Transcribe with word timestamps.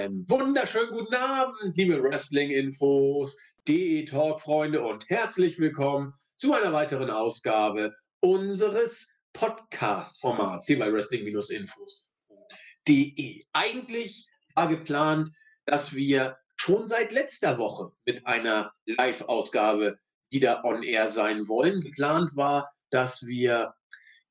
Einen 0.00 0.28
wunderschönen 0.30 0.92
guten 0.92 1.14
Abend, 1.14 1.76
liebe 1.76 2.02
Wrestling-Infos, 2.02 3.38
DE-Talk-Freunde 3.68 4.80
und 4.80 5.10
herzlich 5.10 5.58
willkommen 5.58 6.14
zu 6.38 6.54
einer 6.54 6.72
weiteren 6.72 7.10
Ausgabe 7.10 7.92
unseres 8.20 9.12
Podcast-Formats 9.34 10.66
hier 10.66 10.78
bei 10.78 10.90
Wrestling-Infos.de. 10.90 13.44
Eigentlich 13.52 14.30
war 14.54 14.68
geplant, 14.68 15.32
dass 15.66 15.94
wir 15.94 16.38
schon 16.56 16.86
seit 16.86 17.12
letzter 17.12 17.58
Woche 17.58 17.92
mit 18.06 18.26
einer 18.26 18.72
Live-Ausgabe 18.86 19.98
wieder 20.30 20.64
on 20.64 20.82
air 20.82 21.08
sein 21.08 21.46
wollen. 21.46 21.82
Geplant 21.82 22.34
war, 22.36 22.72
dass 22.88 23.26
wir 23.26 23.74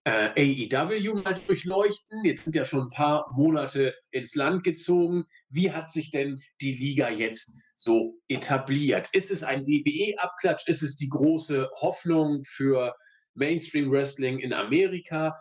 äh, 0.06 0.30
AEW 0.36 1.22
mal 1.22 1.40
durchleuchten. 1.48 2.24
Jetzt 2.24 2.44
sind 2.46 2.56
ja 2.56 2.66
schon 2.66 2.84
ein 2.84 2.90
paar 2.90 3.32
Monate 3.36 3.96
ins 4.12 4.36
Land 4.36 4.64
gezogen. 4.64 5.26
Wie 5.50 5.72
hat 5.72 5.92
sich 5.92 6.12
denn 6.12 6.42
die 6.62 6.74
Liga 6.74 7.10
jetzt 7.10 7.60
so 7.76 8.16
etabliert? 8.28 9.10
Ist 9.14 9.32
es 9.32 9.44
ein 9.44 9.66
WWE-Abklatsch? 9.66 10.68
Ist 10.68 10.84
es 10.84 10.96
die 10.96 11.10
große 11.10 11.70
Hoffnung 11.76 12.44
für 12.46 12.96
Mainstream 13.34 13.92
Wrestling 13.92 14.40
in 14.40 14.54
Amerika? 14.54 15.38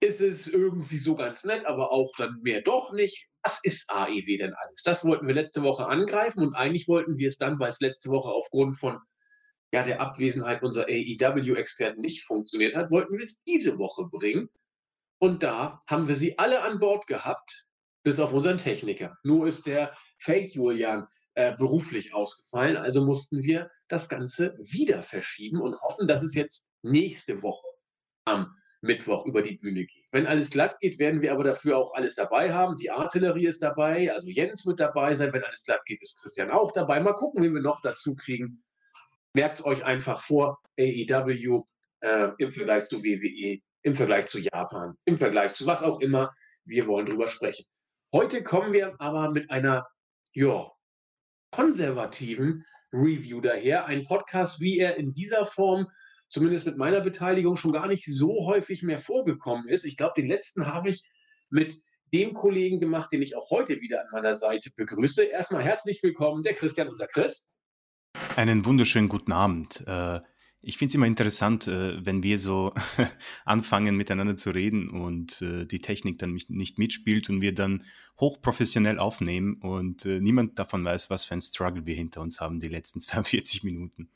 Ist 0.00 0.20
es 0.20 0.48
irgendwie 0.48 0.98
so 0.98 1.14
ganz 1.14 1.44
nett, 1.44 1.64
aber 1.64 1.90
auch 1.90 2.12
dann 2.18 2.38
mehr 2.42 2.60
doch 2.60 2.92
nicht? 2.92 3.30
Was 3.42 3.60
ist 3.62 3.90
AEW 3.90 4.38
denn 4.38 4.54
alles? 4.54 4.82
Das 4.82 5.04
wollten 5.04 5.26
wir 5.26 5.34
letzte 5.34 5.62
Woche 5.62 5.86
angreifen 5.86 6.40
und 6.40 6.54
eigentlich 6.54 6.88
wollten 6.88 7.16
wir 7.16 7.28
es 7.28 7.38
dann, 7.38 7.58
weil 7.58 7.70
es 7.70 7.80
letzte 7.80 8.10
Woche 8.10 8.30
aufgrund 8.30 8.76
von 8.76 8.98
ja, 9.74 9.82
der 9.82 10.00
Abwesenheit 10.00 10.62
unserer 10.62 10.84
AEW-Experten 10.84 12.00
nicht 12.00 12.22
funktioniert 12.22 12.76
hat, 12.76 12.92
wollten 12.92 13.16
wir 13.18 13.24
es 13.24 13.42
diese 13.42 13.76
Woche 13.76 14.04
bringen. 14.04 14.48
Und 15.18 15.42
da 15.42 15.82
haben 15.88 16.06
wir 16.06 16.14
sie 16.14 16.38
alle 16.38 16.62
an 16.62 16.78
Bord 16.78 17.08
gehabt, 17.08 17.66
bis 18.04 18.20
auf 18.20 18.32
unseren 18.32 18.56
Techniker. 18.56 19.18
Nur 19.24 19.48
ist 19.48 19.66
der 19.66 19.92
Fake 20.20 20.54
Julian 20.54 21.08
äh, 21.34 21.56
beruflich 21.56 22.14
ausgefallen, 22.14 22.76
also 22.76 23.04
mussten 23.04 23.42
wir 23.42 23.68
das 23.88 24.08
Ganze 24.08 24.56
wieder 24.60 25.02
verschieben 25.02 25.60
und 25.60 25.80
hoffen, 25.80 26.06
dass 26.06 26.22
es 26.22 26.36
jetzt 26.36 26.70
nächste 26.82 27.42
Woche 27.42 27.66
am 28.26 28.54
Mittwoch 28.80 29.26
über 29.26 29.42
die 29.42 29.56
Bühne 29.56 29.86
geht. 29.86 30.04
Wenn 30.12 30.28
alles 30.28 30.50
glatt 30.50 30.78
geht, 30.78 31.00
werden 31.00 31.20
wir 31.20 31.32
aber 31.32 31.42
dafür 31.42 31.78
auch 31.78 31.94
alles 31.94 32.14
dabei 32.14 32.54
haben. 32.54 32.76
Die 32.76 32.92
Artillerie 32.92 33.46
ist 33.46 33.60
dabei, 33.60 34.12
also 34.12 34.28
Jens 34.28 34.64
wird 34.66 34.78
dabei 34.78 35.16
sein. 35.16 35.32
Wenn 35.32 35.42
alles 35.42 35.64
glatt 35.64 35.84
geht, 35.84 36.00
ist 36.00 36.22
Christian 36.22 36.52
auch 36.52 36.70
dabei. 36.70 37.00
Mal 37.00 37.14
gucken, 37.14 37.42
wie 37.42 37.50
wir 37.52 37.60
noch 37.60 37.80
dazu 37.80 38.14
kriegen 38.14 38.62
merkt 39.34 39.58
es 39.58 39.66
euch 39.66 39.84
einfach 39.84 40.22
vor, 40.22 40.58
AEW 40.78 41.64
äh, 42.00 42.30
im 42.38 42.52
Vergleich 42.52 42.86
zu 42.86 43.02
WWE, 43.02 43.60
im 43.82 43.94
Vergleich 43.94 44.26
zu 44.28 44.38
Japan, 44.38 44.96
im 45.04 45.18
Vergleich 45.18 45.54
zu 45.54 45.66
was 45.66 45.82
auch 45.82 46.00
immer. 46.00 46.32
Wir 46.64 46.86
wollen 46.86 47.06
drüber 47.06 47.28
sprechen. 47.28 47.66
Heute 48.12 48.42
kommen 48.42 48.72
wir 48.72 48.94
aber 49.00 49.30
mit 49.30 49.50
einer, 49.50 49.86
ja, 50.32 50.70
konservativen 51.50 52.64
Review 52.92 53.40
daher. 53.40 53.86
Ein 53.86 54.04
Podcast, 54.04 54.60
wie 54.60 54.78
er 54.78 54.96
in 54.96 55.12
dieser 55.12 55.44
Form, 55.46 55.88
zumindest 56.28 56.66
mit 56.66 56.76
meiner 56.76 57.00
Beteiligung, 57.00 57.56
schon 57.56 57.72
gar 57.72 57.88
nicht 57.88 58.04
so 58.06 58.46
häufig 58.46 58.82
mehr 58.82 58.98
vorgekommen 58.98 59.68
ist. 59.68 59.84
Ich 59.84 59.96
glaube, 59.96 60.14
den 60.16 60.28
letzten 60.28 60.66
habe 60.66 60.90
ich 60.90 61.08
mit 61.50 61.76
dem 62.12 62.34
Kollegen 62.34 62.80
gemacht, 62.80 63.10
den 63.12 63.22
ich 63.22 63.36
auch 63.36 63.50
heute 63.50 63.80
wieder 63.80 64.00
an 64.00 64.06
meiner 64.12 64.34
Seite 64.34 64.70
begrüße. 64.76 65.24
Erstmal 65.24 65.62
herzlich 65.62 66.02
willkommen, 66.02 66.42
der 66.42 66.54
Christian, 66.54 66.88
unser 66.88 67.08
Chris. 67.08 67.52
Einen 68.36 68.64
wunderschönen 68.64 69.08
guten 69.08 69.30
Abend. 69.30 69.84
Äh, 69.86 70.18
ich 70.60 70.78
finde 70.78 70.90
es 70.90 70.94
immer 70.96 71.06
interessant, 71.06 71.68
äh, 71.68 72.04
wenn 72.04 72.24
wir 72.24 72.36
so 72.38 72.72
anfangen 73.44 73.96
miteinander 73.96 74.36
zu 74.36 74.50
reden 74.50 74.90
und 74.90 75.40
äh, 75.40 75.66
die 75.66 75.80
Technik 75.80 76.18
dann 76.18 76.32
nicht 76.32 76.78
mitspielt 76.78 77.30
und 77.30 77.42
wir 77.42 77.54
dann 77.54 77.84
hochprofessionell 78.18 78.98
aufnehmen 78.98 79.60
und 79.60 80.04
niemand 80.04 80.58
davon 80.58 80.84
weiß, 80.84 81.10
was 81.10 81.24
für 81.24 81.34
ein 81.34 81.40
Struggle 81.40 81.86
wir 81.86 81.94
hinter 81.94 82.20
uns 82.20 82.40
haben 82.40 82.58
die 82.58 82.68
letzten 82.68 83.00
42 83.00 83.62
Minuten. 83.62 84.10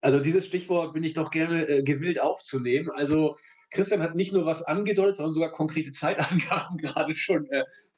Also 0.00 0.18
dieses 0.18 0.46
Stichwort 0.46 0.94
bin 0.94 1.04
ich 1.04 1.14
doch 1.14 1.30
gerne 1.30 1.84
gewillt 1.84 2.20
aufzunehmen. 2.20 2.90
Also 2.90 3.36
Christian 3.70 4.02
hat 4.02 4.16
nicht 4.16 4.32
nur 4.32 4.44
was 4.44 4.62
angedeutet, 4.62 5.18
sondern 5.18 5.34
sogar 5.34 5.52
konkrete 5.52 5.92
Zeitangaben 5.92 6.76
gerade 6.78 7.14
schon 7.14 7.48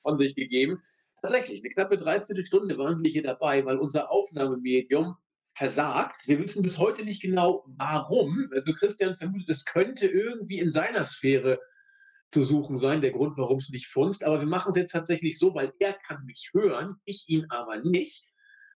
von 0.00 0.18
sich 0.18 0.34
gegeben. 0.34 0.80
Tatsächlich, 1.22 1.60
eine 1.60 1.70
knappe 1.70 1.96
Dreiviertelstunde 1.96 2.76
waren 2.76 3.02
wir 3.02 3.10
hier 3.10 3.22
dabei, 3.22 3.64
weil 3.64 3.78
unser 3.78 4.10
Aufnahmemedium 4.10 5.16
versagt. 5.54 6.26
Wir 6.26 6.38
wissen 6.38 6.62
bis 6.62 6.78
heute 6.78 7.04
nicht 7.04 7.22
genau, 7.22 7.64
warum. 7.76 8.48
Also 8.52 8.72
Christian 8.72 9.16
vermutet, 9.16 9.48
es 9.48 9.64
könnte 9.64 10.06
irgendwie 10.06 10.58
in 10.58 10.72
seiner 10.72 11.04
Sphäre 11.04 11.60
zu 12.32 12.42
suchen 12.42 12.76
sein, 12.76 13.00
der 13.00 13.12
Grund, 13.12 13.38
warum 13.38 13.58
es 13.58 13.70
nicht 13.70 13.86
funzt. 13.86 14.24
Aber 14.24 14.40
wir 14.40 14.46
machen 14.46 14.70
es 14.70 14.76
jetzt 14.76 14.92
tatsächlich 14.92 15.38
so, 15.38 15.54
weil 15.54 15.72
er 15.78 15.92
kann 15.92 16.24
mich 16.24 16.50
hören, 16.52 16.96
ich 17.04 17.28
ihn 17.28 17.46
aber 17.48 17.78
nicht. 17.78 18.26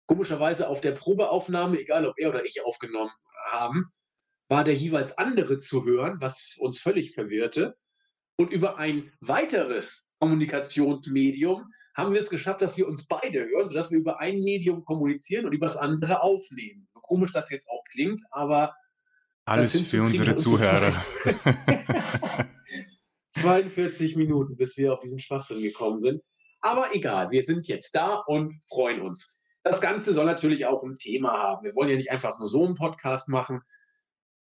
Komischerweise 0.07 0.69
auf 0.69 0.81
der 0.81 0.93
Probeaufnahme, 0.93 1.81
egal 1.81 2.07
ob 2.07 2.19
er 2.19 2.31
oder 2.31 2.45
ich 2.45 2.65
aufgenommen 2.65 3.13
haben, 3.47 3.87
war 4.49 4.65
der 4.65 4.75
jeweils 4.75 5.17
andere 5.17 5.59
zu 5.59 5.85
hören, 5.85 6.21
was 6.21 6.57
uns 6.59 6.81
völlig 6.81 7.13
verwirrte. 7.15 7.77
Und 8.37 8.51
über 8.51 8.79
ein 8.79 9.13
weiteres 9.21 10.13
Kommunikationsmedium 10.19 11.73
haben 11.95 12.13
wir 12.13 12.21
es 12.21 12.29
geschafft, 12.29 12.61
dass 12.61 12.77
wir 12.77 12.89
uns 12.89 13.07
beide 13.07 13.47
hören, 13.47 13.69
sodass 13.69 13.91
wir 13.91 13.99
über 13.99 14.21
ein 14.21 14.41
Medium 14.41 14.85
kommunizieren 14.85 15.47
und 15.47 15.53
über 15.53 15.67
das 15.67 15.77
andere 15.77 16.23
aufnehmen. 16.23 16.89
So 16.93 17.01
komisch 17.01 17.33
das 17.33 17.51
jetzt 17.51 17.69
auch 17.71 17.85
klingt, 17.91 18.23
aber. 18.31 18.75
Alles 19.47 19.91
für 19.91 20.03
unsere 20.03 20.35
Zuhörer. 20.35 20.95
42 23.33 24.17
Minuten, 24.17 24.57
bis 24.57 24.77
wir 24.77 24.93
auf 24.93 25.01
diesen 25.01 25.21
Schwachsinn 25.21 25.61
gekommen 25.61 26.01
sind. 26.01 26.23
Aber 26.61 26.95
egal, 26.95 27.31
wir 27.31 27.45
sind 27.45 27.69
jetzt 27.69 27.95
da 27.95 28.15
und 28.27 28.59
freuen 28.69 29.03
uns. 29.03 29.41
Das 29.63 29.81
Ganze 29.81 30.15
soll 30.15 30.25
natürlich 30.25 30.67
auch 30.67 30.83
ein 30.83 30.97
Thema 30.97 31.33
haben. 31.33 31.65
Wir 31.65 31.75
wollen 31.75 31.91
ja 31.91 31.97
nicht 31.97 32.11
einfach 32.11 32.39
nur 32.39 32.49
so 32.49 32.65
einen 32.65 32.75
Podcast 32.75 33.29
machen. 33.29 33.61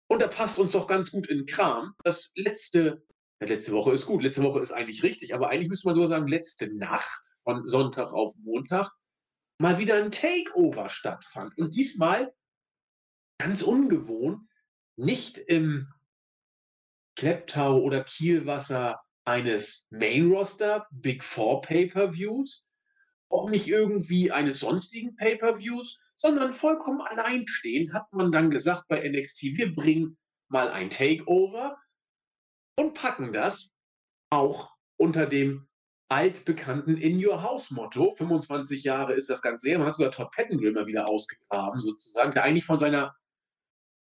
Und 0.07 0.21
da 0.21 0.27
passt 0.27 0.59
uns 0.59 0.73
doch 0.73 0.87
ganz 0.87 1.11
gut 1.11 1.27
in 1.29 1.45
Kram. 1.45 1.93
Das 2.03 2.33
letzte, 2.35 3.03
ja, 3.39 3.47
letzte 3.47 3.71
Woche 3.71 3.93
ist 3.93 4.05
gut, 4.05 4.21
letzte 4.21 4.43
Woche 4.43 4.59
ist 4.59 4.71
eigentlich 4.71 5.03
richtig, 5.03 5.33
aber 5.33 5.49
eigentlich 5.49 5.69
müsste 5.69 5.87
man 5.87 5.95
so 5.95 6.05
sagen, 6.05 6.27
letzte 6.27 6.75
Nacht 6.75 7.30
von 7.43 7.67
Sonntag 7.67 8.13
auf 8.13 8.35
Montag 8.37 8.91
mal 9.59 9.77
wieder 9.77 9.95
ein 9.95 10.11
Takeover 10.11 10.89
stattfand. 10.89 11.57
Und 11.57 11.75
diesmal 11.75 12.33
ganz 13.39 13.61
ungewohnt, 13.61 14.47
nicht 14.95 15.37
im 15.37 15.91
Klepptau 17.15 17.79
oder 17.79 18.03
Kielwasser 18.03 19.01
eines 19.25 19.87
Main-Roster 19.91 20.87
Big 20.91 21.23
Four 21.23 21.61
Pay-Per-Views, 21.61 22.67
auch 23.29 23.49
nicht 23.49 23.67
irgendwie 23.67 24.31
eines 24.31 24.59
sonstigen 24.59 25.15
Pay-Per-Views, 25.15 25.99
sondern 26.15 26.53
vollkommen 26.53 27.01
alleinstehend 27.01 27.93
hat 27.93 28.11
man 28.13 28.31
dann 28.31 28.51
gesagt 28.51 28.87
bei 28.87 29.07
NXT, 29.07 29.57
wir 29.57 29.73
bringen 29.73 30.17
mal 30.49 30.69
ein 30.69 30.89
Takeover 30.89 31.77
und 32.77 32.93
packen 32.93 33.33
das 33.33 33.77
auch 34.29 34.75
unter 34.97 35.25
dem 35.25 35.67
altbekannten 36.11 36.97
In 36.97 37.25
Your 37.25 37.41
House 37.41 37.71
Motto. 37.71 38.13
25 38.15 38.83
Jahre 38.83 39.13
ist 39.13 39.29
das 39.29 39.41
Ganze 39.41 39.69
her. 39.69 39.79
Man 39.79 39.87
hat 39.87 39.95
sogar 39.95 40.11
Todd 40.11 40.31
Pettengill 40.31 40.73
mal 40.73 40.85
wieder 40.85 41.07
ausgegraben, 41.07 41.79
sozusagen, 41.79 42.33
der 42.33 42.43
eigentlich 42.43 42.65
von 42.65 42.77
seiner 42.77 43.15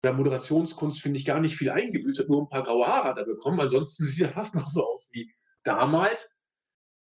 der 0.03 0.14
Moderationskunst, 0.14 1.02
finde 1.02 1.20
ich, 1.20 1.25
gar 1.25 1.40
nicht 1.40 1.56
viel 1.56 1.70
eingebüßt 1.70 2.22
hat, 2.22 2.30
nur 2.30 2.42
ein 2.42 2.50
paar 2.50 2.64
graue 2.64 2.88
Haare 2.88 3.20
er 3.20 3.25
bekommen. 3.25 3.59
Ansonsten 3.59 4.06
sieht 4.08 4.25
er 4.25 4.31
fast 4.31 4.56
noch 4.56 4.68
so 4.68 4.86
aus 4.86 5.08
wie 5.12 5.31
damals. 5.64 6.40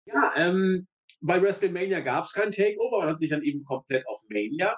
Ja, 0.05 0.35
ähm, 0.37 0.87
bei 1.23 1.41
WrestleMania 1.41 2.01
gab 2.01 2.25
es 2.25 2.35
kein 2.35 2.51
Takeover, 2.51 2.99
man 2.99 3.11
hat 3.11 3.19
sich 3.19 3.31
dann 3.31 3.43
eben 3.43 3.65
komplett 3.65 4.07
auf 4.07 4.21
Mania 4.29 4.77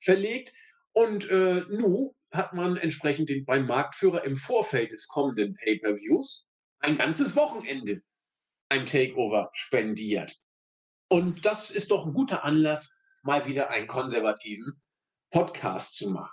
verlegt. 0.00 0.52
Und 0.92 1.28
äh, 1.28 1.62
nun 1.70 2.12
hat 2.30 2.52
man 2.52 2.76
entsprechend 2.76 3.30
den, 3.30 3.44
beim 3.44 3.66
Marktführer 3.66 4.22
im 4.24 4.36
Vorfeld 4.36 4.92
des 4.92 5.08
kommenden 5.08 5.54
Pay-Per-Views 5.54 6.46
ein 6.80 6.98
ganzes 6.98 7.34
Wochenende 7.34 8.00
ein 8.68 8.86
Takeover 8.86 9.50
spendiert. 9.52 10.36
Und 11.08 11.44
das 11.44 11.70
ist 11.70 11.90
doch 11.90 12.06
ein 12.06 12.14
guter 12.14 12.44
Anlass, 12.44 13.00
mal 13.22 13.46
wieder 13.46 13.70
einen 13.70 13.86
konservativen 13.86 14.80
Podcast 15.30 15.96
zu 15.96 16.10
machen. 16.10 16.32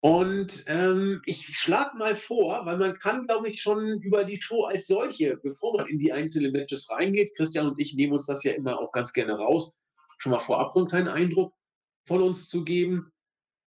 Und 0.00 0.64
ähm, 0.66 1.22
ich 1.24 1.58
schlage 1.58 1.96
mal 1.96 2.14
vor, 2.14 2.64
weil 2.66 2.76
man 2.76 2.98
kann, 2.98 3.26
glaube 3.26 3.48
ich, 3.48 3.60
schon 3.60 4.00
über 4.02 4.24
die 4.24 4.40
Show 4.40 4.64
als 4.64 4.86
solche, 4.86 5.36
bevor 5.38 5.76
man 5.76 5.88
in 5.88 5.98
die 5.98 6.12
einzelnen 6.12 6.52
Matches 6.52 6.90
reingeht, 6.90 7.34
Christian 7.36 7.66
und 7.66 7.80
ich 7.80 7.94
nehmen 7.94 8.12
uns 8.12 8.26
das 8.26 8.44
ja 8.44 8.52
immer 8.52 8.78
auch 8.78 8.92
ganz 8.92 9.12
gerne 9.12 9.32
raus, 9.32 9.80
schon 10.18 10.32
mal 10.32 10.38
vorab 10.38 10.72
so 10.74 10.80
einen 10.80 10.88
kleinen 10.88 11.08
Eindruck 11.08 11.54
von 12.06 12.22
uns 12.22 12.48
zu 12.48 12.64
geben, 12.64 13.10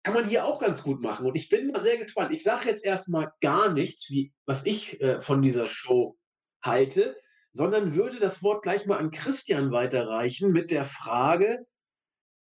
kann 0.02 0.14
man 0.14 0.28
hier 0.28 0.44
auch 0.44 0.60
ganz 0.60 0.82
gut 0.82 1.00
machen. 1.00 1.26
Und 1.26 1.36
ich 1.36 1.48
bin 1.48 1.68
mal 1.68 1.80
sehr 1.80 1.96
gespannt. 1.96 2.32
Ich 2.34 2.42
sage 2.42 2.68
jetzt 2.68 2.84
erstmal 2.84 3.32
gar 3.40 3.72
nichts, 3.72 4.10
wie, 4.10 4.32
was 4.44 4.66
ich 4.66 5.00
äh, 5.00 5.20
von 5.20 5.42
dieser 5.42 5.66
Show 5.66 6.18
halte 6.62 7.16
sondern 7.56 7.94
würde 7.94 8.20
das 8.20 8.42
Wort 8.42 8.62
gleich 8.62 8.84
mal 8.84 8.98
an 8.98 9.10
Christian 9.10 9.72
weiterreichen 9.72 10.52
mit 10.52 10.70
der 10.70 10.84
Frage, 10.84 11.64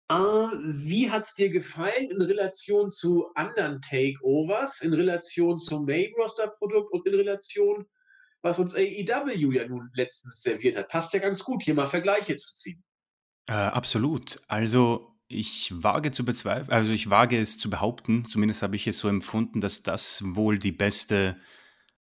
äh, 0.10 0.14
wie 0.14 1.10
hat 1.10 1.24
es 1.24 1.36
dir 1.36 1.50
gefallen 1.50 2.10
in 2.10 2.22
Relation 2.22 2.92
zu 2.92 3.28
anderen 3.34 3.80
Takeovers, 3.82 4.82
in 4.82 4.94
Relation 4.94 5.58
zum 5.58 5.86
Main-Roster-Produkt 5.86 6.92
und 6.92 7.08
in 7.08 7.16
Relation, 7.16 7.86
was 8.42 8.60
uns 8.60 8.76
AEW 8.76 9.54
ja 9.54 9.66
nun 9.68 9.90
letztens 9.94 10.42
serviert 10.42 10.76
hat? 10.76 10.90
Passt 10.90 11.14
ja 11.14 11.20
ganz 11.20 11.46
gut, 11.46 11.64
hier 11.64 11.76
mal 11.76 11.88
Vergleiche 11.88 12.36
zu 12.36 12.54
ziehen. 12.54 12.84
Äh, 13.48 13.54
absolut. 13.54 14.42
Also 14.50 15.16
ich 15.28 15.72
wage 15.74 16.12
zu 16.12 16.26
bezweifeln, 16.26 16.72
also 16.72 16.92
ich 16.92 17.10
wage 17.10 17.40
es 17.40 17.58
zu 17.58 17.70
behaupten, 17.70 18.26
zumindest 18.26 18.64
habe 18.64 18.76
ich 18.76 18.86
es 18.86 19.00
so 19.00 19.08
empfunden, 19.08 19.62
dass 19.62 19.82
das 19.82 20.22
wohl 20.36 20.60
die 20.60 20.74
beste 20.74 21.38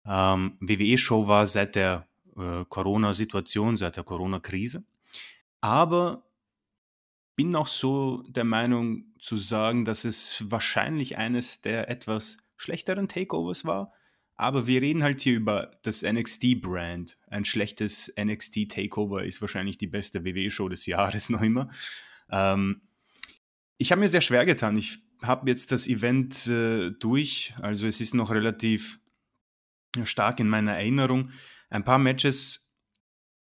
ähm, 0.06 0.58
WWE-Show 0.62 1.28
war 1.28 1.48
seit 1.48 1.76
der 1.76 2.09
äh, 2.40 2.66
Corona-Situation, 2.68 3.78
seit 3.78 3.98
der 3.98 4.04
Corona-Krise. 4.04 4.84
Aber 5.62 6.24
bin 7.36 7.56
auch 7.56 7.68
so 7.68 8.24
der 8.28 8.44
Meinung 8.44 9.06
zu 9.20 9.38
sagen, 9.38 9.86
dass 9.86 10.04
es 10.04 10.44
wahrscheinlich 10.50 11.18
eines 11.18 11.62
der 11.62 11.90
etwas 11.90 12.38
schlechteren 12.58 13.08
Takeovers 13.08 13.64
war. 13.64 13.94
Aber 14.36 14.68
wir 14.68 14.82
reden 14.82 15.04
halt 15.04 15.22
hier 15.22 15.36
über 15.36 15.72
das 15.84 16.02
NXT-Brand. 16.02 17.18
Ein 17.28 17.46
schlechtes 17.46 18.14
NXT-Takeover 18.18 19.24
ist 19.24 19.42
wahrscheinlich 19.42 19.78
die 19.78 19.88
beste 19.88 20.24
WWE-Show 20.24 20.70
des 20.70 20.86
Jahres 20.86 21.30
noch 21.30 21.42
immer. 21.42 21.70
Ähm, 22.30 22.82
ich 23.78 23.92
habe 23.92 24.02
mir 24.02 24.10
sehr 24.10 24.22
schwer 24.22 24.46
getan. 24.46 24.76
Ich 24.78 25.00
habe 25.22 25.50
jetzt 25.50 25.72
das 25.72 25.88
Event 25.88 26.48
äh, 26.48 26.92
durch. 26.92 27.54
Also 27.62 27.88
es 27.88 28.02
ist 28.02 28.14
noch 28.14 28.32
relativ 28.32 29.00
stark 30.04 30.40
in 30.40 30.50
meiner 30.50 30.74
Erinnerung. 30.74 31.30
Ein 31.70 31.84
paar 31.84 32.00
Matches 32.00 32.74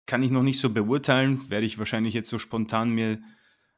kann 0.05 0.23
ich 0.23 0.31
noch 0.31 0.43
nicht 0.43 0.59
so 0.59 0.69
beurteilen, 0.69 1.49
werde 1.49 1.65
ich 1.65 1.77
wahrscheinlich 1.77 2.13
jetzt 2.13 2.29
so 2.29 2.39
spontan 2.39 2.91
mir 2.91 3.21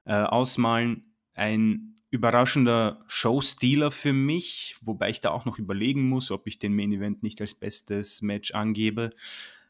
äh, 0.06 0.13
ausmalen. 0.13 1.13
Ein 1.33 1.95
überraschender 2.12 3.03
Showstealer 3.07 3.91
für 3.91 4.13
mich, 4.13 4.77
wobei 4.81 5.09
ich 5.09 5.21
da 5.21 5.31
auch 5.31 5.45
noch 5.45 5.59
überlegen 5.59 6.07
muss, 6.07 6.31
ob 6.31 6.47
ich 6.47 6.59
den 6.59 6.75
Main 6.75 6.91
Event 6.91 7.24
nicht 7.24 7.41
als 7.41 7.53
bestes 7.53 8.21
Match 8.21 8.51
angebe. 8.51 9.12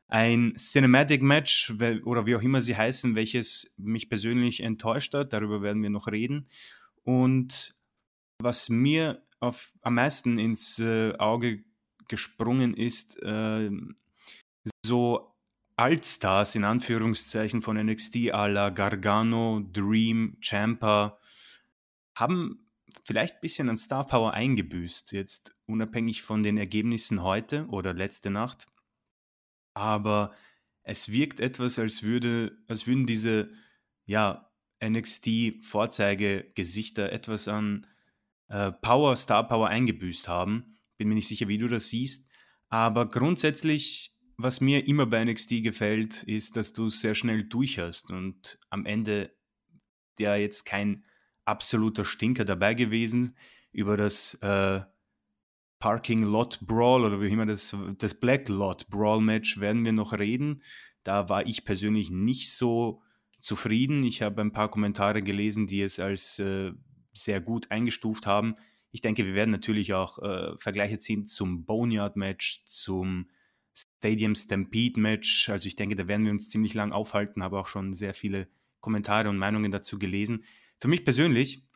Ein 0.08 0.56
Cinematic 0.58 1.22
Match 1.22 1.72
oder 2.04 2.26
wie 2.26 2.36
auch 2.36 2.42
immer 2.42 2.62
sie 2.62 2.76
heißen, 2.76 3.16
welches 3.16 3.76
mich 3.78 4.10
persönlich 4.10 4.62
enttäuscht 4.62 5.14
hat, 5.14 5.34
darüber 5.34 5.62
werden 5.62 5.84
wir 5.84 5.90
noch 5.90 6.08
reden. 6.08 6.48
Und 7.04 7.76
was 8.40 8.70
mir 8.70 9.22
auf, 9.40 9.74
am 9.82 9.96
meisten 9.96 10.40
ins 10.40 10.80
äh, 10.80 11.14
Auge 11.18 11.64
gesprungen 12.08 12.74
ist, 12.74 13.22
äh, 13.22 13.70
so 14.90 15.34
Altstars 15.78 16.56
in 16.56 16.66
Anführungszeichen 16.66 17.62
von 17.62 17.78
NXT 17.78 18.34
à 18.34 18.48
la 18.48 18.70
Gargano, 18.70 19.62
Dream, 19.72 20.36
Champa 20.42 21.18
haben 22.16 22.66
vielleicht 23.06 23.36
ein 23.36 23.42
bisschen 23.42 23.70
an 23.70 23.78
Star 23.78 24.06
Power 24.06 24.34
eingebüßt, 24.34 25.14
jetzt 25.14 25.56
unabhängig 25.68 26.24
von 26.24 26.44
den 26.44 26.58
Ergebnissen 26.58 27.24
heute 27.24 27.66
oder 27.68 27.94
letzte 27.94 28.30
Nacht. 28.32 28.68
Aber 29.74 30.34
es 30.84 31.10
wirkt 31.12 31.40
etwas, 31.40 31.80
als, 31.80 32.04
würde, 32.04 32.58
als 32.68 32.88
würden 32.88 33.06
diese 33.06 33.50
ja, 34.06 34.52
NXT-Vorzeigegesichter 34.84 37.12
etwas 37.12 37.48
an 37.48 37.88
äh, 38.48 38.72
Power, 38.72 39.16
Star 39.16 39.48
Power 39.48 39.70
eingebüßt 39.70 40.28
haben. 40.28 40.80
Bin 40.98 41.08
mir 41.08 41.16
nicht 41.16 41.28
sicher, 41.28 41.48
wie 41.48 41.60
du 41.60 41.68
das 41.68 41.90
siehst. 41.90 42.28
Aber 42.70 43.10
grundsätzlich 43.10 44.19
was 44.42 44.62
mir 44.62 44.88
immer 44.88 45.06
bei 45.06 45.24
NXT 45.26 45.64
gefällt, 45.64 46.24
ist, 46.24 46.56
dass 46.56 46.72
du 46.72 46.90
sehr 46.90 47.14
schnell 47.14 47.44
durch 47.44 47.78
hast 47.78 48.10
und 48.10 48.58
am 48.70 48.86
Ende 48.86 49.36
der 50.18 50.38
jetzt 50.38 50.66
kein 50.66 51.04
absoluter 51.44 52.06
Stinker 52.06 52.46
dabei 52.46 52.74
gewesen. 52.74 53.36
Über 53.74 53.98
das 53.98 54.36
äh, 54.36 54.82
Parking 55.80 56.24
Lot 56.24 56.60
Brawl 56.62 57.04
oder 57.04 57.22
wie 57.22 57.28
immer 57.28 57.46
das, 57.46 57.76
das 57.98 58.14
Black 58.14 58.48
Lot 58.48 58.88
Brawl 58.90 59.20
Match 59.22 59.60
werden 59.60 59.84
wir 59.84 59.92
noch 59.92 60.14
reden. 60.14 60.64
Da 61.04 61.28
war 61.28 61.46
ich 61.46 61.66
persönlich 61.66 62.10
nicht 62.10 62.54
so 62.54 63.02
zufrieden. 63.40 64.04
Ich 64.04 64.22
habe 64.22 64.42
ein 64.42 64.54
paar 64.54 64.70
Kommentare 64.70 65.22
gelesen, 65.22 65.68
die 65.68 65.82
es 65.82 66.00
als 66.00 66.40
äh, 66.40 66.72
sehr 67.14 67.42
gut 67.42 67.72
eingestuft 67.72 68.26
haben. 68.26 68.56
Ich 68.92 69.02
denke, 69.02 69.26
wir 69.26 69.34
werden 69.34 69.52
natürlich 69.52 69.94
auch 69.94 70.20
äh, 70.20 70.58
Vergleiche 70.58 70.98
ziehen 70.98 71.26
zum 71.26 71.66
Boneyard 71.66 72.16
Match, 72.16 72.64
zum 72.66 73.30
Stadium 73.98 74.36
Stampede 74.36 75.00
Match. 75.00 75.50
Also 75.50 75.68
ich 75.68 75.76
denke, 75.76 75.96
da 75.96 76.08
werden 76.08 76.26
wir 76.26 76.32
uns 76.32 76.50
ziemlich 76.50 76.74
lang 76.74 76.92
aufhalten, 76.92 77.44
habe 77.44 77.60
auch 77.60 77.68
schon 77.68 77.94
sehr 77.94 78.14
viele 78.14 78.48
Kommentare 78.80 79.30
und 79.30 79.38
Meinungen 79.38 79.72
dazu 79.72 80.00
gelesen. 80.00 80.44
Für 80.80 80.88
mich 80.88 81.04
persönlich, 81.04 81.68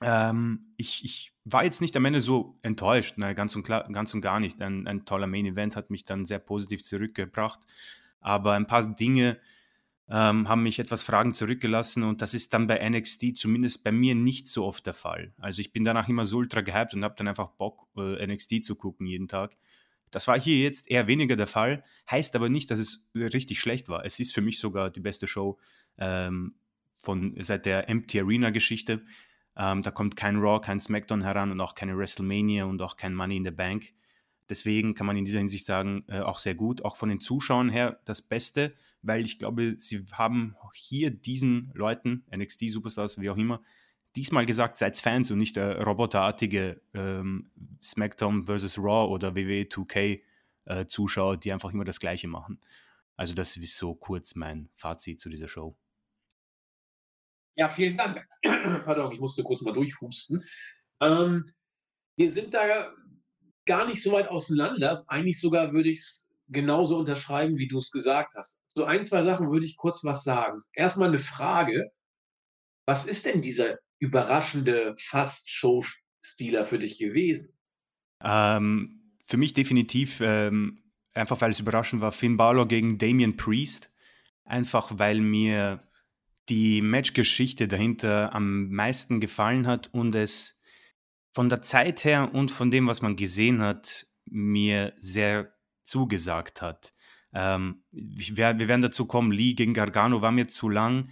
ähm, 0.00 0.72
ich, 0.76 1.04
ich, 1.04 1.32
war 1.44 1.64
jetzt 1.64 1.82
nicht 1.82 1.94
am 1.96 2.06
Ende 2.06 2.20
so 2.20 2.58
enttäuscht, 2.62 3.18
ne, 3.18 3.34
ganz, 3.34 3.54
und 3.54 3.64
klar, 3.64 3.86
ganz 3.92 4.14
und 4.14 4.22
gar 4.22 4.40
nicht. 4.40 4.62
Ein, 4.62 4.86
ein 4.86 5.04
toller 5.04 5.26
Main 5.26 5.44
Event 5.44 5.76
hat 5.76 5.90
mich 5.90 6.04
dann 6.04 6.24
sehr 6.24 6.38
positiv 6.38 6.82
zurückgebracht, 6.82 7.60
aber 8.20 8.54
ein 8.54 8.66
paar 8.66 8.86
Dinge 8.94 9.38
ähm, 10.08 10.48
haben 10.48 10.62
mich 10.62 10.78
etwas 10.78 11.02
Fragen 11.02 11.34
zurückgelassen 11.34 12.02
und 12.02 12.22
das 12.22 12.32
ist 12.32 12.54
dann 12.54 12.66
bei 12.66 12.88
NXT 12.88 13.36
zumindest 13.36 13.84
bei 13.84 13.92
mir 13.92 14.14
nicht 14.14 14.48
so 14.48 14.64
oft 14.64 14.86
der 14.86 14.94
Fall. 14.94 15.34
Also 15.38 15.60
ich 15.60 15.72
bin 15.72 15.84
danach 15.84 16.08
immer 16.08 16.24
so 16.24 16.38
ultra 16.38 16.62
gehypt 16.62 16.94
und 16.94 17.04
habe 17.04 17.14
dann 17.16 17.28
einfach 17.28 17.48
Bock, 17.48 17.86
äh, 17.96 18.26
NXT 18.26 18.64
zu 18.64 18.76
gucken 18.76 19.06
jeden 19.06 19.28
Tag. 19.28 19.56
Das 20.14 20.28
war 20.28 20.40
hier 20.40 20.58
jetzt 20.58 20.88
eher 20.88 21.08
weniger 21.08 21.34
der 21.34 21.48
Fall, 21.48 21.82
heißt 22.08 22.36
aber 22.36 22.48
nicht, 22.48 22.70
dass 22.70 22.78
es 22.78 23.08
richtig 23.16 23.58
schlecht 23.58 23.88
war. 23.88 24.04
Es 24.04 24.20
ist 24.20 24.32
für 24.32 24.42
mich 24.42 24.60
sogar 24.60 24.90
die 24.90 25.00
beste 25.00 25.26
Show 25.26 25.58
ähm, 25.98 26.54
von, 26.94 27.34
seit 27.40 27.66
der 27.66 27.88
Empty 27.88 28.20
Arena 28.20 28.50
Geschichte. 28.50 29.04
Ähm, 29.56 29.82
da 29.82 29.90
kommt 29.90 30.14
kein 30.14 30.36
Raw, 30.36 30.60
kein 30.60 30.80
SmackDown 30.80 31.22
heran 31.22 31.50
und 31.50 31.60
auch 31.60 31.74
keine 31.74 31.98
WrestleMania 31.98 32.64
und 32.64 32.80
auch 32.80 32.96
kein 32.96 33.12
Money 33.12 33.38
in 33.38 33.44
the 33.44 33.50
Bank. 33.50 33.92
Deswegen 34.48 34.94
kann 34.94 35.06
man 35.06 35.16
in 35.16 35.24
dieser 35.24 35.38
Hinsicht 35.38 35.66
sagen, 35.66 36.04
äh, 36.06 36.20
auch 36.20 36.38
sehr 36.38 36.54
gut. 36.54 36.84
Auch 36.84 36.96
von 36.96 37.08
den 37.08 37.18
Zuschauern 37.18 37.68
her 37.68 37.98
das 38.04 38.22
Beste, 38.22 38.72
weil 39.02 39.24
ich 39.24 39.40
glaube, 39.40 39.74
sie 39.78 40.04
haben 40.12 40.54
hier 40.74 41.10
diesen 41.10 41.72
Leuten, 41.74 42.24
NXT-Superstars, 42.30 43.20
wie 43.20 43.30
auch 43.30 43.36
immer, 43.36 43.62
diesmal 44.16 44.46
gesagt, 44.46 44.78
seid 44.78 44.98
Fans 44.98 45.30
und 45.30 45.38
nicht 45.38 45.56
der 45.56 45.82
roboterartige 45.82 46.80
ähm, 46.94 47.50
SmackDown 47.82 48.46
vs. 48.46 48.78
Raw 48.78 49.12
oder 49.12 49.34
WWE 49.34 49.62
2K 49.64 50.20
äh, 50.66 50.86
Zuschauer, 50.86 51.36
die 51.36 51.52
einfach 51.52 51.72
immer 51.72 51.84
das 51.84 52.00
Gleiche 52.00 52.28
machen. 52.28 52.60
Also 53.16 53.34
das 53.34 53.56
ist 53.56 53.76
so 53.76 53.94
kurz 53.94 54.34
mein 54.34 54.68
Fazit 54.74 55.20
zu 55.20 55.28
dieser 55.28 55.48
Show. 55.48 55.76
Ja, 57.56 57.68
vielen 57.68 57.96
Dank. 57.96 58.26
Pardon, 58.42 59.12
ich 59.12 59.20
musste 59.20 59.44
kurz 59.44 59.62
mal 59.62 59.72
durchhusten. 59.72 60.42
Ähm, 61.00 61.52
wir 62.16 62.30
sind 62.30 62.52
da 62.54 62.92
gar 63.66 63.86
nicht 63.86 64.02
so 64.02 64.12
weit 64.12 64.28
auseinander. 64.28 65.04
Eigentlich 65.06 65.40
sogar 65.40 65.72
würde 65.72 65.90
ich 65.90 66.00
es 66.00 66.32
genauso 66.48 66.98
unterschreiben, 66.98 67.56
wie 67.56 67.68
du 67.68 67.78
es 67.78 67.90
gesagt 67.90 68.34
hast. 68.34 68.62
So 68.68 68.84
ein, 68.84 69.04
zwei 69.04 69.22
Sachen 69.22 69.50
würde 69.50 69.66
ich 69.66 69.76
kurz 69.76 70.04
was 70.04 70.24
sagen. 70.24 70.62
Erstmal 70.72 71.08
eine 71.08 71.18
Frage. 71.18 71.92
Was 72.86 73.06
ist 73.06 73.26
denn 73.26 73.40
dieser 73.40 73.78
überraschende 73.98 74.94
Fast-Show-Stealer 74.98 76.64
für 76.64 76.78
dich 76.78 76.98
gewesen? 76.98 77.56
Ähm, 78.22 79.12
für 79.26 79.36
mich 79.36 79.52
definitiv, 79.52 80.20
ähm, 80.20 80.76
einfach 81.12 81.40
weil 81.40 81.50
es 81.50 81.60
überraschend 81.60 82.02
war, 82.02 82.12
Finn 82.12 82.36
Balor 82.36 82.68
gegen 82.68 82.98
Damian 82.98 83.36
Priest. 83.36 83.90
Einfach 84.44 84.98
weil 84.98 85.20
mir 85.20 85.82
die 86.48 86.82
Matchgeschichte 86.82 87.68
dahinter 87.68 88.34
am 88.34 88.68
meisten 88.68 89.20
gefallen 89.20 89.66
hat 89.66 89.92
und 89.94 90.14
es 90.14 90.60
von 91.32 91.48
der 91.48 91.62
Zeit 91.62 92.04
her 92.04 92.34
und 92.34 92.50
von 92.50 92.70
dem, 92.70 92.86
was 92.86 93.02
man 93.02 93.16
gesehen 93.16 93.62
hat, 93.62 94.06
mir 94.26 94.92
sehr 94.98 95.54
zugesagt 95.82 96.62
hat. 96.62 96.92
Ähm, 97.32 97.82
wir, 97.90 98.58
wir, 98.58 98.68
werden 98.68 98.82
dazu 98.82 99.06
kommen, 99.06 99.32
Lee 99.32 99.54
gegen 99.54 99.74
Gargano 99.74 100.22
war 100.22 100.30
mir 100.30 100.46
zu 100.46 100.68
lang 100.68 101.10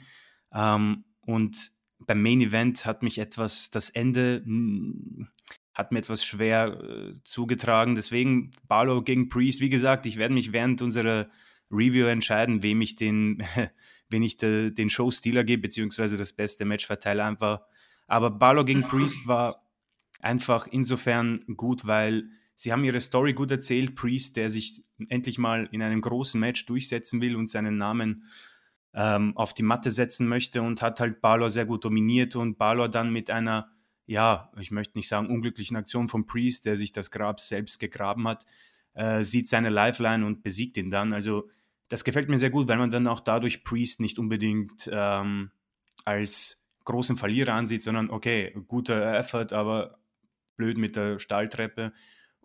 ähm, 0.55 1.05
und 1.21 1.73
beim 2.06 2.23
Main 2.23 2.40
Event 2.40 2.87
hat 2.87 3.02
mich 3.02 3.18
etwas, 3.18 3.71
das 3.71 3.90
Ende 3.90 4.42
hm, 4.44 5.28
hat 5.75 5.92
mir 5.92 5.99
etwas 5.99 6.25
schwer 6.25 6.80
äh, 6.82 7.12
zugetragen. 7.25 7.94
Deswegen 7.94 8.50
Barlow 8.68 9.02
gegen 9.02 9.28
Priest, 9.28 9.61
wie 9.61 9.71
gesagt, 9.71 10.06
ich 10.06 10.18
werde 10.18 10.35
mich 10.35 10.52
während 10.52 10.82
unserer 10.82 11.28
Review 11.71 12.06
entscheiden, 12.06 12.62
wem 12.62 12.80
ich 12.82 12.97
den, 12.97 13.42
wen 14.11 14.23
ich 14.23 14.37
de, 14.37 14.71
den 14.71 14.90
Show-Stealer 14.90 15.44
gebe, 15.44 15.62
beziehungsweise 15.62 16.16
das 16.16 16.32
beste 16.32 16.64
Match 16.64 16.87
verteile 16.87 17.25
einfach. 17.25 17.62
Aber 18.06 18.30
Barlow 18.30 18.64
gegen 18.64 18.82
Priest 18.82 19.26
war 19.26 19.54
einfach 20.21 20.66
insofern 20.66 21.44
gut, 21.56 21.87
weil 21.87 22.28
sie 22.54 22.73
haben 22.73 22.85
ihre 22.85 23.00
Story 23.00 23.32
gut 23.32 23.50
erzählt. 23.50 23.97
Priest, 23.97 24.37
der 24.37 24.50
sich 24.50 24.82
endlich 25.09 25.38
mal 25.38 25.68
in 25.73 25.82
einem 25.82 26.02
großen 26.02 26.38
Match 26.38 26.66
durchsetzen 26.66 27.23
will 27.23 27.37
und 27.37 27.49
seinen 27.49 27.78
Namen 27.78 28.25
ähm, 28.94 29.37
auf 29.37 29.54
die 29.54 29.62
Matte 29.62 29.90
setzen 29.90 30.28
möchte 30.28 30.62
und 30.62 30.82
hat 30.82 31.00
halt 31.00 31.20
Balor 31.20 31.50
sehr 31.50 31.66
gut 31.66 31.84
dominiert 31.84 32.37
und 32.37 32.58
Balor 32.58 32.88
dann 32.88 33.11
mit 33.12 33.30
einer, 33.30 33.70
ja, 34.06 34.52
ich 34.58 34.70
möchte 34.70 34.99
nicht 34.99 35.08
sagen 35.08 35.28
unglücklichen 35.28 35.76
Aktion 35.76 36.08
von 36.08 36.26
Priest, 36.26 36.66
der 36.66 36.76
sich 36.76 36.92
das 36.92 37.11
Grab 37.11 37.40
selbst 37.40 37.80
gegraben 37.80 38.28
hat, 38.28 38.44
äh, 38.94 39.22
sieht 39.22 39.49
seine 39.49 39.70
Lifeline 39.70 40.26
und 40.26 40.42
besiegt 40.42 40.76
ihn 40.76 40.90
dann. 40.90 41.12
Also 41.12 41.49
das 41.88 42.04
gefällt 42.04 42.28
mir 42.28 42.38
sehr 42.38 42.50
gut, 42.50 42.68
weil 42.68 42.78
man 42.78 42.90
dann 42.90 43.06
auch 43.06 43.20
dadurch 43.20 43.64
Priest 43.64 44.00
nicht 44.00 44.18
unbedingt 44.18 44.88
ähm, 44.92 45.50
als 46.04 46.68
großen 46.84 47.16
Verlierer 47.16 47.54
ansieht, 47.54 47.82
sondern 47.82 48.11
okay, 48.11 48.54
guter 48.66 49.14
Effort, 49.14 49.52
aber 49.52 49.99
blöd 50.56 50.78
mit 50.78 50.96
der 50.96 51.18
Stahltreppe. 51.18 51.92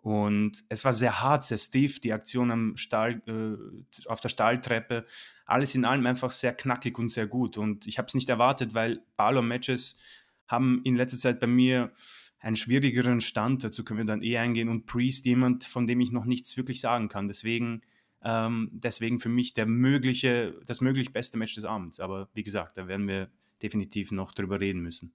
Und 0.00 0.64
es 0.68 0.84
war 0.84 0.92
sehr 0.92 1.20
hart, 1.20 1.44
sehr 1.44 1.58
stiff, 1.58 2.00
die 2.00 2.12
Aktion 2.12 2.50
am 2.50 2.76
Stahl, 2.76 3.20
äh, 3.26 4.08
auf 4.08 4.20
der 4.20 4.28
Stahltreppe. 4.28 5.04
Alles 5.44 5.74
in 5.74 5.84
allem 5.84 6.06
einfach 6.06 6.30
sehr 6.30 6.54
knackig 6.54 6.98
und 6.98 7.10
sehr 7.10 7.26
gut. 7.26 7.58
Und 7.58 7.86
ich 7.86 7.98
habe 7.98 8.06
es 8.06 8.14
nicht 8.14 8.28
erwartet, 8.28 8.74
weil 8.74 9.02
Balor-Matches 9.16 9.98
haben 10.46 10.80
in 10.84 10.96
letzter 10.96 11.18
Zeit 11.18 11.40
bei 11.40 11.46
mir 11.46 11.92
einen 12.40 12.56
schwierigeren 12.56 13.20
Stand. 13.20 13.64
Dazu 13.64 13.84
können 13.84 13.98
wir 13.98 14.06
dann 14.06 14.22
eh 14.22 14.38
eingehen. 14.38 14.68
Und 14.68 14.86
Priest, 14.86 15.26
jemand, 15.26 15.64
von 15.64 15.86
dem 15.86 16.00
ich 16.00 16.12
noch 16.12 16.24
nichts 16.24 16.56
wirklich 16.56 16.80
sagen 16.80 17.08
kann. 17.08 17.26
Deswegen, 17.26 17.82
ähm, 18.22 18.70
deswegen 18.72 19.18
für 19.18 19.28
mich 19.28 19.52
der 19.52 19.66
mögliche, 19.66 20.54
das 20.64 20.80
möglich 20.80 21.12
beste 21.12 21.38
Match 21.38 21.56
des 21.56 21.64
Abends. 21.64 21.98
Aber 21.98 22.28
wie 22.34 22.44
gesagt, 22.44 22.78
da 22.78 22.86
werden 22.86 23.08
wir 23.08 23.30
definitiv 23.62 24.12
noch 24.12 24.32
drüber 24.32 24.60
reden 24.60 24.80
müssen. 24.80 25.12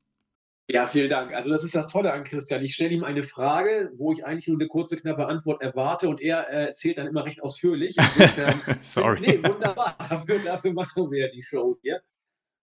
Ja, 0.70 0.88
vielen 0.88 1.10
Dank. 1.10 1.34
Also 1.34 1.50
das 1.50 1.66
ist 1.66 1.76
das 1.76 1.90
Tolle 1.90 2.14
an 2.14 2.24
Christian. 2.24 2.64
Ich 2.64 2.76
stelle 2.76 2.92
ihm 2.92 3.04
eine 3.04 3.24
Frage, 3.24 3.92
wo 3.98 4.14
ich 4.14 4.26
eigentlich 4.26 4.48
nur 4.48 4.58
eine 4.58 4.68
kurze, 4.68 4.96
knappe 4.96 5.28
Antwort 5.28 5.62
erwarte 5.62 6.08
und 6.08 6.22
er 6.22 6.50
äh, 6.50 6.68
erzählt 6.68 6.98
dann 6.98 7.08
immer 7.08 7.26
recht 7.26 7.44
ausführlich. 7.44 7.98
Sorry. 8.82 9.20
Nee, 9.20 9.44
wunderbar. 9.44 9.98
Dafür, 10.10 10.40
dafür, 10.40 10.74
machen 10.74 11.12
wir 11.12 11.30
die 11.32 11.44
Show 11.44 11.78
hier. 11.82 12.02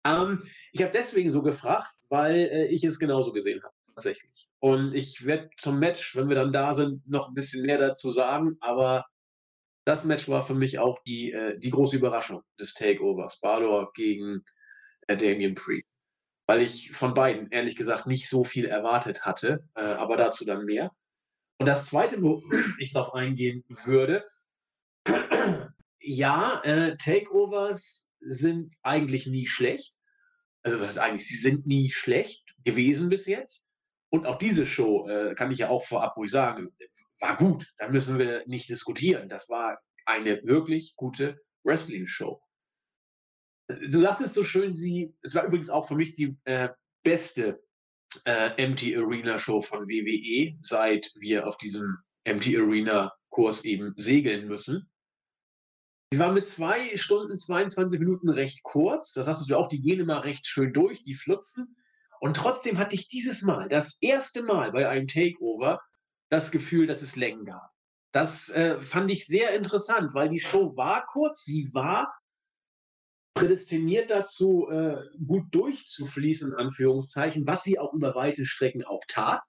Ähm, 0.06 0.42
ich 0.72 0.82
habe 0.82 0.92
deswegen 0.94 1.28
so 1.28 1.42
gefragt, 1.42 1.94
weil 2.08 2.36
äh, 2.36 2.66
ich 2.66 2.84
es 2.84 2.98
genauso 2.98 3.32
gesehen 3.32 3.62
habe, 3.62 3.74
tatsächlich. 3.94 4.48
Und 4.60 4.94
ich 4.94 5.26
werde 5.26 5.50
zum 5.58 5.78
Match, 5.78 6.16
wenn 6.16 6.30
wir 6.30 6.36
dann 6.36 6.52
da 6.52 6.72
sind, 6.72 7.06
noch 7.06 7.28
ein 7.28 7.34
bisschen 7.34 7.66
mehr 7.66 7.76
dazu 7.76 8.12
sagen, 8.12 8.56
aber 8.60 9.04
das 9.84 10.06
Match 10.06 10.26
war 10.26 10.42
für 10.42 10.54
mich 10.54 10.78
auch 10.78 11.02
die, 11.02 11.32
äh, 11.32 11.58
die 11.58 11.70
große 11.70 11.96
Überraschung 11.96 12.42
des 12.58 12.72
Takeovers. 12.72 13.40
Balor 13.40 13.92
gegen 13.92 14.42
äh, 15.06 15.18
Damien 15.18 15.54
Priest 15.54 15.90
weil 16.50 16.62
ich 16.62 16.90
von 16.90 17.14
beiden 17.14 17.48
ehrlich 17.52 17.76
gesagt 17.76 18.08
nicht 18.08 18.28
so 18.28 18.42
viel 18.42 18.64
erwartet 18.64 19.24
hatte, 19.24 19.62
äh, 19.76 19.82
aber 19.82 20.16
dazu 20.16 20.44
dann 20.44 20.64
mehr. 20.64 20.90
Und 21.58 21.66
das 21.66 21.86
Zweite, 21.86 22.20
wo 22.20 22.42
ich 22.80 22.92
darauf 22.92 23.14
eingehen 23.14 23.62
würde, 23.84 24.24
ja, 26.00 26.60
äh, 26.64 26.96
Takeovers 26.96 28.10
sind 28.18 28.74
eigentlich 28.82 29.28
nie 29.28 29.46
schlecht. 29.46 29.94
Also 30.64 30.76
das 30.76 30.90
ist 30.90 30.98
eigentlich, 30.98 31.28
sie 31.28 31.36
sind 31.36 31.68
nie 31.68 31.92
schlecht 31.92 32.44
gewesen 32.64 33.10
bis 33.10 33.26
jetzt. 33.26 33.68
Und 34.08 34.26
auch 34.26 34.36
diese 34.36 34.66
Show 34.66 35.08
äh, 35.08 35.36
kann 35.36 35.52
ich 35.52 35.58
ja 35.58 35.68
auch 35.68 35.84
vorab 35.84 36.16
ruhig 36.16 36.32
sagen, 36.32 36.70
war 37.20 37.36
gut. 37.36 37.72
Da 37.78 37.90
müssen 37.90 38.18
wir 38.18 38.42
nicht 38.48 38.68
diskutieren. 38.68 39.28
Das 39.28 39.48
war 39.50 39.78
eine 40.04 40.42
wirklich 40.42 40.96
gute 40.96 41.40
Wrestling-Show 41.62 42.42
du 43.88 44.00
sagtest 44.00 44.34
so 44.34 44.44
schön, 44.44 44.74
sie, 44.74 45.14
es 45.22 45.34
war 45.34 45.44
übrigens 45.44 45.70
auch 45.70 45.86
für 45.86 45.94
mich 45.94 46.14
die 46.14 46.36
äh, 46.44 46.68
beste 47.02 47.62
äh, 48.24 48.50
Empty 48.56 48.96
Arena 48.96 49.38
Show 49.38 49.60
von 49.60 49.88
WWE, 49.88 50.58
seit 50.62 51.12
wir 51.16 51.46
auf 51.46 51.56
diesem 51.58 51.98
Empty 52.24 52.56
Arena 52.58 53.12
Kurs 53.30 53.64
eben 53.64 53.94
segeln 53.96 54.48
müssen. 54.48 54.90
Sie 56.12 56.18
war 56.18 56.32
mit 56.32 56.46
zwei 56.46 56.96
Stunden 56.96 57.38
22 57.38 58.00
Minuten 58.00 58.28
recht 58.28 58.62
kurz. 58.64 59.12
Das 59.12 59.28
hast 59.28 59.48
du 59.48 59.56
auch, 59.56 59.68
die 59.68 59.80
gehen 59.80 60.00
immer 60.00 60.24
recht 60.24 60.46
schön 60.46 60.72
durch, 60.72 61.04
die 61.04 61.14
flutschen. 61.14 61.76
Und 62.20 62.36
trotzdem 62.36 62.78
hatte 62.78 62.96
ich 62.96 63.08
dieses 63.08 63.42
Mal, 63.42 63.68
das 63.68 64.02
erste 64.02 64.42
Mal 64.42 64.72
bei 64.72 64.88
einem 64.88 65.06
Takeover, 65.06 65.80
das 66.28 66.50
Gefühl, 66.50 66.86
dass 66.86 67.00
es 67.00 67.16
Längen 67.16 67.44
gab. 67.44 67.70
Das 68.12 68.48
äh, 68.50 68.80
fand 68.80 69.10
ich 69.10 69.26
sehr 69.26 69.54
interessant, 69.54 70.12
weil 70.12 70.28
die 70.28 70.40
Show 70.40 70.76
war 70.76 71.06
kurz, 71.06 71.44
sie 71.44 71.70
war 71.72 72.12
prädestiniert 73.34 74.10
dazu, 74.10 74.68
äh, 74.70 75.02
gut 75.26 75.46
durchzufließen, 75.52 76.52
in 76.52 76.58
Anführungszeichen, 76.58 77.46
was 77.46 77.62
sie 77.62 77.78
auch 77.78 77.94
über 77.94 78.14
weite 78.14 78.46
Strecken 78.46 78.84
auch 78.84 79.04
tat. 79.08 79.42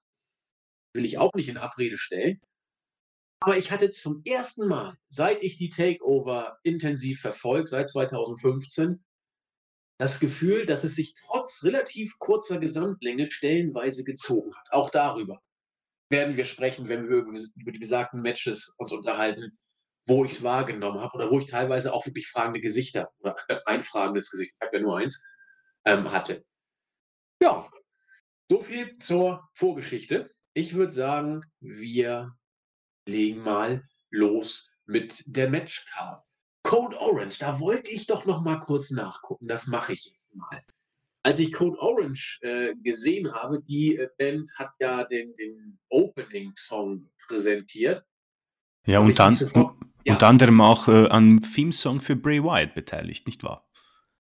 Will 0.93 1.05
ich 1.05 1.17
auch 1.17 1.33
nicht 1.33 1.49
in 1.49 1.57
Abrede 1.57 1.97
stellen. 1.97 2.39
Aber 3.43 3.57
ich 3.57 3.71
hatte 3.71 3.89
zum 3.89 4.21
ersten 4.25 4.67
Mal, 4.67 4.97
seit 5.09 5.41
ich 5.41 5.57
die 5.57 5.69
Takeover 5.69 6.59
intensiv 6.63 7.21
verfolge, 7.21 7.67
seit 7.67 7.89
2015, 7.89 9.03
das 9.99 10.19
Gefühl, 10.19 10.65
dass 10.65 10.83
es 10.83 10.95
sich 10.95 11.15
trotz 11.15 11.63
relativ 11.63 12.17
kurzer 12.19 12.59
Gesamtlänge 12.59 13.31
stellenweise 13.31 14.03
gezogen 14.03 14.51
hat. 14.55 14.71
Auch 14.71 14.89
darüber 14.89 15.41
werden 16.09 16.37
wir 16.37 16.45
sprechen, 16.45 16.87
wenn 16.87 17.09
wir 17.09 17.17
über 17.17 17.71
die 17.71 17.79
besagten 17.79 18.21
Matches 18.21 18.75
uns 18.77 18.91
unterhalten, 18.91 19.57
wo 20.05 20.25
ich 20.25 20.31
es 20.31 20.43
wahrgenommen 20.43 20.99
habe 20.99 21.15
oder 21.15 21.31
wo 21.31 21.39
ich 21.39 21.47
teilweise 21.47 21.93
auch 21.93 22.05
wirklich 22.05 22.27
fragende 22.27 22.61
Gesichter 22.61 23.11
oder 23.19 23.35
ein 23.65 23.81
fragendes 23.81 24.31
Gesicht, 24.31 24.55
ich 24.55 24.65
habe 24.65 24.77
ja 24.77 24.83
nur 24.83 24.97
eins, 24.97 25.25
ähm, 25.85 26.11
hatte. 26.11 26.43
Ja, 27.41 27.69
so 28.49 28.61
viel 28.61 28.97
zur 28.99 29.49
Vorgeschichte. 29.53 30.29
Ich 30.53 30.73
würde 30.73 30.91
sagen, 30.91 31.41
wir 31.59 32.35
legen 33.07 33.41
mal 33.41 33.83
los 34.09 34.69
mit 34.85 35.23
der 35.25 35.49
Matchcard. 35.49 36.23
Code 36.63 36.99
Orange, 36.99 37.39
da 37.39 37.59
wollte 37.59 37.91
ich 37.91 38.05
doch 38.05 38.25
noch 38.25 38.41
mal 38.41 38.59
kurz 38.59 38.91
nachgucken. 38.91 39.47
Das 39.47 39.67
mache 39.67 39.93
ich 39.93 40.05
jetzt 40.05 40.35
mal. 40.35 40.63
Als 41.23 41.39
ich 41.39 41.53
Code 41.53 41.79
Orange 41.79 42.39
äh, 42.41 42.75
gesehen 42.75 43.31
habe, 43.33 43.61
die 43.61 43.95
äh, 43.95 44.09
Band 44.17 44.51
hat 44.57 44.71
ja 44.79 45.03
den, 45.05 45.33
den 45.35 45.79
Opening-Song 45.89 47.09
präsentiert. 47.27 48.03
Ja, 48.85 48.99
und 48.99 49.17
dann, 49.17 49.37
ja. 50.05 50.13
Unter 50.13 50.27
anderem 50.27 50.61
auch 50.61 50.87
äh, 50.87 51.07
am 51.07 51.41
Theme-Song 51.41 52.01
für 52.01 52.15
Bray 52.15 52.43
Wyatt 52.43 52.75
beteiligt, 52.75 53.27
nicht 53.27 53.43
wahr? 53.43 53.67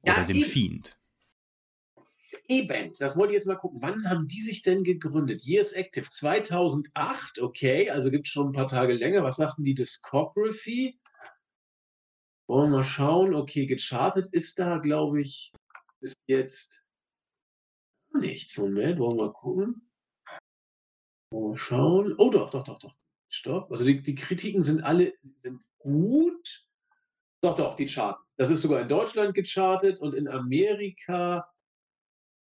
Oder 0.01 0.17
ja, 0.17 0.24
dem 0.24 0.38
eben. 0.38 0.45
Fiend. 0.45 0.98
Eben, 2.48 2.91
das 3.00 3.17
wollte 3.17 3.34
ich 3.34 3.38
jetzt 3.38 3.48
mal 3.48 3.55
gucken. 3.55 3.81
Wann 3.81 4.07
haben 4.07 4.27
die 4.27 4.41
sich 4.41 4.62
denn 4.62 4.84
gegründet? 4.84 5.43
Years 5.43 5.72
Active 5.74 6.07
2008, 6.07 7.39
okay, 7.39 7.89
also 7.89 8.12
gibt 8.12 8.27
es 8.27 8.34
schon 8.34 8.50
ein 8.50 8.53
paar 8.53 8.67
Tage 8.67 8.93
länger. 8.93 9.24
Was 9.24 9.38
sagten 9.38 9.63
die 9.63 9.74
Discography? 9.74 11.00
Wollen 12.48 12.69
wir 12.72 12.77
mal 12.77 12.84
schauen. 12.84 13.34
Okay, 13.34 13.65
gechartet 13.65 14.27
ist 14.27 14.60
da, 14.60 14.77
glaube 14.77 15.22
ich, 15.22 15.51
bis 16.00 16.13
jetzt 16.27 16.86
nichts. 18.13 18.57
Moment, 18.60 19.00
wollen 19.00 19.17
wir 19.17 19.25
mal 19.25 19.34
gucken. 19.34 19.89
Wollen 21.31 21.53
wir 21.53 21.57
schauen. 21.57 22.13
Oh, 22.19 22.29
doch, 22.29 22.51
doch, 22.51 22.63
doch, 22.63 22.77
doch. 22.77 22.95
Stopp. 23.35 23.71
Also 23.71 23.85
die, 23.85 24.01
die 24.01 24.15
Kritiken 24.15 24.63
sind 24.63 24.83
alle 24.83 25.13
sind 25.35 25.61
gut. 25.79 26.65
Doch, 27.41 27.55
doch, 27.55 27.75
die 27.75 27.87
charten. 27.87 28.23
Das 28.37 28.49
ist 28.49 28.61
sogar 28.61 28.81
in 28.81 28.87
Deutschland 28.87 29.33
gechartet 29.33 29.99
und 29.99 30.15
in 30.15 30.27
Amerika. 30.27 31.47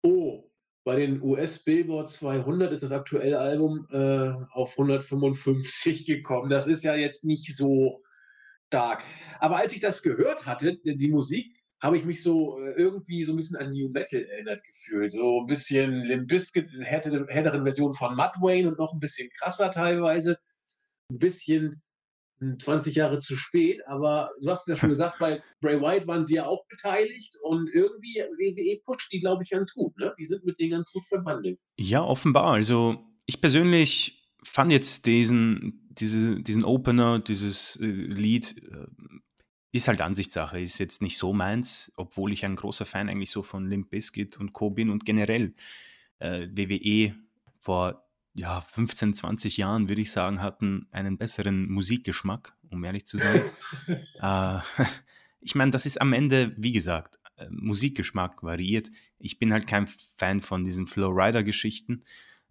Oh, 0.03 0.49
bei 0.83 0.97
den 0.97 1.21
US 1.21 1.63
Billboard 1.63 2.09
200 2.09 2.71
ist 2.73 2.83
das 2.83 2.91
aktuelle 2.91 3.39
Album 3.39 3.87
äh, 3.91 4.33
auf 4.51 4.73
155 4.77 6.05
gekommen. 6.05 6.49
Das 6.49 6.67
ist 6.67 6.83
ja 6.83 6.95
jetzt 6.95 7.23
nicht 7.23 7.55
so 7.55 8.03
stark. 8.67 9.03
Aber 9.39 9.57
als 9.57 9.73
ich 9.73 9.79
das 9.79 10.03
gehört 10.03 10.45
hatte, 10.45 10.77
die 10.83 11.09
Musik, 11.09 11.57
habe 11.83 11.97
ich 11.97 12.05
mich 12.05 12.23
so 12.23 12.59
äh, 12.59 12.71
irgendwie 12.71 13.25
so 13.25 13.33
ein 13.33 13.37
bisschen 13.37 13.57
an 13.57 13.71
New 13.71 13.89
Metal 13.89 14.21
erinnert 14.21 14.63
gefühlt. 14.63 15.11
So 15.11 15.41
ein 15.41 15.47
bisschen 15.47 16.03
Limp 16.05 16.29
Bizkit, 16.29 16.69
härteren 16.81 17.63
Version 17.63 17.93
von 17.93 18.15
Mudwayne 18.15 18.69
und 18.69 18.79
noch 18.79 18.93
ein 18.93 19.01
bisschen 19.01 19.29
krasser 19.37 19.69
teilweise 19.69 20.39
ein 21.09 21.19
bisschen 21.19 21.81
20 22.59 22.93
hm, 22.93 22.99
Jahre 22.99 23.19
zu 23.19 23.35
spät, 23.37 23.81
aber 23.87 24.31
du 24.41 24.49
hast 24.49 24.67
es 24.67 24.75
ja 24.75 24.75
schon 24.75 24.89
gesagt, 24.89 25.19
bei 25.19 25.41
Bray 25.61 25.79
Wyatt 25.79 26.07
waren 26.07 26.25
sie 26.25 26.35
ja 26.35 26.45
auch 26.45 26.65
beteiligt 26.67 27.37
und 27.41 27.69
irgendwie 27.69 28.19
WWE 28.19 28.81
pusht 28.85 29.11
die, 29.11 29.19
glaube 29.19 29.43
ich, 29.43 29.49
ganz 29.49 29.73
gut. 29.73 29.97
Ne? 29.97 30.13
Die 30.19 30.27
sind 30.27 30.45
mit 30.45 30.59
denen 30.59 30.71
ganz 30.71 30.91
gut 30.91 31.03
verbandelt. 31.07 31.59
Ja, 31.77 32.03
offenbar. 32.03 32.53
Also 32.53 33.03
ich 33.25 33.41
persönlich 33.41 34.29
fand 34.43 34.71
jetzt 34.71 35.05
diesen, 35.05 35.87
diese, 35.91 36.41
diesen 36.41 36.65
Opener, 36.65 37.19
dieses 37.19 37.77
äh, 37.77 37.85
Lied, 37.85 38.57
äh, 38.57 38.87
ist 39.71 39.87
halt 39.87 40.01
Ansichtssache, 40.01 40.59
ist 40.59 40.77
jetzt 40.77 41.01
nicht 41.01 41.17
so 41.17 41.33
meins, 41.33 41.91
obwohl 41.97 42.31
ich 42.31 42.45
ein 42.45 42.55
großer 42.55 42.85
Fan 42.85 43.09
eigentlich 43.09 43.31
so 43.31 43.41
von 43.41 43.67
Limp 43.67 43.89
Bizkit 43.89 44.37
und 44.37 44.53
Co. 44.53 44.69
bin 44.69 44.91
und 44.91 45.03
generell 45.03 45.55
äh, 46.19 46.47
WWE 46.51 47.15
vor 47.57 48.02
ja, 48.33 48.61
15, 48.61 49.13
20 49.13 49.57
Jahren, 49.57 49.89
würde 49.89 50.01
ich 50.01 50.11
sagen, 50.11 50.41
hatten 50.41 50.87
einen 50.91 51.17
besseren 51.17 51.69
Musikgeschmack, 51.69 52.53
um 52.69 52.83
ehrlich 52.83 53.05
zu 53.05 53.17
sein. 53.17 53.41
äh, 53.87 54.59
ich 55.41 55.55
meine, 55.55 55.71
das 55.71 55.85
ist 55.85 56.01
am 56.01 56.13
Ende, 56.13 56.53
wie 56.57 56.71
gesagt, 56.71 57.19
äh, 57.37 57.47
Musikgeschmack 57.49 58.43
variiert. 58.43 58.89
Ich 59.19 59.37
bin 59.39 59.53
halt 59.53 59.67
kein 59.67 59.87
Fan 59.87 60.41
von 60.41 60.63
diesen 60.63 60.87
Flowrider-Geschichten. 60.87 62.03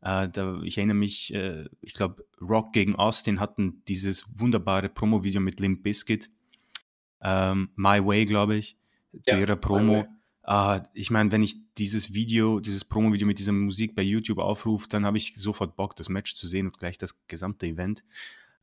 Äh, 0.02 0.28
ich 0.64 0.78
erinnere 0.78 0.96
mich, 0.96 1.34
äh, 1.34 1.68
ich 1.80 1.94
glaube, 1.94 2.24
Rock 2.40 2.72
gegen 2.72 2.94
Austin 2.94 3.40
hatten 3.40 3.82
dieses 3.88 4.38
wunderbare 4.38 4.88
Promo-Video 4.88 5.40
mit 5.40 5.58
Limp 5.58 5.82
Bizkit. 5.82 6.30
Ähm, 7.20 7.70
My 7.76 8.04
Way, 8.04 8.24
glaube 8.24 8.56
ich, 8.56 8.76
zu 9.22 9.32
ja, 9.32 9.38
ihrer 9.38 9.56
Promo. 9.56 10.06
Uh, 10.44 10.80
ich 10.92 11.11
meine, 11.11 11.30
wenn 11.30 11.42
ich 11.42 11.56
dieses 11.75 12.14
Video, 12.14 12.58
dieses 12.58 12.84
Promo-Video 12.84 13.26
mit 13.26 13.38
dieser 13.38 13.52
Musik 13.52 13.94
bei 13.94 14.02
YouTube 14.02 14.38
aufrufe, 14.38 14.88
dann 14.88 15.06
habe 15.06 15.16
ich 15.16 15.34
sofort 15.37 15.76
Bock, 15.76 15.94
das 15.94 16.08
Match 16.08 16.34
zu 16.34 16.49
sehen 16.49 16.66
und 16.66 16.78
gleich 16.78 16.99
das 16.99 17.26
gesamte 17.28 17.66
Event. 17.66 18.02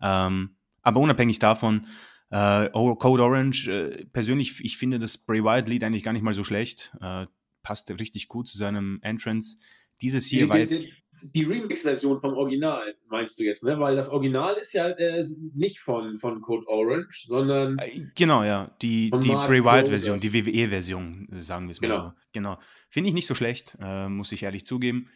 Ähm, 0.02 0.56
aber 0.82 1.00
unabhängig 1.00 1.40
davon, 1.40 1.86
äh, 2.32 2.70
Code 2.70 3.24
Orange, 3.24 3.68
äh, 3.70 4.06
persönlich, 4.06 4.64
ich 4.64 4.78
finde 4.78 5.00
das 5.00 5.18
Bray 5.18 5.44
Wyatt-Lied 5.44 5.84
eigentlich 5.84 6.04
gar 6.04 6.14
nicht 6.14 6.22
mal 6.24 6.34
so 6.34 6.44
schlecht. 6.44 6.96
Äh, 7.02 7.28
passt 7.64 7.90
richtig 7.92 8.28
gut 8.28 8.48
zu 8.48 8.58
seinem 8.58 9.00
Entrance. 9.02 9.58
Dieses 10.02 10.26
hier 10.28 10.44
die, 10.44 10.50
war 10.50 10.58
jetzt. 10.58 10.90
Die 11.34 11.44
Remix-Version 11.44 12.22
vom 12.22 12.34
Original, 12.36 12.96
meinst 13.10 13.38
du 13.38 13.44
jetzt, 13.44 13.66
ne? 13.66 13.78
Weil 13.78 13.98
das 13.98 14.08
Original 14.08 14.56
ist 14.56 14.72
ja 14.72 14.88
äh, 14.88 15.22
nicht 15.54 15.80
von, 15.80 16.18
von 16.18 16.40
Code 16.40 16.66
Orange, 16.68 17.26
sondern. 17.26 17.78
Äh, 17.78 18.08
genau, 18.16 18.44
ja. 18.44 18.72
Die, 18.82 19.12
die 19.12 19.28
Bray 19.28 19.64
Wyatt-Version, 19.64 20.18
die 20.20 20.34
WWE-Version, 20.34 21.28
sagen 21.40 21.68
wir 21.68 21.72
es 21.72 21.82
mal 21.82 21.88
genau. 21.88 22.04
so. 22.04 22.14
Genau. 22.32 22.60
Finde 22.90 23.10
ich 23.10 23.14
nicht 23.14 23.28
so 23.28 23.36
schlecht, 23.36 23.78
äh, 23.82 24.08
muss 24.08 24.32
ich 24.32 24.44
ehrlich 24.44 24.66
zugeben. 24.66 25.10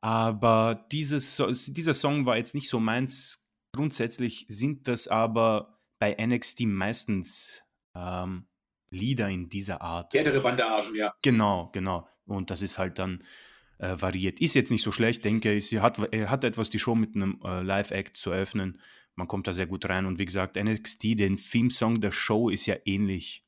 Aber 0.00 0.86
dieses, 0.92 1.42
dieser 1.68 1.94
Song 1.94 2.26
war 2.26 2.36
jetzt 2.36 2.54
nicht 2.54 2.68
so 2.68 2.78
meins. 2.78 3.48
Grundsätzlich 3.74 4.44
sind 4.48 4.88
das 4.88 5.08
aber 5.08 5.78
bei 5.98 6.16
NXT 6.18 6.60
meistens 6.62 7.62
ähm, 7.94 8.46
Lieder 8.90 9.28
in 9.28 9.48
dieser 9.48 9.82
Art. 9.82 10.12
Gerne 10.12 10.40
Bandagen, 10.40 10.94
ja. 10.94 11.14
Genau, 11.22 11.68
genau. 11.72 12.08
Und 12.26 12.50
das 12.50 12.62
ist 12.62 12.78
halt 12.78 12.98
dann 12.98 13.22
äh, 13.78 14.00
variiert. 14.00 14.40
Ist 14.40 14.54
jetzt 14.54 14.70
nicht 14.70 14.82
so 14.82 14.92
schlecht, 14.92 15.24
denke 15.24 15.52
ich. 15.54 15.68
Sie 15.68 15.80
hat, 15.80 15.98
er 16.12 16.30
hat 16.30 16.44
etwas, 16.44 16.70
die 16.70 16.78
Show 16.78 16.94
mit 16.94 17.14
einem 17.14 17.40
äh, 17.44 17.62
Live-Act 17.62 18.16
zu 18.16 18.30
öffnen. 18.30 18.80
Man 19.14 19.28
kommt 19.28 19.46
da 19.46 19.52
sehr 19.52 19.66
gut 19.66 19.88
rein. 19.88 20.06
Und 20.06 20.18
wie 20.18 20.24
gesagt, 20.24 20.56
NXT, 20.56 21.18
den 21.18 21.36
Theme-Song 21.36 22.00
der 22.00 22.12
Show 22.12 22.48
ist 22.48 22.66
ja 22.66 22.76
ähnlich 22.84 23.44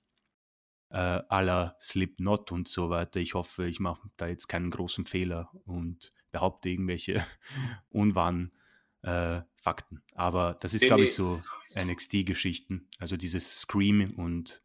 äh, 0.90 0.96
aller 0.96 1.76
Slipknot 1.80 2.52
und 2.52 2.68
so 2.68 2.90
weiter. 2.90 3.20
Ich 3.20 3.34
hoffe, 3.34 3.66
ich 3.66 3.80
mache 3.80 4.08
da 4.16 4.26
jetzt 4.26 4.48
keinen 4.48 4.70
großen 4.70 5.04
Fehler 5.04 5.50
und 5.64 6.10
behaupte 6.32 6.68
irgendwelche 6.68 7.24
unwahren 7.90 8.52
äh, 9.02 9.40
Fakten. 9.54 10.02
Aber 10.14 10.54
das 10.60 10.74
ist, 10.74 10.86
glaube 10.86 11.04
ich, 11.04 11.14
so 11.14 11.40
NXT-Geschichten. 11.76 12.88
Also 12.98 13.16
dieses 13.16 13.60
Scream 13.60 14.12
und 14.16 14.62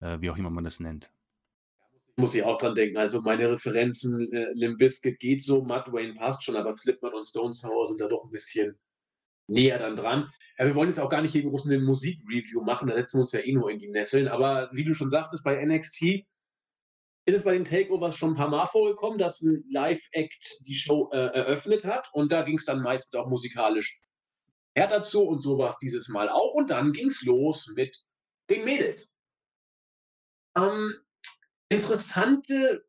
äh, 0.00 0.20
wie 0.20 0.30
auch 0.30 0.36
immer 0.36 0.50
man 0.50 0.64
das 0.64 0.80
nennt 0.80 1.10
muss 2.16 2.34
ich 2.34 2.42
auch 2.42 2.58
dran 2.58 2.74
denken. 2.74 2.96
Also 2.98 3.20
meine 3.22 3.50
Referenzen, 3.50 4.30
äh, 4.32 4.52
Limp 4.52 4.78
Bizkit 4.78 5.18
geht 5.18 5.42
so, 5.42 5.62
Matt 5.62 5.92
Wayne 5.92 6.14
passt 6.14 6.44
schon, 6.44 6.56
aber 6.56 6.76
Slipknot 6.76 7.14
und 7.14 7.24
Stone 7.24 7.54
Sour 7.54 7.86
sind 7.86 8.00
da 8.00 8.08
doch 8.08 8.24
ein 8.24 8.30
bisschen 8.30 8.78
näher 9.48 9.78
dann 9.78 9.96
dran. 9.96 10.30
Ja, 10.58 10.66
wir 10.66 10.74
wollen 10.74 10.88
jetzt 10.88 11.00
auch 11.00 11.08
gar 11.08 11.22
nicht 11.22 11.32
hier 11.32 11.42
groß 11.42 11.66
eine 11.66 11.78
Musikreview 11.78 12.62
machen, 12.62 12.88
da 12.88 12.94
setzen 12.94 13.18
wir 13.18 13.22
uns 13.22 13.32
ja 13.32 13.40
eh 13.40 13.52
nur 13.52 13.70
in 13.70 13.78
die 13.78 13.88
Nesseln. 13.88 14.28
Aber 14.28 14.70
wie 14.72 14.84
du 14.84 14.94
schon 14.94 15.10
sagtest, 15.10 15.44
bei 15.44 15.64
NXT 15.64 16.26
ist 17.24 17.36
es 17.36 17.44
bei 17.44 17.52
den 17.52 17.64
Takeovers 17.64 18.16
schon 18.16 18.32
ein 18.32 18.36
paar 18.36 18.48
Mal 18.48 18.66
vorgekommen, 18.66 19.18
dass 19.18 19.40
ein 19.42 19.64
Live-Act 19.70 20.66
die 20.66 20.74
Show 20.74 21.10
äh, 21.12 21.16
eröffnet 21.16 21.84
hat 21.84 22.10
und 22.12 22.32
da 22.32 22.42
ging 22.42 22.58
es 22.58 22.64
dann 22.64 22.82
meistens 22.82 23.18
auch 23.18 23.28
musikalisch 23.28 24.00
her 24.74 24.88
dazu 24.88 25.22
und 25.22 25.40
so 25.40 25.58
war 25.58 25.70
es 25.70 25.78
dieses 25.78 26.08
Mal 26.08 26.28
auch. 26.28 26.54
Und 26.54 26.70
dann 26.70 26.92
ging 26.92 27.08
es 27.08 27.22
los 27.22 27.72
mit 27.76 27.96
den 28.50 28.64
Mädels. 28.64 29.16
Ähm, 30.56 30.94
interessante 31.72 32.84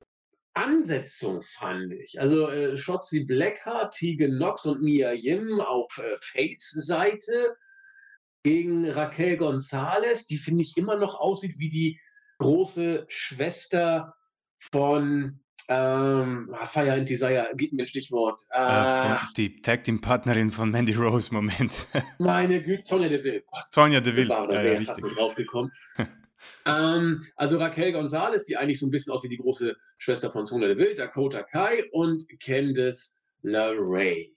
Ansetzung, 0.54 1.44
fand 1.58 1.94
ich. 1.94 2.20
Also 2.20 2.50
äh, 2.50 2.78
Shotzi 2.78 3.26
Blackheart, 3.26 3.96
Tegan 3.96 4.36
Knox 4.38 4.66
und 4.66 4.82
Mia 4.82 5.12
Yim 5.14 5.60
auf 5.62 5.98
äh, 5.98 6.16
Fates 6.22 6.72
Seite 6.72 7.56
gegen 8.44 8.90
Raquel 8.90 9.38
Gonzalez, 9.38 10.28
die 10.28 10.38
finde 10.38 10.62
ich 10.62 10.78
immer 10.78 10.98
noch 10.98 11.20
aussieht 11.20 11.56
wie 11.58 11.70
die 11.70 12.00
große 12.40 13.06
Schwester 13.08 14.16
von 14.58 15.40
ähm, 15.70 16.54
ah, 16.60 16.66
Fire 16.66 16.92
and 16.92 17.08
Desire, 17.08 17.48
gib 17.56 17.72
mir 17.72 17.84
ein 17.84 17.88
Stichwort. 17.88 18.46
Äh, 18.52 19.16
die 19.38 19.62
Tag 19.62 19.86
Team 19.86 20.02
Partnerin 20.02 20.52
von 20.52 20.70
Mandy 20.70 20.94
Rose, 20.94 21.34
Moment. 21.34 21.88
Meine 22.20 22.62
Güte, 22.62 22.84
Sonja 22.86 23.08
Deville. 23.08 23.44
Sonja 23.72 24.02
Deville. 24.02 24.28
Da 24.28 24.48
wäre 24.50 24.74
ja, 24.76 24.82
fast 24.82 25.04
nicht 25.04 25.18
draufgekommen. 25.18 25.72
Ähm, 26.66 27.26
also 27.36 27.58
Raquel 27.58 27.92
Gonzalez, 27.92 28.46
die 28.46 28.58
eigentlich 28.58 28.80
so 28.80 28.88
ein 28.88 28.92
bisschen 28.92 29.14
aus 29.14 29.24
wie 29.24 29.30
die 29.30 29.38
große 29.38 29.76
Schwester 29.98 30.32
von 30.32 30.46
Sonia 30.46 30.68
Deville, 30.68 30.96
Dakota 30.96 31.44
Kai 31.44 31.84
und 31.92 32.26
Candice 32.40 33.24
LeRae. 33.42 34.34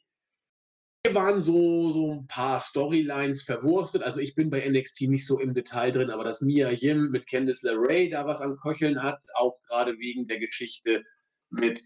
Hier 1.06 1.14
waren 1.14 1.40
so, 1.40 1.90
so 1.90 2.12
ein 2.14 2.26
paar 2.26 2.58
Storylines 2.58 3.44
verwurstet. 3.44 4.02
Also 4.02 4.20
ich 4.20 4.35
bin 4.35 4.50
bei 4.50 4.68
NXT 4.68 5.02
nicht 5.02 5.26
so 5.26 5.38
im 5.38 5.54
Detail 5.54 5.92
drin, 5.92 6.11
aber 6.11 6.24
dass 6.24 6.40
Mia 6.40 6.70
Yim 6.70 7.11
mit 7.11 7.28
Candice 7.28 7.62
LeRae 7.62 8.11
da 8.11 8.26
was 8.26 8.40
am 8.40 8.57
Köcheln 8.57 9.02
hat, 9.02 9.20
auch 9.35 9.62
gerade 9.68 9.98
wegen 9.98 10.26
der 10.26 10.40
Geschichte 10.40 11.04
mit 11.50 11.81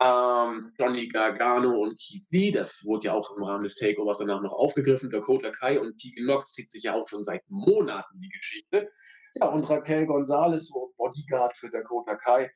ähm, 0.00 0.72
Johnny 0.78 1.08
Gargano 1.08 1.82
und 1.82 2.00
Keith 2.00 2.26
Lee, 2.30 2.50
das 2.50 2.84
wurde 2.84 3.06
ja 3.06 3.14
auch 3.14 3.36
im 3.36 3.44
Rahmen 3.44 3.62
des 3.62 3.76
Takeovers 3.76 4.18
danach 4.18 4.42
noch 4.42 4.52
aufgegriffen. 4.52 5.10
Dakota 5.10 5.50
Kai 5.50 5.78
und 5.80 5.98
Tegan 5.98 6.24
Knox 6.24 6.52
zieht 6.52 6.70
sich 6.70 6.84
ja 6.84 6.94
auch 6.94 7.08
schon 7.08 7.22
seit 7.22 7.42
Monaten 7.48 8.18
die 8.20 8.28
Geschichte. 8.28 8.90
Ja, 9.34 9.46
und 9.46 9.68
Raquel 9.68 10.06
Gonzalez, 10.06 10.70
Bodyguard 10.96 11.56
für 11.56 11.70
Dakota 11.70 12.14
Kai. 12.16 12.50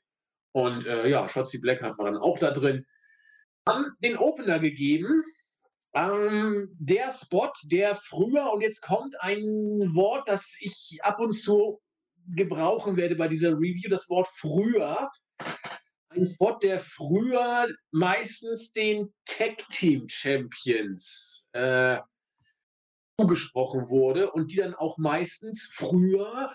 Und 0.52 0.86
äh, 0.86 1.08
ja, 1.08 1.28
Shotzi 1.28 1.60
Blackheart 1.60 1.98
war 1.98 2.06
dann 2.06 2.16
auch 2.16 2.38
da 2.38 2.50
drin. 2.50 2.86
Haben 3.68 3.86
den 4.02 4.16
Opener 4.16 4.58
gegeben. 4.58 5.22
Ähm, 5.94 6.68
der 6.78 7.12
Spot, 7.12 7.50
der 7.64 7.96
früher, 7.96 8.52
und 8.52 8.60
jetzt 8.60 8.82
kommt 8.82 9.20
ein 9.20 9.44
Wort, 9.94 10.28
das 10.28 10.56
ich 10.60 10.98
ab 11.02 11.18
und 11.18 11.32
zu 11.32 11.80
gebrauchen 12.34 12.96
werde 12.96 13.16
bei 13.16 13.28
dieser 13.28 13.52
Review, 13.52 13.88
das 13.88 14.08
Wort 14.08 14.28
früher. 14.28 15.10
Ein 16.10 16.26
Spot, 16.26 16.56
der 16.62 16.80
früher 16.80 17.68
meistens 17.90 18.72
den 18.72 19.12
Tag 19.24 19.68
Team 19.70 20.08
Champions 20.08 21.48
äh, 21.52 21.98
zugesprochen 23.20 23.88
wurde 23.88 24.30
und 24.30 24.52
die 24.52 24.56
dann 24.56 24.74
auch 24.74 24.96
meistens 24.98 25.70
früher 25.74 26.50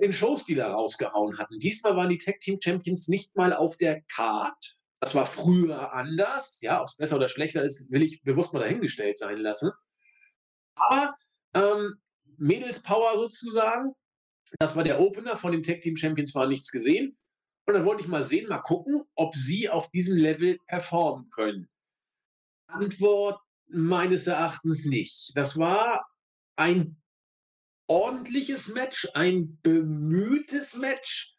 in 0.00 0.12
Shows, 0.12 0.44
die 0.44 0.54
da 0.54 0.72
rausgehauen 0.72 1.38
hatten. 1.38 1.58
Diesmal 1.58 1.96
waren 1.96 2.08
die 2.08 2.18
Tag 2.18 2.40
Team 2.40 2.58
Champions 2.62 3.08
nicht 3.08 3.36
mal 3.36 3.52
auf 3.52 3.76
der 3.76 4.02
Card. 4.02 4.76
Das 5.00 5.14
war 5.14 5.26
früher 5.26 5.92
anders. 5.92 6.60
Ja, 6.60 6.80
ob 6.80 6.88
es 6.88 6.96
besser 6.96 7.16
oder 7.16 7.28
schlechter 7.28 7.62
ist, 7.62 7.90
will 7.90 8.02
ich 8.02 8.22
bewusst 8.22 8.52
mal 8.52 8.60
dahingestellt 8.60 9.18
sein 9.18 9.38
lassen. 9.38 9.70
Aber 10.74 11.14
ähm, 11.54 11.94
Mädels 12.36 12.82
Power 12.82 13.16
sozusagen, 13.16 13.92
das 14.58 14.76
war 14.76 14.84
der 14.84 15.00
Opener 15.00 15.36
von 15.36 15.52
den 15.52 15.62
Tag 15.62 15.80
Team 15.80 15.96
Champions, 15.96 16.34
war 16.34 16.46
nichts 16.46 16.70
gesehen. 16.70 17.16
Und 17.66 17.74
dann 17.74 17.84
wollte 17.84 18.02
ich 18.02 18.08
mal 18.08 18.24
sehen, 18.24 18.48
mal 18.48 18.58
gucken, 18.58 19.02
ob 19.14 19.36
sie 19.36 19.68
auf 19.68 19.90
diesem 19.90 20.16
Level 20.16 20.58
performen 20.66 21.28
können. 21.30 21.68
Antwort 22.66 23.40
meines 23.68 24.26
Erachtens 24.26 24.84
nicht. 24.84 25.32
Das 25.34 25.58
war 25.58 26.06
ein 26.56 26.96
ordentliches 27.88 28.68
Match, 28.68 29.08
ein 29.14 29.58
bemühtes 29.62 30.76
Match, 30.76 31.36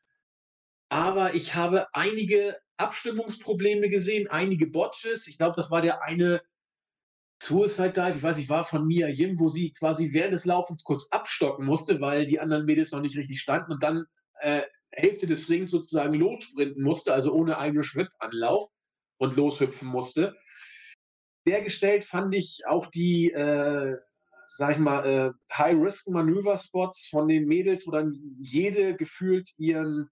aber 0.89 1.35
ich 1.35 1.55
habe 1.55 1.87
einige 1.93 2.57
Abstimmungsprobleme 2.77 3.89
gesehen, 3.89 4.27
einige 4.27 4.67
Botches. 4.67 5.27
Ich 5.27 5.37
glaube, 5.37 5.55
das 5.55 5.69
war 5.69 5.81
der 5.81 6.03
eine 6.03 6.41
Suicide 7.41 7.91
Dive, 7.91 8.17
ich 8.17 8.23
weiß 8.23 8.37
nicht, 8.37 8.49
war 8.49 8.65
von 8.65 8.85
Mia 8.85 9.07
Yim, 9.07 9.39
wo 9.39 9.47
sie 9.47 9.71
quasi 9.71 10.11
während 10.11 10.33
des 10.33 10.45
Laufens 10.45 10.83
kurz 10.83 11.07
abstocken 11.11 11.65
musste, 11.65 12.01
weil 12.01 12.25
die 12.25 12.39
anderen 12.39 12.65
Mädels 12.65 12.91
noch 12.91 13.01
nicht 13.01 13.15
richtig 13.15 13.39
standen 13.39 13.71
und 13.71 13.83
dann 13.83 14.05
äh, 14.41 14.63
Hälfte 14.91 15.27
des 15.27 15.49
Rings 15.49 15.71
sozusagen 15.71 16.15
lossprinten 16.15 16.83
musste, 16.83 17.13
also 17.13 17.33
ohne 17.33 17.57
eigenen 17.57 17.83
Schrittanlauf 17.83 18.69
und 19.17 19.35
loshüpfen 19.37 19.87
musste. 19.87 20.35
Dergestellt 21.47 22.03
fand 22.03 22.35
ich 22.35 22.63
auch 22.67 22.87
die 22.87 23.31
äh, 23.31 23.95
sag 24.51 24.71
ich 24.71 24.77
mal, 24.79 25.05
äh, 25.05 25.31
High-Risk-Manöver-Spots 25.55 27.07
von 27.07 27.27
den 27.27 27.45
Mädels, 27.45 27.85
wo 27.85 27.91
dann 27.91 28.13
jede 28.39 28.95
gefühlt 28.95 29.51
ihren 29.57 30.09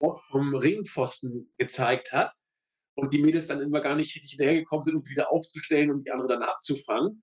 Ort 0.00 0.20
vom 0.30 0.54
Ringpfosten 0.54 1.50
gezeigt 1.56 2.12
hat 2.12 2.34
und 2.94 3.14
die 3.14 3.22
Mädels 3.22 3.46
dann 3.46 3.62
immer 3.62 3.80
gar 3.80 3.96
nicht 3.96 4.14
richtig 4.14 4.32
hinterhergekommen 4.32 4.84
sind, 4.84 4.96
um 4.96 5.08
wieder 5.08 5.32
aufzustellen 5.32 5.90
und 5.90 6.04
die 6.04 6.10
andere 6.10 6.28
dann 6.28 6.42
abzufangen. 6.42 7.22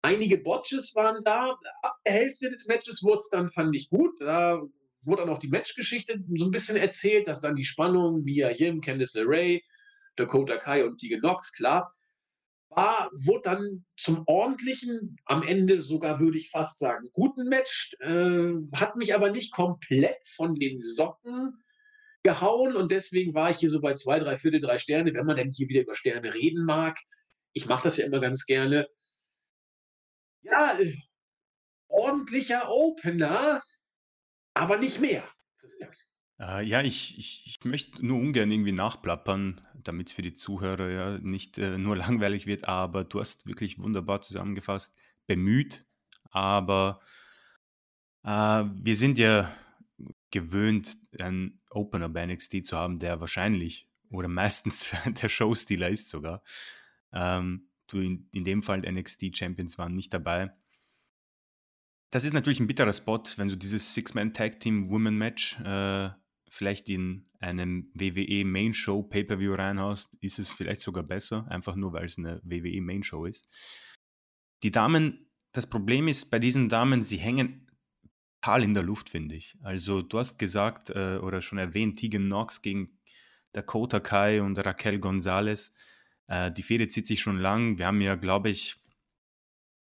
Einige 0.00 0.38
Botches 0.38 0.94
waren 0.94 1.22
da. 1.22 1.58
Ab 1.82 1.96
der 2.06 2.14
Hälfte 2.14 2.50
des 2.50 2.66
Matches 2.66 3.02
wurde 3.02 3.20
es 3.20 3.28
dann, 3.28 3.50
fand 3.50 3.76
ich 3.76 3.90
gut. 3.90 4.20
Da 4.20 4.62
wurde 5.02 5.22
dann 5.22 5.30
auch 5.30 5.38
die 5.38 5.48
Matchgeschichte 5.48 6.24
so 6.34 6.46
ein 6.46 6.50
bisschen 6.50 6.76
erzählt, 6.76 7.28
dass 7.28 7.42
dann 7.42 7.56
die 7.56 7.66
Spannung, 7.66 8.24
Mia 8.24 8.50
Yim, 8.50 8.80
Candice 8.80 9.14
LeRae, 9.14 9.60
Dakota 10.16 10.56
Kai 10.56 10.84
und 10.86 10.98
Tegan 10.98 11.20
Knox, 11.20 11.52
klar, 11.52 11.92
war, 12.74 13.10
wurde 13.12 13.42
dann 13.44 13.84
zum 13.96 14.22
ordentlichen, 14.26 15.16
am 15.24 15.42
Ende 15.42 15.82
sogar 15.82 16.20
würde 16.20 16.38
ich 16.38 16.50
fast 16.50 16.78
sagen, 16.78 17.08
guten 17.12 17.48
Match, 17.48 17.94
äh, 18.00 18.54
hat 18.74 18.96
mich 18.96 19.14
aber 19.14 19.30
nicht 19.30 19.52
komplett 19.52 20.26
von 20.36 20.54
den 20.54 20.78
Socken 20.78 21.62
gehauen 22.22 22.76
und 22.76 22.92
deswegen 22.92 23.34
war 23.34 23.50
ich 23.50 23.58
hier 23.58 23.70
so 23.70 23.80
bei 23.80 23.94
zwei, 23.94 24.18
drei 24.18 24.36
Viertel, 24.36 24.60
drei 24.60 24.78
Sterne, 24.78 25.12
wenn 25.14 25.26
man 25.26 25.36
denn 25.36 25.50
hier 25.50 25.68
wieder 25.68 25.82
über 25.82 25.96
Sterne 25.96 26.34
reden 26.34 26.64
mag. 26.64 26.98
Ich 27.52 27.66
mache 27.66 27.84
das 27.84 27.96
ja 27.96 28.06
immer 28.06 28.20
ganz 28.20 28.46
gerne. 28.46 28.88
Ja, 30.42 30.78
äh, 30.78 30.96
ordentlicher 31.88 32.70
Opener, 32.70 33.60
aber 34.54 34.78
nicht 34.78 35.00
mehr. 35.00 35.24
Äh, 36.42 36.64
ja, 36.64 36.82
ich, 36.82 37.16
ich, 37.18 37.44
ich 37.46 37.64
möchte 37.64 38.04
nur 38.04 38.18
ungern 38.18 38.50
irgendwie 38.50 38.72
nachplappern, 38.72 39.60
damit 39.74 40.08
es 40.08 40.12
für 40.12 40.22
die 40.22 40.34
Zuhörer 40.34 40.90
ja 40.90 41.18
nicht 41.18 41.58
äh, 41.58 41.78
nur 41.78 41.96
langweilig 41.98 42.46
wird, 42.46 42.64
aber 42.64 43.04
du 43.04 43.20
hast 43.20 43.46
wirklich 43.46 43.78
wunderbar 43.78 44.20
zusammengefasst, 44.20 44.98
bemüht, 45.26 45.86
aber 46.30 47.00
äh, 48.24 48.28
wir 48.64 48.96
sind 48.96 49.18
ja 49.18 49.54
gewöhnt, 50.30 50.96
einen 51.20 51.60
Opener 51.70 52.08
bei 52.08 52.26
NXT 52.26 52.66
zu 52.66 52.76
haben, 52.76 52.98
der 52.98 53.20
wahrscheinlich 53.20 53.88
oder 54.10 54.28
meistens 54.28 54.90
der 55.22 55.28
Showstealer 55.28 55.90
ist 55.90 56.10
sogar. 56.10 56.42
Ähm, 57.12 57.68
in, 57.92 58.28
in 58.32 58.44
dem 58.44 58.62
Fall 58.62 58.80
NXT 58.80 59.36
Champions 59.36 59.76
waren 59.76 59.94
nicht 59.94 60.14
dabei. 60.14 60.50
Das 62.10 62.24
ist 62.24 62.32
natürlich 62.32 62.58
ein 62.58 62.66
bitterer 62.66 62.92
Spot, 62.92 63.22
wenn 63.36 63.48
du 63.48 63.56
dieses 63.56 63.94
Six-Man-Tag-Team-Women-Match 63.94 65.60
äh, 65.60 66.10
vielleicht 66.52 66.90
in 66.90 67.24
einem 67.40 67.90
WWE 67.94 68.44
Main 68.44 68.74
Show 68.74 69.02
Pay-Per-View 69.02 69.54
reinhaust, 69.54 70.14
ist 70.20 70.38
es 70.38 70.50
vielleicht 70.50 70.82
sogar 70.82 71.02
besser, 71.02 71.46
einfach 71.48 71.76
nur 71.76 71.94
weil 71.94 72.04
es 72.04 72.18
eine 72.18 72.42
WWE 72.44 72.82
Main 72.82 73.02
Show 73.02 73.24
ist. 73.24 73.48
Die 74.62 74.70
Damen, 74.70 75.30
das 75.52 75.66
Problem 75.66 76.08
ist 76.08 76.30
bei 76.30 76.38
diesen 76.38 76.68
Damen, 76.68 77.02
sie 77.02 77.16
hängen 77.16 77.70
total 78.42 78.64
in 78.64 78.74
der 78.74 78.82
Luft, 78.82 79.08
finde 79.08 79.34
ich. 79.34 79.56
Also 79.62 80.02
du 80.02 80.18
hast 80.18 80.38
gesagt 80.38 80.90
äh, 80.90 81.16
oder 81.16 81.40
schon 81.40 81.56
erwähnt, 81.56 81.98
Tegan 81.98 82.26
Knox 82.26 82.60
gegen 82.60 82.98
Dakota 83.52 84.00
Kai 84.00 84.42
und 84.42 84.58
Raquel 84.58 84.98
Gonzalez. 84.98 85.72
Äh, 86.26 86.52
die 86.52 86.62
Fehde 86.62 86.88
zieht 86.88 87.06
sich 87.06 87.22
schon 87.22 87.38
lang. 87.38 87.78
Wir 87.78 87.86
haben 87.86 88.02
ja, 88.02 88.14
glaube 88.14 88.50
ich, 88.50 88.76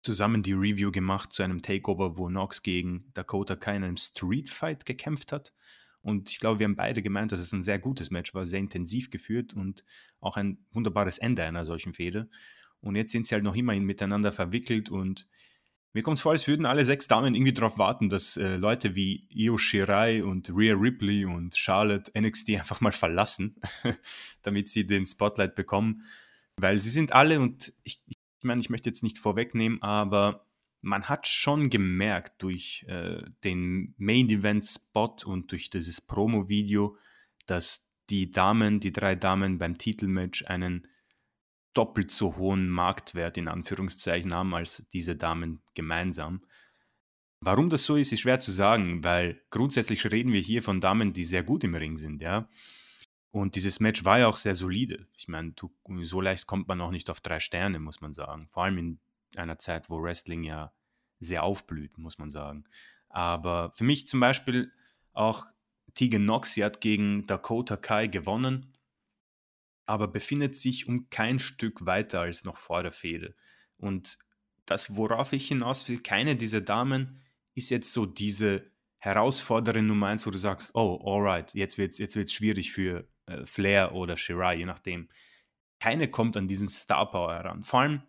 zusammen 0.02 0.42
die 0.42 0.52
Review 0.52 0.90
gemacht 0.90 1.32
zu 1.32 1.44
einem 1.44 1.62
Takeover, 1.62 2.18
wo 2.18 2.26
Knox 2.26 2.62
gegen 2.62 3.12
Dakota 3.14 3.54
Kai 3.54 3.76
in 3.76 3.84
einem 3.84 3.96
Street 3.96 4.50
Fight 4.50 4.84
gekämpft 4.84 5.30
hat. 5.30 5.52
Und 6.06 6.30
ich 6.30 6.38
glaube, 6.38 6.60
wir 6.60 6.64
haben 6.66 6.76
beide 6.76 7.02
gemeint, 7.02 7.32
dass 7.32 7.40
es 7.40 7.50
ein 7.50 7.64
sehr 7.64 7.80
gutes 7.80 8.12
Match 8.12 8.32
war, 8.32 8.46
sehr 8.46 8.60
intensiv 8.60 9.10
geführt 9.10 9.54
und 9.54 9.84
auch 10.20 10.36
ein 10.36 10.64
wunderbares 10.70 11.18
Ende 11.18 11.42
einer 11.42 11.64
solchen 11.64 11.94
Fehde. 11.94 12.28
Und 12.80 12.94
jetzt 12.94 13.10
sind 13.10 13.26
sie 13.26 13.34
halt 13.34 13.42
noch 13.42 13.56
immerhin 13.56 13.82
miteinander 13.82 14.30
verwickelt 14.30 14.88
und 14.88 15.26
mir 15.94 16.02
kommt 16.02 16.18
es 16.18 16.22
vor, 16.22 16.30
als 16.30 16.46
würden 16.46 16.64
alle 16.64 16.84
sechs 16.84 17.08
Damen 17.08 17.34
irgendwie 17.34 17.54
darauf 17.54 17.76
warten, 17.76 18.08
dass 18.08 18.36
äh, 18.36 18.54
Leute 18.54 18.94
wie 18.94 19.26
Io 19.30 19.58
Shirai 19.58 20.22
und 20.22 20.48
Rhea 20.50 20.74
Ripley 20.74 21.24
und 21.24 21.56
Charlotte 21.56 22.12
NXT 22.16 22.50
einfach 22.50 22.80
mal 22.80 22.92
verlassen, 22.92 23.56
damit 24.42 24.68
sie 24.68 24.86
den 24.86 25.06
Spotlight 25.06 25.56
bekommen. 25.56 26.02
Weil 26.56 26.78
sie 26.78 26.90
sind 26.90 27.10
alle, 27.14 27.40
und 27.40 27.72
ich, 27.82 28.00
ich 28.06 28.16
meine, 28.42 28.60
ich 28.60 28.70
möchte 28.70 28.88
jetzt 28.88 29.02
nicht 29.02 29.18
vorwegnehmen, 29.18 29.82
aber 29.82 30.45
man 30.86 31.08
hat 31.08 31.26
schon 31.26 31.68
gemerkt 31.68 32.42
durch 32.42 32.84
äh, 32.86 33.20
den 33.42 33.94
Main 33.98 34.30
Event 34.30 34.64
Spot 34.64 35.16
und 35.24 35.50
durch 35.50 35.68
dieses 35.68 36.00
Promo-Video, 36.00 36.96
dass 37.46 37.92
die 38.08 38.30
Damen, 38.30 38.78
die 38.78 38.92
drei 38.92 39.16
Damen 39.16 39.58
beim 39.58 39.78
Titelmatch 39.78 40.44
einen 40.46 40.86
doppelt 41.74 42.12
so 42.12 42.36
hohen 42.36 42.68
Marktwert 42.68 43.36
in 43.36 43.48
Anführungszeichen 43.48 44.32
haben 44.32 44.54
als 44.54 44.86
diese 44.92 45.16
Damen 45.16 45.60
gemeinsam. 45.74 46.44
Warum 47.40 47.68
das 47.68 47.84
so 47.84 47.96
ist, 47.96 48.12
ist 48.12 48.20
schwer 48.20 48.38
zu 48.38 48.52
sagen, 48.52 49.02
weil 49.02 49.42
grundsätzlich 49.50 50.10
reden 50.10 50.32
wir 50.32 50.40
hier 50.40 50.62
von 50.62 50.80
Damen, 50.80 51.12
die 51.12 51.24
sehr 51.24 51.42
gut 51.42 51.64
im 51.64 51.74
Ring 51.74 51.96
sind, 51.96 52.22
ja. 52.22 52.48
Und 53.32 53.56
dieses 53.56 53.80
Match 53.80 54.04
war 54.04 54.20
ja 54.20 54.28
auch 54.28 54.36
sehr 54.36 54.54
solide. 54.54 55.08
Ich 55.16 55.26
meine, 55.26 55.52
so 56.02 56.20
leicht 56.20 56.46
kommt 56.46 56.68
man 56.68 56.80
auch 56.80 56.92
nicht 56.92 57.10
auf 57.10 57.20
drei 57.20 57.40
Sterne, 57.40 57.80
muss 57.80 58.00
man 58.00 58.12
sagen. 58.12 58.48
Vor 58.50 58.62
allem 58.62 58.78
in 58.78 59.00
einer 59.34 59.58
Zeit, 59.58 59.90
wo 59.90 60.00
Wrestling 60.00 60.44
ja 60.44 60.72
sehr 61.20 61.42
aufblüht, 61.42 61.98
muss 61.98 62.18
man 62.18 62.30
sagen. 62.30 62.64
Aber 63.08 63.72
für 63.74 63.84
mich 63.84 64.06
zum 64.06 64.20
Beispiel 64.20 64.72
auch 65.12 65.46
Tegan 65.94 66.24
Nox, 66.24 66.52
sie 66.52 66.64
hat 66.64 66.80
gegen 66.80 67.26
Dakota 67.26 67.76
Kai 67.76 68.06
gewonnen, 68.06 68.74
aber 69.86 70.08
befindet 70.08 70.54
sich 70.54 70.88
um 70.88 71.08
kein 71.10 71.38
Stück 71.38 71.86
weiter 71.86 72.20
als 72.20 72.44
noch 72.44 72.56
vor 72.56 72.82
der 72.82 72.92
Fehde. 72.92 73.34
Und 73.78 74.18
das, 74.66 74.96
worauf 74.96 75.32
ich 75.32 75.48
hinaus 75.48 75.88
will, 75.88 76.00
keine 76.00 76.36
dieser 76.36 76.60
Damen 76.60 77.22
ist 77.54 77.70
jetzt 77.70 77.92
so 77.92 78.04
diese 78.04 78.70
Herausforderin 78.98 79.86
Nummer 79.86 80.08
eins, 80.08 80.26
wo 80.26 80.30
du 80.30 80.38
sagst, 80.38 80.74
oh, 80.74 81.00
alright, 81.04 81.54
jetzt 81.54 81.78
wird 81.78 81.92
es 81.92 81.98
jetzt 81.98 82.16
wird's 82.16 82.32
schwierig 82.32 82.72
für 82.72 83.08
äh, 83.26 83.46
Flair 83.46 83.94
oder 83.94 84.16
Shirai, 84.16 84.56
je 84.56 84.66
nachdem. 84.66 85.08
Keine 85.78 86.10
kommt 86.10 86.36
an 86.36 86.48
diesen 86.48 86.68
Star 86.68 87.10
Power 87.10 87.32
heran. 87.34 87.62
Vor 87.62 87.80
allem, 87.80 88.02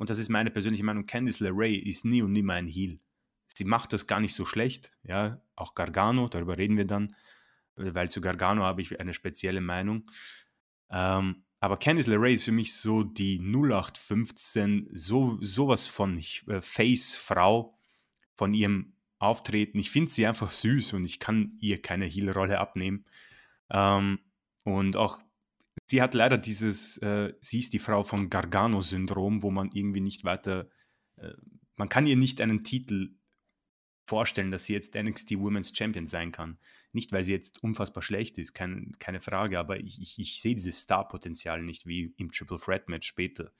und 0.00 0.08
das 0.08 0.18
ist 0.18 0.30
meine 0.30 0.50
persönliche 0.50 0.82
Meinung, 0.82 1.04
Candice 1.04 1.40
LeRae 1.40 1.76
ist 1.76 2.06
nie 2.06 2.22
und 2.22 2.32
nimmer 2.32 2.54
ein 2.54 2.66
Heel. 2.66 2.98
Sie 3.48 3.64
macht 3.64 3.92
das 3.92 4.06
gar 4.06 4.18
nicht 4.18 4.32
so 4.32 4.46
schlecht, 4.46 4.92
ja, 5.02 5.42
auch 5.56 5.74
Gargano, 5.74 6.26
darüber 6.28 6.56
reden 6.56 6.78
wir 6.78 6.86
dann, 6.86 7.14
weil 7.76 8.10
zu 8.10 8.22
Gargano 8.22 8.62
habe 8.62 8.80
ich 8.80 8.98
eine 8.98 9.12
spezielle 9.12 9.60
Meinung. 9.60 10.10
Ähm, 10.88 11.44
aber 11.60 11.76
Candice 11.76 12.06
LeRae 12.06 12.32
ist 12.32 12.44
für 12.44 12.52
mich 12.52 12.74
so 12.74 13.02
die 13.02 13.40
0815, 13.40 14.88
so 14.90 15.36
sowas 15.42 15.86
von 15.86 16.16
äh, 16.16 16.62
Face-Frau 16.62 17.78
von 18.32 18.54
ihrem 18.54 18.94
Auftreten. 19.18 19.78
Ich 19.78 19.90
finde 19.90 20.10
sie 20.10 20.26
einfach 20.26 20.50
süß 20.50 20.94
und 20.94 21.04
ich 21.04 21.20
kann 21.20 21.58
ihr 21.60 21.82
keine 21.82 22.06
Heel-Rolle 22.06 22.58
abnehmen. 22.58 23.04
Ähm, 23.68 24.18
und 24.64 24.96
auch 24.96 25.18
sie 25.86 26.02
hat 26.02 26.14
leider 26.14 26.38
dieses, 26.38 26.98
äh, 26.98 27.34
sie 27.40 27.60
ist 27.60 27.72
die 27.72 27.78
Frau 27.78 28.02
von 28.02 28.30
Gargano-Syndrom, 28.30 29.42
wo 29.42 29.50
man 29.50 29.70
irgendwie 29.72 30.00
nicht 30.00 30.24
weiter, 30.24 30.70
äh, 31.16 31.32
man 31.76 31.88
kann 31.88 32.06
ihr 32.06 32.16
nicht 32.16 32.40
einen 32.40 32.64
Titel 32.64 33.14
vorstellen, 34.10 34.50
dass 34.50 34.64
sie 34.64 34.72
jetzt 34.72 34.94
NXT 34.94 35.38
Women's 35.38 35.72
Champion 35.76 36.06
sein 36.06 36.32
kann. 36.32 36.58
Nicht, 36.92 37.12
weil 37.12 37.22
sie 37.22 37.32
jetzt 37.32 37.62
unfassbar 37.62 38.02
schlecht 38.02 38.38
ist, 38.38 38.54
kein, 38.54 38.92
keine 38.98 39.20
Frage, 39.20 39.58
aber 39.58 39.78
ich, 39.78 40.00
ich, 40.00 40.18
ich 40.18 40.40
sehe 40.40 40.56
dieses 40.56 40.80
Star-Potenzial 40.80 41.62
nicht 41.62 41.86
wie 41.86 42.12
im 42.16 42.30
Triple 42.32 42.58
Threat 42.58 42.88
Match 42.88 43.06
später. 43.06 43.52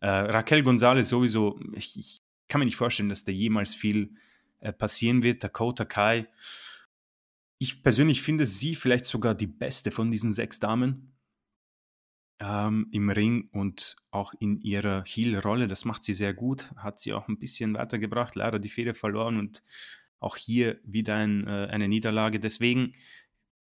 Äh, 0.00 0.08
Raquel 0.08 0.62
Gonzalez 0.62 1.08
sowieso, 1.08 1.58
ich, 1.74 1.98
ich, 1.98 2.20
kann 2.48 2.60
mir 2.60 2.64
nicht 2.64 2.76
vorstellen, 2.76 3.08
dass 3.08 3.24
da 3.24 3.32
jemals 3.32 3.74
viel 3.74 4.14
äh, 4.60 4.72
passieren 4.72 5.22
wird. 5.22 5.44
Dakota 5.44 5.84
Kai, 5.84 6.26
ich 7.58 7.82
persönlich 7.82 8.22
finde 8.22 8.46
sie 8.46 8.74
vielleicht 8.74 9.04
sogar 9.04 9.34
die 9.34 9.46
beste 9.46 9.90
von 9.90 10.10
diesen 10.10 10.32
sechs 10.32 10.60
Damen 10.60 11.17
ähm, 12.40 12.88
im 12.92 13.10
Ring 13.10 13.48
und 13.52 13.96
auch 14.10 14.34
in 14.38 14.60
ihrer 14.60 15.04
Heel-Rolle. 15.04 15.66
Das 15.66 15.84
macht 15.84 16.04
sie 16.04 16.14
sehr 16.14 16.34
gut, 16.34 16.72
hat 16.76 17.00
sie 17.00 17.12
auch 17.12 17.28
ein 17.28 17.38
bisschen 17.38 17.74
weitergebracht, 17.74 18.34
leider 18.34 18.58
die 18.58 18.68
Fehde 18.68 18.94
verloren 18.94 19.38
und 19.38 19.62
auch 20.20 20.36
hier 20.36 20.80
wieder 20.84 21.16
ein, 21.16 21.46
äh, 21.46 21.68
eine 21.70 21.88
Niederlage. 21.88 22.40
Deswegen 22.40 22.92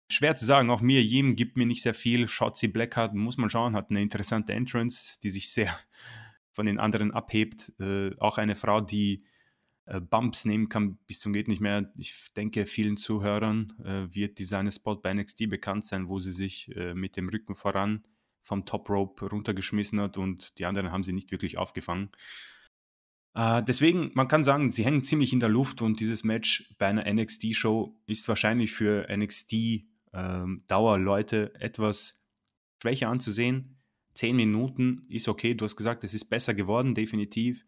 schwer 0.10 0.36
zu 0.36 0.46
sagen, 0.46 0.70
auch 0.70 0.82
mir, 0.82 1.04
Jim 1.04 1.36
gibt 1.36 1.58
mir 1.58 1.66
nicht 1.66 1.82
sehr 1.82 1.94
viel. 1.94 2.28
Shotzi 2.28 2.68
Blackheart, 2.68 3.14
muss 3.14 3.38
man 3.38 3.50
schauen, 3.50 3.76
hat 3.76 3.90
eine 3.90 4.02
interessante 4.02 4.54
Entrance, 4.54 5.20
die 5.22 5.30
sich 5.30 5.52
sehr 5.52 5.76
von 6.52 6.66
den 6.66 6.80
anderen 6.80 7.12
abhebt. 7.12 7.74
Äh, 7.80 8.16
auch 8.20 8.38
eine 8.38 8.56
Frau, 8.56 8.82
die 8.82 9.24
äh, 9.86 10.00
Bumps 10.00 10.46
nehmen 10.46 10.70
kann 10.70 10.98
bis 11.08 11.20
zum 11.20 11.34
geht 11.34 11.48
nicht 11.48 11.62
mehr. 11.62 11.92
Ich 11.98 12.34
denke, 12.36 12.66
vielen 12.68 12.98
Zuhörern 12.98 13.74
äh, 13.84 14.14
wird 14.14 14.38
dieser 14.38 14.70
Spot 14.72 14.96
bei 14.96 15.14
NXT 15.14 15.50
bekannt 15.50 15.86
sein, 15.86 16.08
wo 16.08 16.20
sie 16.20 16.32
sich 16.32 16.76
äh, 16.76 16.94
mit 16.94 17.18
dem 17.18 17.30
Rücken 17.30 17.56
voran 17.56 18.04
vom 18.42 18.66
Top 18.66 18.90
Rope 18.90 19.28
runtergeschmissen 19.28 20.00
hat 20.00 20.18
und 20.18 20.58
die 20.60 20.66
anderen 20.66 20.92
haben 20.92 21.04
sie 21.04 21.14
nicht 21.14 21.32
wirklich 21.32 21.58
aufgefangen. 21.58 22.12
Äh, 23.34 23.64
deswegen, 23.64 24.12
man 24.14 24.28
kann 24.28 24.44
sagen, 24.44 24.70
sie 24.72 24.84
hängen 24.84 25.04
ziemlich 25.04 25.32
in 25.34 25.40
der 25.40 25.50
Luft 25.50 25.82
und 25.82 26.00
dieses 26.00 26.24
Match 26.24 26.72
bei 26.78 26.86
einer 26.88 27.12
NXT-Show 27.12 28.00
ist 28.06 28.28
wahrscheinlich 28.28 28.74
für 28.74 29.08
NXT-Dauerleute 29.10 31.38
ähm, 31.38 31.62
etwas 31.62 32.24
schwächer 32.82 33.10
anzusehen. 33.10 33.78
Zehn 34.14 34.36
Minuten 34.36 35.04
ist 35.08 35.30
okay, 35.30 35.54
du 35.54 35.66
hast 35.66 35.78
gesagt, 35.78 36.04
es 36.04 36.14
ist 36.14 36.26
besser 36.26 36.54
geworden, 36.54 36.94
definitiv. 36.94 37.64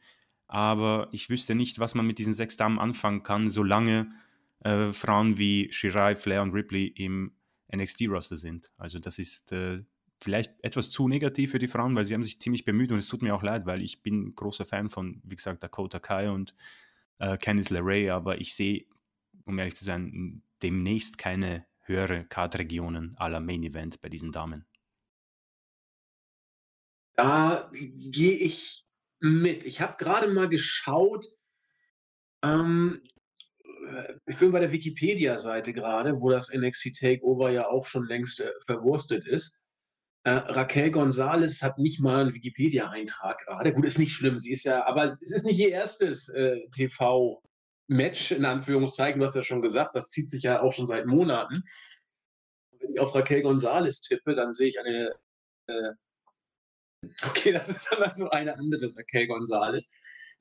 Aber 0.47 1.07
ich 1.11 1.29
wüsste 1.29 1.55
nicht, 1.55 1.79
was 1.79 1.95
man 1.95 2.05
mit 2.05 2.19
diesen 2.19 2.33
sechs 2.33 2.57
Damen 2.57 2.79
anfangen 2.79 3.23
kann, 3.23 3.49
solange 3.49 4.11
äh, 4.59 4.91
Frauen 4.91 5.37
wie 5.37 5.71
Shirai, 5.71 6.17
Flair 6.17 6.41
und 6.41 6.51
Ripley 6.51 6.87
im 6.87 7.31
NXT-Roster 7.73 8.35
sind. 8.35 8.73
Also 8.77 8.99
das 8.99 9.19
ist 9.19 9.53
äh, 9.53 9.83
vielleicht 10.23 10.63
etwas 10.63 10.89
zu 10.89 11.07
negativ 11.07 11.51
für 11.51 11.59
die 11.59 11.67
Frauen, 11.67 11.95
weil 11.95 12.05
sie 12.05 12.13
haben 12.13 12.23
sich 12.23 12.39
ziemlich 12.39 12.65
bemüht 12.65 12.91
und 12.91 12.97
es 12.97 13.07
tut 13.07 13.21
mir 13.21 13.35
auch 13.35 13.43
leid, 13.43 13.65
weil 13.65 13.81
ich 13.81 14.01
bin 14.01 14.35
großer 14.35 14.65
Fan 14.65 14.89
von, 14.89 15.21
wie 15.23 15.35
gesagt, 15.35 15.63
Dakota 15.63 15.99
Kai 15.99 16.31
und 16.31 16.55
äh, 17.19 17.37
Candice 17.37 17.71
LeRae, 17.71 18.09
aber 18.09 18.39
ich 18.39 18.55
sehe, 18.55 18.85
um 19.45 19.59
ehrlich 19.59 19.75
zu 19.75 19.85
sein, 19.85 20.41
demnächst 20.61 21.17
keine 21.17 21.65
höhere 21.81 22.25
Card-Regionen 22.25 23.15
aller 23.17 23.39
Main 23.39 23.63
Event 23.63 24.01
bei 24.01 24.09
diesen 24.09 24.31
Damen. 24.31 24.65
Da 27.15 27.69
gehe 27.73 28.37
ich 28.37 28.85
mit. 29.19 29.65
Ich 29.65 29.81
habe 29.81 29.97
gerade 29.97 30.27
mal 30.31 30.49
geschaut, 30.49 31.27
ähm, 32.43 33.01
äh, 33.87 34.13
ich 34.25 34.37
bin 34.37 34.51
bei 34.51 34.59
der 34.59 34.71
Wikipedia-Seite 34.71 35.73
gerade, 35.73 36.19
wo 36.19 36.29
das 36.29 36.53
NXT 36.53 36.99
Takeover 36.99 37.51
ja 37.51 37.67
auch 37.67 37.85
schon 37.85 38.07
längst 38.07 38.41
äh, 38.41 38.51
verwurstet 38.65 39.25
ist. 39.25 39.62
Äh, 40.25 40.31
Raquel 40.31 40.89
Gonzalez 40.91 41.61
hat 41.61 41.77
nicht 41.77 41.99
mal 41.99 42.21
einen 42.21 42.33
Wikipedia-Eintrag 42.33 43.39
gerade. 43.39 43.73
Gut, 43.73 43.85
ist 43.85 43.99
nicht 43.99 44.13
schlimm, 44.13 44.39
sie 44.39 44.53
ist 44.53 44.63
ja, 44.63 44.85
aber 44.85 45.03
es 45.03 45.21
ist 45.21 45.45
nicht 45.45 45.59
ihr 45.59 45.71
erstes 45.71 46.29
äh, 46.29 46.61
TV-Match, 46.69 48.31
in 48.31 48.45
Anführungszeichen. 48.45 49.19
Du 49.19 49.25
hast 49.25 49.35
ja 49.35 49.43
schon 49.43 49.61
gesagt, 49.61 49.95
das 49.95 50.11
zieht 50.11 50.29
sich 50.29 50.43
ja 50.43 50.61
auch 50.61 50.71
schon 50.71 50.87
seit 50.87 51.07
Monaten. 51.07 51.63
Wenn 52.79 52.93
ich 52.93 52.99
auf 53.01 53.13
Raquel 53.13 53.41
Gonzalez 53.41 54.01
tippe, 54.01 54.33
dann 54.33 54.53
sehe 54.53 54.69
ich 54.69 54.79
eine. 54.79 55.13
Äh, 55.67 55.91
okay, 57.27 57.51
das 57.51 57.67
ist 57.67 57.91
aber 57.91 58.13
so 58.15 58.29
eine 58.29 58.57
andere 58.57 58.95
Raquel 58.95 59.27
Gonzalez. 59.27 59.91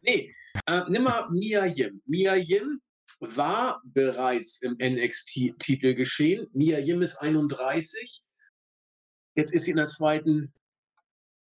Nee, 0.00 0.32
äh, 0.66 0.82
nimm 0.88 1.02
mal 1.02 1.28
Mia 1.30 1.66
Yim. 1.66 2.00
Mia 2.06 2.36
Yim 2.36 2.80
war 3.18 3.82
bereits 3.84 4.62
im 4.62 4.76
NXT-Titel 4.80 5.94
geschehen. 5.94 6.46
Mia 6.52 6.78
Yim 6.78 7.02
ist 7.02 7.16
31 7.16 8.24
Jetzt 9.34 9.54
ist 9.54 9.64
sie 9.64 9.70
in 9.70 9.78
der 9.78 9.86
zweiten, 9.86 10.52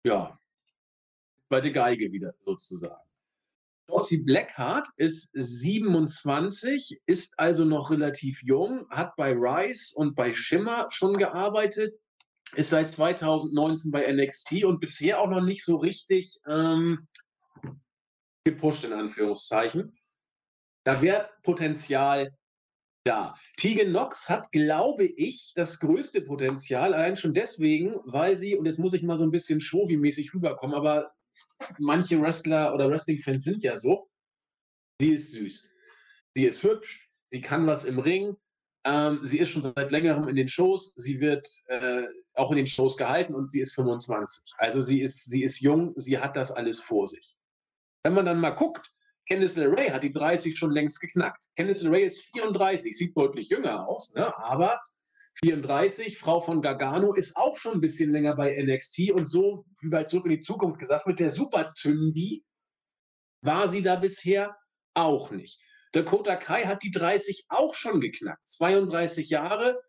ja, 0.05 0.39
zweite 1.49 1.73
Geige 1.73 2.13
wieder 2.13 2.35
sozusagen. 2.45 3.11
Josie 3.89 4.23
Blackheart 4.23 4.89
ist 4.97 5.33
27, 5.35 7.03
ist 7.07 7.39
also 7.39 7.65
noch 7.65 7.91
relativ 7.91 8.43
jung, 8.43 8.89
hat 8.91 9.17
bei 9.17 9.33
Rise 9.33 9.95
und 9.97 10.15
bei 10.15 10.33
Shimmer 10.33 10.87
schon 10.91 11.15
gearbeitet, 11.15 11.99
ist 12.55 12.71
seit 12.71 12.89
2019 12.89 13.91
bei 13.91 14.11
NXT 14.13 14.65
und 14.65 14.81
bisher 14.81 15.21
auch 15.21 15.29
noch 15.29 15.43
nicht 15.43 15.65
so 15.65 15.77
richtig 15.77 16.39
ähm, 16.47 17.09
gepusht, 18.45 18.85
in 18.85 18.93
Anführungszeichen. 18.93 19.93
Da 20.85 21.03
wäre 21.03 21.29
Potenzial 21.43 22.33
da. 23.05 23.35
Tegan 23.57 23.89
Knox 23.89 24.29
hat, 24.29 24.51
glaube 24.53 25.05
ich, 25.05 25.53
das 25.55 25.81
größte 25.81 26.23
Potenzial, 26.23 26.95
allein 26.95 27.17
schon 27.17 27.35
deswegen, 27.35 27.95
weil 28.05 28.37
sie, 28.37 28.57
und 28.57 28.67
jetzt 28.67 28.79
muss 28.79 28.93
ich 28.93 29.03
mal 29.03 29.17
so 29.17 29.25
ein 29.25 29.31
bisschen 29.31 29.61
Shovi-mäßig 29.61 30.35
rüberkommen, 30.35 30.77
aber 30.77 31.13
manche 31.79 32.21
Wrestler 32.21 32.75
oder 32.75 32.91
Wrestling-Fans 32.91 33.45
sind 33.45 33.63
ja 33.63 33.77
so. 33.77 34.11
Sie 35.01 35.13
ist 35.13 35.33
süß. 35.33 35.71
Sie 36.35 36.45
ist 36.45 36.63
hübsch. 36.63 37.09
Sie 37.31 37.41
kann 37.41 37.67
was 37.67 37.85
im 37.85 37.99
Ring. 37.99 38.37
Ähm, 38.85 39.21
sie 39.23 39.39
ist 39.39 39.51
schon 39.51 39.63
seit 39.63 39.91
längerem 39.91 40.29
in 40.29 40.37
den 40.37 40.49
Shows. 40.49 40.95
Sie 40.97 41.21
wird 41.21 41.49
äh, 41.67 42.05
auch 42.35 42.51
in 42.51 42.57
den 42.57 42.67
Shows 42.67 42.97
gehalten 42.97 43.35
und 43.35 43.51
sie 43.51 43.61
ist 43.61 43.75
25. 43.75 44.55
Also 44.59 44.81
sie 44.81 45.03
ist, 45.03 45.25
sie 45.25 45.43
ist 45.43 45.61
jung. 45.61 45.93
Sie 45.97 46.19
hat 46.19 46.37
das 46.37 46.53
alles 46.53 46.81
vor 46.81 47.07
sich. 47.07 47.37
Wenn 48.05 48.15
man 48.15 48.27
dann 48.27 48.41
mal 48.41 48.51
guckt, 48.51 48.91
Candice 49.29 49.57
LeRae 49.57 49.93
hat 49.93 50.03
die 50.03 50.13
30 50.13 50.59
schon 50.59 50.73
längst 50.73 51.01
geknackt. 51.01 51.47
Candice 51.57 51.83
LeRae 51.83 52.05
ist 52.05 52.23
34, 52.33 52.97
sieht 52.97 53.17
deutlich 53.17 53.49
jünger 53.49 53.87
aus, 53.89 54.13
ne? 54.15 54.37
aber 54.39 54.81
34, 55.43 56.19
Frau 56.19 56.41
von 56.41 56.61
Gargano, 56.61 57.15
ist 57.15 57.37
auch 57.37 57.57
schon 57.57 57.75
ein 57.75 57.81
bisschen 57.81 58.11
länger 58.11 58.35
bei 58.37 58.57
NXT 58.63 59.13
und 59.13 59.27
so, 59.27 59.65
wie 59.81 59.89
bei 59.89 60.05
Zurück 60.05 60.27
in 60.27 60.33
die 60.33 60.41
Zukunft 60.41 60.79
gesagt, 60.79 61.07
mit 61.07 61.19
der 61.19 61.31
Super-Zündi 61.31 62.45
war 63.43 63.69
sie 63.69 63.83
da 63.83 63.97
bisher 63.97 64.57
auch 64.95 65.31
nicht. 65.31 65.61
Dakota 65.93 66.37
Kai 66.37 66.67
hat 66.67 66.83
die 66.83 66.91
30 66.91 67.47
auch 67.49 67.75
schon 67.75 68.01
geknackt. 68.01 68.47
32 68.47 69.31
Jahre 69.31 69.81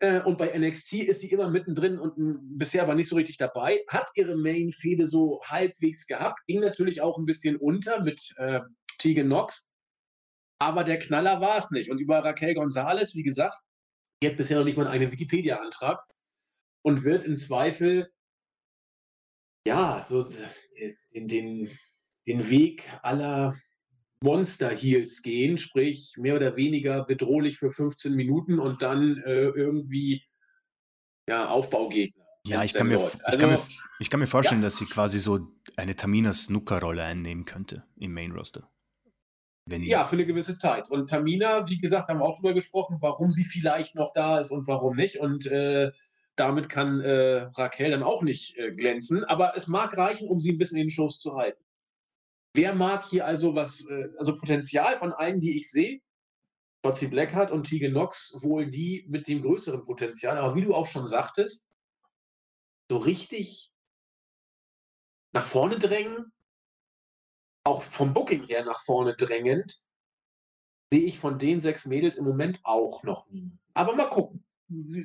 äh, 0.00 0.20
und 0.20 0.38
bei 0.38 0.56
NXT 0.56 0.94
ist 0.94 1.20
sie 1.20 1.30
immer 1.30 1.50
mittendrin 1.50 1.98
und 1.98 2.16
m, 2.16 2.40
bisher 2.58 2.82
aber 2.82 2.94
nicht 2.94 3.08
so 3.08 3.16
richtig 3.16 3.36
dabei. 3.36 3.80
Hat 3.88 4.08
ihre 4.14 4.36
Main-Fehde 4.36 5.06
so 5.06 5.40
halbwegs 5.44 6.06
gehabt, 6.06 6.40
ging 6.46 6.60
natürlich 6.60 7.00
auch 7.00 7.18
ein 7.18 7.26
bisschen 7.26 7.56
unter 7.56 8.02
mit 8.02 8.34
äh, 8.38 8.60
Tegan 8.98 9.26
Knox. 9.26 9.72
Aber 10.58 10.84
der 10.84 10.98
Knaller 10.98 11.40
war 11.40 11.58
es 11.58 11.70
nicht. 11.70 11.90
Und 11.90 12.00
über 12.00 12.24
Raquel 12.24 12.54
Gonzalez, 12.54 13.14
wie 13.14 13.22
gesagt, 13.22 13.58
die 14.22 14.28
hat 14.28 14.36
bisher 14.36 14.58
noch 14.58 14.64
nicht 14.64 14.78
mal 14.78 14.86
einen 14.86 15.12
Wikipedia-Antrag 15.12 16.02
und 16.82 17.04
wird 17.04 17.24
im 17.24 17.36
Zweifel 17.36 18.10
ja 19.66 20.04
so 20.08 20.26
den, 21.12 21.28
den, 21.28 21.78
den 22.26 22.48
Weg 22.48 22.84
aller 23.02 23.58
Monster 24.22 24.70
Heels 24.70 25.22
gehen, 25.22 25.58
sprich 25.58 26.14
mehr 26.16 26.36
oder 26.36 26.56
weniger 26.56 27.04
bedrohlich 27.04 27.58
für 27.58 27.70
15 27.70 28.14
Minuten 28.14 28.58
und 28.58 28.82
dann 28.82 29.18
äh, 29.18 29.48
irgendwie 29.48 30.24
ja, 31.28 31.48
Aufbaugegner. 31.48 32.24
Ja, 32.46 32.62
ich 32.62 32.74
kann, 32.74 32.86
mir, 32.86 32.98
also, 33.00 33.18
ich, 33.28 33.38
kann 33.38 33.50
mir, 33.50 33.60
ich 33.98 34.10
kann 34.10 34.20
mir 34.20 34.28
vorstellen, 34.28 34.62
ja. 34.62 34.68
dass 34.68 34.76
sie 34.76 34.86
quasi 34.86 35.18
so 35.18 35.48
eine 35.76 35.96
Tamina 35.96 36.32
Snooker-Rolle 36.32 37.02
einnehmen 37.02 37.44
könnte 37.44 37.84
im 37.96 38.12
Main 38.12 38.30
Roster. 38.30 38.70
Wenn 39.68 39.82
ja, 39.82 40.04
für 40.04 40.14
eine 40.14 40.26
gewisse 40.26 40.56
Zeit. 40.56 40.88
Und 40.88 41.10
Tamina, 41.10 41.68
wie 41.68 41.78
gesagt, 41.78 42.08
haben 42.08 42.20
wir 42.20 42.24
auch 42.24 42.36
darüber 42.36 42.54
gesprochen, 42.54 42.98
warum 43.00 43.32
sie 43.32 43.44
vielleicht 43.44 43.96
noch 43.96 44.12
da 44.12 44.38
ist 44.38 44.52
und 44.52 44.68
warum 44.68 44.94
nicht. 44.94 45.18
Und 45.18 45.46
äh, 45.46 45.90
damit 46.36 46.68
kann 46.68 47.00
äh, 47.00 47.48
Raquel 47.56 47.90
dann 47.90 48.04
auch 48.04 48.22
nicht 48.22 48.56
äh, 48.58 48.70
glänzen. 48.70 49.24
Aber 49.24 49.56
es 49.56 49.66
mag 49.66 49.96
reichen, 49.98 50.28
um 50.28 50.40
sie 50.40 50.52
ein 50.52 50.58
bisschen 50.58 50.78
in 50.78 50.84
den 50.84 50.90
Shows 50.92 51.18
zu 51.18 51.34
halten. 51.34 51.65
Wer 52.56 52.74
mag 52.74 53.04
hier 53.04 53.26
also 53.26 53.54
was, 53.54 53.86
äh, 53.88 54.08
also 54.18 54.36
Potenzial 54.36 54.96
von 54.96 55.12
allen, 55.12 55.40
die 55.40 55.56
ich 55.56 55.70
sehe? 55.70 56.00
Shotzi 56.84 57.08
Blackheart 57.08 57.50
und 57.50 57.64
Tegan 57.64 57.90
Knox 57.90 58.38
wohl 58.40 58.70
die 58.70 59.04
mit 59.08 59.28
dem 59.28 59.42
größeren 59.42 59.84
Potenzial. 59.84 60.38
Aber 60.38 60.54
wie 60.54 60.62
du 60.62 60.74
auch 60.74 60.86
schon 60.86 61.06
sagtest, 61.06 61.70
so 62.90 62.98
richtig 62.98 63.72
nach 65.32 65.44
vorne 65.44 65.78
drängen 65.78 66.32
auch 67.66 67.82
vom 67.82 68.14
Booking 68.14 68.44
her 68.44 68.64
nach 68.64 68.80
vorne 68.84 69.14
drängend, 69.16 69.82
sehe 70.92 71.04
ich 71.04 71.18
von 71.18 71.38
den 71.38 71.60
sechs 71.60 71.84
Mädels 71.84 72.16
im 72.16 72.24
Moment 72.24 72.60
auch 72.62 73.02
noch 73.02 73.28
nie. 73.28 73.50
Aber 73.74 73.94
mal 73.96 74.08
gucken. 74.08 74.44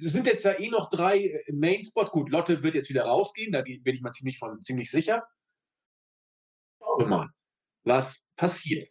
Es 0.04 0.14
sind 0.14 0.26
jetzt 0.26 0.46
ja 0.46 0.58
eh 0.58 0.70
noch 0.70 0.90
drei 0.90 1.44
im 1.48 1.60
Main-Spot. 1.60 2.06
Gut, 2.06 2.30
Lotte 2.30 2.64
wird 2.64 2.76
jetzt 2.76 2.90
wieder 2.90 3.04
rausgehen, 3.06 3.52
da 3.52 3.62
bin 3.62 3.82
ich 3.84 4.02
mal 4.02 4.12
ziemlich, 4.12 4.40
von, 4.40 4.62
ziemlich 4.62 4.90
sicher. 4.90 5.28
Schauen 6.80 7.00
wir 7.00 7.08
mal, 7.08 7.30
was 7.84 8.30
passiert. 8.36 8.90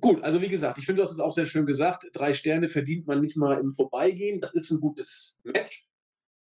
Gut, 0.00 0.22
also 0.22 0.40
wie 0.40 0.48
gesagt, 0.48 0.78
ich 0.78 0.86
finde, 0.86 1.00
du 1.00 1.02
hast 1.02 1.12
es 1.12 1.20
auch 1.20 1.32
sehr 1.32 1.46
schön 1.46 1.66
gesagt. 1.66 2.06
Drei 2.12 2.32
Sterne 2.32 2.68
verdient 2.68 3.06
man 3.06 3.20
nicht 3.20 3.36
mal 3.36 3.58
im 3.58 3.70
Vorbeigehen. 3.70 4.40
Das 4.40 4.54
ist 4.54 4.70
ein 4.70 4.80
gutes 4.80 5.38
Match. 5.44 5.86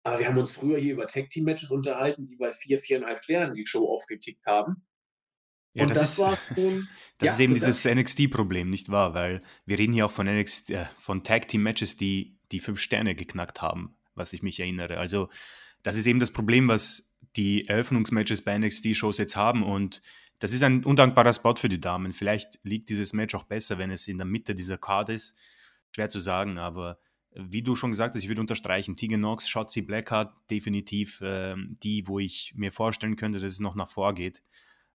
Aber 0.03 0.19
wir 0.19 0.27
haben 0.27 0.37
uns 0.37 0.51
früher 0.51 0.77
hier 0.77 0.93
über 0.93 1.07
Tag-Team-Matches 1.07 1.71
unterhalten, 1.71 2.25
die 2.25 2.35
bei 2.35 2.51
vier, 2.51 2.79
viereinhalb 2.79 3.23
Sternen 3.23 3.53
die 3.53 3.65
Show 3.65 3.87
aufgekickt 3.87 4.45
haben. 4.45 4.85
Ja, 5.73 5.83
und 5.83 5.91
das, 5.91 5.99
das, 5.99 6.11
ist, 6.13 6.19
war 6.19 6.37
schon, 6.55 6.87
das 7.17 7.27
ja, 7.27 7.33
ist 7.33 7.39
eben 7.39 7.53
dieses 7.53 7.85
NXT-Problem, 7.85 8.69
nicht 8.69 8.89
wahr? 8.89 9.13
Weil 9.13 9.41
wir 9.65 9.77
reden 9.77 9.93
hier 9.93 10.05
auch 10.05 10.11
von, 10.11 10.27
NXT, 10.27 10.71
äh, 10.71 10.85
von 10.97 11.23
Tag-Team-Matches, 11.23 11.97
die 11.97 12.37
die 12.51 12.59
fünf 12.59 12.79
Sterne 12.79 13.15
geknackt 13.15 13.61
haben, 13.61 13.95
was 14.15 14.33
ich 14.33 14.41
mich 14.41 14.59
erinnere. 14.59 14.97
Also, 14.97 15.29
das 15.83 15.95
ist 15.95 16.07
eben 16.07 16.19
das 16.19 16.31
Problem, 16.31 16.67
was 16.67 17.15
die 17.35 17.67
Eröffnungsmatches 17.67 18.41
bei 18.41 18.57
NXT-Shows 18.57 19.17
jetzt 19.17 19.35
haben. 19.35 19.63
Und 19.63 20.01
das 20.39 20.53
ist 20.53 20.63
ein 20.63 20.83
undankbarer 20.83 21.33
Spot 21.33 21.55
für 21.55 21.69
die 21.69 21.81
Damen. 21.81 22.13
Vielleicht 22.13 22.63
liegt 22.63 22.89
dieses 22.89 23.13
Match 23.13 23.35
auch 23.35 23.43
besser, 23.43 23.77
wenn 23.77 23.91
es 23.91 24.07
in 24.07 24.17
der 24.17 24.25
Mitte 24.25 24.55
dieser 24.55 24.77
Card 24.77 25.09
ist. 25.09 25.37
Schwer 25.91 26.09
zu 26.09 26.19
sagen, 26.19 26.57
aber 26.57 26.99
wie 27.31 27.61
du 27.61 27.75
schon 27.75 27.91
gesagt 27.91 28.15
hast, 28.15 28.23
ich 28.23 28.29
würde 28.29 28.41
unterstreichen, 28.41 28.95
Tegan 28.95 29.19
Knox, 29.19 29.47
Shotzi 29.47 29.81
Blackheart, 29.81 30.33
definitiv 30.49 31.21
äh, 31.21 31.55
die, 31.57 32.07
wo 32.07 32.19
ich 32.19 32.53
mir 32.55 32.71
vorstellen 32.71 33.15
könnte, 33.15 33.39
dass 33.39 33.51
es 33.51 33.59
noch 33.59 33.75
nach 33.75 33.89
vorgeht. 33.89 34.41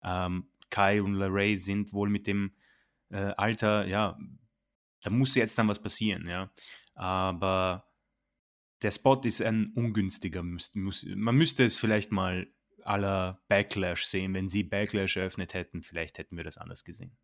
Ähm, 0.04 0.48
Kai 0.70 1.02
und 1.02 1.14
Larray 1.14 1.56
sind 1.56 1.94
wohl 1.94 2.10
mit 2.10 2.26
dem 2.26 2.54
äh, 3.10 3.34
Alter, 3.38 3.86
ja, 3.86 4.18
da 5.04 5.10
muss 5.10 5.36
jetzt 5.36 5.60
dann 5.60 5.68
was 5.68 5.82
passieren, 5.82 6.28
ja. 6.28 6.52
Aber 6.96 7.86
der 8.82 8.92
Spot 8.92 9.22
ist 9.24 9.42
ein 9.42 9.72
ungünstiger. 9.76 10.44
man 10.44 11.36
müsste 11.36 11.64
es 11.64 11.78
vielleicht 11.78 12.12
mal 12.12 12.48
aller 12.86 13.42
Backlash 13.48 14.06
sehen. 14.06 14.34
Wenn 14.34 14.50
sie 14.50 14.64
Backlash 14.64 15.18
eröffnet 15.18 15.54
hätten, 15.54 15.82
vielleicht 15.82 16.18
hätten 16.18 16.38
wir 16.38 16.44
das 16.44 16.58
anders 16.58 16.84
gesehen. 16.84 17.18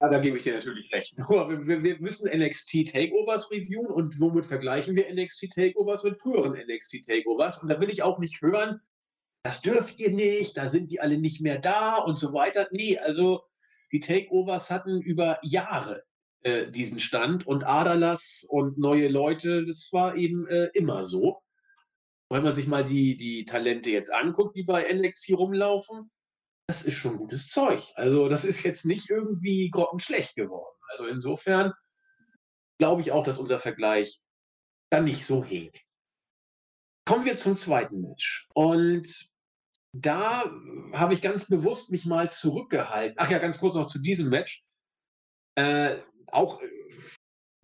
Ja, 0.00 0.10
da 0.10 0.18
gebe 0.18 0.36
ich 0.36 0.44
dir 0.44 0.54
natürlich 0.54 0.92
recht. 0.92 1.18
Nur 1.18 1.66
wir, 1.66 1.82
wir, 1.82 1.98
müssen 2.00 2.28
NXT 2.28 2.92
Takeovers 2.92 3.50
reviewen 3.50 3.86
und 3.86 4.20
womit 4.20 4.44
vergleichen 4.44 4.94
wir 4.94 5.12
NXT 5.12 5.54
Takeovers 5.54 6.04
mit 6.04 6.20
früheren 6.20 6.52
NXT 6.52 7.06
Takeovers? 7.06 7.62
Und 7.62 7.70
da 7.70 7.80
will 7.80 7.90
ich 7.90 8.02
auch 8.02 8.18
nicht 8.18 8.42
hören, 8.42 8.80
das 9.42 9.62
dürft 9.62 9.98
ihr 10.00 10.10
nicht, 10.10 10.56
da 10.56 10.66
sind 10.66 10.90
die 10.90 11.00
alle 11.00 11.18
nicht 11.18 11.40
mehr 11.40 11.58
da 11.58 11.96
und 11.96 12.18
so 12.18 12.32
weiter. 12.32 12.68
Nee, 12.72 12.98
also 12.98 13.44
die 13.92 14.00
Takeovers 14.00 14.70
hatten 14.70 15.00
über 15.00 15.38
Jahre 15.42 16.02
äh, 16.42 16.70
diesen 16.70 17.00
Stand 17.00 17.46
und 17.46 17.64
Adalas 17.64 18.46
und 18.48 18.76
neue 18.76 19.08
Leute, 19.08 19.64
das 19.64 19.88
war 19.92 20.16
eben 20.16 20.46
äh, 20.48 20.68
immer 20.74 21.04
so. 21.04 21.42
Wenn 22.28 22.42
man 22.42 22.54
sich 22.54 22.66
mal 22.66 22.84
die, 22.84 23.16
die 23.16 23.44
Talente 23.44 23.90
jetzt 23.90 24.12
anguckt, 24.12 24.56
die 24.56 24.64
bei 24.64 24.92
NXT 24.92 25.32
rumlaufen, 25.32 26.10
das 26.68 26.82
ist 26.82 26.94
schon 26.94 27.16
gutes 27.16 27.48
Zeug. 27.48 27.92
Also 27.94 28.28
das 28.28 28.44
ist 28.44 28.64
jetzt 28.64 28.84
nicht 28.84 29.08
irgendwie 29.08 29.70
grottenschlecht 29.70 30.34
geworden. 30.34 30.76
Also 30.88 31.10
insofern 31.10 31.72
glaube 32.78 33.02
ich 33.02 33.12
auch, 33.12 33.24
dass 33.24 33.38
unser 33.38 33.60
Vergleich 33.60 34.20
dann 34.90 35.04
nicht 35.04 35.24
so 35.24 35.44
hinkt. 35.44 35.80
Kommen 37.06 37.24
wir 37.24 37.36
zum 37.36 37.56
zweiten 37.56 38.00
Match. 38.00 38.48
Und 38.54 39.06
da 39.92 40.44
habe 40.92 41.14
ich 41.14 41.22
ganz 41.22 41.48
bewusst 41.48 41.90
mich 41.90 42.04
mal 42.04 42.28
zurückgehalten. 42.28 43.16
Ach 43.18 43.30
ja, 43.30 43.38
ganz 43.38 43.58
kurz 43.58 43.74
noch 43.74 43.86
zu 43.86 44.00
diesem 44.00 44.28
Match. 44.28 44.64
Äh, 45.54 45.98
auch 46.32 46.60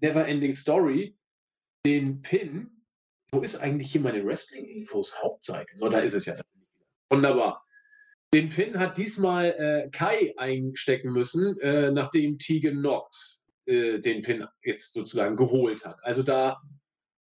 Never 0.01 0.27
Ending 0.27 0.55
Story, 0.55 1.17
den 1.85 2.23
Pin. 2.23 2.82
Wo 3.33 3.41
ist 3.41 3.57
eigentlich 3.57 3.91
hier 3.93 4.01
meine 4.01 4.25
Wrestling-Infos? 4.25 5.15
Hauptseite. 5.23 5.73
So, 5.77 5.89
da 5.89 5.99
ist 5.99 6.15
es 6.15 6.27
ja. 6.27 6.35
Wunderbar. 7.11 7.65
Den 8.35 8.49
Pin 8.49 8.79
hat 8.79 8.97
diesmal 8.97 9.47
äh, 9.59 9.91
Kai 9.91 10.33
einstecken 10.37 11.13
müssen, 11.13 11.59
äh, 11.61 11.91
nachdem 11.91 12.39
Tegan 12.39 12.79
Knox 12.79 13.49
äh, 13.67 13.99
den 13.99 14.23
Pin 14.23 14.47
jetzt 14.63 14.95
sozusagen 14.95 15.37
geholt 15.37 15.85
hat. 15.85 15.99
Also 16.03 16.23
da 16.23 16.61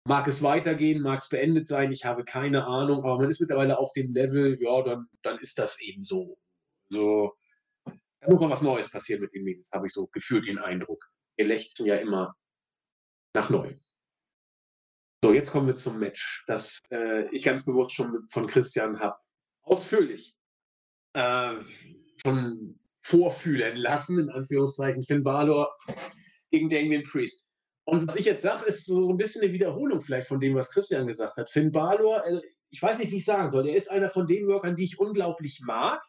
Mag 0.09 0.27
es 0.27 0.43
weitergehen, 0.43 1.03
mag 1.03 1.19
es 1.19 1.29
beendet 1.29 1.67
sein, 1.67 1.93
ich 1.93 2.07
habe 2.07 2.25
keine 2.25 2.65
Ahnung, 2.65 3.05
aber 3.05 3.19
man 3.19 3.29
ist 3.29 3.43
mittlerweile 3.43 3.79
auf 3.79 3.93
dem 3.93 4.11
Level, 4.15 4.57
ja, 4.59 4.81
dann, 4.81 5.07
dann 5.21 5.37
ist 5.37 5.59
das 5.59 5.83
eben 5.83 6.03
so. 6.03 6.39
So, 6.89 7.35
da 7.85 8.31
muss 8.31 8.41
mal 8.41 8.49
was 8.49 8.63
Neues 8.63 8.91
passieren 8.91 9.21
mit 9.21 9.35
den 9.35 9.45
Mädels, 9.45 9.71
habe 9.75 9.87
ich 9.87 9.93
so 9.93 10.07
gefühlt 10.07 10.49
den 10.49 10.59
Eindruck. 10.59 11.05
Wir 11.37 11.45
lechzen 11.45 11.85
ja 11.85 11.97
immer 11.97 12.35
nach 13.35 13.51
Neuem. 13.51 13.85
So, 15.25 15.33
jetzt 15.33 15.51
kommen 15.51 15.67
wir 15.67 15.75
zum 15.75 15.99
Match, 15.99 16.45
das 16.47 16.79
äh, 16.91 17.29
ich 17.35 17.45
ganz 17.45 17.65
bewusst 17.65 17.93
schon 17.93 18.27
von 18.29 18.47
Christian 18.47 19.01
habe 19.01 19.17
ausführlich 19.63 20.35
äh, 21.15 21.57
schon 22.25 22.79
vorfühlen 23.01 23.77
lassen, 23.77 24.21
in 24.21 24.31
Anführungszeichen, 24.31 25.03
Finn 25.03 25.25
Balor 25.25 25.77
gegen 26.51 26.69
Damien 26.69 27.03
Priest. 27.03 27.49
Und 27.85 28.07
was 28.09 28.17
ich 28.17 28.27
jetzt 28.27 28.43
sage, 28.43 28.67
ist 28.67 28.85
so 28.85 29.11
ein 29.11 29.17
bisschen 29.17 29.43
eine 29.43 29.53
Wiederholung 29.53 30.01
vielleicht 30.01 30.29
von 30.29 30.41
dem, 30.41 30.55
was 30.55 30.71
Christian 30.71 31.07
gesagt 31.07 31.37
hat. 31.37 31.51
Finn 31.51 31.73
Balor, 31.73 32.25
äh, 32.25 32.41
ich 32.71 32.81
weiß 32.81 32.99
nicht, 32.99 33.11
wie 33.11 33.17
ich 33.17 33.25
sagen 33.25 33.51
soll, 33.51 33.69
er 33.69 33.77
ist 33.77 33.91
einer 33.91 34.11
von 34.11 34.27
den 34.27 34.47
Workern, 34.47 34.77
die 34.77 34.85
ich 34.85 35.01
unglaublich 35.01 35.61
mag, 35.65 36.01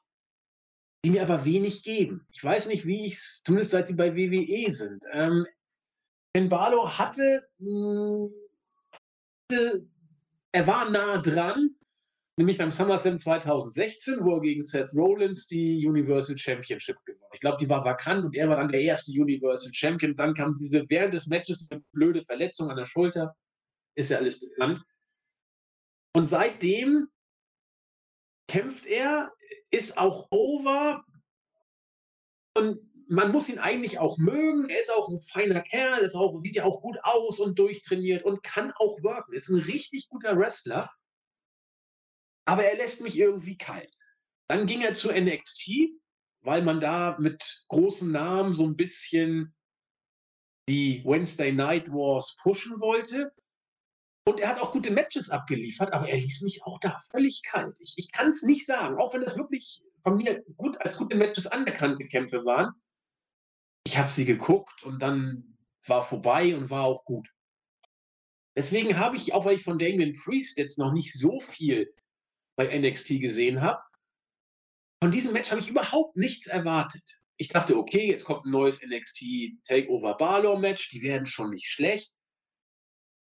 die 1.03 1.11
mir 1.11 1.23
aber 1.23 1.45
wenig 1.45 1.83
geben. 1.83 2.27
Ich 2.31 2.43
weiß 2.43 2.67
nicht, 2.67 2.85
wie 2.85 3.05
ich 3.05 3.13
es, 3.13 3.41
zumindest 3.43 3.71
seit 3.71 3.87
sie 3.87 3.95
bei 3.95 4.15
WWE 4.15 4.71
sind. 4.71 5.03
Ähm, 5.13 5.47
Finn 6.35 6.49
Balor 6.49 6.97
hatte, 6.97 7.47
mh, 7.59 8.27
hm, 8.27 8.33
hatte, 9.49 9.87
er 10.51 10.67
war 10.67 10.89
nah 10.89 11.17
dran, 11.17 11.75
nämlich 12.37 12.57
beim 12.57 12.71
SummerSlam 12.71 13.19
2016, 13.19 14.23
wo 14.23 14.35
er 14.35 14.41
gegen 14.41 14.63
Seth 14.63 14.93
Rollins 14.93 15.47
die 15.47 15.85
Universal 15.85 16.37
Championship 16.37 16.97
gewonnen. 17.05 17.29
Ich 17.33 17.39
glaube, 17.39 17.57
die 17.59 17.69
war 17.69 17.83
vakant 17.83 18.25
und 18.25 18.35
er 18.35 18.49
war 18.49 18.57
dann 18.57 18.69
der 18.69 18.81
erste 18.81 19.11
Universal 19.11 19.73
Champion. 19.73 20.15
Dann 20.15 20.33
kam 20.33 20.55
diese 20.55 20.89
während 20.89 21.13
des 21.13 21.27
Matches 21.27 21.67
eine 21.69 21.81
blöde 21.91 22.23
Verletzung 22.23 22.69
an 22.69 22.77
der 22.77 22.85
Schulter. 22.85 23.35
Ist 23.95 24.09
ja 24.09 24.17
alles 24.17 24.39
bekannt. 24.39 24.81
Und 26.15 26.25
seitdem 26.25 27.07
kämpft 28.47 28.85
er, 28.87 29.31
ist 29.69 29.97
auch 29.97 30.27
over 30.31 31.03
und 32.55 32.79
man 33.09 33.31
muss 33.31 33.49
ihn 33.49 33.59
eigentlich 33.59 33.99
auch 33.99 34.17
mögen. 34.17 34.69
Er 34.69 34.79
ist 34.79 34.91
auch 34.91 35.09
ein 35.09 35.19
feiner 35.19 35.61
Kerl, 35.61 36.01
ist 36.01 36.15
auch, 36.15 36.39
sieht 36.43 36.55
ja 36.55 36.63
auch 36.63 36.81
gut 36.81 36.97
aus 37.01 37.39
und 37.39 37.57
durchtrainiert 37.59 38.23
und 38.23 38.43
kann 38.43 38.71
auch 38.77 39.01
worken. 39.03 39.33
Ist 39.33 39.49
ein 39.49 39.59
richtig 39.59 40.09
guter 40.09 40.37
Wrestler 40.37 40.89
aber 42.49 42.63
er 42.63 42.77
lässt 42.77 43.01
mich 43.01 43.15
irgendwie 43.15 43.57
kalt. 43.57 43.93
Dann 44.47 44.65
ging 44.65 44.81
er 44.81 44.95
zu 44.95 45.11
NXT, 45.11 45.69
weil 46.41 46.63
man 46.63 46.79
da 46.79 47.15
mit 47.19 47.63
großen 47.67 48.11
Namen 48.11 48.55
so 48.55 48.65
ein 48.65 48.75
bisschen 48.75 49.55
die 50.67 51.03
Wednesday 51.05 51.51
Night 51.51 51.91
Wars 51.91 52.37
pushen 52.41 52.79
wollte. 52.79 53.31
Und 54.27 54.39
er 54.39 54.49
hat 54.49 54.59
auch 54.59 54.71
gute 54.71 54.89
Matches 54.89 55.29
abgeliefert, 55.29 55.93
aber 55.93 56.09
er 56.09 56.17
ließ 56.17 56.41
mich 56.41 56.63
auch 56.63 56.79
da 56.79 56.99
völlig 57.11 57.43
kalt. 57.43 57.77
Ich, 57.81 57.93
ich 57.97 58.11
kann 58.11 58.29
es 58.29 58.41
nicht 58.41 58.65
sagen, 58.65 58.97
auch 58.97 59.13
wenn 59.13 59.21
das 59.21 59.37
wirklich 59.37 59.83
von 60.01 60.15
mir 60.15 60.43
gut 60.57 60.81
als 60.81 60.97
gute 60.97 61.15
Matches 61.15 61.45
anerkannte 61.45 62.07
Kämpfe 62.07 62.45
waren. 62.45 62.73
Ich 63.85 63.97
habe 63.97 64.09
sie 64.09 64.25
geguckt 64.25 64.83
und 64.83 64.99
dann 64.99 65.57
war 65.87 66.01
vorbei 66.01 66.55
und 66.55 66.69
war 66.69 66.83
auch 66.83 67.05
gut. 67.05 67.29
Deswegen 68.55 68.97
habe 68.97 69.15
ich, 69.15 69.33
auch 69.33 69.45
weil 69.45 69.55
ich 69.55 69.63
von 69.63 69.79
Damien 69.79 70.13
Priest 70.13 70.57
jetzt 70.57 70.77
noch 70.77 70.91
nicht 70.91 71.13
so 71.13 71.39
viel 71.39 71.93
bei 72.57 72.77
NXT 72.77 73.21
gesehen 73.21 73.61
habe. 73.61 73.81
Von 75.01 75.11
diesem 75.11 75.33
Match 75.33 75.49
habe 75.51 75.61
ich 75.61 75.69
überhaupt 75.69 76.17
nichts 76.17 76.47
erwartet. 76.47 77.03
Ich 77.37 77.47
dachte, 77.47 77.77
okay, 77.77 78.07
jetzt 78.07 78.25
kommt 78.25 78.45
ein 78.45 78.51
neues 78.51 78.85
NXT 78.85 79.63
Takeover 79.63 80.17
Balor 80.17 80.59
Match, 80.59 80.89
die 80.89 81.01
werden 81.01 81.25
schon 81.25 81.51
nicht 81.51 81.69
schlecht. 81.69 82.13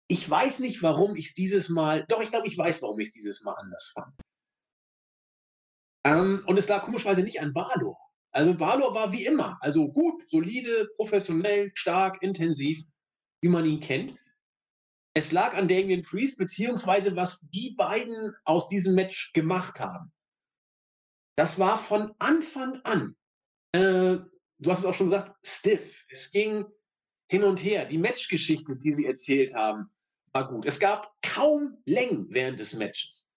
Ich 0.07 0.29
weiß 0.29 0.59
nicht, 0.59 0.83
warum 0.83 1.15
ich 1.15 1.29
es 1.29 1.33
dieses 1.33 1.69
Mal, 1.69 2.05
doch 2.07 2.21
ich 2.21 2.29
glaube, 2.29 2.45
ich 2.45 2.55
weiß, 2.55 2.83
warum 2.83 2.99
ich 2.99 3.07
es 3.07 3.13
dieses 3.13 3.41
Mal 3.43 3.53
anders 3.53 3.91
fand. 3.95 4.13
Ähm, 6.05 6.43
und 6.45 6.57
es 6.57 6.69
lag 6.69 6.83
komischweise 6.83 7.23
nicht 7.23 7.41
an 7.41 7.51
Balor. 7.51 7.97
Also 8.35 8.53
Balor 8.53 8.93
war 8.93 9.13
wie 9.13 9.25
immer, 9.25 9.57
also 9.61 9.87
gut, 9.87 10.29
solide, 10.29 10.89
professionell, 10.97 11.71
stark, 11.73 12.21
intensiv, 12.21 12.83
wie 13.41 13.47
man 13.47 13.65
ihn 13.65 13.79
kennt. 13.79 14.19
Es 15.13 15.31
lag 15.31 15.53
an 15.53 15.69
Damien 15.69 16.01
Priest, 16.01 16.37
beziehungsweise 16.37 17.15
was 17.15 17.49
die 17.51 17.75
beiden 17.77 18.33
aus 18.43 18.67
diesem 18.67 18.93
Match 18.93 19.31
gemacht 19.31 19.79
haben. 19.79 20.11
Das 21.37 21.59
war 21.59 21.79
von 21.79 22.13
Anfang 22.19 22.81
an, 22.83 23.15
äh, 23.71 24.17
du 24.59 24.69
hast 24.69 24.79
es 24.79 24.85
auch 24.85 24.93
schon 24.93 25.07
gesagt, 25.07 25.33
stiff. 25.41 26.05
Es 26.09 26.29
ging 26.29 26.65
hin 27.29 27.45
und 27.45 27.63
her. 27.63 27.85
Die 27.85 27.97
Matchgeschichte, 27.97 28.75
die 28.75 28.91
sie 28.91 29.05
erzählt 29.05 29.55
haben, 29.55 29.89
war 30.33 30.49
gut. 30.49 30.65
Es 30.65 30.81
gab 30.81 31.13
kaum 31.21 31.77
Längen 31.85 32.27
während 32.31 32.59
des 32.59 32.73
Matches. 32.73 33.33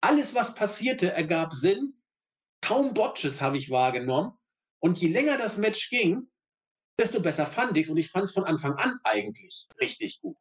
Alles, 0.00 0.34
was 0.34 0.56
passierte, 0.56 1.12
ergab 1.12 1.52
Sinn. 1.52 1.94
Kaum 2.60 2.94
Botches 2.94 3.40
habe 3.40 3.56
ich 3.56 3.70
wahrgenommen. 3.70 4.32
Und 4.80 5.00
je 5.00 5.08
länger 5.08 5.38
das 5.38 5.58
Match 5.58 5.90
ging, 5.90 6.28
desto 6.98 7.20
besser 7.20 7.46
fand 7.46 7.76
ich 7.76 7.84
es. 7.84 7.90
Und 7.90 7.98
ich 7.98 8.10
fand 8.10 8.24
es 8.24 8.32
von 8.32 8.44
Anfang 8.44 8.74
an 8.74 8.98
eigentlich 9.04 9.68
richtig 9.80 10.20
gut. 10.20 10.36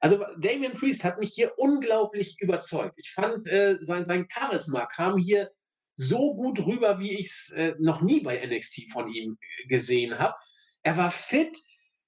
Also 0.00 0.24
Damien 0.38 0.72
Priest 0.72 1.04
hat 1.04 1.18
mich 1.18 1.32
hier 1.34 1.52
unglaublich 1.58 2.40
überzeugt. 2.40 2.94
Ich 2.98 3.10
fand, 3.10 3.48
äh, 3.48 3.78
sein, 3.80 4.04
sein 4.04 4.28
Charisma 4.30 4.86
kam 4.86 5.18
hier 5.18 5.50
so 5.96 6.34
gut 6.36 6.60
rüber, 6.60 7.00
wie 7.00 7.14
ich 7.14 7.26
es 7.26 7.50
äh, 7.50 7.74
noch 7.80 8.00
nie 8.00 8.20
bei 8.20 8.46
NXT 8.46 8.92
von 8.92 9.08
ihm 9.08 9.36
gesehen 9.68 10.18
habe. 10.18 10.34
Er 10.82 10.96
war 10.96 11.10
fit. 11.10 11.58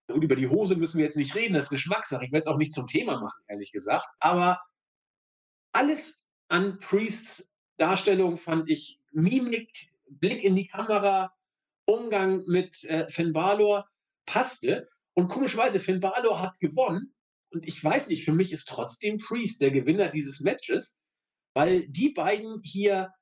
Und 0.07 0.23
über 0.23 0.37
die 0.37 0.49
Hose 0.49 0.77
müssen 0.77 0.99
wir 0.99 1.05
jetzt 1.05 1.16
nicht 1.16 1.35
reden, 1.35 1.55
das 1.55 1.64
ist 1.64 1.71
Geschmackssache. 1.71 2.25
Ich 2.25 2.33
werde 2.33 2.43
es 2.43 2.47
auch 2.49 2.57
nicht 2.57 2.73
zum 2.73 2.87
Thema 2.87 3.21
machen, 3.21 3.43
ehrlich 3.47 3.71
gesagt. 3.71 4.07
Aber 4.19 4.61
alles 5.73 6.29
an 6.49 6.79
Priests 6.79 7.57
Darstellung 7.77 8.37
fand 8.37 8.69
ich 8.69 9.01
Mimik, 9.12 9.90
Blick 10.09 10.45
in 10.45 10.55
die 10.55 10.66
Kamera, 10.66 11.33
Umgang 11.90 12.44
mit 12.46 12.85
äh, 12.85 13.09
Finn 13.09 13.33
Balor 13.33 13.88
passte. 14.26 14.88
Und 15.14 15.29
komischerweise, 15.29 15.81
Finn 15.81 16.00
Balor 16.00 16.40
hat 16.40 16.59
gewonnen 16.61 17.12
und 17.53 17.66
ich 17.66 17.83
weiß 17.83 18.09
nicht, 18.09 18.24
für 18.24 18.33
mich 18.33 18.53
ist 18.53 18.68
trotzdem 18.68 19.18
Priest 19.18 19.61
der 19.61 19.72
Gewinner 19.72 20.09
dieses 20.09 20.40
Matches, 20.40 21.00
weil 21.55 21.88
die 21.88 22.11
beiden 22.11 22.61
hier, 22.62 23.12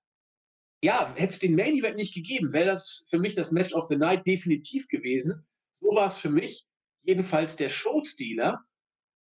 ja, 0.83 1.13
hätte 1.17 1.33
es 1.33 1.39
den 1.39 1.57
Main 1.57 1.75
Event 1.75 1.97
nicht 1.97 2.15
gegeben, 2.15 2.53
wäre 2.53 2.67
das 2.67 3.07
für 3.11 3.19
mich 3.19 3.35
das 3.35 3.53
Match 3.53 3.73
of 3.73 3.89
the 3.89 3.97
Night 3.97 4.27
definitiv 4.27 4.87
gewesen. 4.89 5.47
So 5.81 5.89
war 5.95 6.07
es 6.07 6.19
für 6.19 6.31
mich 6.31 6.69
jedenfalls 7.03 7.57
der 7.57 7.71
Showstealer. 7.71 8.61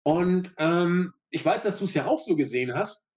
Und 0.04 0.54
ähm, 0.58 1.14
ich 1.30 1.44
weiß, 1.44 1.64
dass 1.64 1.80
du 1.80 1.86
es 1.86 1.94
ja 1.94 2.06
auch 2.06 2.20
so 2.20 2.36
gesehen 2.36 2.74
hast. 2.74 3.10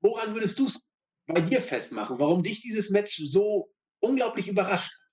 Woran 0.00 0.34
würdest 0.34 0.58
du 0.58 0.66
es 0.66 0.88
bei 1.26 1.40
dir 1.40 1.60
festmachen? 1.60 2.18
Warum 2.18 2.42
dich 2.42 2.62
dieses 2.62 2.90
Match 2.90 3.20
so 3.24 3.70
unglaublich 4.00 4.48
überrascht 4.48 5.03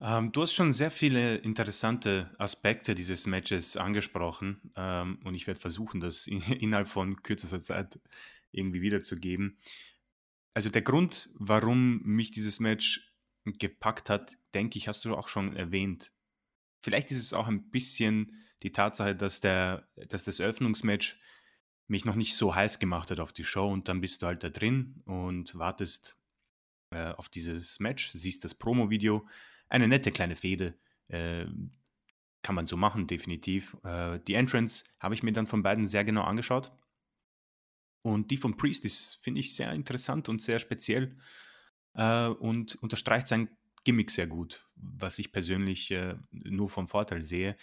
ähm, 0.00 0.32
du 0.32 0.42
hast 0.42 0.54
schon 0.54 0.72
sehr 0.72 0.90
viele 0.90 1.36
interessante 1.36 2.34
Aspekte 2.38 2.94
dieses 2.94 3.26
Matches 3.26 3.76
angesprochen 3.76 4.72
ähm, 4.76 5.18
und 5.24 5.34
ich 5.34 5.46
werde 5.46 5.60
versuchen, 5.60 6.00
das 6.00 6.26
in, 6.26 6.40
innerhalb 6.60 6.88
von 6.88 7.22
kürzester 7.22 7.60
Zeit 7.60 8.00
irgendwie 8.52 8.80
wiederzugeben. 8.80 9.58
Also 10.54 10.70
der 10.70 10.82
Grund, 10.82 11.30
warum 11.34 12.00
mich 12.02 12.30
dieses 12.30 12.60
Match 12.60 13.12
gepackt 13.44 14.10
hat, 14.10 14.36
denke 14.54 14.78
ich, 14.78 14.88
hast 14.88 15.04
du 15.04 15.14
auch 15.16 15.28
schon 15.28 15.56
erwähnt. 15.56 16.12
Vielleicht 16.82 17.10
ist 17.10 17.18
es 17.18 17.32
auch 17.32 17.48
ein 17.48 17.70
bisschen 17.70 18.44
die 18.62 18.72
Tatsache, 18.72 19.14
dass, 19.14 19.40
der, 19.40 19.88
dass 20.08 20.24
das 20.24 20.40
Eröffnungsmatch 20.40 21.20
mich 21.88 22.04
noch 22.04 22.16
nicht 22.16 22.36
so 22.36 22.54
heiß 22.54 22.78
gemacht 22.78 23.10
hat 23.10 23.20
auf 23.20 23.32
die 23.32 23.44
Show 23.44 23.68
und 23.68 23.88
dann 23.88 24.00
bist 24.00 24.22
du 24.22 24.26
halt 24.26 24.44
da 24.44 24.50
drin 24.50 25.02
und 25.06 25.56
wartest 25.58 26.18
äh, 26.90 27.12
auf 27.12 27.28
dieses 27.28 27.80
Match, 27.80 28.10
siehst 28.12 28.44
das 28.44 28.54
Promo-Video 28.54 29.26
eine 29.68 29.88
nette 29.88 30.10
kleine 30.10 30.36
Fehde. 30.36 30.74
Äh, 31.08 31.46
kann 32.42 32.54
man 32.54 32.66
so 32.66 32.76
machen, 32.76 33.06
definitiv. 33.06 33.76
Äh, 33.84 34.20
die 34.26 34.34
Entrance 34.34 34.84
habe 35.00 35.14
ich 35.14 35.22
mir 35.22 35.32
dann 35.32 35.46
von 35.46 35.62
beiden 35.62 35.86
sehr 35.86 36.04
genau 36.04 36.22
angeschaut. 36.22 36.72
Und 38.02 38.30
die 38.30 38.36
von 38.36 38.56
Priest 38.56 38.84
ist, 38.84 39.18
finde 39.22 39.40
ich, 39.40 39.54
sehr 39.54 39.72
interessant 39.72 40.28
und 40.28 40.40
sehr 40.40 40.58
speziell 40.58 41.16
äh, 41.94 42.28
und 42.28 42.76
unterstreicht 42.76 43.26
sein 43.26 43.48
Gimmick 43.84 44.10
sehr 44.10 44.26
gut, 44.26 44.66
was 44.76 45.18
ich 45.18 45.32
persönlich 45.32 45.90
äh, 45.90 46.14
nur 46.30 46.68
vom 46.68 46.86
Vorteil 46.86 47.22
sehe. 47.22 47.56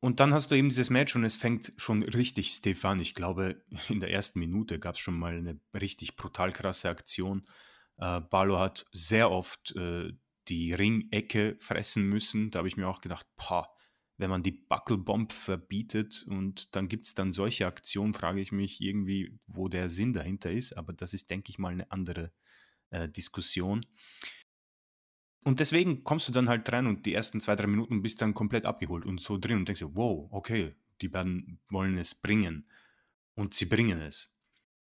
Und 0.00 0.20
dann 0.20 0.32
hast 0.32 0.50
du 0.50 0.54
eben 0.54 0.68
dieses 0.68 0.90
Match 0.90 1.16
und 1.16 1.24
es 1.24 1.36
fängt 1.36 1.72
schon 1.76 2.02
richtig 2.02 2.50
stiff 2.50 2.84
an. 2.84 3.00
Ich 3.00 3.14
glaube, 3.14 3.64
in 3.88 4.00
der 4.00 4.10
ersten 4.10 4.38
Minute 4.38 4.78
gab 4.78 4.94
es 4.94 5.00
schon 5.00 5.18
mal 5.18 5.36
eine 5.36 5.58
richtig 5.74 6.16
brutal 6.16 6.52
krasse 6.52 6.88
Aktion. 6.88 7.46
Äh, 7.98 8.20
Barlow 8.20 8.58
hat 8.58 8.86
sehr 8.92 9.30
oft 9.30 9.74
äh, 9.74 10.12
die 10.48 10.72
Ringecke 10.72 11.56
fressen 11.60 12.08
müssen. 12.08 12.50
Da 12.50 12.58
habe 12.58 12.68
ich 12.68 12.76
mir 12.76 12.88
auch 12.88 13.00
gedacht, 13.00 13.26
boah, 13.36 13.68
wenn 14.18 14.30
man 14.30 14.42
die 14.42 14.52
Buckelbomb 14.52 15.32
verbietet 15.32 16.24
und 16.28 16.74
dann 16.74 16.88
gibt 16.88 17.06
es 17.06 17.14
dann 17.14 17.32
solche 17.32 17.66
Aktionen, 17.66 18.14
frage 18.14 18.40
ich 18.40 18.50
mich 18.52 18.80
irgendwie, 18.80 19.38
wo 19.46 19.68
der 19.68 19.88
Sinn 19.88 20.12
dahinter 20.12 20.50
ist. 20.50 20.72
Aber 20.72 20.92
das 20.92 21.12
ist, 21.12 21.30
denke 21.30 21.50
ich 21.50 21.58
mal, 21.58 21.72
eine 21.72 21.90
andere 21.90 22.32
äh, 22.90 23.08
Diskussion. 23.08 23.84
Und 25.44 25.60
deswegen 25.60 26.02
kommst 26.02 26.28
du 26.28 26.32
dann 26.32 26.48
halt 26.48 26.70
rein 26.72 26.86
und 26.86 27.06
die 27.06 27.14
ersten 27.14 27.40
zwei, 27.40 27.54
drei 27.54 27.68
Minuten 27.68 28.02
bist 28.02 28.20
dann 28.20 28.34
komplett 28.34 28.64
abgeholt 28.64 29.04
und 29.04 29.20
so 29.20 29.38
drin 29.38 29.58
und 29.58 29.68
denkst 29.68 29.80
dir, 29.80 29.94
wow, 29.94 30.28
okay, 30.32 30.74
die 31.00 31.08
beiden 31.08 31.60
wollen 31.68 31.98
es 31.98 32.14
bringen. 32.14 32.68
Und 33.34 33.54
sie 33.54 33.66
bringen 33.66 34.00
es. 34.00 34.35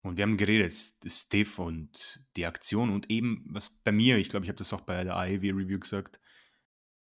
Und 0.03 0.17
wir 0.17 0.23
haben 0.23 0.37
geredet, 0.37 0.73
Steve 1.07 1.63
und 1.63 2.25
die 2.37 2.47
Aktion 2.47 2.91
und 2.91 3.09
eben, 3.11 3.45
was 3.49 3.71
bei 3.71 3.93
mir, 3.93 4.19
ich 4.19 4.29
glaube, 4.29 4.45
ich 4.45 4.51
habe 4.51 4.59
das 4.59 4.73
auch 4.73 4.81
bei 4.81 5.05
der 5.05 5.17
AEW 5.17 5.53
Review 5.53 5.79
gesagt, 5.79 6.21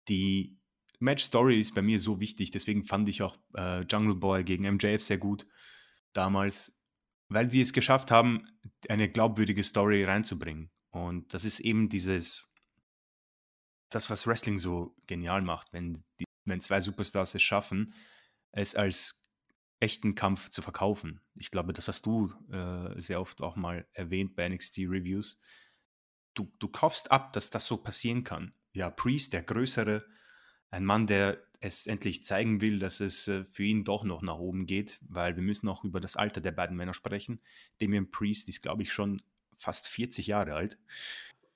die 0.10 0.60
Match 1.00 1.24
Story 1.24 1.60
ist 1.60 1.74
bei 1.74 1.82
mir 1.82 2.00
so 2.00 2.20
wichtig, 2.20 2.52
deswegen 2.52 2.84
fand 2.84 3.08
ich 3.08 3.22
auch 3.24 3.38
äh, 3.56 3.82
Jungle 3.84 4.16
Boy 4.16 4.44
gegen 4.44 4.72
MJF 4.72 5.02
sehr 5.02 5.18
gut 5.18 5.48
damals, 6.14 6.80
weil 7.30 7.50
sie 7.50 7.62
es 7.62 7.72
geschafft 7.72 8.12
haben, 8.12 8.46
eine 8.90 9.10
glaubwürdige 9.10 9.64
Story 9.64 10.04
reinzubringen. 10.04 10.70
Und 10.90 11.34
das 11.34 11.46
ist 11.46 11.62
eben 11.62 11.88
dieses, 11.88 12.54
das, 13.90 14.10
was 14.10 14.28
Wrestling 14.28 14.60
so 14.60 14.96
genial 15.08 15.42
macht, 15.42 15.72
wenn, 15.72 15.94
die, 16.20 16.26
wenn 16.44 16.60
zwei 16.60 16.82
Superstars 16.82 17.36
es 17.36 17.42
schaffen, 17.42 17.94
es 18.52 18.76
als 18.76 19.21
echten 19.82 20.16
Kampf 20.16 20.50
zu 20.50 20.62
verkaufen. 20.62 21.22
Ich 21.36 21.52
glaube, 21.52 21.74
das 21.74 21.88
hast 21.88 22.06
du 22.06 22.32
äh, 22.52 23.00
sehr 23.00 23.20
oft 23.20 23.42
auch 23.42 23.56
mal 23.56 23.88
erwähnt 23.94 24.36
bei 24.36 24.48
NXT 24.48 24.80
Reviews. 24.80 25.40
Du, 26.34 26.52
du 26.60 26.68
kaufst 26.68 27.12
ab, 27.12 27.34
dass 27.34 27.50
das 27.50 27.66
so 27.66 27.78
passieren 27.78 28.24
kann. 28.24 28.54
Ja, 28.74 28.90
Priest, 28.90 29.34
der 29.34 29.44
Größere, 29.44 30.06
ein 30.70 30.86
Mann, 30.86 31.08
der 31.08 31.42
es 31.60 31.88
endlich 31.88 32.24
zeigen 32.24 32.62
will, 32.62 32.80
dass 32.80 33.00
es 33.00 33.28
äh, 33.28 33.44
für 33.44 33.64
ihn 33.64 33.84
doch 33.84 34.04
noch 34.04 34.22
nach 34.22 34.38
oben 34.38 34.66
geht, 34.66 35.00
weil 35.08 35.36
wir 35.36 35.44
müssen 35.44 35.68
auch 35.68 35.84
über 35.84 36.00
das 36.00 36.16
Alter 36.16 36.42
der 36.42 36.52
beiden 36.52 36.78
Männer 36.78 36.94
sprechen. 36.94 37.42
Damian 37.80 38.10
Priest 38.10 38.50
ist, 38.50 38.62
glaube 38.62 38.84
ich, 38.84 38.94
schon 38.94 39.22
fast 39.58 39.88
40 39.88 40.28
Jahre 40.28 40.54
alt. 40.54 40.80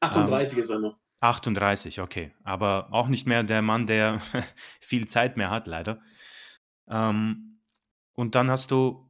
38 0.02 0.58
ähm, 0.58 0.64
ist 0.64 0.70
er 0.70 0.80
noch. 0.80 0.98
38, 1.22 2.02
okay. 2.02 2.34
Aber 2.44 2.92
auch 2.92 3.08
nicht 3.08 3.26
mehr 3.26 3.44
der 3.44 3.62
Mann, 3.62 3.88
der 3.88 4.22
viel 4.80 5.08
Zeit 5.08 5.38
mehr 5.38 5.50
hat, 5.50 5.68
leider. 5.68 6.02
Ähm, 6.88 7.55
und 8.16 8.36
dann 8.36 8.50
hast 8.50 8.72
du, 8.72 9.08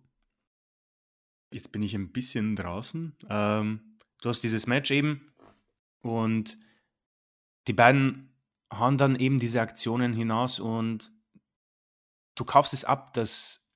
jetzt 1.51 1.72
bin 1.72 1.84
ich 1.84 1.95
ein 1.95 2.12
bisschen 2.12 2.56
draußen, 2.56 3.16
ähm, 3.30 3.97
du 4.22 4.30
hast 4.30 4.41
dieses 4.41 4.68
Match 4.68 4.91
eben 4.91 5.34
und 6.01 6.58
die 7.68 7.74
beiden 7.74 8.36
hauen 8.72 8.97
dann 8.97 9.16
eben 9.16 9.39
diese 9.39 9.62
Aktionen 9.62 10.14
hinaus 10.14 10.60
und 10.60 11.12
du 12.36 12.45
kaufst 12.45 12.74
es 12.74 12.84
ab, 12.84 13.14
dass 13.14 13.72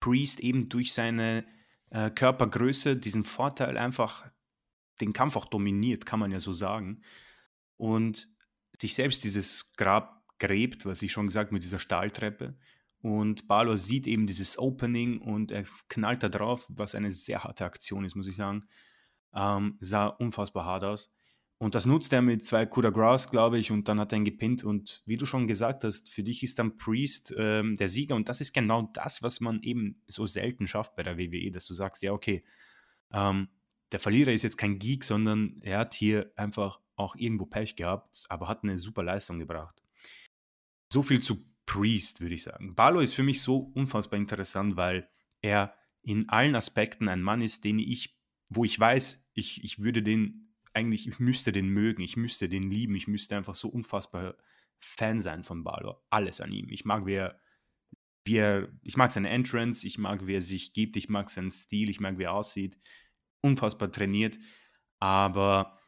Priest 0.00 0.40
eben 0.40 0.68
durch 0.68 0.92
seine 0.92 1.46
äh, 1.90 2.10
Körpergröße 2.10 2.96
diesen 2.96 3.24
Vorteil 3.24 3.76
einfach 3.76 4.30
den 5.00 5.12
Kampf 5.12 5.36
auch 5.36 5.46
dominiert, 5.46 6.06
kann 6.06 6.20
man 6.20 6.30
ja 6.30 6.40
so 6.40 6.52
sagen. 6.52 7.02
Und 7.76 8.28
sich 8.80 8.94
selbst 8.94 9.24
dieses 9.24 9.72
Grab 9.76 10.24
gräbt, 10.38 10.86
was 10.86 11.02
ich 11.02 11.12
schon 11.12 11.26
gesagt 11.26 11.52
mit 11.52 11.62
dieser 11.62 11.78
Stahltreppe. 11.78 12.56
Und 13.02 13.48
Balor 13.48 13.76
sieht 13.76 14.06
eben 14.06 14.26
dieses 14.26 14.58
Opening 14.58 15.20
und 15.20 15.52
er 15.52 15.64
knallt 15.88 16.22
da 16.22 16.28
drauf, 16.28 16.66
was 16.68 16.94
eine 16.94 17.10
sehr 17.10 17.44
harte 17.44 17.64
Aktion 17.64 18.04
ist, 18.04 18.14
muss 18.14 18.28
ich 18.28 18.36
sagen. 18.36 18.66
Ähm, 19.34 19.78
sah 19.80 20.06
unfassbar 20.06 20.66
hart 20.66 20.84
aus. 20.84 21.10
Und 21.62 21.74
das 21.74 21.84
nutzt 21.84 22.12
er 22.14 22.22
mit 22.22 22.44
zwei 22.44 22.64
de 22.64 22.90
Grace, 22.90 23.30
glaube 23.30 23.58
ich, 23.58 23.70
und 23.70 23.86
dann 23.86 24.00
hat 24.00 24.12
er 24.12 24.18
ihn 24.18 24.24
gepinnt. 24.24 24.64
Und 24.64 25.02
wie 25.04 25.18
du 25.18 25.26
schon 25.26 25.46
gesagt 25.46 25.84
hast, 25.84 26.08
für 26.08 26.22
dich 26.22 26.42
ist 26.42 26.58
dann 26.58 26.78
Priest 26.78 27.34
ähm, 27.36 27.76
der 27.76 27.88
Sieger. 27.88 28.16
Und 28.16 28.30
das 28.30 28.40
ist 28.40 28.54
genau 28.54 28.90
das, 28.94 29.22
was 29.22 29.40
man 29.40 29.62
eben 29.62 30.02
so 30.06 30.24
selten 30.24 30.66
schafft 30.66 30.96
bei 30.96 31.02
der 31.02 31.18
WWE, 31.18 31.50
dass 31.50 31.66
du 31.66 31.74
sagst, 31.74 32.02
ja, 32.02 32.12
okay, 32.12 32.42
ähm, 33.12 33.48
der 33.92 34.00
Verlierer 34.00 34.32
ist 34.32 34.42
jetzt 34.42 34.56
kein 34.56 34.78
Geek, 34.78 35.04
sondern 35.04 35.60
er 35.60 35.80
hat 35.80 35.92
hier 35.92 36.32
einfach 36.34 36.80
auch 36.96 37.14
irgendwo 37.16 37.44
Pech 37.44 37.76
gehabt, 37.76 38.24
aber 38.28 38.48
hat 38.48 38.62
eine 38.62 38.78
super 38.78 39.02
Leistung 39.02 39.38
gebracht. 39.38 39.82
So 40.90 41.02
viel 41.02 41.20
zu 41.20 41.44
Priest, 41.70 42.20
würde 42.20 42.34
ich 42.34 42.42
sagen. 42.42 42.74
Barlow 42.74 42.98
ist 42.98 43.14
für 43.14 43.22
mich 43.22 43.42
so 43.42 43.70
unfassbar 43.74 44.18
interessant, 44.18 44.76
weil 44.76 45.08
er 45.40 45.72
in 46.02 46.28
allen 46.28 46.56
Aspekten 46.56 47.08
ein 47.08 47.22
Mann 47.22 47.42
ist, 47.42 47.62
den 47.62 47.78
ich, 47.78 48.18
wo 48.48 48.64
ich 48.64 48.78
weiß, 48.78 49.30
ich, 49.34 49.62
ich 49.62 49.78
würde 49.78 50.02
den 50.02 50.52
eigentlich, 50.72 51.06
ich 51.06 51.20
müsste 51.20 51.52
den 51.52 51.68
mögen, 51.68 52.02
ich 52.02 52.16
müsste 52.16 52.48
den 52.48 52.68
lieben, 52.68 52.96
ich 52.96 53.06
müsste 53.06 53.36
einfach 53.36 53.54
so 53.54 53.68
unfassbar 53.68 54.36
Fan 54.80 55.20
sein 55.20 55.44
von 55.44 55.62
Balor. 55.62 56.04
Alles 56.10 56.40
an 56.40 56.50
ihm. 56.50 56.68
Ich 56.70 56.84
mag, 56.84 57.06
wie 57.06 57.14
er, 57.14 57.38
wie 58.24 58.38
er, 58.38 58.68
ich 58.82 58.96
mag 58.96 59.12
seine 59.12 59.30
Entrance, 59.30 59.86
ich 59.86 59.96
mag, 59.96 60.26
wie 60.26 60.34
er 60.34 60.42
sich 60.42 60.72
gibt, 60.72 60.96
ich 60.96 61.08
mag 61.08 61.30
seinen 61.30 61.52
Stil, 61.52 61.88
ich 61.88 62.00
mag, 62.00 62.18
wie 62.18 62.24
er 62.24 62.32
aussieht. 62.32 62.80
Unfassbar 63.42 63.92
trainiert, 63.92 64.40
aber 64.98 65.78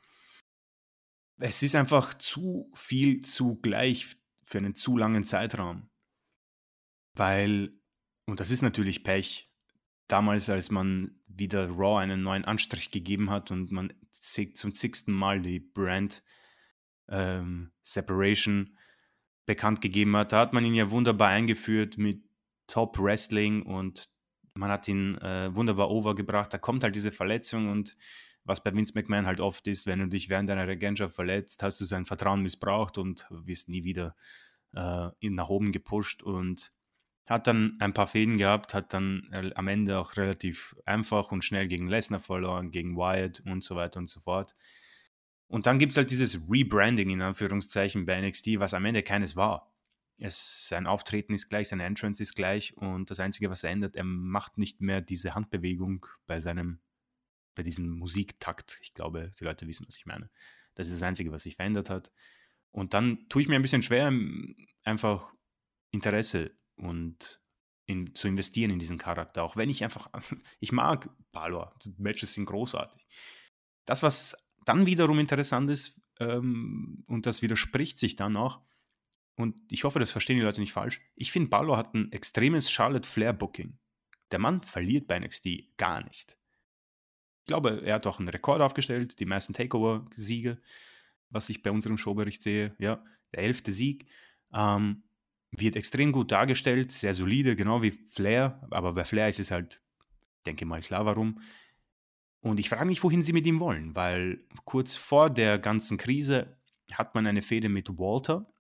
es 1.39 1.65
ist 1.65 1.75
einfach 1.75 2.15
zu 2.15 2.71
viel 2.73 3.19
zu 3.19 3.57
gleich 3.61 4.22
für 4.43 4.59
einen 4.59 4.75
zu 4.75 4.97
langen 4.97 5.25
Zeitraum. 5.25 5.89
Weil, 7.15 7.73
und 8.27 8.41
das 8.41 8.51
ist 8.51 8.63
natürlich 8.63 9.05
Pech, 9.05 9.51
damals, 10.09 10.49
als 10.51 10.71
man 10.71 11.21
wieder 11.27 11.69
Raw 11.69 12.01
einen 12.01 12.23
neuen 12.23 12.45
Anstrich 12.45 12.91
gegeben 12.91 13.31
hat 13.31 13.51
und 13.51 13.71
man 13.73 13.93
zum 14.55 14.73
zigsten 14.75 15.13
Mal 15.13 15.41
die 15.41 15.61
Brand 15.61 16.23
ähm, 17.09 17.73
Separation 17.83 18.77
bekannt 19.47 19.81
gegeben 19.81 20.17
hat, 20.17 20.33
da 20.33 20.41
hat 20.41 20.53
man 20.53 20.65
ihn 20.65 20.75
ja 20.75 20.91
wunderbar 20.91 21.29
eingeführt 21.29 21.99
mit 21.99 22.23
Top 22.67 22.99
Wrestling 22.99 23.63
und 23.63 24.09
man 24.55 24.71
hat 24.71 24.87
ihn 24.87 25.19
äh, 25.19 25.55
wunderbar 25.55 25.91
overgebracht. 25.91 26.53
Da 26.53 26.59
kommt 26.59 26.83
halt 26.83 26.95
diese 26.95 27.11
Verletzung 27.11 27.71
und 27.71 27.97
was 28.45 28.63
bei 28.63 28.75
Vince 28.75 28.93
McMahon 28.95 29.27
halt 29.27 29.41
oft 29.41 29.67
ist, 29.69 29.87
wenn 29.87 30.01
du 30.01 30.09
dich 30.09 30.29
während 30.29 30.49
deiner 30.49 30.67
Regentschaft 30.67 31.15
verletzt, 31.15 31.63
hast 31.63 31.81
du 31.81 31.85
sein 31.85 32.05
Vertrauen 32.05 32.43
missbraucht 32.43 32.99
und 32.99 33.27
wirst 33.31 33.69
nie 33.69 33.85
wieder 33.85 34.17
äh, 34.75 35.11
nach 35.23 35.49
oben 35.49 35.73
gepusht 35.73 36.23
und 36.23 36.73
hat 37.29 37.47
dann 37.47 37.77
ein 37.79 37.95
paar 37.95 38.09
Fäden 38.09 38.37
gehabt, 38.37 38.75
hat 38.75 38.93
dann 38.93 39.29
äh, 39.33 39.53
am 39.55 39.69
Ende 39.69 39.99
auch 39.99 40.17
relativ 40.17 40.77
einfach 40.85 41.31
und 41.31 41.45
schnell 41.45 41.69
gegen 41.69 41.89
Lesnar 41.89 42.21
verloren, 42.21 42.71
gegen 42.71 42.97
Wyatt 42.97 43.43
und 43.47 43.63
so 43.63 43.77
weiter 43.77 44.01
und 44.01 44.09
so 44.09 44.21
fort. 44.21 44.57
Und 45.47 45.67
dann 45.67 45.79
gibt 45.79 45.93
es 45.93 45.99
halt 45.99 46.11
dieses 46.11 46.49
Rebranding 46.51 47.11
in 47.11 47.23
Anführungszeichen 47.23 48.07
bei 48.07 48.21
NXT, 48.21 48.59
was 48.59 48.75
am 48.75 48.85
Ende 48.87 49.03
keines 49.03 49.37
war. 49.37 49.71
Es, 50.19 50.69
sein 50.69 50.87
Auftreten 50.87 51.35
ist 51.35 51.49
gleich, 51.49 51.69
seine 51.69 51.85
Entrance 51.85 52.23
ist 52.23 52.35
gleich 52.35 52.77
und 52.77 53.11
das 53.11 53.21
Einzige, 53.21 53.51
was 53.51 53.65
er 53.65 53.71
ändert, 53.71 53.97
er 53.97 54.05
macht 54.05 54.57
nicht 54.57 54.81
mehr 54.81 55.01
diese 55.01 55.35
Handbewegung 55.35 56.07
bei 56.27 56.41
seinem, 56.41 56.81
bei 57.55 57.63
diesem 57.63 57.89
Musiktakt. 57.89 58.79
Ich 58.83 58.95
glaube, 58.95 59.31
die 59.39 59.45
Leute 59.45 59.67
wissen, 59.67 59.87
was 59.87 59.97
ich 59.97 60.07
meine. 60.07 60.31
Das 60.75 60.87
ist 60.87 60.95
das 60.95 61.03
Einzige, 61.03 61.33
was 61.33 61.43
sich 61.43 61.57
verändert 61.57 61.91
hat. 61.91 62.13
Und 62.71 62.95
dann 62.95 63.29
tue 63.29 63.43
ich 63.43 63.49
mir 63.49 63.57
ein 63.57 63.63
bisschen 63.63 63.83
schwer, 63.83 64.13
einfach 64.85 65.33
Interesse 65.91 66.57
und 66.77 67.43
in, 67.87 68.15
zu 68.15 68.29
investieren 68.29 68.71
in 68.71 68.79
diesen 68.79 68.99
Charakter. 68.99 69.43
Auch 69.43 69.57
wenn 69.57 69.69
ich 69.69 69.85
einfach, 69.85 70.11
ich 70.61 70.73
mag 70.73 71.11
Balor, 71.33 71.75
die 71.85 71.95
Matches 71.99 72.35
sind 72.35 72.47
großartig. 72.47 73.07
Das, 73.85 74.03
was 74.03 74.37
dann 74.65 74.87
wiederum 74.87 75.19
interessant 75.19 75.71
ist, 75.71 76.01
ähm, 76.21 77.05
und 77.07 77.27
das 77.27 77.43
widerspricht 77.43 77.99
sich 77.99 78.17
dann 78.17 78.37
auch, 78.37 78.61
und 79.37 79.61
ich 79.71 79.85
hoffe, 79.85 79.99
das 79.99 80.11
verstehen 80.11 80.37
die 80.37 80.43
Leute 80.43 80.61
nicht 80.61 80.73
falsch, 80.73 81.01
ich 81.15 81.33
finde, 81.33 81.49
Balor 81.49 81.77
hat 81.77 81.95
ein 81.95 82.13
extremes 82.13 82.71
Charlotte 82.71 83.09
Flair-Booking. 83.09 83.79
Der 84.31 84.39
Mann 84.39 84.63
verliert 84.63 85.09
bei 85.09 85.19
NXT 85.19 85.77
gar 85.77 86.05
nicht. 86.05 86.39
Ich 87.43 87.49
glaube, 87.49 87.83
er 87.85 87.97
hat 87.97 88.07
auch 88.07 88.19
einen 88.19 88.29
Rekord 88.29 88.61
aufgestellt, 88.61 89.19
die 89.19 89.27
meisten 89.27 89.53
Takeover-Siege, 89.53 90.59
was 91.31 91.49
ich 91.49 91.63
bei 91.63 91.71
unserem 91.71 91.99
Showbericht 91.99 92.43
sehe. 92.43 92.75
Ja, 92.79 93.05
der 93.33 93.43
elfte 93.43 93.73
Sieg. 93.73 94.07
Ähm, 94.53 95.03
wird 95.51 95.77
extrem 95.77 96.13
gut 96.13 96.33
dargestellt, 96.33 96.93
sehr 96.93 97.13
solide, 97.13 97.57
genau 97.57 97.83
wie 97.83 97.91
Flair, 97.91 98.67
aber 98.71 98.95
bei 98.95 99.05
Flair 99.05 99.29
ist 99.29 99.41
es 99.41 99.51
halt, 99.51 99.83
denke 100.47 100.65
mal 100.65 100.81
klar 100.81 101.05
warum. 101.05 101.41
Und 102.41 102.59
ich 102.59 102.69
frage 102.69 102.87
mich, 102.87 103.03
wohin 103.03 103.23
sie 103.23 103.33
mit 103.33 103.47
ihm 103.47 103.61
wollen, 103.61 103.95
weil 103.95 104.45
kurz 104.65 104.97
vor 104.97 105.31
der 105.31 105.59
ganzen 105.59 105.99
Krise 105.99 106.57
hat 106.93 107.15
man 107.15 107.27
eine 107.27 107.43
Fehde 107.43 107.69
mit 107.69 107.89
Walter 107.99 108.51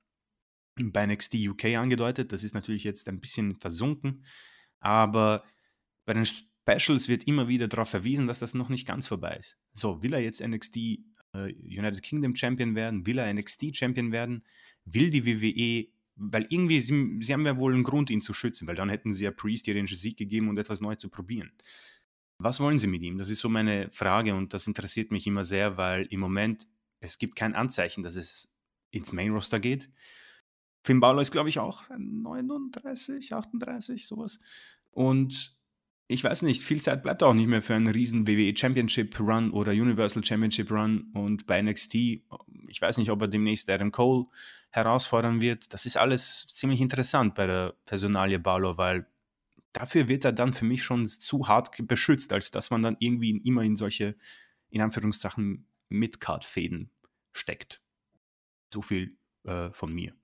bei 0.76 1.06
NXT 1.06 1.34
UK 1.48 1.76
angedeutet. 1.76 2.32
Das 2.32 2.44
ist 2.44 2.54
natürlich 2.54 2.84
jetzt 2.84 3.08
ein 3.08 3.20
bisschen 3.20 3.56
versunken, 3.56 4.24
aber 4.78 5.42
bei 6.04 6.14
den 6.14 6.26
Specials 6.68 7.08
wird 7.08 7.24
immer 7.24 7.48
wieder 7.48 7.68
darauf 7.68 7.88
verwiesen, 7.88 8.26
dass 8.26 8.38
das 8.38 8.54
noch 8.54 8.68
nicht 8.68 8.86
ganz 8.86 9.08
vorbei 9.08 9.36
ist. 9.38 9.58
So, 9.72 10.02
will 10.02 10.12
er 10.12 10.20
jetzt 10.20 10.40
NXT 10.40 10.76
äh, 10.76 10.98
United 11.34 12.02
Kingdom 12.02 12.36
Champion 12.36 12.74
werden? 12.74 13.06
Will 13.06 13.18
er 13.18 13.32
NXT 13.32 13.76
Champion 13.76 14.12
werden? 14.12 14.44
Will 14.84 15.10
die 15.10 15.26
WWE 15.26 15.92
weil 16.16 16.46
irgendwie, 16.50 16.80
sie, 16.80 17.18
sie 17.20 17.32
haben 17.32 17.46
ja 17.46 17.56
wohl 17.56 17.74
einen 17.74 17.82
Grund, 17.82 18.10
ihn 18.10 18.20
zu 18.20 18.32
schützen, 18.32 18.68
weil 18.68 18.76
dann 18.76 18.88
hätten 18.88 19.12
sie 19.12 19.24
ja 19.24 19.30
Priest 19.30 19.66
ihren 19.66 19.86
Sieg 19.86 20.16
gegeben 20.16 20.48
und 20.48 20.58
etwas 20.58 20.80
neu 20.80 20.94
zu 20.94 21.08
probieren. 21.08 21.52
Was 22.38 22.60
wollen 22.60 22.78
sie 22.78 22.86
mit 22.86 23.02
ihm? 23.02 23.18
Das 23.18 23.30
ist 23.30 23.38
so 23.40 23.48
meine 23.48 23.90
Frage 23.90 24.34
und 24.34 24.52
das 24.52 24.66
interessiert 24.66 25.10
mich 25.10 25.26
immer 25.26 25.44
sehr, 25.44 25.76
weil 25.76 26.06
im 26.06 26.20
Moment 26.20 26.68
es 27.00 27.18
gibt 27.18 27.36
kein 27.36 27.54
Anzeichen, 27.54 28.02
dass 28.02 28.16
es 28.16 28.52
ins 28.90 29.12
Main 29.12 29.32
Roster 29.32 29.60
geht. 29.60 29.90
Finn 30.84 31.00
Balor 31.00 31.22
ist, 31.22 31.30
glaube 31.30 31.48
ich, 31.48 31.58
auch 31.58 31.84
39, 31.96 33.32
38, 33.32 34.06
sowas. 34.06 34.40
Und 34.90 35.56
ich 36.12 36.22
weiß 36.22 36.42
nicht, 36.42 36.62
viel 36.62 36.80
Zeit 36.80 37.02
bleibt 37.02 37.22
auch 37.22 37.34
nicht 37.34 37.48
mehr 37.48 37.62
für 37.62 37.74
einen 37.74 37.88
riesen 37.88 38.26
WWE 38.26 38.56
Championship 38.56 39.18
Run 39.18 39.50
oder 39.50 39.72
Universal 39.72 40.24
Championship 40.24 40.70
Run 40.70 41.10
und 41.14 41.46
bei 41.46 41.60
NXT, 41.60 41.94
ich 41.94 42.80
weiß 42.80 42.98
nicht, 42.98 43.10
ob 43.10 43.20
er 43.22 43.28
demnächst 43.28 43.68
Adam 43.70 43.90
Cole 43.90 44.26
herausfordern 44.70 45.40
wird. 45.40 45.72
Das 45.72 45.86
ist 45.86 45.96
alles 45.96 46.46
ziemlich 46.52 46.80
interessant 46.80 47.34
bei 47.34 47.46
der 47.46 47.74
Personalie 47.84 48.38
Balor, 48.38 48.78
weil 48.78 49.06
dafür 49.72 50.08
wird 50.08 50.24
er 50.24 50.32
dann 50.32 50.52
für 50.52 50.64
mich 50.64 50.82
schon 50.82 51.06
zu 51.06 51.48
hart 51.48 51.70
beschützt, 51.86 52.32
als 52.32 52.50
dass 52.50 52.70
man 52.70 52.82
dann 52.82 52.96
irgendwie 52.98 53.40
immer 53.44 53.62
in 53.62 53.76
solche, 53.76 54.14
in 54.70 54.80
Anführungszeichen, 54.80 55.66
Midcard-Fäden 55.88 56.90
steckt. 57.32 57.80
So 58.72 58.82
viel 58.82 59.16
äh, 59.44 59.70
von 59.72 59.92
mir. 59.92 60.14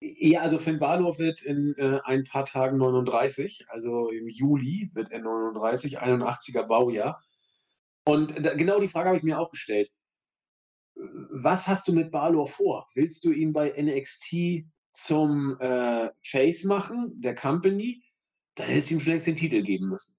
Ja, 0.00 0.40
also 0.40 0.58
Finn 0.58 0.78
Balor 0.78 1.18
wird 1.18 1.42
in 1.42 1.74
äh, 1.76 2.00
ein 2.04 2.24
paar 2.24 2.46
Tagen 2.46 2.78
39, 2.78 3.66
also 3.68 4.08
im 4.08 4.28
Juli 4.28 4.90
wird 4.94 5.12
er 5.12 5.20
39, 5.20 6.00
81er 6.00 6.62
Baujahr. 6.62 7.22
Und 8.04 8.44
da, 8.44 8.54
genau 8.54 8.80
die 8.80 8.88
Frage 8.88 9.08
habe 9.08 9.18
ich 9.18 9.22
mir 9.22 9.38
auch 9.38 9.50
gestellt. 9.50 9.90
Was 10.94 11.68
hast 11.68 11.86
du 11.86 11.92
mit 11.92 12.10
Balor 12.10 12.48
vor? 12.48 12.88
Willst 12.94 13.24
du 13.24 13.32
ihn 13.32 13.52
bei 13.52 13.74
NXT 13.76 14.64
zum 14.92 15.58
äh, 15.60 16.08
Face 16.24 16.64
machen, 16.64 17.12
der 17.20 17.34
Company? 17.34 18.02
Dann 18.54 18.68
hättest 18.68 18.90
du 18.90 18.94
ihm 18.94 19.00
schon 19.00 19.12
längst 19.12 19.26
den 19.26 19.36
Titel 19.36 19.62
geben 19.62 19.90
müssen. 19.90 20.16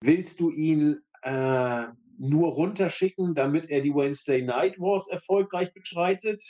Willst 0.00 0.38
du 0.38 0.50
ihn 0.50 1.00
äh, 1.22 1.86
nur 2.18 2.52
runterschicken, 2.52 3.34
damit 3.34 3.68
er 3.68 3.80
die 3.80 3.94
Wednesday 3.94 4.42
Night 4.42 4.78
Wars 4.78 5.08
erfolgreich 5.08 5.72
bestreitet? 5.74 6.42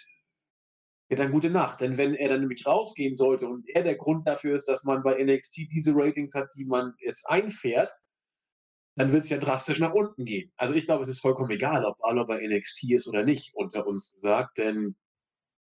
Ja, 1.11 1.17
dann 1.17 1.33
gute 1.33 1.51
Nacht. 1.51 1.81
Denn 1.81 1.97
wenn 1.97 2.15
er 2.15 2.29
dann 2.29 2.41
nämlich 2.41 2.67
rausgehen 2.67 3.17
sollte 3.17 3.49
und 3.49 3.69
er 3.69 3.83
der 3.83 3.97
Grund 3.97 4.27
dafür 4.27 4.57
ist, 4.57 4.69
dass 4.69 4.85
man 4.85 5.03
bei 5.03 5.23
NXT 5.23 5.57
diese 5.71 5.95
Ratings 5.95 6.35
hat, 6.35 6.51
die 6.57 6.65
man 6.65 6.95
jetzt 6.99 7.29
einfährt, 7.29 7.93
dann 8.97 9.13
wird 9.13 9.23
es 9.23 9.31
ja 9.31 9.39
drastisch 9.39 9.79
nach 9.79 9.95
unten 9.95 10.25
gehen. 10.25 10.53
Also 10.57 10.75
ich 10.75 10.85
glaube, 10.85 11.03
es 11.03 11.09
ist 11.09 11.21
vollkommen 11.21 11.51
egal, 11.51 11.85
ob 11.85 11.99
Balor 11.99 12.27
bei 12.27 12.47
NXT 12.47 12.91
ist 12.91 13.07
oder 13.07 13.23
nicht, 13.23 13.55
unter 13.55 13.87
uns 13.87 14.13
gesagt, 14.13 14.59
denn 14.59 14.97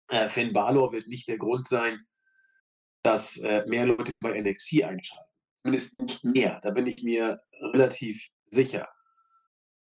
äh, 0.07 0.27
Finn 0.27 0.51
Balor 0.51 0.91
wird 0.91 1.07
nicht 1.07 1.27
der 1.27 1.37
Grund 1.37 1.67
sein, 1.67 1.99
dass 3.03 3.37
äh, 3.37 3.63
mehr 3.67 3.85
Leute 3.85 4.11
bei 4.19 4.39
NXT 4.41 4.83
einschalten. 4.83 5.29
Zumindest 5.63 6.01
nicht 6.01 6.23
mehr. 6.23 6.59
Da 6.63 6.71
bin 6.71 6.87
ich 6.87 7.03
mir 7.03 7.39
relativ 7.73 8.29
sicher. 8.47 8.89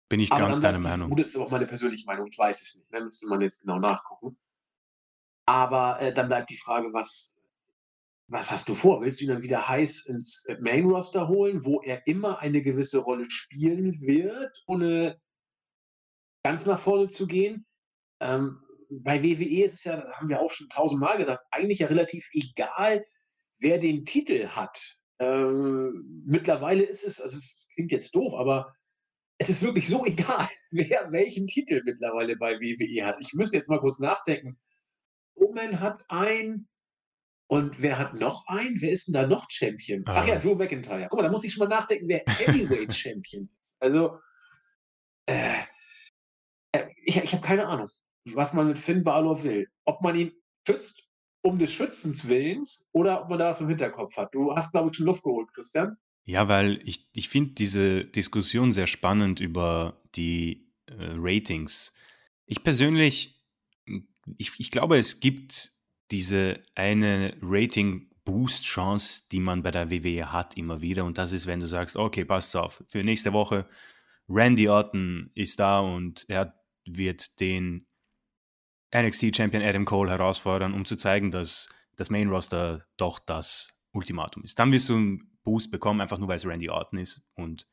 Bin 0.09 0.21
ich 0.21 0.33
Aber 0.33 0.47
ganz 0.47 0.61
deiner 0.61 0.79
Meinung. 0.79 1.11
Gut, 1.11 1.21
das 1.21 1.29
ist 1.29 1.37
auch 1.37 1.51
meine 1.51 1.67
persönliche 1.67 2.07
Meinung. 2.07 2.27
Ich 2.29 2.39
weiß 2.39 2.63
es 2.63 2.77
nicht. 2.77 2.93
Da 2.93 3.01
müsste 3.01 3.27
man 3.27 3.41
jetzt 3.41 3.61
genau 3.61 3.79
nachgucken. 3.79 4.39
Aber 5.47 6.01
äh, 6.01 6.13
dann 6.13 6.29
bleibt 6.29 6.51
die 6.51 6.57
Frage, 6.57 6.93
was, 6.93 7.39
was 8.29 8.51
hast 8.51 8.69
du 8.69 8.75
vor? 8.75 9.03
Willst 9.03 9.21
du 9.21 9.25
ihn 9.25 9.31
dann 9.31 9.43
wieder 9.43 9.69
heiß 9.69 10.07
ins 10.07 10.47
Main 10.61 10.87
Roster 10.87 11.29
holen, 11.29 11.65
wo 11.65 11.81
er 11.83 12.07
immer 12.07 12.39
eine 12.39 12.63
gewisse 12.63 12.99
Rolle 12.99 13.31
spielen 13.31 14.01
wird, 14.01 14.63
ohne 14.67 15.21
ganz 16.45 16.67
nach 16.67 16.81
vorne 16.81 17.09
zu 17.09 17.27
gehen? 17.27 17.67
Ähm, 18.21 18.61
bei 18.91 19.23
WWE 19.23 19.65
ist 19.65 19.75
es 19.75 19.85
ja, 19.85 20.11
haben 20.13 20.29
wir 20.29 20.41
auch 20.41 20.51
schon 20.51 20.69
tausendmal 20.69 21.19
gesagt, 21.19 21.45
eigentlich 21.51 21.81
ja 21.81 21.89
relativ 21.89 22.29
egal, 22.33 23.05
wer 23.59 23.79
den 23.79 24.05
Titel 24.05 24.49
hat. 24.49 24.99
Ähm, 25.19 26.23
mittlerweile 26.27 26.85
ist 26.85 27.05
es, 27.05 27.21
also 27.21 27.37
es 27.37 27.69
klingt 27.75 27.93
jetzt 27.93 28.15
doof, 28.15 28.35
aber 28.35 28.75
es 29.39 29.49
ist 29.49 29.63
wirklich 29.63 29.89
so 29.89 30.05
egal, 30.07 30.49
wer 30.71 31.13
welchen 31.13 31.47
Titel 31.47 31.83
mittlerweile 31.85 32.37
bei 32.37 32.59
WWE 32.61 33.05
hat. 33.05 33.17
Ich 33.21 33.35
müsste 33.35 33.57
jetzt 33.57 33.69
mal 33.69 33.81
kurz 33.81 33.99
nachdenken. 33.99 34.59
Roman 35.37 35.81
hat 35.81 36.05
ein. 36.09 36.69
Und 37.47 37.83
wer 37.83 37.99
hat 37.99 38.15
noch 38.15 38.47
ein? 38.47 38.77
Wer 38.79 38.93
ist 38.93 39.07
denn 39.07 39.15
da 39.15 39.27
noch 39.27 39.51
Champion? 39.51 40.03
Ach 40.07 40.27
ja, 40.27 40.37
ah. 40.37 40.39
Drew 40.39 40.55
McIntyre. 40.55 41.07
Guck 41.11 41.19
mal, 41.19 41.25
da 41.25 41.31
muss 41.31 41.45
ich 41.45 41.53
schon 41.53 41.69
mal 41.69 41.75
nachdenken, 41.75 42.09
wer 42.09 42.23
Heavyweight 42.27 42.95
Champion 42.97 43.49
ist. 43.63 43.77
Also, 43.81 44.19
äh, 45.27 45.55
äh 46.73 46.87
ich, 47.05 47.17
ich 47.17 47.33
habe 47.33 47.47
keine 47.47 47.67
Ahnung, 47.67 47.89
was 48.33 48.55
man 48.55 48.69
mit 48.69 48.79
Finn 48.79 49.05
Balor 49.05 49.43
will. 49.43 49.69
Ob 49.85 50.01
man 50.01 50.17
ihn 50.17 50.33
schützt, 50.67 51.07
um 51.43 51.59
des 51.59 51.73
Schützens 51.73 52.27
Willens, 52.27 52.89
oder 52.93 53.23
ob 53.23 53.29
man 53.29 53.39
da 53.39 53.51
was 53.51 53.61
im 53.61 53.69
Hinterkopf 53.69 54.17
hat. 54.17 54.35
Du 54.35 54.55
hast, 54.55 54.73
glaube 54.73 54.91
ich, 54.91 54.97
schon 54.97 55.07
Luft 55.07 55.23
geholt, 55.23 55.53
Christian. 55.53 55.97
Ja, 56.25 56.49
weil 56.49 56.81
ich, 56.85 57.11
ich 57.15 57.29
finde 57.29 57.53
diese 57.53 58.07
Diskussion 58.07 58.73
sehr 58.73 58.87
spannend 58.87 59.41
über 59.41 60.01
die 60.15 60.73
äh, 60.87 61.13
Ratings. 61.17 61.93
Ich 62.47 62.63
persönlich 62.63 63.34
ich, 64.39 64.53
ich 64.59 64.71
glaube, 64.71 64.99
es 64.99 65.21
gibt 65.21 65.73
diese 66.11 66.63
eine 66.75 67.37
Rating-Boost-Chance, 67.43 69.23
die 69.33 69.41
man 69.41 69.63
bei 69.63 69.71
der 69.71 69.91
WWE 69.91 70.33
hat 70.33 70.57
immer 70.57 70.81
wieder. 70.81 71.05
Und 71.05 71.19
das 71.19 71.33
ist, 71.33 71.47
wenn 71.47 71.61
du 71.61 71.67
sagst, 71.67 71.97
okay, 71.97 72.25
passt 72.25 72.57
auf, 72.57 72.83
für 72.89 73.03
nächste 73.03 73.33
Woche, 73.33 73.67
Randy 74.29 74.69
Orton 74.69 75.31
ist 75.35 75.61
da 75.61 75.81
und 75.81 76.25
er 76.29 76.55
wird 76.87 77.41
den 77.41 77.87
NXT-Champion 78.95 79.63
Adam 79.63 79.85
Cole 79.85 80.11
herausfordern, 80.11 80.73
um 80.73 80.85
zu 80.85 80.97
zeigen, 80.97 81.31
dass 81.31 81.69
das 81.97 82.11
Main-Roster 82.11 82.85
doch 82.97 83.19
das 83.19 83.81
Ultimatum 83.93 84.45
ist. 84.45 84.59
Dann 84.59 84.73
wirst 84.73 84.89
du 84.89 84.95
einen 84.95 85.39
Boost 85.43 85.71
bekommen, 85.71 86.01
einfach 86.01 86.19
nur 86.19 86.29
weil 86.29 86.37
es 86.37 86.47
Randy 86.47 86.71
Orton 86.71 86.99
ist 86.99 87.23
und 87.35 87.67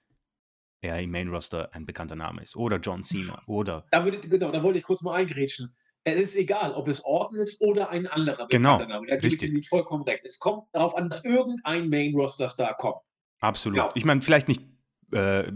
er 0.82 1.00
im 1.00 1.12
Main-Roster 1.12 1.74
ein 1.74 1.86
bekannter 1.86 2.16
Name 2.16 2.42
ist. 2.42 2.56
Oder 2.56 2.78
John 2.78 3.04
Cena. 3.04 3.40
Oder. 3.48 3.86
Da 3.92 4.04
würde, 4.04 4.20
genau, 4.20 4.52
da 4.52 4.64
wollte 4.64 4.80
ich 4.80 4.84
kurz 4.84 5.02
mal 5.04 5.16
eingrätschen 5.16 5.72
es 6.04 6.22
ist 6.22 6.36
egal, 6.36 6.74
ob 6.74 6.88
es 6.88 7.04
Orton 7.06 7.40
ist 7.40 7.62
oder 7.62 7.90
ein 7.90 8.08
anderer 8.08 8.48
genau, 8.48 8.80
Name. 8.80 9.08
Da 9.08 9.16
gebe 9.16 9.28
ich 9.28 9.38
dir 9.38 9.64
vollkommen 9.70 10.04
recht. 10.04 10.24
Es 10.26 10.40
kommt 10.40 10.68
darauf 10.74 10.96
an, 10.96 11.10
dass 11.10 11.24
irgendein 11.24 11.90
Main-Roster-Star 11.90 12.76
kommt. 12.78 13.02
Absolut. 13.40 13.78
Genau. 13.78 13.92
Ich 13.96 14.06
meine, 14.06 14.22
vielleicht 14.22 14.48
nicht, 14.48 14.64
äh, 15.12 15.52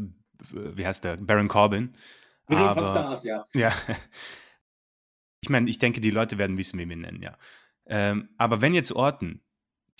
wie 0.51 0.85
heißt 0.85 1.03
der, 1.03 1.17
Baron 1.17 1.47
Corbin. 1.47 1.93
Wir 2.47 2.59
reden 2.59 2.73
von 2.75 2.85
Stars, 2.85 3.23
ja. 3.23 3.45
Ja. 3.53 3.73
Ich 5.41 5.49
meine, 5.49 5.69
ich 5.69 5.79
denke, 5.79 6.01
die 6.01 6.11
Leute 6.11 6.37
werden 6.37 6.57
wissen, 6.57 6.79
wie 6.79 6.87
wir 6.87 6.95
ihn 6.95 7.01
nennen, 7.01 7.21
ja. 7.21 7.37
Ähm, 7.87 8.29
aber 8.37 8.61
wenn 8.61 8.73
jetzt 8.73 8.91
Orton 8.91 9.41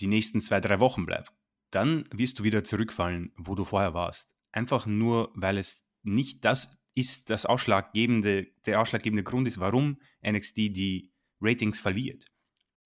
die 0.00 0.08
nächsten 0.08 0.40
zwei, 0.40 0.60
drei 0.60 0.80
Wochen 0.80 1.06
bleibt, 1.06 1.32
dann 1.70 2.04
wirst 2.12 2.38
du 2.38 2.44
wieder 2.44 2.64
zurückfallen, 2.64 3.32
wo 3.36 3.54
du 3.54 3.64
vorher 3.64 3.94
warst. 3.94 4.28
Einfach 4.52 4.86
nur, 4.86 5.30
weil 5.34 5.58
es 5.58 5.86
nicht 6.02 6.44
das 6.44 6.75
ist 6.96 7.30
das 7.30 7.46
ausschlaggebende, 7.46 8.48
der 8.64 8.80
ausschlaggebende 8.80 9.22
Grund 9.22 9.46
ist, 9.46 9.60
warum 9.60 10.00
NXT 10.26 10.56
die 10.56 11.12
Ratings 11.40 11.78
verliert. 11.78 12.32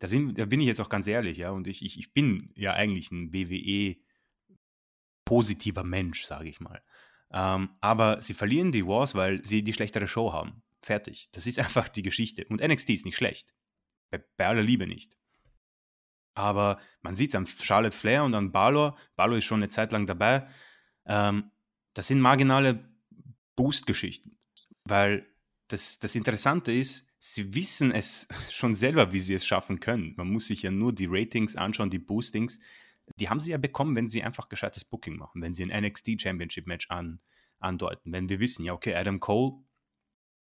Da, 0.01 0.09
sind, 0.09 0.37
da 0.37 0.45
bin 0.47 0.59
ich 0.61 0.67
jetzt 0.67 0.81
auch 0.81 0.89
ganz 0.89 1.07
ehrlich, 1.07 1.39
ja, 1.39 1.53
und 1.53 1.69
ich, 1.69 1.85
ich, 1.85 1.97
ich 1.97 2.13
bin 2.13 2.51
ja 2.57 2.73
eigentlich 2.73 3.13
ein 3.13 3.33
WWE-positiver 3.33 5.85
Mensch, 5.85 6.25
sage 6.25 6.49
ich 6.49 6.59
mal. 6.59 6.83
Ähm, 7.33 7.71
aber 7.81 8.21
sie 8.21 8.35
verlieren 8.35 8.73
die 8.73 8.85
Wars, 8.85 9.15
weil 9.15 9.45
sie 9.45 9.63
die 9.63 9.73
schlechtere 9.73 10.09
Show 10.09 10.33
haben. 10.33 10.65
Fertig. 10.83 11.29
Das 11.31 11.47
ist 11.47 11.59
einfach 11.61 11.89
die 11.89 12.03
Geschichte. 12.03 12.45
Und 12.47 12.61
NXT 12.61 12.91
ist 12.91 13.05
nicht 13.05 13.17
schlecht. 13.17 13.55
Bei, 14.11 14.19
bei 14.37 14.49
aller 14.49 14.63
Liebe 14.63 14.89
nicht. 14.89 15.17
Aber 16.35 16.81
man 17.03 17.15
sieht 17.15 17.31
es 17.31 17.37
an 17.37 17.47
Charlotte 17.47 17.97
Flair 17.97 18.25
und 18.25 18.35
an 18.35 18.51
Balor. 18.51 18.99
Balor 19.15 19.37
ist 19.37 19.45
schon 19.45 19.61
eine 19.61 19.69
Zeit 19.69 19.93
lang 19.93 20.09
dabei. 20.09 20.49
Ähm, 21.07 21.53
das 21.95 22.09
sind 22.09 22.21
marginale 22.21 22.90
Boost-Geschichten. 23.61 24.39
Weil 24.85 25.27
das, 25.69 25.99
das 25.99 26.15
Interessante 26.15 26.73
ist, 26.73 27.07
sie 27.19 27.55
wissen 27.55 27.93
es 27.93 28.27
schon 28.51 28.75
selber, 28.75 29.13
wie 29.13 29.21
sie 29.21 29.35
es 29.35 29.47
schaffen 29.47 29.81
können. 29.81 30.15
Man 30.17 30.31
muss 30.31 30.47
sich 30.47 30.63
ja 30.63 30.71
nur 30.71 30.95
die 30.95 31.07
Ratings 31.07 31.57
anschauen, 31.57 31.91
die 31.91 31.99
Boostings. 31.99 32.59
Die 33.17 33.29
haben 33.29 33.39
sie 33.39 33.51
ja 33.51 33.59
bekommen, 33.59 33.95
wenn 33.97 34.09
sie 34.09 34.23
einfach 34.23 34.49
gescheites 34.49 34.85
Booking 34.85 35.17
machen, 35.17 35.43
wenn 35.43 35.53
sie 35.53 35.71
ein 35.71 35.85
NXT 35.85 36.23
Championship 36.23 36.67
Match 36.67 36.89
an, 36.89 37.21
andeuten. 37.59 38.13
Wenn 38.13 38.31
wir 38.31 38.41
wissen, 38.41 38.65
ja, 38.65 38.73
okay, 38.73 38.95
Adam 38.95 39.21
Cole 39.21 39.63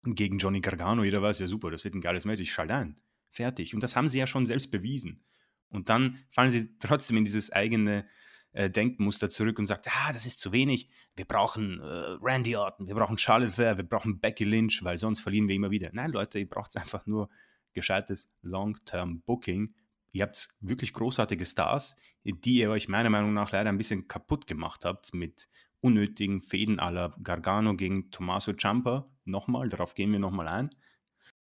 gegen 0.04 0.38
Johnny 0.38 0.62
Gargano, 0.62 1.04
jeder 1.04 1.22
weiß, 1.22 1.40
ja 1.40 1.48
super, 1.48 1.70
das 1.70 1.84
wird 1.84 1.96
ein 1.96 2.02
geiles 2.02 2.24
Match, 2.24 2.40
ich 2.40 2.54
schalte 2.54 2.76
ein. 2.76 2.96
Fertig. 3.30 3.74
Und 3.74 3.84
das 3.84 3.98
haben 3.98 4.08
sie 4.08 4.20
ja 4.20 4.28
schon 4.28 4.46
selbst 4.46 4.72
bewiesen. 4.72 5.26
Und 5.68 5.90
dann 5.90 6.18
fallen 6.30 6.52
sie 6.52 6.70
trotzdem 6.80 7.18
in 7.18 7.26
dieses 7.26 7.52
eigene 7.52 8.08
äh, 8.54 8.70
Denkmuster 8.70 9.30
zurück 9.30 9.60
und 9.60 9.66
sagt, 9.66 9.88
ah, 9.88 10.12
das 10.14 10.26
ist 10.26 10.40
zu 10.40 10.52
wenig, 10.52 10.90
wir 11.16 11.26
brauchen 11.26 11.80
äh, 11.80 12.18
Randy 12.22 12.56
Orton, 12.56 12.88
wir 12.88 12.96
brauchen 12.96 13.18
Charlotte 13.18 13.52
Flair, 13.54 13.78
wir 13.78 13.88
brauchen 13.88 14.20
Becky 14.20 14.44
Lynch, 14.44 14.84
weil 14.84 14.98
sonst 14.98 15.22
verlieren 15.22 15.48
wir 15.48 15.56
immer 15.56 15.72
wieder. 15.72 15.90
Nein, 15.94 16.12
Leute, 16.12 16.40
ihr 16.40 16.50
braucht 16.50 16.76
einfach 16.78 17.06
nur 17.06 17.30
gescheites 17.74 18.30
Long-Term-Booking. 18.42 19.74
Ihr 20.12 20.24
habt 20.24 20.50
wirklich 20.60 20.92
großartige 20.92 21.46
Stars, 21.46 21.96
die 22.24 22.56
ihr 22.56 22.70
euch 22.70 22.90
meiner 22.90 23.10
Meinung 23.10 23.34
nach 23.34 23.52
leider 23.52 23.70
ein 23.70 23.78
bisschen 23.78 24.08
kaputt 24.08 24.46
gemacht 24.46 24.84
habt 24.84 25.14
mit 25.14 25.48
unnötigen 25.80 26.42
Fäden 26.42 26.80
aller 26.80 27.16
Gargano 27.24 27.76
gegen 27.76 28.12
Tommaso 28.12 28.54
Ciampa. 28.54 29.10
Nochmal, 29.24 29.70
darauf 29.70 29.96
gehen 29.96 30.12
wir 30.12 30.20
nochmal 30.20 30.48
ein. 30.48 30.70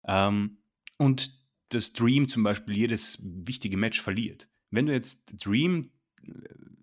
Ähm, 0.07 0.57
und 0.97 1.37
das 1.69 1.93
Dream 1.93 2.27
zum 2.27 2.43
Beispiel 2.43 2.77
jedes 2.77 3.19
wichtige 3.21 3.77
Match 3.77 4.01
verliert. 4.01 4.49
Wenn 4.71 4.87
du 4.87 4.93
jetzt 4.93 5.45
Dream 5.45 5.91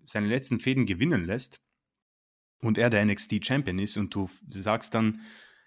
seine 0.05 0.27
letzten 0.27 0.59
Fäden 0.59 0.85
gewinnen 0.85 1.25
lässt 1.25 1.61
und 2.61 2.77
er 2.77 2.89
der 2.89 3.05
NXT 3.05 3.45
Champion 3.45 3.79
ist 3.79 3.97
und 3.97 4.13
du 4.13 4.29
sagst 4.49 4.93
dann, 4.93 5.21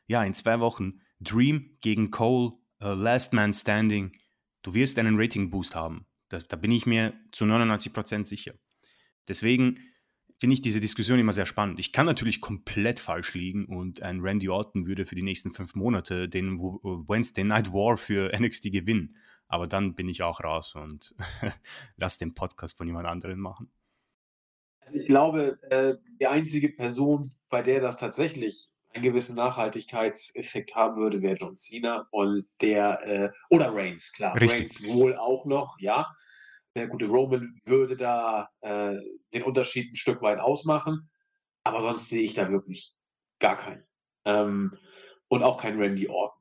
ja, 0.06 0.22
in 0.24 0.34
zwei 0.34 0.60
Wochen 0.60 1.00
Dream 1.20 1.76
gegen 1.80 2.10
Cole, 2.10 2.52
uh, 2.80 2.94
Last 2.94 3.32
Man 3.32 3.52
Standing, 3.52 4.12
du 4.62 4.74
wirst 4.74 4.98
einen 4.98 5.20
Rating 5.20 5.50
Boost 5.50 5.74
haben. 5.74 6.06
Da, 6.28 6.38
da 6.38 6.56
bin 6.56 6.70
ich 6.70 6.86
mir 6.86 7.14
zu 7.32 7.44
99% 7.44 8.24
sicher. 8.24 8.54
Deswegen 9.26 9.80
finde 10.38 10.54
ich 10.54 10.60
diese 10.60 10.80
Diskussion 10.80 11.18
immer 11.18 11.32
sehr 11.32 11.46
spannend. 11.46 11.80
Ich 11.80 11.92
kann 11.92 12.06
natürlich 12.06 12.40
komplett 12.40 13.00
falsch 13.00 13.34
liegen 13.34 13.66
und 13.66 14.02
ein 14.02 14.20
Randy 14.20 14.48
Orton 14.48 14.86
würde 14.86 15.04
für 15.04 15.16
die 15.16 15.22
nächsten 15.22 15.52
fünf 15.52 15.74
Monate 15.74 16.28
den 16.28 16.58
Wednesday 16.58 17.44
Night 17.44 17.72
War 17.72 17.96
für 17.96 18.30
NXT 18.38 18.70
gewinnen. 18.72 19.16
Aber 19.49 19.66
dann 19.66 19.94
bin 19.94 20.09
ich 20.09 20.22
auch 20.22 20.44
raus 20.44 20.74
und 20.74 21.14
lass 21.96 22.18
den 22.18 22.34
Podcast 22.34 22.76
von 22.76 22.86
jemand 22.86 23.07
anderem 23.07 23.40
machen. 23.40 23.70
Also 24.80 24.99
ich 24.99 25.07
glaube, 25.07 25.59
äh, 25.70 25.96
die 26.20 26.26
einzige 26.26 26.70
Person, 26.70 27.34
bei 27.49 27.62
der 27.62 27.80
das 27.80 27.99
tatsächlich 27.99 28.70
einen 28.92 29.03
gewissen 29.05 29.36
Nachhaltigkeitseffekt 29.36 30.74
haben 30.74 30.96
würde, 30.96 31.22
wäre 31.22 31.36
John 31.36 31.57
Cena 31.57 32.09
und 32.11 32.49
der, 32.61 33.07
äh, 33.07 33.32
oder 33.51 33.74
Reigns, 33.74 34.12
klar. 34.12 34.34
Richtig. 34.34 34.61
Reigns 34.61 34.86
wohl 34.86 35.16
auch 35.16 35.44
noch, 35.44 35.76
ja. 35.80 36.09
Der 36.74 36.88
gute 36.88 37.07
Roman 37.07 37.61
würde 37.64 37.96
da 37.96 38.51
äh, 38.61 38.96
den 39.34 39.42
Unterschied 39.42 39.92
ein 39.92 39.96
Stück 39.96 40.22
weit 40.22 40.38
ausmachen, 40.38 41.11
aber 41.64 41.80
sonst 41.80 42.09
sehe 42.09 42.22
ich 42.22 42.34
da 42.34 42.51
wirklich 42.51 42.94
gar 43.40 43.57
keinen. 43.57 43.84
Ähm, 44.24 44.76
und 45.28 45.42
auch 45.42 45.61
kein 45.61 45.78
Randy 45.78 46.09
Orton. 46.09 46.38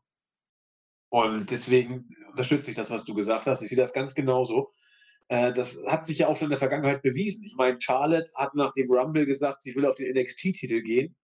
Und 1.10 1.51
deswegen 1.51 2.08
unterstütze 2.30 2.72
ich 2.72 2.78
das, 2.78 2.91
was 2.91 3.05
du 3.05 3.14
gesagt 3.14 3.47
hast. 3.47 3.62
Ich 3.62 3.70
sehe 3.70 3.78
das 3.78 3.93
ganz 3.93 4.14
genauso. 4.14 4.70
Äh, 5.30 5.53
das 5.53 5.82
hat 5.86 6.05
sich 6.05 6.20
ja 6.20 6.28
auch 6.28 6.36
schon 6.36 6.47
in 6.47 6.51
der 6.51 6.60
Vergangenheit 6.60 7.01
bewiesen. 7.01 7.45
Ich 7.45 7.55
meine, 7.55 7.80
Charlotte 7.80 8.32
hat 8.36 8.55
nach 8.55 8.72
dem 8.74 8.91
Rumble 8.91 9.26
gesagt, 9.26 9.62
sie 9.62 9.76
will 9.76 9.86
auf 9.86 9.95
den 9.95 10.16
NXT-Titel 10.16 10.82
gehen. 10.82 11.16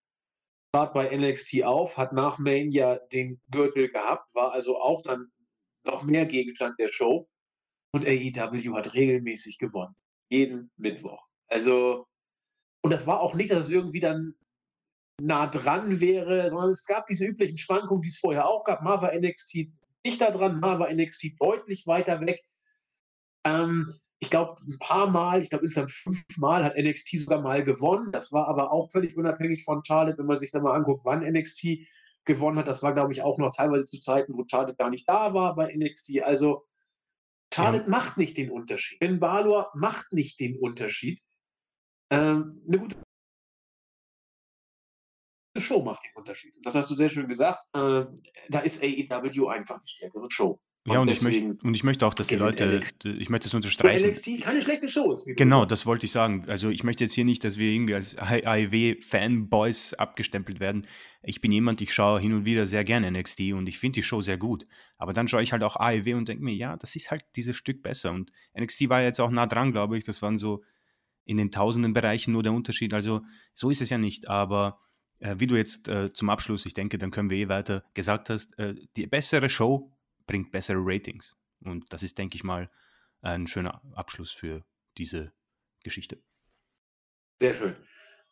Trat 0.73 0.93
bei 0.93 1.15
NXT 1.15 1.63
auf, 1.63 1.97
hat 1.97 2.13
nach 2.13 2.39
Mania 2.39 2.99
den 3.11 3.39
Gürtel 3.51 3.89
gehabt, 3.89 4.33
war 4.33 4.53
also 4.53 4.79
auch 4.79 5.03
dann 5.03 5.31
noch 5.83 6.03
mehr 6.03 6.25
Gegenstand 6.25 6.79
der 6.79 6.91
Show. 6.91 7.29
Und 7.91 8.07
AEW 8.07 8.73
hat 8.73 8.93
regelmäßig 8.95 9.59
gewonnen. 9.59 9.95
Jeden 10.29 10.71
Mittwoch. 10.77 11.27
Also, 11.47 12.07
und 12.81 12.91
das 12.91 13.05
war 13.05 13.21
auch 13.21 13.35
nicht, 13.35 13.51
dass 13.51 13.67
es 13.67 13.71
irgendwie 13.71 13.99
dann 13.99 14.33
nah 15.21 15.47
dran 15.47 15.99
wäre, 15.99 16.49
sondern 16.49 16.69
es 16.69 16.85
gab 16.85 17.07
diese 17.07 17.25
üblichen 17.25 17.57
Schwankungen, 17.57 18.01
die 18.01 18.09
es 18.09 18.19
vorher 18.19 18.47
auch 18.47 18.63
gab. 18.63 18.81
Mal 18.81 19.01
war 19.01 19.13
NXT 19.13 19.69
dichter 20.05 20.31
dran, 20.31 20.59
mal 20.59 20.79
war 20.79 20.91
NXT 20.91 21.39
deutlich 21.39 21.87
weiter 21.87 22.19
weg. 22.21 22.41
Ähm, 23.45 23.91
ich 24.19 24.29
glaube, 24.29 24.61
ein 24.65 24.79
paar 24.79 25.07
Mal, 25.07 25.41
ich 25.41 25.49
glaube, 25.49 25.65
insgesamt 25.65 25.91
fünfmal 25.91 26.63
hat 26.63 26.77
NXT 26.77 27.19
sogar 27.19 27.41
mal 27.41 27.63
gewonnen. 27.63 28.11
Das 28.11 28.31
war 28.31 28.47
aber 28.47 28.71
auch 28.71 28.89
völlig 28.91 29.17
unabhängig 29.17 29.65
von 29.65 29.83
Charlotte, 29.83 30.17
wenn 30.17 30.25
man 30.25 30.37
sich 30.37 30.51
da 30.51 30.61
mal 30.61 30.75
anguckt, 30.75 31.03
wann 31.03 31.29
NXT 31.29 31.85
gewonnen 32.25 32.57
hat. 32.57 32.67
Das 32.67 32.81
war, 32.81 32.93
glaube 32.93 33.11
ich, 33.11 33.21
auch 33.21 33.37
noch 33.37 33.53
teilweise 33.53 33.85
zu 33.85 33.99
Zeiten, 33.99 34.37
wo 34.37 34.45
Charlotte 34.49 34.77
gar 34.77 34.89
nicht 34.89 35.07
da 35.09 35.33
war 35.33 35.55
bei 35.55 35.73
NXT. 35.75 36.21
Also 36.23 36.63
Charlotte 37.53 37.83
ja. 37.83 37.89
macht 37.89 38.17
nicht 38.17 38.37
den 38.37 38.49
Unterschied. 38.49 38.99
Ben 38.99 39.19
Balor 39.19 39.71
macht 39.75 40.13
nicht 40.13 40.39
den 40.39 40.57
Unterschied. 40.57 41.21
Ähm, 42.09 42.57
eine 42.67 42.79
gute 42.79 42.95
Show 45.61 45.81
macht 45.83 46.03
den 46.03 46.15
Unterschied. 46.15 46.55
Und 46.55 46.65
das 46.65 46.75
hast 46.75 46.89
du 46.89 46.95
sehr 46.95 47.09
schön 47.09 47.27
gesagt. 47.27 47.59
Äh, 47.73 48.05
da 48.49 48.59
ist 48.59 48.83
AEW 48.83 49.47
einfach 49.47 49.79
die 49.79 49.89
stärkere 49.89 50.29
Show. 50.29 50.59
Ja, 50.85 50.99
und, 50.99 51.09
ich, 51.09 51.21
möchte, 51.21 51.55
und 51.63 51.75
ich 51.75 51.85
möchte 51.85 52.05
auch, 52.05 52.13
dass 52.13 52.27
die 52.27 52.35
Leute, 52.35 52.65
NXT. 52.65 53.05
ich 53.05 53.29
möchte 53.29 53.47
es 53.47 53.53
unterstreichen. 53.53 54.09
NXT 54.09 54.41
keine 54.41 54.61
schlechte 54.61 54.89
Show 54.89 55.13
ist. 55.13 55.25
Genau, 55.25 55.63
das 55.63 55.85
wollte 55.85 56.05
ich 56.05 56.11
sagen. 56.11 56.43
Also 56.47 56.69
ich 56.69 56.83
möchte 56.83 57.05
jetzt 57.05 57.13
hier 57.13 57.23
nicht, 57.23 57.45
dass 57.45 57.57
wir 57.57 57.71
irgendwie 57.71 57.95
als 57.95 58.17
AEW-Fanboys 58.17 59.93
abgestempelt 59.93 60.59
werden. 60.59 60.85
Ich 61.21 61.39
bin 61.39 61.53
jemand, 61.53 61.79
ich 61.79 61.93
schaue 61.93 62.19
hin 62.19 62.33
und 62.33 62.43
wieder 62.43 62.65
sehr 62.65 62.83
gerne 62.83 63.09
NXT 63.11 63.53
und 63.53 63.69
ich 63.69 63.79
finde 63.79 63.99
die 63.99 64.03
Show 64.03 64.19
sehr 64.19 64.37
gut. 64.37 64.67
Aber 64.97 65.13
dann 65.13 65.29
schaue 65.29 65.41
ich 65.41 65.53
halt 65.53 65.63
auch 65.63 65.77
AEW 65.77 66.17
und 66.17 66.27
denke 66.27 66.43
mir, 66.43 66.53
ja, 66.53 66.75
das 66.75 66.97
ist 66.97 67.11
halt 67.11 67.23
dieses 67.37 67.55
Stück 67.55 67.81
besser. 67.81 68.11
Und 68.11 68.33
NXT 68.59 68.89
war 68.89 69.01
jetzt 69.01 69.21
auch 69.21 69.31
nah 69.31 69.47
dran, 69.47 69.71
glaube 69.71 69.97
ich. 69.97 70.03
Das 70.03 70.21
waren 70.21 70.37
so 70.37 70.63
in 71.23 71.37
den 71.37 71.49
tausenden 71.49 71.93
Bereichen 71.93 72.33
nur 72.33 72.43
der 72.43 72.51
Unterschied. 72.51 72.93
Also 72.93 73.21
so 73.53 73.69
ist 73.69 73.81
es 73.81 73.89
ja 73.89 73.97
nicht. 73.97 74.27
Aber 74.27 74.79
wie 75.19 75.47
du 75.47 75.55
jetzt 75.55 75.87
äh, 75.87 76.11
zum 76.13 76.29
Abschluss, 76.29 76.65
ich 76.65 76.73
denke, 76.73 76.97
dann 76.97 77.11
können 77.11 77.29
wir 77.29 77.37
eh 77.37 77.49
weiter, 77.49 77.83
gesagt 77.93 78.29
hast, 78.29 78.57
äh, 78.59 78.75
die 78.95 79.07
bessere 79.07 79.49
Show 79.49 79.91
bringt 80.27 80.51
bessere 80.51 80.79
Ratings. 80.79 81.35
Und 81.63 81.91
das 81.91 82.03
ist, 82.03 82.17
denke 82.17 82.35
ich 82.35 82.43
mal, 82.43 82.69
ein 83.21 83.47
schöner 83.47 83.81
Abschluss 83.95 84.31
für 84.31 84.65
diese 84.97 85.31
Geschichte. 85.83 86.21
Sehr 87.39 87.53
schön. 87.53 87.75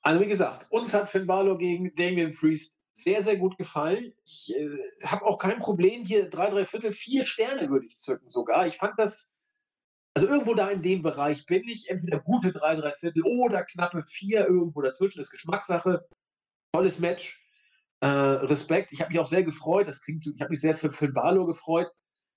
Also 0.02 0.22
wie 0.22 0.28
gesagt, 0.28 0.68
uns 0.72 0.94
hat 0.94 1.10
Finn 1.10 1.28
Balor 1.28 1.58
gegen 1.58 1.94
Damien 1.96 2.32
Priest 2.32 2.82
sehr, 2.94 3.22
sehr 3.22 3.38
gut 3.38 3.58
gefallen. 3.58 4.14
Ich 4.26 4.54
äh, 4.56 5.06
habe 5.06 5.26
auch 5.26 5.38
kein 5.38 5.60
Problem, 5.60 6.04
hier 6.04 6.30
drei, 6.30 6.50
drei 6.50 6.66
Viertel, 6.66 6.92
vier 6.92 7.26
Sterne 7.26 7.70
würde 7.70 7.86
ich 7.86 7.98
zücken 7.98 8.30
sogar. 8.30 8.68
Ich 8.68 8.78
fand 8.78 8.94
das, 8.98 9.36
also 10.14 10.28
irgendwo 10.28 10.54
da 10.54 10.70
in 10.70 10.82
dem 10.82 11.02
Bereich 11.02 11.46
bin 11.46 11.68
ich, 11.68 11.90
entweder 11.90 12.20
gute 12.20 12.52
drei, 12.52 12.76
drei 12.76 12.92
Viertel 12.92 13.24
oder 13.24 13.64
knappe 13.64 14.04
vier, 14.08 14.48
irgendwo 14.48 14.82
dazwischen, 14.82 15.22
ist 15.22 15.32
Geschmackssache. 15.32 16.06
Tolles 16.74 17.00
Match. 17.00 17.40
Äh, 18.02 18.08
Respekt. 18.08 18.92
Ich 18.92 19.02
habe 19.02 19.12
mich 19.12 19.20
auch 19.20 19.28
sehr 19.28 19.44
gefreut. 19.44 19.88
Das 19.88 20.02
klingt 20.02 20.24
so, 20.24 20.32
ich 20.34 20.42
habe 20.42 20.52
mich 20.52 20.62
sehr 20.62 20.76
für 20.76 20.92
Finn 20.92 21.14
Balor 21.14 21.46
gefreut. 21.46 21.88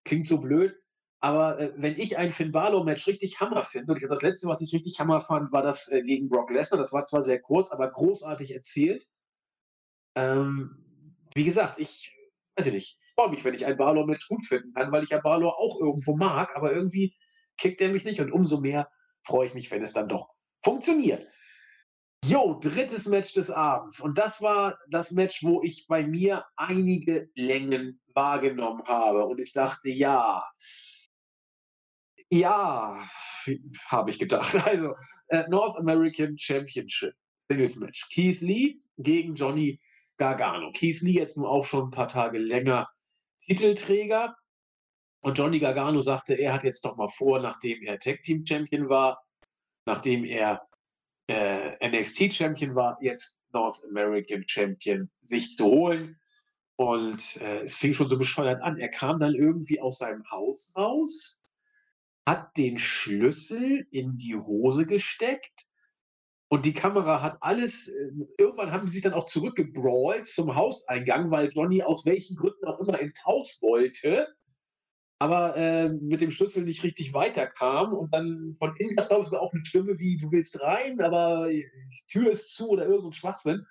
Klingt 0.05 0.27
so 0.27 0.39
blöd. 0.39 0.75
Aber 1.21 1.59
äh, 1.59 1.73
wenn 1.77 1.99
ich 1.99 2.19
ein 2.19 2.33
Finn 2.33 2.53
Balor-Match 2.53 3.07
richtig 3.07 3.41
Hammer 3.41 3.63
finde, 3.63 3.93
und 3.93 4.03
ich 4.03 4.09
das 4.09 4.23
letzte, 4.23 4.47
was 4.47 4.61
ich 4.61 4.75
richtig 4.75 5.01
Hammer 5.01 5.21
fand, 5.21 5.53
war 5.53 5.63
das 5.63 5.91
äh, 5.91 6.03
gegen 6.03 6.29
Brock 6.29 6.51
Lesnar. 6.51 6.79
Das 6.79 6.93
war 6.93 7.07
zwar 7.07 7.23
sehr 7.23 7.41
kurz, 7.41 7.73
aber 7.73 7.91
großartig 7.91 8.53
erzählt. 8.55 9.07
Ähm, 10.17 11.17
wie 11.35 11.45
gesagt, 11.45 11.79
ich 11.79 12.15
weiß 12.57 12.67
ich 12.67 12.73
nicht. 12.73 12.99
Ich 13.07 13.15
freue 13.15 13.31
mich, 13.31 13.45
wenn 13.45 13.55
ich 13.55 13.67
ein 13.67 13.77
Balor-Match 13.77 14.29
gut 14.29 14.45
finden 14.47 14.73
kann, 14.73 14.93
weil 14.93 15.03
ich 15.03 15.11
ja 15.11 15.21
Balor 15.21 15.59
auch 15.59 15.81
irgendwo 15.81 16.17
mag, 16.17 16.57
aber 16.57 16.73
irgendwie 16.73 17.15
kickt 17.57 17.81
er 17.81 17.91
mich 17.91 18.05
nicht 18.05 18.21
und 18.21 18.33
umso 18.33 18.61
mehr 18.61 18.91
freue 19.23 19.47
ich 19.47 19.55
mich, 19.55 19.71
wenn 19.71 19.83
es 19.83 19.93
dann 19.93 20.09
doch 20.09 20.31
funktioniert. 20.63 21.27
Jo, 22.27 22.59
drittes 22.59 23.07
Match 23.07 23.35
des 23.35 23.51
Abends. 23.51 24.01
Und 24.01 24.17
das 24.17 24.41
war 24.41 24.79
das 24.89 25.13
Match, 25.13 25.43
wo 25.45 25.63
ich 25.63 25.87
bei 25.89 26.07
mir 26.07 26.45
einige 26.57 27.29
Längen 27.35 28.01
wahrgenommen 28.15 28.83
habe. 28.87 29.27
Und 29.27 29.41
ich 29.41 29.53
dachte, 29.53 29.91
ja, 29.91 30.43
ja, 32.31 33.07
habe 33.89 34.11
ich 34.11 34.19
gedacht. 34.19 34.55
Also, 34.67 34.95
äh, 35.29 35.45
North 35.49 35.77
American 35.77 36.39
Championship 36.39 37.15
Singles 37.51 37.77
Match. 37.77 38.09
Keith 38.09 38.41
Lee 38.41 38.81
gegen 38.97 39.35
Johnny 39.35 39.79
Gargano. 40.17 40.73
Keith 40.73 41.03
Lee 41.03 41.13
jetzt 41.13 41.37
nur 41.37 41.51
auch 41.51 41.67
schon 41.67 41.89
ein 41.89 41.91
paar 41.91 42.09
Tage 42.09 42.39
länger 42.39 42.89
Titelträger. 43.41 44.35
Und 45.21 45.37
Johnny 45.37 45.59
Gargano 45.59 46.01
sagte, 46.01 46.35
er 46.35 46.55
hat 46.55 46.65
jetzt 46.65 46.85
doch 46.85 46.97
mal 46.97 47.09
vor, 47.09 47.41
nachdem 47.41 47.83
er 47.83 47.99
Tag 47.99 48.23
Team 48.23 48.47
Champion 48.47 48.89
war, 48.89 49.23
nachdem 49.85 50.25
er 50.25 50.67
äh, 51.29 51.89
NXT-Champion 51.89 52.75
war, 52.75 52.99
jetzt 53.01 53.47
North 53.53 53.83
American 53.89 54.45
Champion, 54.47 55.11
sich 55.21 55.57
zu 55.57 55.67
holen. 55.67 56.19
Und 56.77 57.41
äh, 57.41 57.63
es 57.63 57.77
fing 57.77 57.95
schon 57.95 58.09
so 58.09 58.19
bescheuert 58.19 58.63
an. 58.63 58.79
Er 58.79 58.89
kam 58.89 59.21
dann 59.21 59.35
irgendwie 59.35 59.81
aus 59.81 59.99
seinem 59.99 60.29
Haus 60.31 60.75
raus, 60.77 61.45
hat 62.27 62.57
den 62.57 62.79
Schlüssel 62.79 63.87
in 63.91 64.17
die 64.19 64.35
Hose 64.35 64.87
gesteckt 64.87 65.69
und 66.49 66.67
die 66.67 66.73
Kamera 66.73 67.21
hat 67.23 67.39
alles. 67.41 67.89
Äh, 67.89 68.13
irgendwann 68.39 68.73
haben 68.73 68.87
sie 68.87 68.95
sich 68.95 69.03
dann 69.03 69.15
auch 69.15 69.27
zurückgebrawlt 69.27 70.27
zum 70.27 70.55
Hauseingang, 70.55 71.31
weil 71.31 71.51
Johnny 71.53 71.83
aus 71.83 72.07
welchen 72.07 72.37
Gründen 72.37 72.65
auch 72.67 72.81
immer 72.81 72.99
ins 73.01 73.25
Haus 73.25 73.61
wollte 73.63 74.29
aber 75.25 75.57
äh, 75.57 75.89
mit 75.89 76.21
dem 76.21 76.31
Schlüssel 76.31 76.65
nicht 76.65 76.83
richtig 76.83 77.15
weiterkam 77.15 77.95
und 77.95 78.13
dann 78.13 78.55
von 78.59 78.77
innen 78.77 78.95
gab 78.95 79.07
es 79.07 79.11
auch 79.11 79.55
eine 79.55 79.65
Stimme 79.65 79.99
wie, 79.99 80.19
du 80.19 80.31
willst 80.31 80.61
rein, 80.61 81.01
aber 81.01 81.49
die 81.49 81.67
Tür 82.09 82.31
ist 82.31 82.51
zu 82.51 82.69
oder 82.69 82.85
irgendein 82.85 83.15
Schwachsinn. 83.15 83.67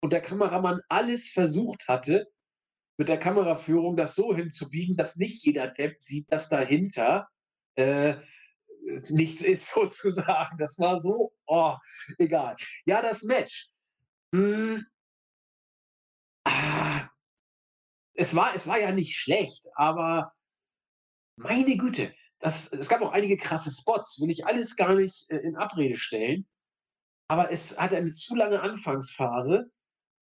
Und 0.00 0.14
der 0.14 0.22
Kameramann 0.22 0.80
alles 0.88 1.28
versucht 1.28 1.88
hatte, 1.88 2.26
mit 2.96 3.10
der 3.10 3.18
Kameraführung 3.18 3.98
das 3.98 4.14
so 4.14 4.34
hinzubiegen, 4.34 4.96
dass 4.96 5.16
nicht 5.16 5.44
jeder 5.44 5.68
Depp 5.68 6.02
sieht, 6.02 6.32
dass 6.32 6.48
dahinter 6.48 7.28
äh, 7.74 8.14
nichts 9.10 9.42
ist, 9.42 9.68
sozusagen. 9.74 10.56
Das 10.56 10.78
war 10.78 10.98
so, 10.98 11.34
oh, 11.48 11.74
egal. 12.16 12.56
Ja, 12.86 13.02
das 13.02 13.24
Match. 13.24 13.68
Hm. 14.34 14.86
Ah. 16.44 17.10
Es, 18.14 18.34
war, 18.34 18.54
es 18.54 18.66
war 18.66 18.80
ja 18.80 18.90
nicht 18.90 19.18
schlecht, 19.18 19.68
aber 19.74 20.32
meine 21.38 21.76
Güte, 21.76 22.12
das, 22.40 22.72
es 22.72 22.88
gab 22.88 23.02
auch 23.02 23.12
einige 23.12 23.36
krasse 23.36 23.70
Spots, 23.70 24.20
will 24.20 24.30
ich 24.30 24.46
alles 24.46 24.76
gar 24.76 24.94
nicht 24.94 25.28
äh, 25.30 25.38
in 25.38 25.56
Abrede 25.56 25.96
stellen. 25.96 26.46
Aber 27.28 27.50
es 27.50 27.78
hatte 27.78 27.96
eine 27.96 28.10
zu 28.10 28.34
lange 28.34 28.60
Anfangsphase. 28.60 29.70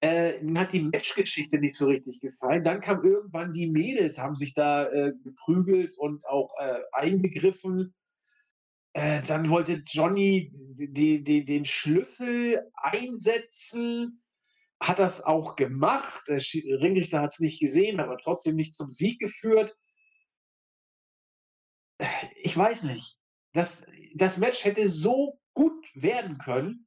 Äh, 0.00 0.42
mir 0.42 0.60
hat 0.60 0.72
die 0.72 0.82
Matchgeschichte 0.82 1.58
nicht 1.58 1.76
so 1.76 1.86
richtig 1.86 2.20
gefallen. 2.20 2.62
Dann 2.62 2.80
kam 2.80 3.04
irgendwann 3.04 3.52
die 3.52 3.68
Mädels, 3.68 4.18
haben 4.18 4.34
sich 4.34 4.54
da 4.54 4.86
äh, 4.86 5.12
geprügelt 5.22 5.96
und 5.98 6.26
auch 6.26 6.54
äh, 6.58 6.80
eingegriffen. 6.92 7.94
Äh, 8.92 9.22
dann 9.22 9.48
wollte 9.50 9.82
Johnny 9.86 10.50
den 10.52 11.64
Schlüssel 11.64 12.70
einsetzen, 12.74 14.20
hat 14.80 14.98
das 14.98 15.22
auch 15.22 15.54
gemacht. 15.56 16.24
Der 16.28 16.38
Ringrichter 16.38 17.20
hat 17.20 17.32
es 17.32 17.40
nicht 17.40 17.60
gesehen, 17.60 18.00
aber 18.00 18.18
trotzdem 18.18 18.56
nicht 18.56 18.74
zum 18.74 18.92
Sieg 18.92 19.20
geführt 19.20 19.76
ich 22.46 22.56
weiß 22.56 22.84
nicht. 22.84 23.18
Das, 23.54 23.90
das 24.14 24.38
Match 24.38 24.64
hätte 24.64 24.88
so 24.88 25.40
gut 25.52 25.84
werden 25.94 26.38
können. 26.38 26.86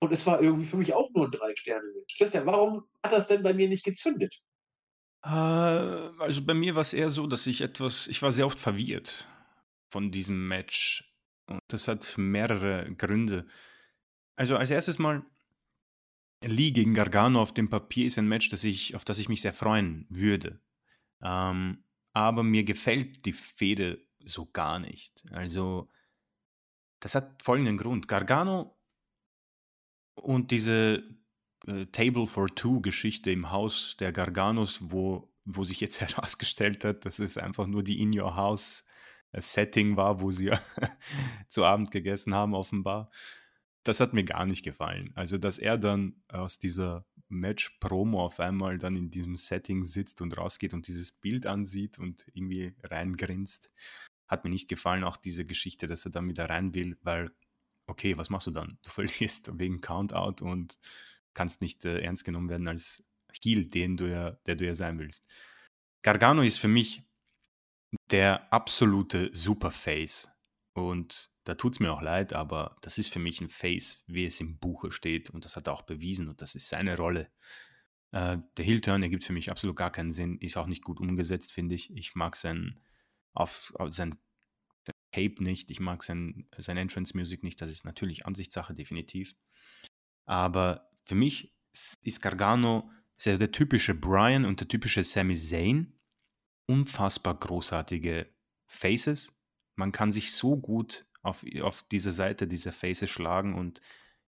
Und 0.00 0.12
es 0.12 0.26
war 0.26 0.42
irgendwie 0.42 0.64
für 0.64 0.76
mich 0.76 0.94
auch 0.94 1.10
nur 1.14 1.26
ein 1.26 1.30
Drei-Sterne-Match. 1.30 2.16
Christian, 2.18 2.44
warum 2.46 2.84
hat 3.02 3.12
das 3.12 3.28
denn 3.28 3.44
bei 3.44 3.54
mir 3.54 3.68
nicht 3.68 3.84
gezündet? 3.84 4.40
Äh, 5.24 5.28
also 5.28 6.44
bei 6.44 6.54
mir 6.54 6.74
war 6.74 6.80
es 6.80 6.92
eher 6.92 7.10
so, 7.10 7.28
dass 7.28 7.46
ich 7.46 7.60
etwas, 7.60 8.08
ich 8.08 8.20
war 8.20 8.32
sehr 8.32 8.46
oft 8.46 8.58
verwirrt 8.58 9.28
von 9.90 10.10
diesem 10.10 10.48
Match. 10.48 11.04
Und 11.46 11.60
das 11.68 11.86
hat 11.86 12.14
mehrere 12.16 12.92
Gründe. 12.96 13.46
Also 14.34 14.56
als 14.56 14.70
erstes 14.72 14.98
mal, 14.98 15.24
Lee 16.44 16.72
gegen 16.72 16.94
Gargano 16.94 17.40
auf 17.40 17.54
dem 17.54 17.70
Papier 17.70 18.06
ist 18.06 18.18
ein 18.18 18.28
Match, 18.28 18.48
das 18.48 18.64
ich, 18.64 18.96
auf 18.96 19.04
das 19.04 19.20
ich 19.20 19.28
mich 19.28 19.42
sehr 19.42 19.54
freuen 19.54 20.06
würde. 20.08 20.60
Ähm, 21.22 21.84
aber 22.12 22.42
mir 22.42 22.64
gefällt 22.64 23.24
die 23.24 23.32
Fehde 23.32 24.07
so 24.28 24.46
gar 24.46 24.78
nicht. 24.78 25.24
Also, 25.32 25.88
das 27.00 27.14
hat 27.14 27.42
folgenden 27.42 27.76
Grund. 27.76 28.08
Gargano 28.08 28.76
und 30.14 30.50
diese 30.50 31.02
äh, 31.66 31.86
Table 31.86 32.26
for 32.26 32.48
Two 32.48 32.80
Geschichte 32.80 33.30
im 33.30 33.50
Haus 33.50 33.96
der 33.98 34.12
Garganos, 34.12 34.90
wo, 34.90 35.32
wo 35.44 35.64
sich 35.64 35.80
jetzt 35.80 36.00
herausgestellt 36.00 36.84
hat, 36.84 37.04
dass 37.04 37.18
es 37.18 37.38
einfach 37.38 37.66
nur 37.66 37.82
die 37.82 38.00
In 38.00 38.18
Your 38.18 38.36
House 38.36 38.84
äh, 39.32 39.40
war, 39.96 40.20
wo 40.20 40.30
sie 40.30 40.50
zu 41.48 41.64
Abend 41.64 41.90
gegessen 41.90 42.34
haben, 42.34 42.54
offenbar. 42.54 43.10
Das 43.84 44.00
hat 44.00 44.12
mir 44.12 44.24
gar 44.24 44.44
nicht 44.44 44.64
gefallen. 44.64 45.12
Also, 45.14 45.38
dass 45.38 45.58
er 45.58 45.78
dann 45.78 46.22
aus 46.28 46.58
dieser 46.58 47.06
Match-Promo 47.28 48.24
auf 48.24 48.40
einmal 48.40 48.78
dann 48.78 48.96
in 48.96 49.10
diesem 49.10 49.36
Setting 49.36 49.84
sitzt 49.84 50.20
und 50.20 50.36
rausgeht 50.36 50.74
und 50.74 50.88
dieses 50.88 51.12
Bild 51.12 51.46
ansieht 51.46 51.98
und 51.98 52.26
irgendwie 52.34 52.74
reingrinst, 52.82 53.70
hat 54.28 54.44
mir 54.44 54.50
nicht 54.50 54.68
gefallen. 54.68 55.04
Auch 55.04 55.16
diese 55.16 55.44
Geschichte, 55.44 55.86
dass 55.86 56.04
er 56.04 56.10
dann 56.10 56.28
wieder 56.28 56.48
rein 56.48 56.74
will, 56.74 56.96
weil, 57.02 57.30
okay, 57.86 58.16
was 58.16 58.30
machst 58.30 58.46
du 58.46 58.50
dann? 58.50 58.78
Du 58.82 58.90
verlierst 58.90 59.58
wegen 59.58 59.80
Countout 59.80 60.44
und 60.44 60.78
kannst 61.34 61.60
nicht 61.60 61.84
äh, 61.84 62.00
ernst 62.00 62.24
genommen 62.24 62.48
werden 62.48 62.68
als 62.68 63.04
Heel, 63.42 63.66
den 63.66 63.96
du 63.96 64.10
ja, 64.10 64.32
der 64.46 64.56
du 64.56 64.66
ja 64.66 64.74
sein 64.74 64.98
willst. 64.98 65.28
Gargano 66.02 66.42
ist 66.42 66.58
für 66.58 66.68
mich 66.68 67.02
der 68.10 68.52
absolute 68.52 69.30
Superface. 69.32 70.30
Und 70.74 71.30
da 71.44 71.54
tut 71.54 71.74
es 71.74 71.80
mir 71.80 71.92
auch 71.92 72.02
leid, 72.02 72.32
aber 72.32 72.76
das 72.82 72.98
ist 72.98 73.12
für 73.12 73.18
mich 73.18 73.40
ein 73.40 73.48
Face, 73.48 74.04
wie 74.06 74.24
es 74.24 74.40
im 74.40 74.58
Buche 74.58 74.92
steht. 74.92 75.30
Und 75.30 75.44
das 75.44 75.56
hat 75.56 75.66
er 75.66 75.72
auch 75.72 75.82
bewiesen 75.82 76.28
und 76.28 76.40
das 76.40 76.54
ist 76.54 76.68
seine 76.68 76.96
Rolle. 76.96 77.30
Äh, 78.12 78.38
der 78.56 78.64
Heel-Turn 78.64 79.02
ergibt 79.02 79.24
für 79.24 79.32
mich 79.32 79.50
absolut 79.50 79.76
gar 79.76 79.90
keinen 79.90 80.12
Sinn, 80.12 80.38
ist 80.38 80.56
auch 80.56 80.66
nicht 80.66 80.84
gut 80.84 81.00
umgesetzt, 81.00 81.52
finde 81.52 81.74
ich. 81.74 81.94
Ich 81.94 82.14
mag 82.14 82.36
sein, 82.36 82.80
auf, 83.38 83.72
auf 83.76 83.92
sein, 83.92 84.14
sein 84.84 84.94
Cape 85.12 85.42
nicht, 85.42 85.70
ich 85.70 85.80
mag 85.80 86.02
sein, 86.02 86.48
sein 86.58 86.76
Entrance-Music 86.76 87.42
nicht, 87.42 87.60
das 87.60 87.70
ist 87.70 87.84
natürlich 87.84 88.26
Ansichtssache, 88.26 88.74
definitiv. 88.74 89.34
Aber 90.26 90.90
für 91.04 91.14
mich 91.14 91.54
ist 92.02 92.20
Gargano 92.20 92.90
sehr 93.16 93.38
der 93.38 93.52
typische 93.52 93.94
Brian 93.94 94.44
und 94.44 94.60
der 94.60 94.68
typische 94.68 95.02
Sami 95.02 95.34
Zayn. 95.34 95.94
Unfassbar 96.66 97.34
großartige 97.34 98.32
Faces. 98.66 99.32
Man 99.76 99.92
kann 99.92 100.12
sich 100.12 100.32
so 100.32 100.56
gut 100.56 101.06
auf, 101.22 101.44
auf 101.62 101.82
diese 101.84 102.12
Seite 102.12 102.46
dieser 102.46 102.72
Faces 102.72 103.10
schlagen 103.10 103.54
und 103.54 103.80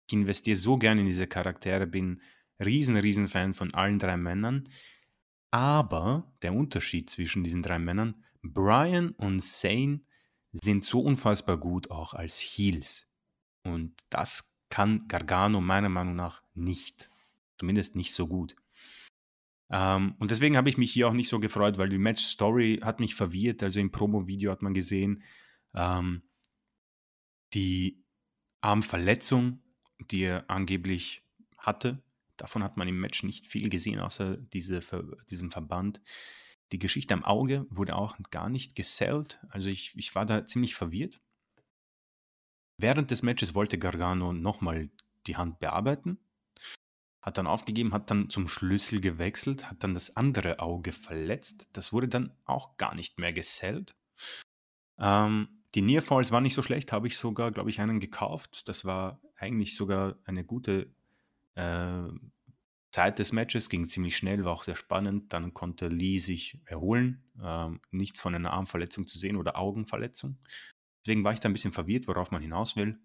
ich 0.08 0.14
investiere 0.14 0.58
so 0.58 0.78
gerne 0.78 1.02
in 1.02 1.08
diese 1.08 1.28
Charaktere, 1.28 1.88
bin 1.88 2.22
riesen, 2.64 2.98
riesen 2.98 3.28
Fan 3.28 3.54
von 3.54 3.74
allen 3.74 4.00
drei 4.00 4.18
Männern. 4.18 4.70
Aber 5.52 6.36
der 6.42 6.54
Unterschied 6.54 7.10
zwischen 7.10 7.44
diesen 7.44 7.64
drei 7.64 7.80
Männern, 7.80 8.25
Brian 8.54 9.12
und 9.12 9.42
Zane 9.42 10.02
sind 10.52 10.86
so 10.86 11.02
unfassbar 11.02 11.58
gut 11.58 11.92
auch 11.92 12.14
als 12.14 12.40
Heels. 12.40 13.08
Und 13.64 13.94
das 14.10 14.54
kann 14.70 15.08
Gargano 15.08 15.62
meiner 15.62 15.90
Meinung 15.90 16.16
nach 16.16 16.44
nicht. 16.54 17.10
Zumindest 17.58 17.96
nicht 17.96 18.14
so 18.14 18.28
gut. 18.28 18.56
Ähm, 19.70 20.16
und 20.20 20.32
deswegen 20.32 20.58
habe 20.58 20.70
ich 20.70 20.78
mich 20.78 20.92
hier 20.92 21.08
auch 21.08 21.14
nicht 21.14 21.30
so 21.30 21.40
gefreut, 21.40 21.78
weil 21.78 21.90
die 21.90 21.98
Match-Story 21.98 22.82
hat 22.84 23.00
mich 23.00 23.16
verwirrt. 23.16 23.64
Also 23.64 23.80
im 23.80 23.92
Promo-Video 23.92 24.52
hat 24.52 24.62
man 24.62 24.74
gesehen, 24.74 25.24
ähm, 25.74 26.22
die 27.54 28.04
Armverletzung, 28.62 29.62
die 30.12 30.24
er 30.24 30.50
angeblich 30.50 31.24
hatte. 31.58 32.04
Davon 32.38 32.64
hat 32.64 32.78
man 32.78 32.88
im 32.88 33.00
Match 33.00 33.24
nicht 33.24 33.48
viel 33.48 33.70
gesehen, 33.70 34.00
außer 34.00 34.38
diese, 34.38 34.82
diesem 35.30 35.52
Verband. 35.52 36.02
Die 36.76 36.80
Geschichte 36.80 37.14
am 37.14 37.24
Auge 37.24 37.66
wurde 37.70 37.96
auch 37.96 38.18
gar 38.32 38.50
nicht 38.50 38.76
gesellt. 38.76 39.40
Also 39.48 39.70
ich, 39.70 39.96
ich 39.96 40.14
war 40.14 40.26
da 40.26 40.46
ziemlich 40.46 40.76
verwirrt. 40.76 41.22
Während 42.78 43.12
des 43.12 43.24
Matches 43.24 43.56
wollte 43.56 43.78
Gargano 43.78 44.34
nochmal 44.34 44.90
die 45.26 45.38
Hand 45.38 45.60
bearbeiten, 45.60 46.20
hat 47.22 47.38
dann 47.38 47.48
aufgegeben, 47.48 47.94
hat 47.94 48.12
dann 48.12 48.30
zum 48.30 48.50
Schlüssel 48.50 49.00
gewechselt, 49.00 49.72
hat 49.72 49.86
dann 49.86 49.94
das 49.94 50.18
andere 50.18 50.60
Auge 50.60 50.92
verletzt. 50.92 51.70
Das 51.72 51.94
wurde 51.94 52.10
dann 52.10 52.36
auch 52.44 52.76
gar 52.76 52.94
nicht 52.94 53.20
mehr 53.20 53.32
gesellt. 53.32 53.96
Ähm, 55.00 55.64
die 55.76 55.82
Nearfalls 55.82 56.34
waren 56.34 56.44
nicht 56.44 56.56
so 56.56 56.62
schlecht, 56.62 56.92
habe 56.92 57.08
ich 57.08 57.18
sogar, 57.18 57.52
glaube 57.52 57.70
ich, 57.70 57.80
einen 57.80 58.02
gekauft. 58.02 58.68
Das 58.68 58.84
war 58.84 59.22
eigentlich 59.38 59.78
sogar 59.78 60.18
eine 60.26 60.44
gute 60.44 60.94
äh, 61.56 62.10
Zeit 62.96 63.20
des 63.20 63.34
Matches, 63.34 63.70
ging 63.70 63.90
ziemlich 63.90 64.16
schnell, 64.16 64.46
war 64.46 64.54
auch 64.54 64.64
sehr 64.64 64.78
spannend. 64.78 65.34
Dann 65.34 65.54
konnte 65.54 65.90
Lee 65.90 66.18
sich 66.18 66.62
erholen, 66.64 67.22
ähm, 67.44 67.82
nichts 67.92 68.22
von 68.22 68.34
einer 68.34 68.54
Armverletzung 68.54 69.06
zu 69.06 69.18
sehen 69.18 69.36
oder 69.36 69.58
Augenverletzung. 69.58 70.38
Deswegen 71.06 71.26
war 71.26 71.34
ich 71.34 71.42
da 71.42 71.50
ein 71.50 71.52
bisschen 71.52 71.74
verwirrt, 71.74 72.08
worauf 72.08 72.32
man 72.32 72.42
hinaus 72.42 72.78
will. 72.78 72.98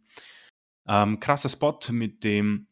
Ähm, 0.87 1.19
krasser 1.19 1.49
Spot 1.49 1.77
mit 1.91 2.23
dem 2.23 2.69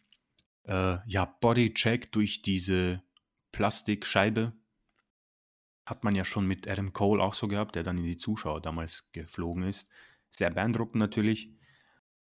äh, 0.63 0.99
ja, 1.09 1.25
Bodycheck 1.25 2.13
durch 2.13 2.43
diese 2.43 3.03
Plastikscheibe. 3.51 4.53
Hat 5.87 6.05
man 6.05 6.15
ja 6.15 6.25
schon 6.25 6.47
mit 6.47 6.69
Adam 6.69 6.93
Cole 6.93 7.21
auch 7.21 7.35
so 7.35 7.49
gehabt, 7.49 7.75
der 7.75 7.83
dann 7.83 7.99
in 7.99 8.05
die 8.05 8.17
Zuschauer 8.17 8.61
damals 8.61 9.11
geflogen 9.11 9.65
ist. 9.65 9.91
Sehr 10.31 10.51
beeindruckend 10.51 11.01
natürlich. 11.01 11.51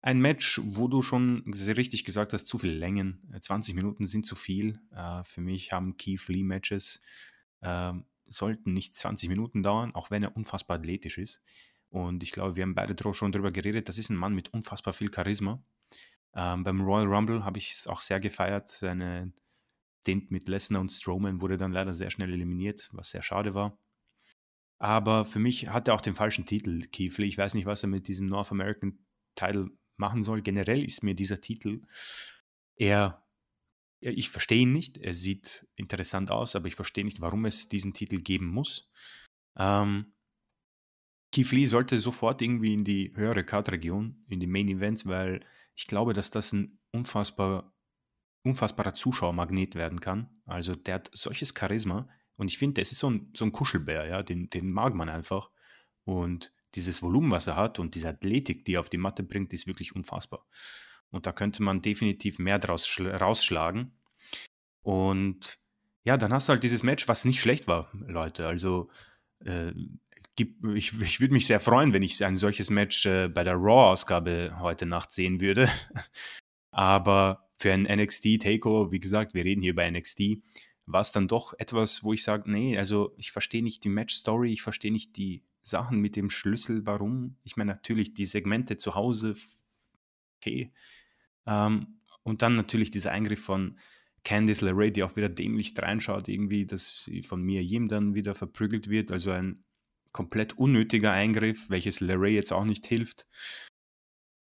Ein 0.02 0.20
Match, 0.20 0.60
wo 0.64 0.88
du 0.88 1.02
schon 1.02 1.44
richtig 1.52 2.04
gesagt 2.04 2.32
hast, 2.32 2.46
zu 2.46 2.56
viel 2.56 2.72
Längen. 2.72 3.20
20 3.38 3.74
Minuten 3.74 4.06
sind 4.06 4.24
zu 4.24 4.34
viel. 4.34 4.80
Äh, 4.92 5.24
für 5.24 5.42
mich 5.42 5.72
haben 5.72 5.96
Keith 5.96 6.26
Lee 6.28 6.42
Matches 6.42 7.00
äh, 7.60 7.92
sollten 8.26 8.72
nicht 8.72 8.96
20 8.96 9.28
Minuten 9.28 9.62
dauern, 9.62 9.94
auch 9.94 10.10
wenn 10.10 10.22
er 10.22 10.36
unfassbar 10.36 10.78
athletisch 10.78 11.18
ist. 11.18 11.42
Und 11.90 12.22
ich 12.22 12.30
glaube, 12.30 12.56
wir 12.56 12.62
haben 12.62 12.74
beide 12.74 12.96
schon 13.12 13.32
darüber 13.32 13.50
geredet. 13.50 13.88
Das 13.88 13.98
ist 13.98 14.10
ein 14.10 14.16
Mann 14.16 14.34
mit 14.34 14.54
unfassbar 14.54 14.94
viel 14.94 15.12
Charisma. 15.12 15.62
Ähm, 16.34 16.62
beim 16.62 16.80
Royal 16.80 17.12
Rumble 17.12 17.44
habe 17.44 17.58
ich 17.58 17.72
es 17.72 17.86
auch 17.86 18.00
sehr 18.00 18.20
gefeiert. 18.20 18.68
Seine 18.68 19.32
Stint 20.00 20.30
mit 20.30 20.48
Lesnar 20.48 20.80
und 20.80 20.90
Strowman 20.90 21.40
wurde 21.40 21.56
dann 21.56 21.72
leider 21.72 21.92
sehr 21.92 22.10
schnell 22.10 22.32
eliminiert, 22.32 22.88
was 22.92 23.10
sehr 23.10 23.22
schade 23.22 23.54
war. 23.54 23.76
Aber 24.78 25.26
für 25.26 25.40
mich 25.40 25.68
hat 25.68 25.88
er 25.88 25.94
auch 25.94 26.00
den 26.00 26.14
falschen 26.14 26.46
Titel, 26.46 26.80
Kiefle. 26.86 27.26
Ich 27.26 27.36
weiß 27.36 27.52
nicht, 27.54 27.66
was 27.66 27.82
er 27.82 27.88
mit 27.88 28.08
diesem 28.08 28.26
North 28.26 28.50
American 28.50 28.98
Title 29.34 29.70
machen 30.00 30.22
soll. 30.22 30.42
Generell 30.42 30.84
ist 30.84 31.04
mir 31.04 31.14
dieser 31.14 31.40
Titel 31.40 31.82
eher, 32.76 33.24
ich 34.00 34.30
verstehe 34.30 34.62
ihn 34.62 34.72
nicht. 34.72 34.98
Er 34.98 35.14
sieht 35.14 35.66
interessant 35.76 36.30
aus, 36.30 36.56
aber 36.56 36.66
ich 36.66 36.74
verstehe 36.74 37.04
nicht, 37.04 37.20
warum 37.20 37.44
es 37.44 37.68
diesen 37.68 37.92
Titel 37.92 38.20
geben 38.20 38.46
muss. 38.46 38.90
Ähm, 39.56 40.12
Keith 41.32 41.52
Lee 41.52 41.66
sollte 41.66 41.98
sofort 42.00 42.42
irgendwie 42.42 42.74
in 42.74 42.84
die 42.84 43.14
höhere 43.14 43.44
Card-Region, 43.44 44.24
in 44.28 44.40
die 44.40 44.48
Main 44.48 44.68
Events, 44.68 45.06
weil 45.06 45.44
ich 45.76 45.86
glaube, 45.86 46.12
dass 46.12 46.30
das 46.30 46.52
ein 46.52 46.80
unfassbar, 46.90 47.72
unfassbarer 48.42 48.94
Zuschauermagnet 48.94 49.76
werden 49.76 50.00
kann. 50.00 50.42
Also 50.46 50.74
der 50.74 50.96
hat 50.96 51.10
solches 51.12 51.54
Charisma 51.56 52.08
und 52.36 52.48
ich 52.48 52.58
finde, 52.58 52.80
das 52.80 52.90
ist 52.90 52.98
so 52.98 53.10
ein, 53.10 53.30
so 53.36 53.44
ein 53.44 53.52
Kuschelbär, 53.52 54.06
ja, 54.06 54.22
den, 54.22 54.50
den 54.50 54.72
mag 54.72 54.94
man 54.94 55.08
einfach. 55.08 55.50
Und 56.04 56.52
dieses 56.74 57.02
Volumen, 57.02 57.30
was 57.30 57.46
er 57.46 57.56
hat 57.56 57.78
und 57.78 57.94
diese 57.94 58.08
Athletik, 58.08 58.64
die 58.64 58.74
er 58.74 58.80
auf 58.80 58.90
die 58.90 58.98
Matte 58.98 59.22
bringt, 59.22 59.52
ist 59.52 59.66
wirklich 59.66 59.94
unfassbar. 59.94 60.46
Und 61.10 61.26
da 61.26 61.32
könnte 61.32 61.62
man 61.62 61.82
definitiv 61.82 62.38
mehr 62.38 62.58
draus 62.58 62.88
rausschlagen. 62.98 63.92
Und 64.82 65.58
ja, 66.04 66.16
dann 66.16 66.32
hast 66.32 66.48
du 66.48 66.52
halt 66.52 66.62
dieses 66.62 66.82
Match, 66.82 67.08
was 67.08 67.24
nicht 67.24 67.40
schlecht 67.40 67.66
war, 67.66 67.90
Leute. 67.92 68.46
Also 68.46 68.90
äh, 69.44 69.72
ich, 70.74 71.00
ich 71.00 71.20
würde 71.20 71.34
mich 71.34 71.46
sehr 71.46 71.60
freuen, 71.60 71.92
wenn 71.92 72.02
ich 72.02 72.24
ein 72.24 72.36
solches 72.36 72.70
Match 72.70 73.04
äh, 73.06 73.28
bei 73.28 73.44
der 73.44 73.54
Raw-Ausgabe 73.54 74.56
heute 74.60 74.86
Nacht 74.86 75.12
sehen 75.12 75.40
würde. 75.40 75.68
Aber 76.70 77.50
für 77.56 77.72
ein 77.72 77.82
NXT 77.82 78.40
Takeover, 78.40 78.92
wie 78.92 79.00
gesagt, 79.00 79.34
wir 79.34 79.44
reden 79.44 79.62
hier 79.62 79.72
über 79.72 79.90
NXT, 79.90 80.38
war 80.86 81.02
es 81.02 81.12
dann 81.12 81.28
doch 81.28 81.52
etwas, 81.58 82.04
wo 82.04 82.12
ich 82.12 82.22
sage, 82.22 82.50
nee, 82.50 82.78
also 82.78 83.14
ich 83.16 83.32
verstehe 83.32 83.62
nicht 83.62 83.84
die 83.84 83.88
Match-Story, 83.88 84.52
ich 84.52 84.62
verstehe 84.62 84.92
nicht 84.92 85.16
die 85.16 85.44
Sachen 85.62 86.00
mit 86.00 86.16
dem 86.16 86.30
Schlüssel, 86.30 86.86
warum. 86.86 87.36
Ich 87.44 87.56
meine, 87.56 87.72
natürlich 87.72 88.14
die 88.14 88.24
Segmente 88.24 88.76
zu 88.76 88.94
Hause, 88.94 89.34
okay. 90.38 90.72
Ähm, 91.46 92.00
und 92.22 92.42
dann 92.42 92.54
natürlich 92.54 92.90
dieser 92.90 93.12
Eingriff 93.12 93.42
von 93.42 93.78
Candice 94.24 94.60
LeRae, 94.60 94.90
die 94.90 95.02
auch 95.02 95.16
wieder 95.16 95.28
dämlich 95.28 95.74
reinschaut, 95.76 96.28
irgendwie, 96.28 96.66
dass 96.66 97.08
von 97.26 97.42
mir 97.42 97.62
jedem 97.62 97.88
dann 97.88 98.14
wieder 98.14 98.34
verprügelt 98.34 98.88
wird. 98.88 99.10
Also 99.10 99.30
ein 99.30 99.64
komplett 100.12 100.58
unnötiger 100.58 101.12
Eingriff, 101.12 101.70
welches 101.70 102.00
LeRae 102.00 102.34
jetzt 102.34 102.52
auch 102.52 102.64
nicht 102.64 102.86
hilft. 102.86 103.26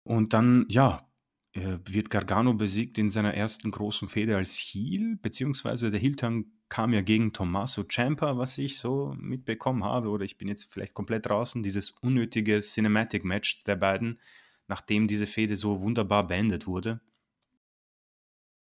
Und 0.03 0.33
dann, 0.33 0.65
ja, 0.69 1.07
äh, 1.53 1.77
wird 1.85 2.09
Gargano 2.09 2.53
besiegt 2.53 2.97
in 2.97 3.09
seiner 3.09 3.33
ersten 3.33 3.71
großen 3.71 4.09
Fehde 4.09 4.35
als 4.35 4.57
Heel, 4.57 5.17
beziehungsweise 5.21 5.91
der 5.91 5.99
Heel-Turn 5.99 6.45
kam 6.69 6.93
ja 6.93 7.01
gegen 7.01 7.33
Tommaso 7.33 7.83
Ciampa, 7.83 8.37
was 8.37 8.57
ich 8.57 8.79
so 8.79 9.15
mitbekommen 9.19 9.83
habe, 9.83 10.09
oder 10.09 10.25
ich 10.25 10.37
bin 10.37 10.47
jetzt 10.47 10.71
vielleicht 10.71 10.95
komplett 10.95 11.27
draußen, 11.27 11.61
dieses 11.61 11.91
unnötige 11.91 12.59
Cinematic-Match 12.59 13.63
der 13.65 13.75
beiden, 13.75 14.19
nachdem 14.67 15.07
diese 15.07 15.27
Fehde 15.27 15.55
so 15.55 15.81
wunderbar 15.81 16.25
beendet 16.25 16.65
wurde. 16.65 17.01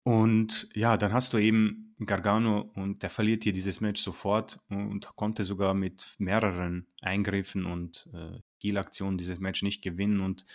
Und 0.03 0.69
ja, 0.75 0.97
dann 0.97 1.13
hast 1.13 1.33
du 1.33 1.39
eben 1.39 1.95
Gargano 2.05 2.69
und 2.75 3.01
der 3.01 3.09
verliert 3.09 3.43
hier 3.43 3.53
dieses 3.53 3.81
Match 3.81 4.01
sofort 4.01 4.59
und 4.69 5.15
konnte 5.15 5.43
sogar 5.43 5.73
mit 5.73 6.13
mehreren 6.19 6.85
Eingriffen 7.01 7.65
und 7.65 8.07
äh, 8.13 8.39
Heal-Aktion 8.61 9.17
dieses 9.17 9.39
Match 9.39 9.63
nicht 9.63 9.81
gewinnen. 9.81 10.19
Und 10.19 10.45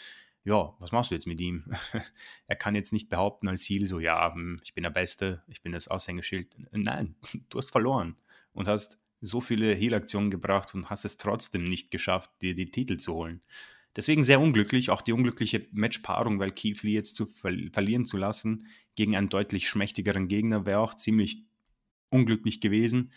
ja, 0.44 0.74
was 0.78 0.92
machst 0.92 1.10
du 1.10 1.14
jetzt 1.14 1.26
mit 1.26 1.40
ihm? 1.40 1.64
er 2.46 2.56
kann 2.56 2.74
jetzt 2.74 2.92
nicht 2.92 3.08
behaupten 3.08 3.48
als 3.48 3.62
Ziel 3.62 3.86
so, 3.86 4.00
ja, 4.00 4.32
hm, 4.32 4.60
ich 4.64 4.74
bin 4.74 4.82
der 4.82 4.90
Beste, 4.90 5.42
ich 5.48 5.62
bin 5.62 5.72
das 5.72 5.88
Aushängeschild. 5.88 6.56
Nein, 6.72 7.14
du 7.48 7.58
hast 7.58 7.70
verloren 7.70 8.16
und 8.52 8.68
hast 8.68 8.98
so 9.20 9.40
viele 9.40 9.74
Heal-Aktionen 9.74 10.30
gebracht 10.30 10.74
und 10.74 10.88
hast 10.88 11.04
es 11.04 11.18
trotzdem 11.18 11.64
nicht 11.64 11.90
geschafft, 11.90 12.30
dir 12.40 12.54
die 12.54 12.70
Titel 12.70 12.96
zu 12.96 13.14
holen. 13.14 13.42
Deswegen 13.96 14.22
sehr 14.22 14.40
unglücklich, 14.40 14.90
auch 14.90 15.02
die 15.02 15.12
unglückliche 15.12 15.66
Matchpaarung, 15.72 16.38
weil 16.38 16.54
Lee 16.54 16.92
jetzt 16.92 17.16
zu 17.16 17.26
ver 17.26 17.52
verlieren 17.72 18.04
zu 18.04 18.16
lassen 18.16 18.68
gegen 18.94 19.16
einen 19.16 19.28
deutlich 19.28 19.68
schmächtigeren 19.68 20.28
Gegner 20.28 20.64
wäre 20.64 20.78
auch 20.78 20.94
ziemlich 20.94 21.42
unglücklich 22.08 22.60
gewesen. 22.60 23.12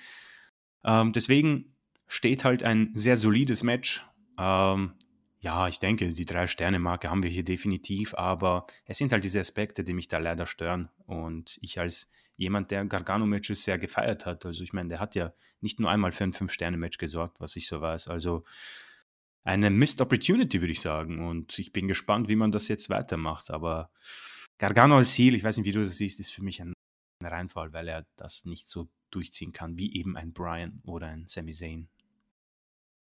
Ähm, 0.84 1.14
deswegen 1.14 1.76
steht 2.08 2.44
halt 2.44 2.64
ein 2.64 2.92
sehr 2.96 3.18
solides 3.18 3.64
Match. 3.64 4.04
Ähm, 4.38 4.94
ja, 5.44 5.68
ich 5.68 5.78
denke, 5.78 6.08
die 6.08 6.26
Drei-Sterne-Marke 6.26 7.10
haben 7.10 7.22
wir 7.22 7.30
hier 7.30 7.44
definitiv, 7.44 8.14
aber 8.14 8.66
es 8.86 8.98
sind 8.98 9.12
halt 9.12 9.26
diese 9.26 9.42
Aspekte, 9.42 9.84
die 9.84 9.94
mich 9.94 10.08
da 10.08 10.18
leider 10.18 10.46
stören. 10.46 10.88
Und 11.06 11.58
ich 11.62 11.82
als 11.82 12.10
jemand, 12.38 12.72
der 12.72 12.86
Gargano-Matches 12.86 13.62
sehr 13.62 13.78
gefeiert 13.78 14.26
hat, 14.26 14.46
also 14.46 14.64
ich 14.64 14.72
meine, 14.72 14.88
der 14.88 15.02
hat 15.02 15.16
ja 15.16 15.34
nicht 15.60 15.82
nur 15.82 15.92
einmal 15.92 16.14
für 16.14 16.24
ein 16.24 16.32
Fünf-Sterne-Match 16.32 16.98
gesorgt, 16.98 17.42
was 17.42 17.58
ich 17.58 17.68
so 17.68 17.82
weiß. 17.82 18.08
Also 18.08 18.46
eine 19.44 19.70
Missed 19.70 20.00
Opportunity, 20.00 20.62
würde 20.62 20.72
ich 20.72 20.80
sagen. 20.80 21.28
Und 21.28 21.60
ich 21.60 21.74
bin 21.74 21.88
gespannt, 21.88 22.30
wie 22.30 22.38
man 22.38 22.54
das 22.54 22.70
jetzt 22.70 22.90
weitermacht. 22.90 23.52
Aber 23.52 23.92
Gargano 24.60 24.96
als 24.96 25.12
Ziel, 25.12 25.36
ich 25.36 25.44
weiß 25.44 25.58
nicht, 25.58 25.66
wie 25.66 25.74
du 25.74 25.84
das 25.84 25.98
siehst, 25.98 26.22
ist 26.22 26.32
für 26.32 26.42
mich 26.42 26.62
ein 26.62 26.72
Reinfall, 27.22 27.74
weil 27.74 27.90
er 27.90 28.06
das 28.16 28.46
nicht 28.46 28.70
so 28.70 28.88
durchziehen 29.12 29.52
kann, 29.52 29.78
wie 29.78 29.94
eben 29.94 30.16
ein 30.16 30.32
Brian 30.32 30.82
oder 30.86 31.08
ein 31.08 31.28
Sami 31.28 31.52
Zayn. 31.52 31.90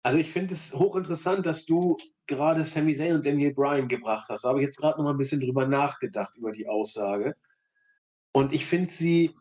Also 0.03 0.17
ich 0.17 0.29
finde 0.29 0.53
es 0.53 0.73
hochinteressant, 0.73 1.45
dass 1.45 1.65
du 1.65 1.97
gerade 2.27 2.63
Sami 2.63 2.93
Zayn 2.93 3.13
und 3.13 3.25
Daniel 3.25 3.53
Bryan 3.53 3.87
gebracht 3.87 4.29
hast. 4.29 4.43
Da 4.43 4.49
habe 4.49 4.59
ich 4.59 4.67
jetzt 4.67 4.77
gerade 4.77 4.97
noch 4.97 5.05
mal 5.05 5.11
ein 5.11 5.17
bisschen 5.17 5.41
drüber 5.41 5.65
nachgedacht, 5.65 6.35
über 6.35 6.51
die 6.51 6.67
Aussage. 6.67 7.35
Und 8.33 8.53
ich 8.53 8.65
finde 8.65 8.89
sie, 8.89 9.35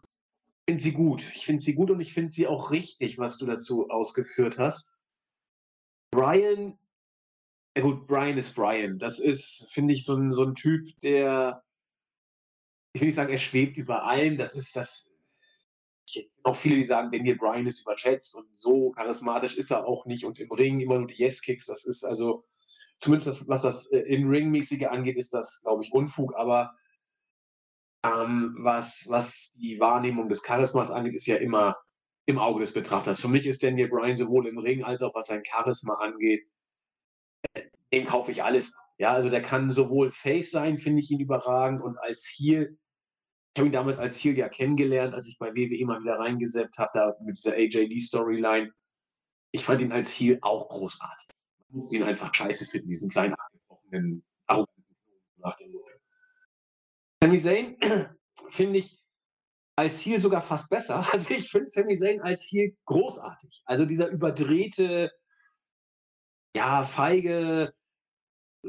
find 0.69 0.81
sie 0.81 0.93
gut. 0.93 1.25
Ich 1.35 1.45
finde 1.45 1.63
sie 1.63 1.75
gut 1.75 1.91
und 1.91 2.01
ich 2.01 2.13
finde 2.13 2.33
sie 2.33 2.47
auch 2.47 2.71
richtig, 2.71 3.19
was 3.19 3.39
du 3.39 3.47
dazu 3.47 3.91
ausgeführt 3.91 4.59
hast. 4.59 4.97
Brian, 6.11 6.79
ja 7.77 7.83
gut, 7.83 8.07
Brian 8.07 8.39
ist 8.39 8.55
Brian. 8.55 8.99
Das 8.99 9.19
ist, 9.19 9.69
finde 9.73 9.93
ich, 9.93 10.05
so 10.05 10.17
ein, 10.17 10.33
so 10.33 10.45
ein 10.45 10.55
Typ, 10.55 10.89
der, 11.03 11.63
ich 12.95 13.01
will 13.01 13.09
nicht 13.09 13.17
sagen, 13.17 13.33
er 13.33 13.39
schwebt 13.39 13.77
über 13.77 14.05
allem. 14.05 14.37
Das 14.37 14.55
ist 14.55 14.77
das, 14.77 15.13
auch 16.43 16.57
viele, 16.57 16.77
die 16.77 16.85
sagen, 16.85 17.11
Daniel 17.11 17.37
Bryan 17.37 17.67
ist 17.67 17.81
überschätzt 17.81 18.35
und 18.37 18.47
so 18.55 18.93
charismatisch 18.93 19.57
ist 19.57 19.71
er 19.71 19.87
auch 19.87 20.07
nicht 20.07 20.25
und 20.25 20.39
im 20.39 20.51
Ring 20.51 20.81
immer 20.81 20.99
nur 20.99 21.09
die 21.09 21.23
Yes-Kicks, 21.23 21.67
das 21.67 21.85
ist 21.85 22.05
also, 22.05 22.45
zumindest 22.99 23.49
was 23.49 23.63
das 23.63 23.91
äh, 23.93 24.01
in 24.01 24.29
Ring-mäßige 24.29 24.87
angeht, 24.87 25.17
ist 25.17 25.35
das, 25.35 25.63
glaube 25.63 25.85
ich, 25.85 25.93
Unfug, 25.93 26.35
aber 26.37 26.75
ähm, 28.05 28.57
was, 28.61 29.07
was 29.09 29.53
die 29.53 29.81
Wahrnehmung 29.81 30.29
des 30.29 30.43
Charismas 30.43 30.91
angeht, 30.91 31.15
ist 31.15 31.27
ja 31.27 31.37
immer 31.37 31.77
im 32.27 32.39
Auge 32.39 32.61
des 32.61 32.73
Betrachters. 32.73 33.21
Für 33.21 33.29
mich 33.29 33.47
ist 33.47 33.63
Daniel 33.63 33.89
Bryan 33.89 34.17
sowohl 34.17 34.49
im 34.49 34.59
Ring 34.59 34.85
als 34.85 35.03
auch 35.03 35.15
was 35.15 35.27
sein 35.27 35.43
Charisma 35.45 35.95
angeht, 35.95 36.47
äh, 37.55 37.63
dem 37.93 38.07
kaufe 38.07 38.31
ich 38.31 38.43
alles. 38.43 38.75
Ja, 38.99 39.13
also 39.13 39.29
der 39.29 39.43
kann 39.43 39.71
sowohl 39.71 40.11
Face 40.11 40.51
sein, 40.51 40.79
finde 40.79 41.01
ich 41.01 41.11
ihn 41.11 41.21
überragend, 41.21 41.83
und 41.83 41.99
als 41.99 42.35
Heel 42.37 42.79
ich 43.57 43.61
habe 43.61 43.71
ihn 43.71 43.73
damals 43.73 43.99
als 43.99 44.23
Heel 44.23 44.37
ja 44.37 44.51
kennengelernt, 44.51 45.15
als 45.15 45.29
ich 45.29 45.39
bei 45.39 45.55
WWE 45.55 45.87
mal 45.87 46.03
wieder 46.03 46.19
reingesetzt 46.19 46.77
habe, 46.77 46.91
da 46.93 47.17
mit 47.25 47.39
dieser 47.39 47.55
AJD-Storyline. 47.55 48.71
Ich 49.51 49.65
fand 49.65 49.81
ihn 49.81 49.93
als 49.93 50.13
Heel 50.13 50.39
auch 50.43 50.69
großartig. 50.69 51.26
Muss 51.69 51.93
ihn 51.93 52.03
einfach 52.03 52.33
scheiße 52.33 52.67
finden, 52.67 52.89
diesen 52.89 53.11
kleinen, 53.11 53.35
angebrochenen, 53.35 54.25
arroganten 54.47 54.85
nach 55.39 55.57
dem. 55.57 55.75
Sami 57.23 57.39
Zayn 57.39 57.77
finde 58.51 58.79
ich 58.79 59.03
als 59.77 60.01
Heel 60.01 60.19
sogar 60.19 60.43
fast 60.43 60.71
besser. 60.71 61.07
Also 61.13 61.31
ich 61.31 61.51
finde 61.51 61.69
Sami 61.69 61.99
Zayn 61.99 62.21
als 62.21 62.49
Heel 62.51 62.77
großartig. 62.85 63.63
Also 63.67 63.85
dieser 63.85 64.09
überdrehte, 64.09 65.11
ja, 66.55 66.85
feige, 66.85 67.73
äh, 68.65 68.69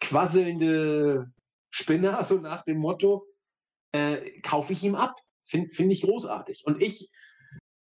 quasselnde 0.00 1.32
Spinner, 1.70 2.24
so 2.24 2.38
nach 2.38 2.64
dem 2.64 2.78
Motto 2.78 3.26
äh, 3.92 4.40
kaufe 4.40 4.72
ich 4.72 4.84
ihm 4.84 4.94
ab. 4.94 5.16
Finde 5.44 5.72
find 5.72 5.92
ich 5.92 6.02
großartig. 6.02 6.64
Und 6.66 6.82
ich, 6.82 7.08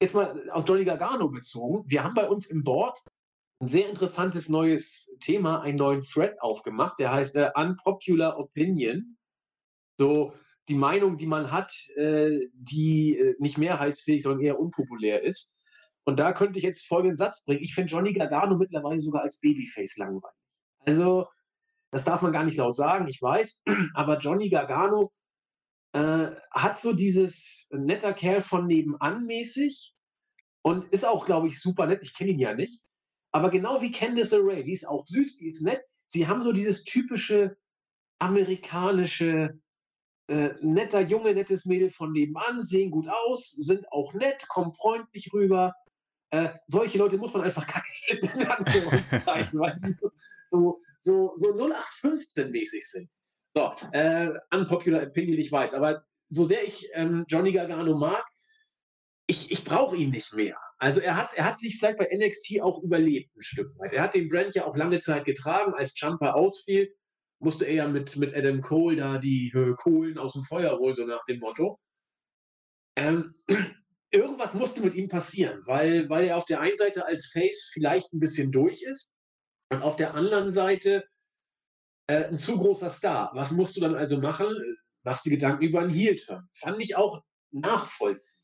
jetzt 0.01 0.13
mal 0.13 0.49
auf 0.51 0.67
Johnny 0.67 0.83
Gargano 0.83 1.29
bezogen, 1.29 1.89
wir 1.89 2.03
haben 2.03 2.13
bei 2.13 2.27
uns 2.27 2.47
im 2.47 2.63
Board 2.63 2.99
ein 3.63 3.69
sehr 3.69 3.89
interessantes 3.89 4.49
neues 4.49 5.15
Thema, 5.21 5.61
einen 5.61 5.77
neuen 5.77 6.01
Thread 6.01 6.41
aufgemacht, 6.41 6.99
der 6.99 7.13
heißt 7.13 7.37
äh, 7.37 7.49
Unpopular 7.55 8.37
Opinion. 8.37 9.17
So 9.97 10.33
die 10.67 10.75
Meinung, 10.75 11.17
die 11.17 11.27
man 11.27 11.49
hat, 11.49 11.73
äh, 11.95 12.39
die 12.53 13.17
äh, 13.17 13.35
nicht 13.39 13.57
mehrheitsfähig, 13.57 14.23
sondern 14.23 14.41
eher 14.41 14.59
unpopulär 14.59 15.23
ist. 15.23 15.55
Und 16.03 16.19
da 16.19 16.33
könnte 16.33 16.57
ich 16.59 16.63
jetzt 16.65 16.87
folgenden 16.87 17.15
Satz 17.15 17.45
bringen. 17.45 17.63
Ich 17.63 17.73
finde 17.73 17.91
Johnny 17.91 18.11
Gargano 18.11 18.57
mittlerweile 18.57 18.99
sogar 18.99 19.21
als 19.21 19.39
Babyface 19.39 19.95
langweilig. 19.97 20.37
Also, 20.85 21.27
das 21.91 22.03
darf 22.03 22.21
man 22.21 22.33
gar 22.33 22.43
nicht 22.43 22.57
laut 22.57 22.75
sagen, 22.75 23.07
ich 23.07 23.21
weiß. 23.21 23.63
Aber 23.93 24.17
Johnny 24.17 24.49
Gargano 24.49 25.13
äh, 25.93 26.27
hat 26.51 26.81
so 26.81 26.91
dieses 26.91 27.69
netter 27.71 28.13
Kerl 28.13 28.41
von 28.41 28.67
nebenan 28.67 29.25
mäßig 29.25 29.95
und 30.63 30.91
ist 30.91 31.05
auch, 31.05 31.25
glaube 31.25 31.47
ich, 31.47 31.61
super 31.61 31.87
nett. 31.87 32.01
Ich 32.03 32.13
kenne 32.13 32.31
ihn 32.31 32.39
ja 32.39 32.53
nicht. 32.53 32.83
Aber 33.33 33.49
genau 33.49 33.81
wie 33.81 33.91
Candice 33.91 34.37
Ray, 34.39 34.63
die 34.63 34.73
ist 34.73 34.87
auch 34.87 35.05
süß, 35.05 35.37
die 35.39 35.49
ist 35.49 35.63
nett. 35.63 35.81
Sie 36.07 36.27
haben 36.27 36.43
so 36.43 36.51
dieses 36.51 36.83
typische 36.83 37.57
amerikanische, 38.19 39.59
äh, 40.27 40.49
netter 40.61 41.01
Junge, 41.01 41.33
nettes 41.33 41.65
Mädel 41.65 41.89
von 41.89 42.11
nebenan, 42.11 42.61
sehen 42.61 42.91
gut 42.91 43.07
aus, 43.09 43.49
sind 43.51 43.91
auch 43.91 44.13
nett, 44.13 44.47
kommen 44.47 44.73
freundlich 44.73 45.33
rüber. 45.33 45.73
Äh, 46.29 46.49
solche 46.67 46.99
Leute 46.99 47.17
muss 47.17 47.33
man 47.33 47.43
einfach 47.43 47.65
kacke 47.67 47.87
in 48.11 48.47
Anführungszeichen, 48.47 49.59
weil 49.59 49.77
sie 49.77 49.93
so, 50.49 50.77
so, 50.99 51.33
so 51.35 51.53
0815-mäßig 51.53 52.85
sind. 52.85 53.09
So, 53.55 53.71
äh, 53.91 54.29
unpopular 54.51 55.03
opinion, 55.03 55.39
ich 55.39 55.51
weiß, 55.51 55.73
aber 55.73 56.05
so 56.29 56.43
sehr 56.45 56.63
ich 56.63 56.87
ähm, 56.93 57.25
Johnny 57.27 57.51
Gargano 57.51 57.95
mag, 57.95 58.25
ich, 59.27 59.51
ich 59.51 59.63
brauche 59.63 59.95
ihn 59.95 60.11
nicht 60.11 60.33
mehr. 60.33 60.57
Also 60.83 60.99
er 60.99 61.15
hat, 61.15 61.29
er 61.35 61.45
hat 61.45 61.59
sich 61.59 61.77
vielleicht 61.77 61.97
bei 61.97 62.09
NXT 62.13 62.59
auch 62.61 62.83
überlebt, 62.83 63.33
ein 63.37 63.41
Stück 63.41 63.71
weit. 63.79 63.93
Er 63.93 64.03
hat 64.03 64.15
den 64.15 64.27
Brand 64.27 64.53
ja 64.53 64.65
auch 64.65 64.75
lange 64.75 64.99
Zeit 64.99 65.23
getragen, 65.23 65.73
als 65.73 65.97
Jumper 65.97 66.35
outfiel, 66.35 66.93
musste 67.39 67.63
er 67.63 67.73
ja 67.73 67.87
mit, 67.87 68.17
mit 68.17 68.35
Adam 68.35 68.59
Cole 68.59 68.97
da 68.97 69.17
die 69.17 69.49
äh, 69.55 69.75
Kohlen 69.75 70.17
aus 70.17 70.33
dem 70.33 70.43
Feuer 70.43 70.77
holen, 70.77 70.93
so 70.93 71.05
nach 71.05 71.23
dem 71.23 71.39
Motto. 71.39 71.79
Ähm, 72.97 73.33
irgendwas 74.11 74.55
musste 74.55 74.81
mit 74.81 74.93
ihm 74.93 75.07
passieren, 75.07 75.61
weil, 75.67 76.09
weil 76.09 76.25
er 76.25 76.35
auf 76.35 76.45
der 76.47 76.59
einen 76.59 76.77
Seite 76.77 77.05
als 77.05 77.27
Face 77.27 77.69
vielleicht 77.71 78.11
ein 78.11 78.19
bisschen 78.19 78.51
durch 78.51 78.81
ist 78.81 79.15
und 79.69 79.83
auf 79.83 79.95
der 79.95 80.15
anderen 80.15 80.49
Seite 80.49 81.05
äh, 82.07 82.25
ein 82.25 82.37
zu 82.37 82.57
großer 82.57 82.89
Star. 82.89 83.31
Was 83.35 83.51
musst 83.51 83.77
du 83.77 83.79
dann 83.79 83.95
also 83.95 84.19
machen? 84.19 84.53
Machst 85.03 85.25
die 85.25 85.29
Gedanken 85.29 85.63
über 85.63 85.79
einen 85.79 85.91
Heel-Turn. 85.91 86.49
Fand 86.51 86.81
ich 86.81 86.97
auch 86.97 87.23
nachvollziehbar. 87.51 88.42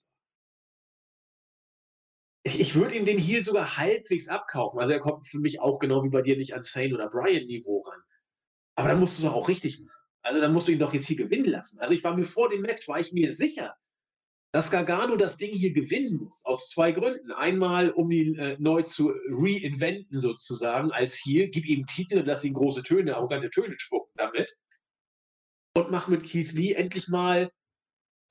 Ich, 2.43 2.75
würde 2.75 2.95
ihm 2.95 3.05
den 3.05 3.17
Heel 3.17 3.43
sogar 3.43 3.77
halbwegs 3.77 4.29
abkaufen. 4.29 4.79
Also 4.79 4.93
er 4.93 4.99
kommt 4.99 5.27
für 5.27 5.39
mich 5.39 5.59
auch 5.59 5.79
genau 5.79 6.03
wie 6.03 6.09
bei 6.09 6.21
dir 6.21 6.37
nicht 6.37 6.55
an 6.55 6.63
Sane 6.63 6.93
oder 6.93 7.09
Brian-Niveau 7.09 7.81
ran. 7.81 8.01
Aber 8.75 8.87
dann 8.87 8.99
musst 8.99 9.19
du 9.19 9.27
es 9.27 9.31
auch 9.31 9.49
richtig 9.49 9.81
machen. 9.81 10.01
Also 10.21 10.39
dann 10.39 10.53
musst 10.53 10.67
du 10.67 10.71
ihn 10.71 10.79
doch 10.79 10.93
jetzt 10.93 11.07
hier 11.07 11.17
gewinnen 11.17 11.49
lassen. 11.49 11.79
Also 11.79 11.93
ich 11.93 12.03
war 12.03 12.15
mir 12.15 12.25
vor 12.25 12.49
dem 12.49 12.61
Match, 12.61 12.87
war 12.87 12.99
ich 12.99 13.11
mir 13.11 13.33
sicher, 13.33 13.75
dass 14.51 14.71
Gargano 14.71 15.15
das 15.15 15.37
Ding 15.37 15.53
hier 15.53 15.73
gewinnen 15.73 16.17
muss, 16.17 16.43
aus 16.45 16.69
zwei 16.69 16.91
Gründen. 16.91 17.31
Einmal, 17.31 17.91
um 17.91 18.09
ihn 18.09 18.37
äh, 18.39 18.57
neu 18.59 18.81
zu 18.83 19.13
reinventen, 19.29 20.19
sozusagen, 20.19 20.91
als 20.91 21.15
hier, 21.15 21.49
gib 21.49 21.67
ihm 21.67 21.85
Titel 21.85 22.19
und 22.19 22.25
lass 22.25 22.43
ihn 22.43 22.53
große 22.53 22.83
Töne, 22.83 23.15
arrogante 23.15 23.51
Töne 23.51 23.75
spucken 23.77 24.13
damit. 24.15 24.57
Und 25.75 25.91
mach 25.91 26.07
mit 26.07 26.23
Keith 26.23 26.51
Lee 26.53 26.73
endlich 26.73 27.09
mal 27.09 27.51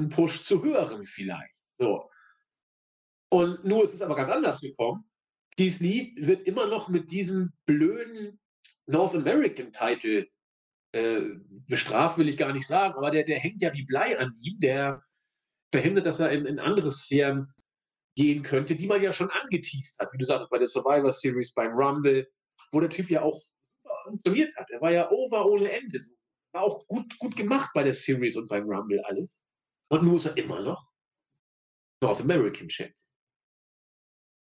einen 0.00 0.10
Push 0.10 0.42
zu 0.42 0.62
höherem 0.62 1.04
vielleicht. 1.04 1.54
So. 1.74 2.10
Und 3.30 3.64
nur 3.64 3.84
ist 3.84 3.94
es 3.94 4.02
aber 4.02 4.16
ganz 4.16 4.30
anders 4.30 4.60
gekommen. 4.60 5.04
Keith 5.56 5.80
Lee 5.80 6.14
wird 6.16 6.46
immer 6.46 6.66
noch 6.66 6.88
mit 6.88 7.10
diesem 7.10 7.52
blöden 7.66 8.40
North 8.86 9.14
American 9.14 9.72
Title 9.72 10.26
äh, 10.92 11.20
bestraft, 11.66 12.16
will 12.16 12.28
ich 12.28 12.38
gar 12.38 12.52
nicht 12.52 12.66
sagen, 12.66 12.94
aber 12.94 13.10
der, 13.10 13.24
der 13.24 13.38
hängt 13.38 13.60
ja 13.60 13.72
wie 13.74 13.84
Blei 13.84 14.18
an 14.18 14.34
ihm. 14.40 14.58
Der 14.60 15.02
verhindert, 15.72 16.06
dass 16.06 16.20
er 16.20 16.30
in, 16.30 16.46
in 16.46 16.58
andere 16.58 16.90
Sphären 16.90 17.52
gehen 18.16 18.42
könnte, 18.42 18.74
die 18.74 18.86
man 18.86 19.02
ja 19.02 19.12
schon 19.12 19.30
angeteased 19.30 19.98
hat, 20.00 20.12
wie 20.12 20.18
du 20.18 20.24
sagst, 20.24 20.50
bei 20.50 20.58
der 20.58 20.66
Survivor 20.66 21.12
Series, 21.12 21.52
beim 21.54 21.72
Rumble, 21.72 22.26
wo 22.72 22.80
der 22.80 22.90
Typ 22.90 23.10
ja 23.10 23.22
auch 23.22 23.40
funktioniert 24.04 24.56
hat. 24.56 24.70
Er 24.70 24.80
war 24.80 24.90
ja 24.90 25.10
over 25.10 25.46
ohne 25.46 25.70
Ende. 25.70 25.98
War 26.52 26.62
auch 26.62 26.86
gut, 26.86 27.18
gut 27.18 27.36
gemacht 27.36 27.70
bei 27.74 27.84
der 27.84 27.94
Series 27.94 28.36
und 28.36 28.48
beim 28.48 28.68
Rumble 28.68 29.02
alles. 29.04 29.40
Und 29.90 30.02
nun 30.02 30.16
ist 30.16 30.26
er 30.26 30.36
immer 30.36 30.60
noch 30.62 30.84
North 32.02 32.20
American 32.20 32.70
Champion. 32.70 32.94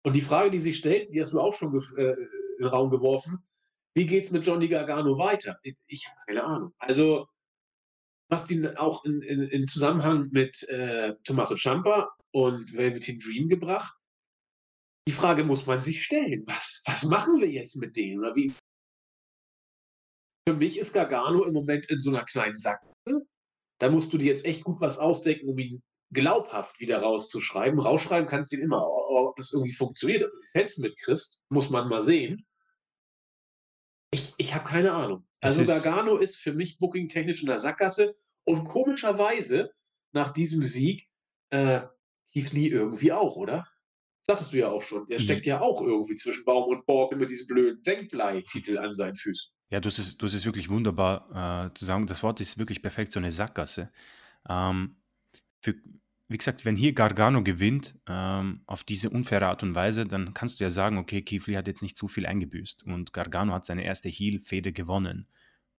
Und 0.05 0.15
die 0.15 0.21
Frage, 0.21 0.51
die 0.51 0.59
sich 0.59 0.77
stellt, 0.77 1.11
die 1.11 1.19
hast 1.19 1.33
du 1.33 1.41
auch 1.41 1.55
schon 1.55 1.73
äh, 1.97 2.11
in 2.11 2.59
den 2.59 2.67
Raum 2.67 2.91
geworfen, 2.91 3.43
Wie 3.95 4.05
geht's 4.05 4.29
mit 4.29 4.45
Johnny 4.45 4.67
Gargano 4.67 5.17
weiter? 5.17 5.57
Ich, 5.63 5.77
ich 5.87 6.07
habe 6.07 6.19
keine 6.27 6.43
Ahnung. 6.43 6.73
Also, 6.77 7.27
was 8.29 8.45
die 8.45 8.67
auch 8.77 9.03
in, 9.03 9.21
in, 9.23 9.41
in 9.47 9.67
Zusammenhang 9.67 10.29
mit 10.31 10.61
äh, 10.69 11.15
Tommaso 11.23 11.55
Ciampa 11.55 12.15
und 12.31 12.73
Velveteen 12.73 13.19
Dream 13.19 13.49
gebracht. 13.49 13.97
Die 15.07 15.13
Frage 15.13 15.43
muss 15.43 15.65
man 15.65 15.79
sich 15.79 16.03
stellen. 16.03 16.43
Was, 16.45 16.83
was 16.85 17.05
machen 17.05 17.39
wir 17.39 17.49
jetzt 17.49 17.75
mit 17.77 17.95
denen? 17.95 18.19
Oder 18.19 18.35
wie? 18.35 18.53
Für 20.47 20.55
mich 20.55 20.77
ist 20.77 20.93
Gargano 20.93 21.45
im 21.45 21.53
Moment 21.53 21.89
in 21.89 21.99
so 21.99 22.11
einer 22.11 22.25
kleinen 22.25 22.57
Sackgasse. 22.57 23.25
Da 23.79 23.89
musst 23.89 24.13
du 24.13 24.19
dir 24.19 24.27
jetzt 24.27 24.45
echt 24.45 24.63
gut 24.63 24.81
was 24.81 24.99
ausdenken, 24.99 25.49
um 25.49 25.57
ihn 25.57 25.81
glaubhaft 26.11 26.79
wieder 26.79 26.99
rauszuschreiben. 26.99 27.79
Rausschreiben 27.79 28.27
kannst 28.27 28.51
du 28.51 28.57
ihn 28.57 28.63
immer. 28.63 28.85
Ob 28.87 29.35
das 29.37 29.51
irgendwie 29.51 29.73
funktioniert, 29.73 30.23
ob 30.23 30.31
du 30.31 30.37
die 30.39 30.59
Fans 30.59 30.77
mitkriegst, 30.77 31.43
muss 31.49 31.69
man 31.69 31.87
mal 31.89 32.01
sehen. 32.01 32.45
Ich, 34.11 34.33
ich 34.37 34.53
habe 34.53 34.65
keine 34.65 34.93
Ahnung. 34.93 35.27
Also 35.41 35.61
ist 35.61 35.67
Gargano 35.67 36.17
ist 36.17 36.37
für 36.37 36.53
mich 36.53 36.77
booking-technisch 36.79 37.41
in 37.41 37.47
der 37.47 37.57
Sackgasse 37.57 38.15
und 38.45 38.65
komischerweise 38.65 39.71
nach 40.11 40.31
diesem 40.31 40.63
Sieg 40.65 41.09
äh, 41.49 41.81
Keith 42.31 42.51
Lee 42.53 42.67
irgendwie 42.67 43.11
auch, 43.11 43.35
oder? 43.35 43.67
Sagtest 44.21 44.53
du 44.53 44.57
ja 44.57 44.69
auch 44.69 44.81
schon. 44.81 45.05
Der 45.05 45.19
steckt 45.19 45.45
ja 45.45 45.61
auch 45.61 45.81
irgendwie 45.81 46.15
zwischen 46.15 46.45
Baum 46.45 46.69
und 46.69 46.85
Borg 46.85 47.15
mit 47.15 47.29
diesem 47.29 47.45
blöden 47.47 47.83
Senkblei-Titel 47.83 48.79
an 48.79 48.95
seinen 48.95 49.15
Füßen. 49.15 49.51
Ja, 49.69 49.79
du 49.79 49.87
hast 49.87 49.99
es, 49.99 50.17
du 50.17 50.25
hast 50.25 50.33
es 50.33 50.45
wirklich 50.45 50.69
wunderbar 50.69 51.67
äh, 51.67 51.73
zu 51.73 51.85
sagen. 51.85 52.07
Das 52.07 52.23
Wort 52.23 52.39
ist 52.39 52.57
wirklich 52.57 52.81
perfekt, 52.81 53.11
so 53.11 53.19
eine 53.19 53.29
Sackgasse. 53.29 53.91
Ähm, 54.49 54.95
für, 55.65 55.75
wie 56.27 56.37
gesagt, 56.37 56.63
wenn 56.63 56.75
hier 56.75 56.93
Gargano 56.93 57.43
gewinnt 57.43 57.95
ähm, 58.07 58.61
auf 58.67 58.83
diese 58.83 59.09
unfaire 59.09 59.47
Art 59.47 59.63
und 59.63 59.73
Weise, 59.73 60.05
dann 60.05 60.33
kannst 60.33 60.59
du 60.59 60.63
ja 60.63 60.69
sagen, 60.69 60.97
okay, 60.97 61.25
Lee 61.27 61.57
hat 61.57 61.67
jetzt 61.67 61.81
nicht 61.81 61.97
zu 61.97 62.07
viel 62.07 62.25
eingebüßt 62.27 62.83
und 62.83 63.13
Gargano 63.13 63.53
hat 63.53 63.65
seine 63.65 63.83
erste 63.83 64.09
Heel-Fehde 64.09 64.71
gewonnen 64.71 65.27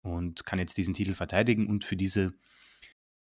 und 0.03 0.45
kann 0.45 0.59
jetzt 0.59 0.77
diesen 0.77 0.95
Titel 0.95 1.15
verteidigen 1.15 1.69
und 1.69 1.85
für 1.85 1.97
diese 1.97 2.35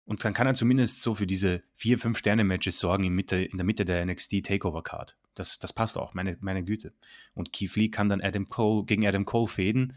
und 0.08 0.24
dann 0.24 0.34
kann 0.34 0.46
er 0.46 0.54
zumindest 0.54 1.02
so 1.02 1.16
für 1.16 1.26
diese 1.26 1.64
vier, 1.74 1.98
fünf 1.98 2.20
Sterne-Matches 2.20 2.78
sorgen 2.78 3.06
in, 3.06 3.14
Mitte, 3.14 3.38
in 3.38 3.58
der 3.58 3.66
Mitte 3.66 3.86
der 3.86 4.06
NXT 4.06 4.46
Takeover-Card. 4.46 5.18
Das, 5.34 5.58
das 5.58 5.74
passt 5.74 5.98
auch, 5.98 6.14
meine, 6.14 6.38
meine 6.42 6.64
Güte. 6.64 6.94
Und 7.34 7.52
Keith 7.52 7.76
Lee 7.76 7.90
kann 7.90 8.08
dann 8.08 8.22
Adam 8.22 8.48
Cole 8.48 8.86
gegen 8.86 9.08
Adam 9.08 9.26
Cole 9.26 9.48
fäden, 9.48 9.96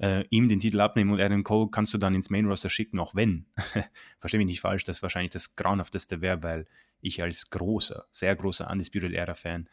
äh, 0.00 0.24
ihm 0.30 0.48
den 0.48 0.60
Titel 0.60 0.80
abnehmen 0.80 1.12
und 1.12 1.20
Adam 1.20 1.44
Cole 1.44 1.68
kannst 1.70 1.92
du 1.92 1.98
dann 1.98 2.14
ins 2.14 2.30
Main-Roster 2.30 2.70
schicken, 2.70 2.98
auch 2.98 3.14
wenn, 3.14 3.46
verstehe 4.18 4.38
mich 4.38 4.46
nicht 4.46 4.60
falsch, 4.60 4.84
das 4.84 5.02
wahrscheinlich 5.02 5.30
das 5.30 5.56
Grauenhafteste 5.56 6.20
wäre, 6.20 6.42
weil 6.42 6.66
ich 7.00 7.22
als 7.22 7.50
großer, 7.50 8.06
sehr 8.10 8.34
großer 8.34 8.70
Undisputed 8.70 9.12
Era-Fan, 9.12 9.68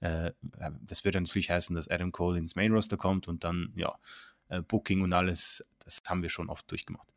äh, 0.00 0.32
das 0.82 1.04
würde 1.04 1.20
natürlich 1.20 1.50
heißen, 1.50 1.74
dass 1.74 1.88
Adam 1.88 2.12
Cole 2.12 2.38
ins 2.38 2.56
Main-Roster 2.56 2.98
kommt 2.98 3.26
und 3.26 3.42
dann, 3.44 3.72
ja, 3.74 3.94
äh, 4.48 4.60
Booking 4.60 5.00
und 5.00 5.12
alles, 5.12 5.72
das 5.78 6.00
haben 6.06 6.22
wir 6.22 6.28
schon 6.28 6.50
oft 6.50 6.70
durchgemacht. 6.70 7.08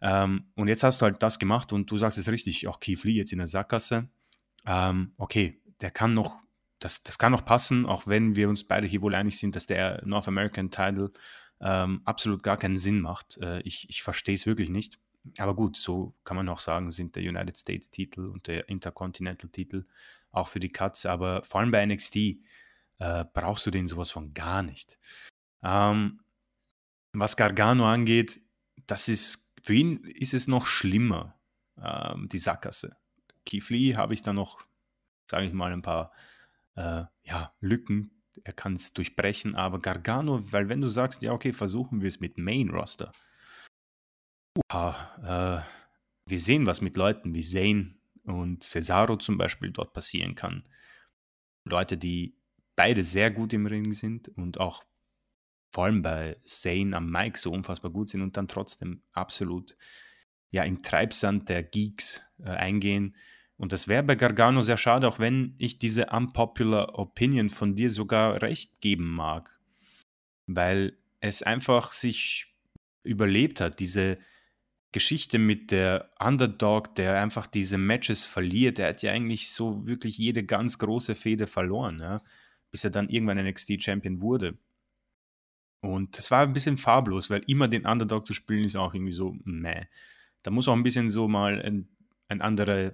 Ähm, 0.00 0.46
und 0.54 0.68
jetzt 0.68 0.82
hast 0.82 1.02
du 1.02 1.04
halt 1.04 1.22
das 1.22 1.38
gemacht 1.38 1.72
und 1.72 1.90
du 1.90 1.98
sagst 1.98 2.16
es 2.16 2.30
richtig, 2.30 2.66
auch 2.66 2.80
Keith 2.80 3.04
Lee 3.04 3.12
jetzt 3.12 3.32
in 3.32 3.38
der 3.38 3.46
Sackgasse. 3.46 4.08
Ähm, 4.66 5.12
okay, 5.18 5.60
der 5.82 5.90
kann 5.90 6.14
noch, 6.14 6.38
das, 6.78 7.02
das 7.02 7.18
kann 7.18 7.32
noch 7.32 7.44
passen, 7.44 7.84
auch 7.84 8.06
wenn 8.06 8.36
wir 8.36 8.48
uns 8.48 8.64
beide 8.64 8.86
hier 8.86 9.02
wohl 9.02 9.14
einig 9.14 9.38
sind, 9.38 9.56
dass 9.56 9.66
der 9.66 10.02
North 10.06 10.28
American 10.28 10.70
Title 10.70 11.12
ähm, 11.60 12.02
absolut 12.04 12.42
gar 12.42 12.56
keinen 12.56 12.78
Sinn 12.78 13.00
macht. 13.00 13.38
Äh, 13.38 13.60
ich 13.62 13.88
ich 13.88 14.02
verstehe 14.02 14.34
es 14.34 14.46
wirklich 14.46 14.70
nicht. 14.70 14.98
Aber 15.38 15.54
gut, 15.54 15.76
so 15.76 16.14
kann 16.24 16.36
man 16.36 16.48
auch 16.48 16.60
sagen, 16.60 16.90
sind 16.90 17.14
der 17.16 17.22
United 17.22 17.56
States 17.56 17.90
Titel 17.90 18.26
und 18.26 18.46
der 18.46 18.68
Intercontinental 18.68 19.50
Titel 19.50 19.84
auch 20.32 20.48
für 20.48 20.60
die 20.60 20.70
Cuts. 20.70 21.06
Aber 21.06 21.42
vor 21.42 21.60
allem 21.60 21.70
bei 21.70 21.84
NXT 21.84 22.16
äh, 22.98 23.24
brauchst 23.34 23.66
du 23.66 23.70
den 23.70 23.86
sowas 23.86 24.10
von 24.10 24.32
gar 24.32 24.62
nicht. 24.62 24.98
Ähm, 25.62 26.20
was 27.12 27.36
Gargano 27.36 27.86
angeht, 27.86 28.40
das 28.86 29.08
ist 29.08 29.52
für 29.62 29.74
ihn 29.74 30.04
ist 30.04 30.34
es 30.34 30.48
noch 30.48 30.66
schlimmer, 30.66 31.38
ähm, 31.82 32.28
die 32.28 32.38
Sackgasse. 32.38 32.96
Keith 33.44 33.68
Lee 33.68 33.96
habe 33.96 34.14
ich 34.14 34.22
da 34.22 34.32
noch, 34.32 34.60
sage 35.30 35.46
ich 35.46 35.52
mal, 35.52 35.72
ein 35.72 35.82
paar 35.82 36.12
äh, 36.76 37.04
ja, 37.24 37.52
Lücken. 37.60 38.19
Er 38.44 38.52
kann 38.52 38.74
es 38.74 38.92
durchbrechen, 38.92 39.54
aber 39.54 39.80
Gargano, 39.80 40.40
weil 40.52 40.68
wenn 40.68 40.80
du 40.80 40.88
sagst, 40.88 41.22
ja, 41.22 41.32
okay, 41.32 41.52
versuchen 41.52 42.00
wir 42.00 42.08
es 42.08 42.20
mit 42.20 42.38
Main 42.38 42.70
Roster. 42.70 43.12
Uha, 44.72 45.64
äh, 45.66 46.30
wir 46.30 46.40
sehen, 46.40 46.66
was 46.66 46.80
mit 46.80 46.96
Leuten 46.96 47.34
wie 47.34 47.42
Zane 47.42 47.94
und 48.24 48.62
Cesaro 48.62 49.16
zum 49.16 49.38
Beispiel 49.38 49.70
dort 49.70 49.92
passieren 49.92 50.34
kann. 50.34 50.68
Leute, 51.64 51.96
die 51.96 52.36
beide 52.76 53.02
sehr 53.02 53.30
gut 53.30 53.52
im 53.52 53.66
Ring 53.66 53.92
sind 53.92 54.28
und 54.28 54.58
auch 54.58 54.84
vor 55.72 55.84
allem 55.84 56.02
bei 56.02 56.36
Zane 56.44 56.96
am 56.96 57.10
Mic 57.10 57.38
so 57.38 57.52
unfassbar 57.52 57.90
gut 57.90 58.08
sind 58.08 58.22
und 58.22 58.36
dann 58.36 58.48
trotzdem 58.48 59.02
absolut 59.12 59.76
ja, 60.50 60.64
im 60.64 60.82
Treibsand 60.82 61.48
der 61.48 61.62
Geeks 61.62 62.22
äh, 62.38 62.50
eingehen. 62.50 63.16
Und 63.60 63.72
das 63.72 63.88
wäre 63.88 64.02
bei 64.02 64.14
Gargano 64.14 64.62
sehr 64.62 64.78
schade, 64.78 65.06
auch 65.06 65.18
wenn 65.18 65.54
ich 65.58 65.78
diese 65.78 66.06
unpopular 66.06 66.98
Opinion 66.98 67.50
von 67.50 67.76
dir 67.76 67.90
sogar 67.90 68.40
recht 68.40 68.80
geben 68.80 69.10
mag. 69.10 69.60
Weil 70.46 70.96
es 71.20 71.42
einfach 71.42 71.92
sich 71.92 72.54
überlebt 73.02 73.60
hat, 73.60 73.78
diese 73.78 74.16
Geschichte 74.92 75.38
mit 75.38 75.72
der 75.72 76.10
Underdog, 76.18 76.94
der 76.94 77.20
einfach 77.20 77.46
diese 77.46 77.76
Matches 77.76 78.24
verliert. 78.24 78.78
Der 78.78 78.88
hat 78.88 79.02
ja 79.02 79.12
eigentlich 79.12 79.50
so 79.50 79.86
wirklich 79.86 80.16
jede 80.16 80.42
ganz 80.42 80.78
große 80.78 81.14
Fehde 81.14 81.46
verloren, 81.46 81.98
ja? 81.98 82.22
bis 82.70 82.84
er 82.84 82.90
dann 82.90 83.10
irgendwann 83.10 83.44
NXT 83.44 83.82
Champion 83.82 84.22
wurde. 84.22 84.56
Und 85.82 86.16
das 86.16 86.30
war 86.30 86.44
ein 86.44 86.54
bisschen 86.54 86.78
farblos, 86.78 87.28
weil 87.28 87.42
immer 87.46 87.68
den 87.68 87.84
Underdog 87.84 88.26
zu 88.26 88.32
spielen 88.32 88.64
ist 88.64 88.76
auch 88.76 88.94
irgendwie 88.94 89.12
so, 89.12 89.36
meh. 89.44 89.82
Da 90.44 90.50
muss 90.50 90.66
auch 90.66 90.72
ein 90.72 90.82
bisschen 90.82 91.10
so 91.10 91.28
mal 91.28 91.60
ein, 91.60 91.90
ein 92.28 92.40
anderer 92.40 92.92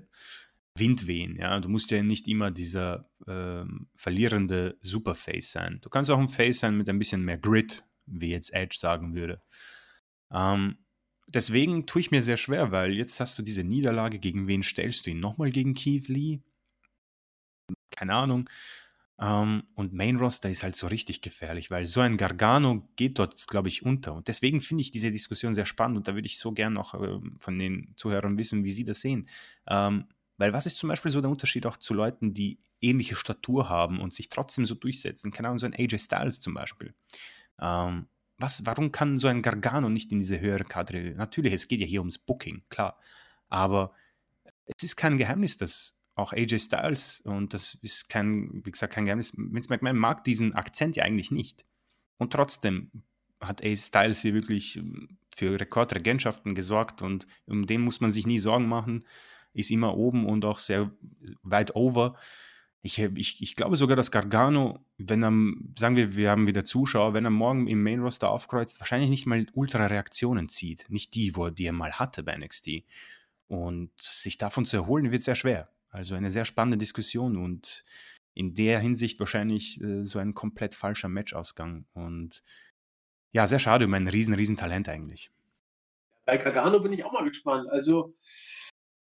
Wind 0.79 1.07
wehen. 1.07 1.37
Ja? 1.37 1.61
Du 1.61 1.69
musst 1.69 1.91
ja 1.91 2.03
nicht 2.03 2.29
immer 2.29 2.51
dieser 2.51 3.09
ähm, 3.27 3.89
verlierende 3.95 4.79
Superface 4.83 5.53
sein. 5.53 5.79
Du 5.83 5.89
kannst 5.89 6.11
auch 6.11 6.19
ein 6.19 6.29
Face 6.29 6.61
sein 6.61 6.77
mit 6.77 6.89
ein 6.89 6.99
bisschen 6.99 7.25
mehr 7.25 7.39
Grit, 7.39 7.85
wie 8.07 8.31
jetzt 8.31 8.53
Edge 8.53 8.77
sagen 8.79 9.15
würde. 9.15 9.43
Ähm, 10.33 10.79
deswegen 11.29 11.87
tue 11.87 12.01
ich 12.01 12.11
mir 12.11 12.23
sehr 12.23 12.37
schwer, 12.37 12.73
weil 12.73 12.97
jetzt 12.97 13.21
hast 13.21 13.39
du 13.39 13.43
diese 13.43 13.65
Niederlage. 13.65 14.19
Gegen 14.19 14.49
wen 14.49 14.63
stellst 14.63 15.07
du 15.07 15.11
ihn? 15.11 15.21
Nochmal 15.21 15.51
gegen 15.51 15.75
Keith 15.75 16.09
Lee? 16.09 16.41
Keine 17.91 18.15
Ahnung. 18.15 18.49
Ähm, 19.19 19.63
und 19.75 19.95
Main 19.95 20.17
Roster 20.17 20.51
ist 20.51 20.63
halt 20.63 20.77
so 20.77 20.87
richtig 20.87 21.23
gefährlich, 21.23 21.71
weil 21.71 21.87
so 21.87 22.01
ein 22.01 22.19
Gargano 22.19 22.87
geht 22.97 23.19
dort, 23.19 23.47
glaube 23.47 23.69
ich, 23.69 23.83
unter. 23.85 24.15
Und 24.15 24.29
deswegen 24.29 24.61
finde 24.61 24.83
ich 24.83 24.91
diese 24.91 25.11
Diskussion 25.11 25.55
sehr 25.55 25.65
spannend 25.65 25.97
und 25.97 26.09
da 26.09 26.15
würde 26.15 26.27
ich 26.27 26.39
so 26.39 26.53
gern 26.53 26.75
noch 26.75 26.95
äh, 26.95 27.19
von 27.39 27.59
den 27.59 27.95
Zuhörern 27.97 28.39
wissen, 28.39 28.65
wie 28.65 28.71
sie 28.71 28.85
das 28.85 29.01
sehen. 29.01 29.27
Ähm, 29.67 30.07
weil 30.39 30.53
was 30.53 30.67
ist 30.67 30.79
zum 30.79 30.89
Beispiel 30.89 31.11
so 31.11 31.21
der 31.21 31.31
Unterschied 31.31 31.67
auch 31.67 31.77
zu 31.77 31.95
Leuten, 31.95 32.35
die 32.35 32.59
ähnliche 32.81 33.17
Statur 33.17 33.69
haben 33.69 34.01
und 34.01 34.15
sich 34.15 34.29
trotzdem 34.29 34.67
so 34.67 34.75
durchsetzen? 34.75 35.33
Keine 35.33 35.49
Ahnung, 35.49 35.59
so 35.59 35.67
ein 35.67 35.75
AJ 35.75 35.99
Styles 35.99 36.41
zum 36.41 36.55
Beispiel. 36.55 36.95
Ähm, 37.61 38.07
was, 38.39 38.67
warum 38.67 38.93
kann 38.93 39.19
so 39.19 39.29
ein 39.29 39.43
Gargano 39.43 39.89
nicht 39.89 40.13
in 40.13 40.21
diese 40.21 40.41
höhere 40.41 40.65
Kadre? 40.65 41.15
Natürlich, 41.17 41.55
es 41.55 41.69
geht 41.69 41.81
ja 41.81 41.87
hier 41.87 42.01
ums 42.01 42.19
Booking, 42.19 42.65
klar. 42.69 42.99
Aber 43.49 43.95
es 44.67 44.83
ist 44.83 44.97
kein 44.97 45.17
Geheimnis, 45.17 45.57
dass 45.57 46.03
auch 46.15 46.33
AJ 46.33 46.59
Styles, 46.59 47.21
und 47.21 47.55
das 47.55 47.79
ist 47.83 48.09
kein, 48.09 48.63
wie 48.65 48.71
gesagt, 48.71 48.95
kein 48.95 49.05
Geheimnis, 49.05 49.33
Vince 49.37 49.69
McMahon 49.71 49.97
mag 49.97 50.25
diesen 50.25 50.55
Akzent 50.55 50.97
ja 50.97 51.05
eigentlich 51.05 51.31
nicht. 51.31 51.65
Und 52.19 52.33
trotzdem 52.33 52.91
hat 53.41 53.63
AJ 53.63 53.77
Styles 53.77 54.23
hier 54.23 54.35
wirklich 54.35 54.77
ähm, 54.77 55.19
für 55.37 55.61
Rekordregentschaften 55.61 56.55
gesorgt 56.55 57.03
und 57.03 57.27
um 57.47 57.67
den 57.67 57.83
muss 57.83 58.01
man 58.01 58.11
sich 58.11 58.27
nie 58.27 58.39
Sorgen 58.39 58.67
machen, 58.67 59.05
ist 59.57 59.71
immer 59.71 59.97
oben 59.97 60.27
und 60.27 60.45
auch 60.45 60.59
sehr 60.59 60.91
weit 61.43 61.75
over. 61.75 62.17
Ich, 62.83 62.99
ich, 62.99 63.43
ich 63.43 63.57
glaube 63.57 63.77
sogar, 63.77 63.97
dass 63.97 64.13
Gargano, 64.13 64.85
wenn 64.99 65.25
er, 65.25 65.33
sagen 65.79 65.97
wir, 65.97 66.15
wir 66.15 66.31
haben 66.31 66.47
wieder 66.47 66.65
Zuschauer, 66.65 67.15
wenn 67.15 67.25
er 67.25 67.31
morgen 67.31 67.67
im 67.67 67.83
Main 67.83 68.01
Roster 68.01 68.31
aufkreuzt, 68.31 68.79
wahrscheinlich 68.79 69.11
nicht 69.11 69.27
mal 69.27 69.47
Ultra-Reaktionen 69.55 70.49
zieht. 70.49 70.87
Nicht 70.89 71.15
die, 71.15 71.35
wo, 71.35 71.51
die 71.51 71.67
er 71.67 71.73
mal 71.73 71.95
hatte 71.95 72.23
bei 72.23 72.37
NXT. 72.37 72.85
Und 73.49 73.91
sich 74.01 74.39
davon 74.39 74.67
zu 74.67 74.77
erholen, 74.77 75.11
wird 75.11 75.23
sehr 75.23 75.35
schwer. 75.35 75.69
Also 75.89 76.15
eine 76.15 76.31
sehr 76.31 76.45
spannende 76.45 76.77
Diskussion 76.77 77.37
und 77.37 77.83
in 78.35 78.55
der 78.55 78.79
Hinsicht 78.81 79.19
wahrscheinlich 79.19 79.81
äh, 79.81 80.05
so 80.05 80.19
ein 80.19 80.35
komplett 80.35 80.75
falscher 80.75 81.09
Matchausgang. 81.09 81.87
Und 81.95 82.43
ja, 83.33 83.47
sehr 83.47 83.59
schade 83.59 83.87
um 83.87 83.95
ein 83.95 84.07
riesen, 84.07 84.35
riesen 84.35 84.57
Talent 84.57 84.89
eigentlich. 84.89 85.31
Bei 86.27 86.37
Gargano 86.37 86.81
bin 86.81 86.93
ich 86.93 87.05
auch 87.05 87.13
mal 87.13 87.25
gespannt. 87.25 87.69
Also, 87.71 88.15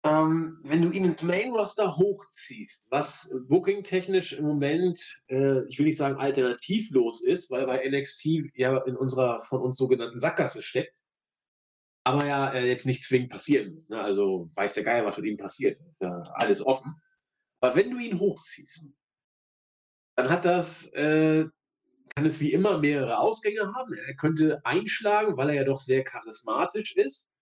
ähm, 0.04 0.60
wenn 0.64 0.82
du 0.82 0.89
ihn 0.89 1.06
ins 1.06 1.22
Main-Roster 1.22 1.95
hochziehst, 1.95 2.88
was 2.89 3.34
booking-technisch 3.47 4.34
im 4.34 4.45
Moment, 4.45 5.24
äh, 5.28 5.64
ich 5.68 5.78
will 5.78 5.86
nicht 5.86 5.97
sagen 5.97 6.16
alternativlos 6.20 7.24
ist, 7.24 7.52
weil 7.52 7.68
bei 7.68 7.88
NXT 7.88 8.26
ja 8.56 8.78
in 8.86 8.95
unserer 8.97 9.41
von 9.41 9.62
uns 9.62 9.78
sogenannten 9.78 10.20
Sackgasse 10.20 10.64
steckt, 10.64 10.95
aber 12.04 12.26
ja 12.26 12.52
äh, 12.52 12.68
jetzt 12.68 12.88
nicht 12.88 13.04
zwingend 13.04 13.30
passieren 13.30 13.76
muss. 13.76 13.89
Ne? 13.89 14.02
Also 14.02 14.49
weiß 14.56 14.74
der 14.74 14.84
Geier, 14.84 15.06
was 15.06 15.18
mit 15.18 15.28
ihm 15.28 15.38
passiert. 15.38 15.80
Ist 15.80 16.02
ja 16.02 16.24
alles 16.34 16.66
offen. 16.66 16.95
Aber 17.60 17.76
wenn 17.76 17.91
du 17.91 17.99
ihn 17.99 18.20
hochziehst, 18.20 18.89
dann 20.16 20.30
hat 20.30 20.45
das 20.45 20.91
äh, 20.93 21.45
kann 22.16 22.26
es 22.26 22.39
wie 22.39 22.54
immer 22.54 22.80
mehrere 22.80 23.20
Ausgänge 23.20 23.74
haben. 23.74 23.93
Er 23.93 24.16
könnte 24.16 24.62
einschlagen, 24.66 25.38
weil 25.38 25.49
er 25.49 25.56
ja 25.56 25.64
doch 25.64 25.80
sehr 25.80 26.04
charismatisch 26.04 26.95
ist. 26.95 27.34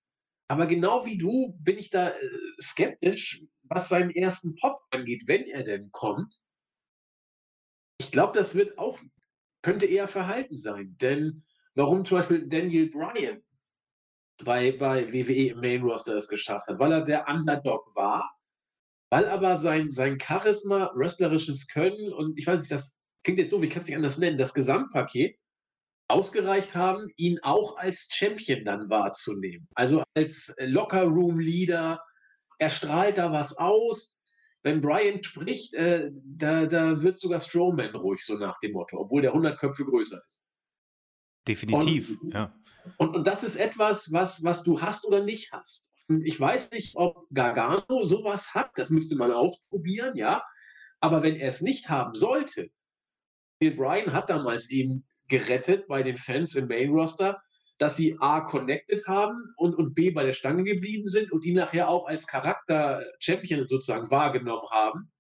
Aber 0.50 0.66
genau 0.66 1.06
wie 1.06 1.18
du 1.18 1.56
bin 1.60 1.78
ich 1.78 1.92
da 1.92 2.10
äh, 2.10 2.30
skeptisch, 2.60 3.44
was 3.64 3.88
seinen 3.88 4.10
ersten 4.10 4.56
Pop 4.56 4.82
angeht, 4.90 5.24
wenn 5.28 5.46
er 5.46 5.64
denn 5.64 5.92
kommt. 5.92 6.36
Ich 8.02 8.12
glaube, 8.12 8.38
das 8.38 8.56
wird 8.56 8.78
auch, 8.80 9.00
könnte 9.62 9.86
eher 9.86 10.08
verhalten 10.08 10.58
sein. 10.58 10.98
Denn 11.00 11.46
warum 11.76 12.04
zum 12.04 12.18
Beispiel 12.18 12.48
Daniel 12.48 12.90
Bryan 12.90 13.44
bei, 14.44 14.72
bei 14.72 15.14
WWE 15.14 15.50
im 15.50 15.60
Main 15.60 15.84
Roster 15.84 16.16
es 16.16 16.28
geschafft 16.28 16.68
hat? 16.68 16.80
Weil 16.80 16.94
er 16.94 17.06
der 17.06 17.28
Underdog 17.28 17.96
war, 17.96 18.36
weil 19.12 19.30
aber 19.30 19.56
sein, 19.56 19.92
sein 19.92 20.20
Charisma, 20.20 20.92
wrestlerisches 20.96 21.68
Können 21.68 22.12
und 22.12 22.40
ich 22.40 22.48
weiß 22.48 22.62
nicht, 22.62 22.72
das 22.72 23.20
klingt 23.24 23.38
jetzt 23.38 23.52
so, 23.52 23.62
wie 23.62 23.70
kann 23.70 23.82
es 23.82 23.88
sich 23.88 23.96
anders 23.96 24.18
nennen, 24.18 24.40
das 24.40 24.56
Gesamtpaket 24.56 25.38
ausgereicht 26.10 26.76
haben, 26.76 27.10
ihn 27.18 27.40
auch 27.44 27.78
als 27.78 28.10
Champion 28.12 28.66
dann 28.66 28.90
wahrzunehmen. 28.90 29.68
Also 29.76 30.04
als 30.16 30.56
Locker-Room-Leader, 30.60 32.02
er 32.58 32.70
strahlt 32.70 33.18
da 33.18 33.32
was 33.32 33.58
aus. 33.58 34.22
Wenn 34.64 34.82
Brian 34.82 35.24
spricht, 35.24 35.74
äh, 35.76 36.12
da, 36.14 36.66
da 36.66 37.02
wird 37.02 37.20
sogar 37.20 37.40
Strowman 37.40 37.96
ruhig, 37.96 38.26
so 38.26 38.38
nach 38.38 38.60
dem 38.60 38.74
Motto, 38.74 38.98
obwohl 38.98 39.22
der 39.22 39.32
100 39.32 39.58
Köpfe 39.58 39.86
größer 39.86 40.22
ist. 40.26 40.46
Definitiv, 41.48 42.20
und, 42.22 42.34
ja. 42.34 42.54
Und, 42.98 43.16
und 43.16 43.26
das 43.26 43.44
ist 43.44 43.56
etwas, 43.56 44.12
was, 44.12 44.44
was 44.44 44.64
du 44.64 44.82
hast 44.82 45.06
oder 45.06 45.24
nicht 45.24 45.52
hast. 45.52 45.90
Und 46.08 46.26
ich 46.26 46.40
weiß 46.40 46.72
nicht, 46.72 46.96
ob 46.96 47.28
Gargano 47.32 48.04
sowas 48.04 48.54
hat, 48.56 48.72
das 48.76 48.90
müsste 48.90 49.16
man 49.16 49.32
ausprobieren, 49.32 50.18
ja. 50.18 50.44
Aber 51.00 51.24
wenn 51.24 51.36
er 51.36 51.50
es 51.50 51.62
nicht 51.62 51.90
haben 51.90 52.16
sollte, 52.16 52.72
Bryan 53.62 54.12
hat 54.12 54.30
damals 54.30 54.70
eben 54.70 55.06
gerettet 55.30 55.88
bei 55.88 56.04
den 56.04 56.18
Fans 56.18 56.56
im 56.56 56.68
Main 56.68 56.90
Roster, 56.90 57.42
dass 57.78 57.96
sie 57.96 58.18
A 58.20 58.42
connected 58.42 59.08
haben 59.08 59.54
und, 59.56 59.76
und 59.76 59.96
B 59.96 60.12
bei 60.12 60.24
der 60.24 60.34
Stange 60.34 60.64
geblieben 60.64 61.10
sind 61.10 61.32
und 61.32 61.46
ihn 61.46 61.56
nachher 61.56 61.88
auch 61.88 62.08
als 62.08 62.28
Charakter 62.28 63.06
Champion 63.20 63.68
sozusagen 63.68 64.12
wahrgenommen 64.12 64.68
haben. 64.70 65.12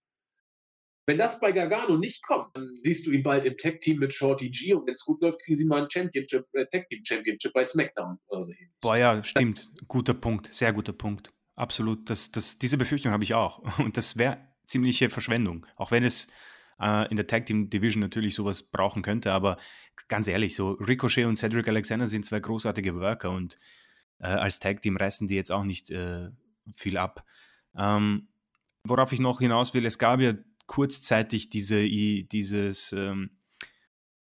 Wenn 1.05 1.18
das 1.18 1.39
bei 1.39 1.51
Gargano 1.51 1.97
nicht 1.97 2.22
kommt, 2.22 2.55
dann 2.55 2.70
siehst 2.84 3.07
du 3.07 3.12
ihn 3.12 3.24
bald 3.24 3.45
im 3.45 3.57
Tag-Team 3.57 3.97
mit 3.97 4.14
Shorty 4.14 4.49
G 4.49 4.74
und 4.74 4.86
wenn 4.86 4.93
es 4.93 5.03
gut 5.03 5.22
läuft, 5.22 5.41
kriegen 5.41 5.57
sie 5.57 5.66
mal 5.66 5.82
ein 5.82 5.89
Championship, 5.89 6.45
äh, 6.53 6.66
Tag-Team 6.68 7.03
Championship 7.03 7.53
bei 7.53 7.64
SmackDown 7.64 8.20
oder 8.28 8.43
so 8.43 8.51
ähnlich. 8.51 8.70
Boah, 8.82 8.97
ja, 8.97 9.24
stimmt. 9.24 9.72
Guter 9.88 10.14
Punkt, 10.14 10.53
sehr 10.53 10.72
guter 10.72 10.93
Punkt. 10.93 11.32
Absolut. 11.55 12.10
Das, 12.10 12.32
das, 12.32 12.60
diese 12.60 12.78
Befürchtung 12.78 13.12
habe 13.12 13.24
ich 13.24 13.34
auch. 13.34 13.80
Und 13.80 13.97
das 13.97 14.18
wäre 14.18 14.38
ziemliche 14.66 15.10
Verschwendung. 15.10 15.66
Auch 15.78 15.91
wenn 15.91 16.03
es 16.03 16.28
äh, 16.80 17.09
in 17.09 17.17
der 17.17 17.27
Tag 17.27 17.45
Team 17.45 17.69
Division 17.69 18.01
natürlich 18.01 18.36
sowas 18.36 18.63
brauchen 18.63 19.01
könnte. 19.01 19.32
Aber 19.32 19.57
ganz 20.07 20.27
ehrlich, 20.27 20.55
so 20.55 20.71
Ricochet 20.71 21.25
und 21.25 21.38
Cedric 21.38 21.67
Alexander 21.67 22.07
sind 22.07 22.25
zwei 22.25 22.39
großartige 22.39 22.95
Worker 22.95 23.32
und 23.32 23.57
äh, 24.19 24.27
als 24.27 24.59
Tag 24.59 24.82
Team 24.82 24.97
reißen 24.97 25.27
die 25.27 25.36
jetzt 25.36 25.51
auch 25.51 25.63
nicht 25.63 25.91
äh, 25.91 26.30
viel 26.75 26.97
ab. 26.97 27.23
Ähm, 27.75 28.27
worauf 28.84 29.11
ich 29.11 29.19
noch 29.19 29.39
hinaus 29.39 29.73
will, 29.73 29.86
es 29.86 29.99
gab 29.99 30.19
ja 30.19 30.34
kurzzeitig 30.67 31.49
diese, 31.49 31.88
dieses, 31.88 32.93
ähm, 32.93 33.32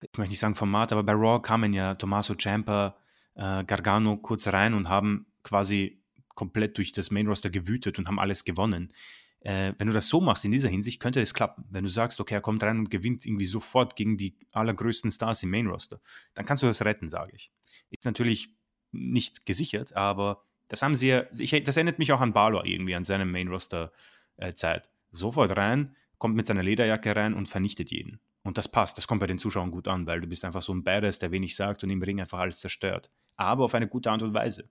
ich 0.01 0.18
möchte 0.18 0.32
nicht 0.32 0.39
sagen 0.39 0.55
Format, 0.55 0.91
aber 0.91 1.03
bei 1.03 1.14
Raw 1.14 1.41
kamen 1.41 1.74
ja 1.74 1.95
Tommaso 1.95 2.36
Ciampa, 2.36 2.97
äh, 3.36 3.64
Gargano 3.66 4.18
kurz 4.18 4.47
rein 4.47 4.74
und 4.74 4.89
haben 4.89 5.28
quasi 5.43 6.01
komplett 6.36 6.78
durch 6.78 6.91
das 6.91 7.12
Main 7.12 7.28
Roster 7.28 7.49
gewütet 7.49 7.97
und 7.97 8.08
haben 8.08 8.20
alles 8.20 8.45
gewonnen 8.45 8.93
äh, 9.42 9.74
wenn 9.78 9.88
du 9.88 9.94
das 9.94 10.08
so 10.08 10.20
machst 10.22 10.46
in 10.46 10.52
dieser 10.52 10.70
Hinsicht, 10.70 11.00
könnte 11.00 11.22
es 11.22 11.34
klappen. 11.34 11.66
Wenn 11.70 11.84
du 11.84 11.90
sagst, 11.90 12.20
okay, 12.20 12.36
er 12.36 12.42
kommt 12.42 12.64
rein 12.64 12.80
und 12.80 12.92
gewinnt 12.92 13.26
irgendwie 13.26 13.46
sofort 13.46 13.96
gegen 13.96 14.18
die 14.18 14.36
allergrößten 14.52 15.12
Stars 15.12 15.44
im 15.44 15.52
Main 15.52 15.68
Roster, 15.68 16.02
dann 16.34 16.46
kannst 16.46 16.64
du 16.64 16.68
das 16.68 16.84
retten, 16.84 17.10
sage 17.10 17.32
ich. 17.36 17.52
Ist 17.90 18.06
natürlich 18.06 18.50
nicht 18.92 19.46
gesichert, 19.46 19.96
aber 19.96 20.44
das 20.68 20.82
haben 20.82 20.96
sie 20.96 21.10
ja, 21.10 21.24
ich, 21.38 21.52
das 21.64 21.78
erinnert 21.78 22.00
mich 22.00 22.12
auch 22.12 22.22
an 22.22 22.34
Balor 22.34 22.66
irgendwie, 22.66 22.96
an 22.96 23.04
seine 23.04 23.26
Main 23.26 23.48
Roster 23.48 23.92
äh, 24.38 24.54
Zeit. 24.54 24.90
Sofort 25.12 25.56
rein, 25.56 25.96
kommt 26.18 26.36
mit 26.36 26.48
seiner 26.48 26.64
Lederjacke 26.64 27.16
rein 27.16 27.34
und 27.34 27.48
vernichtet 27.48 27.92
jeden. 27.92 28.20
Und 28.44 28.58
das 28.58 28.68
passt, 28.68 28.98
das 28.98 29.08
kommt 29.08 29.20
bei 29.20 29.28
den 29.28 29.40
Zuschauern 29.40 29.72
gut 29.72 29.88
an, 29.88 30.08
weil 30.08 30.22
du 30.22 30.28
bist 30.28 30.46
einfach 30.46 30.62
so 30.62 30.74
ein 30.74 30.84
Badass, 30.84 31.20
der 31.20 31.32
wenig 31.32 31.56
sagt 31.56 31.84
und 31.84 31.90
im 31.90 32.02
Ring 32.02 32.22
einfach 32.22 32.40
alles 32.40 32.60
zerstört. 32.60 33.12
Aber 33.36 33.66
auf 33.66 33.76
eine 33.76 33.88
gute 33.88 34.10
Art 34.10 34.24
und 34.24 34.34
Weise. 34.34 34.70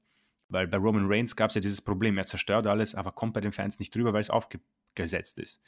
Weil 0.48 0.68
bei 0.68 0.78
Roman 0.78 1.06
Reigns 1.06 1.34
gab 1.34 1.50
es 1.50 1.56
ja 1.56 1.60
dieses 1.60 1.82
Problem, 1.82 2.18
er 2.18 2.26
zerstört 2.26 2.66
alles, 2.66 2.94
aber 2.94 3.12
kommt 3.12 3.34
bei 3.34 3.40
den 3.40 3.52
Fans 3.52 3.78
nicht 3.78 3.94
drüber, 3.94 4.12
weil 4.12 4.20
es 4.20 4.30
aufgesetzt 4.30 5.38
ist. 5.38 5.60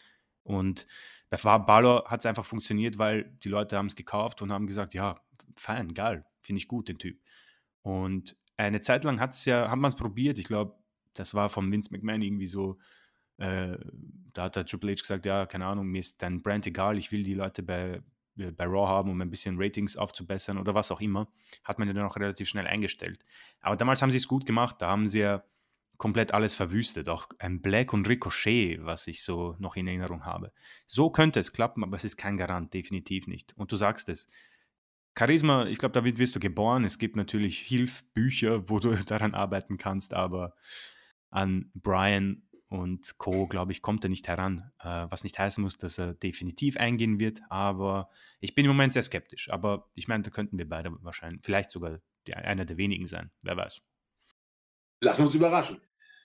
Und 0.44 0.86
bei 1.30 1.36
Balor 1.58 2.04
hat 2.06 2.20
es 2.20 2.26
einfach 2.26 2.44
funktioniert, 2.44 2.98
weil 2.98 3.36
die 3.42 3.48
Leute 3.48 3.76
haben 3.76 3.86
es 3.86 3.96
gekauft 3.96 4.40
und 4.40 4.52
haben 4.52 4.66
gesagt, 4.66 4.94
ja, 4.94 5.20
fein, 5.56 5.92
geil, 5.92 6.24
finde 6.40 6.58
ich 6.58 6.68
gut, 6.68 6.88
den 6.88 6.98
Typ. 6.98 7.20
Und 7.82 8.36
eine 8.56 8.80
Zeit 8.80 9.04
lang 9.04 9.20
hat's 9.20 9.44
ja, 9.44 9.70
hat 9.70 9.78
man 9.78 9.90
es 9.90 9.96
probiert, 9.96 10.38
ich 10.38 10.46
glaube, 10.46 10.76
das 11.14 11.34
war 11.34 11.48
von 11.48 11.70
Vince 11.70 11.90
McMahon 11.92 12.22
irgendwie 12.22 12.46
so, 12.46 12.78
äh, 13.38 13.76
da 14.32 14.44
hat 14.44 14.56
der 14.56 14.66
Triple 14.66 14.92
H 14.92 15.00
gesagt, 15.00 15.26
ja, 15.26 15.46
keine 15.46 15.66
Ahnung, 15.66 15.86
mir 15.86 16.00
ist 16.00 16.22
dein 16.22 16.42
Brand 16.42 16.66
egal, 16.66 16.98
ich 16.98 17.12
will 17.12 17.24
die 17.24 17.34
Leute 17.34 17.62
bei, 17.62 18.02
bei 18.38 18.64
Raw 18.64 18.88
haben, 18.88 19.10
um 19.10 19.20
ein 19.20 19.30
bisschen 19.30 19.56
Ratings 19.58 19.96
aufzubessern 19.96 20.58
oder 20.58 20.74
was 20.74 20.90
auch 20.90 21.00
immer, 21.00 21.28
hat 21.64 21.78
man 21.78 21.88
ja 21.88 21.94
dann 21.94 22.06
auch 22.06 22.16
relativ 22.16 22.48
schnell 22.48 22.66
eingestellt. 22.66 23.24
Aber 23.60 23.76
damals 23.76 24.02
haben 24.02 24.10
sie 24.10 24.16
es 24.16 24.28
gut 24.28 24.46
gemacht, 24.46 24.76
da 24.80 24.88
haben 24.88 25.06
sie 25.06 25.20
ja 25.20 25.44
komplett 25.98 26.32
alles 26.32 26.54
verwüstet, 26.54 27.08
auch 27.08 27.28
ein 27.38 27.60
Black 27.60 27.92
und 27.92 28.08
Ricochet, 28.08 28.78
was 28.84 29.08
ich 29.08 29.22
so 29.22 29.56
noch 29.58 29.76
in 29.76 29.88
Erinnerung 29.88 30.24
habe. 30.24 30.52
So 30.86 31.10
könnte 31.10 31.40
es 31.40 31.52
klappen, 31.52 31.82
aber 31.82 31.96
es 31.96 32.04
ist 32.04 32.16
kein 32.16 32.36
Garant, 32.36 32.72
definitiv 32.72 33.26
nicht. 33.26 33.52
Und 33.56 33.72
du 33.72 33.76
sagst 33.76 34.08
es, 34.08 34.28
Charisma, 35.18 35.66
ich 35.66 35.78
glaube, 35.78 35.94
damit 35.94 36.18
wirst 36.18 36.36
du 36.36 36.40
geboren. 36.40 36.84
Es 36.84 36.98
gibt 36.98 37.16
natürlich 37.16 37.58
Hilfbücher, 37.58 38.70
wo 38.70 38.78
du 38.78 38.90
daran 39.06 39.34
arbeiten 39.34 39.76
kannst, 39.76 40.14
aber 40.14 40.54
an 41.30 41.70
Brian 41.74 42.47
und 42.68 43.16
Co., 43.18 43.46
glaube 43.46 43.72
ich, 43.72 43.82
kommt 43.82 44.04
er 44.04 44.10
nicht 44.10 44.28
heran. 44.28 44.70
Äh, 44.80 45.06
was 45.08 45.24
nicht 45.24 45.38
heißen 45.38 45.62
muss, 45.62 45.78
dass 45.78 45.98
er 45.98 46.14
definitiv 46.14 46.76
eingehen 46.76 47.18
wird. 47.18 47.40
Aber 47.48 48.10
ich 48.40 48.54
bin 48.54 48.64
im 48.64 48.70
Moment 48.70 48.92
sehr 48.92 49.02
skeptisch. 49.02 49.50
Aber 49.50 49.90
ich 49.94 50.08
meine, 50.08 50.22
da 50.22 50.30
könnten 50.30 50.58
wir 50.58 50.68
beide 50.68 50.92
wahrscheinlich, 51.02 51.40
vielleicht 51.44 51.70
sogar 51.70 52.00
die, 52.26 52.34
einer 52.34 52.64
der 52.64 52.76
wenigen 52.76 53.06
sein. 53.06 53.30
Wer 53.42 53.56
weiß. 53.56 53.80
Wir 55.00 55.18
uns 55.18 55.34
überraschen. 55.34 55.80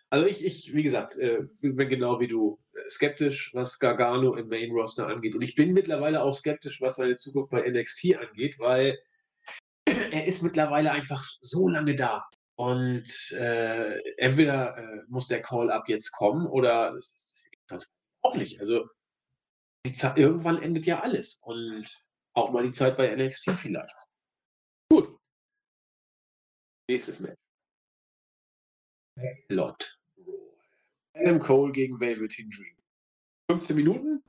Also 0.09 0.27
ich, 0.27 0.45
ich 0.45 0.75
wie 0.75 0.83
gesagt, 0.83 1.17
äh, 1.17 1.47
bin 1.61 1.89
genau 1.89 2.19
wie 2.19 2.27
du 2.27 2.59
äh, 2.73 2.89
skeptisch, 2.89 3.51
was 3.53 3.79
Gargano 3.79 4.35
im 4.35 4.47
Main 4.47 4.71
Roster 4.71 5.07
angeht. 5.07 5.33
Und 5.33 5.41
ich 5.41 5.55
bin 5.55 5.73
mittlerweile 5.73 6.21
auch 6.21 6.33
skeptisch, 6.33 6.81
was 6.81 6.97
seine 6.97 7.15
Zukunft 7.15 7.51
bei 7.51 7.67
NXT 7.67 8.17
angeht, 8.17 8.59
weil 8.59 8.99
er 9.85 10.25
ist 10.27 10.43
mittlerweile 10.43 10.91
einfach 10.91 11.23
so 11.41 11.67
lange 11.67 11.95
da. 11.95 12.29
Und 12.55 13.31
äh, 13.31 13.97
entweder 14.17 14.77
äh, 14.77 15.03
muss 15.07 15.27
der 15.27 15.41
Call-up 15.41 15.89
jetzt 15.89 16.11
kommen 16.11 16.45
oder 16.45 16.93
es 16.95 17.49
ist 17.71 17.91
auch 18.21 18.35
nicht. 18.35 18.59
Also 18.59 18.87
irgendwann 20.15 20.61
endet 20.61 20.85
ja 20.85 21.01
alles. 21.01 21.41
Und 21.43 22.05
auch 22.33 22.51
mal 22.51 22.63
die 22.63 22.71
Zeit 22.71 22.97
bei 22.97 23.13
NXT 23.15 23.51
vielleicht. 23.57 24.09
Gut. 24.89 25.19
Nächstes 26.89 27.19
Match. 27.19 27.39
Lot. 29.49 29.99
Adam 31.13 31.39
Cole 31.39 31.71
gegen 31.71 31.99
Velveteen 31.99 32.49
Dream. 32.49 32.75
15 33.51 33.75
Minuten. 33.75 34.23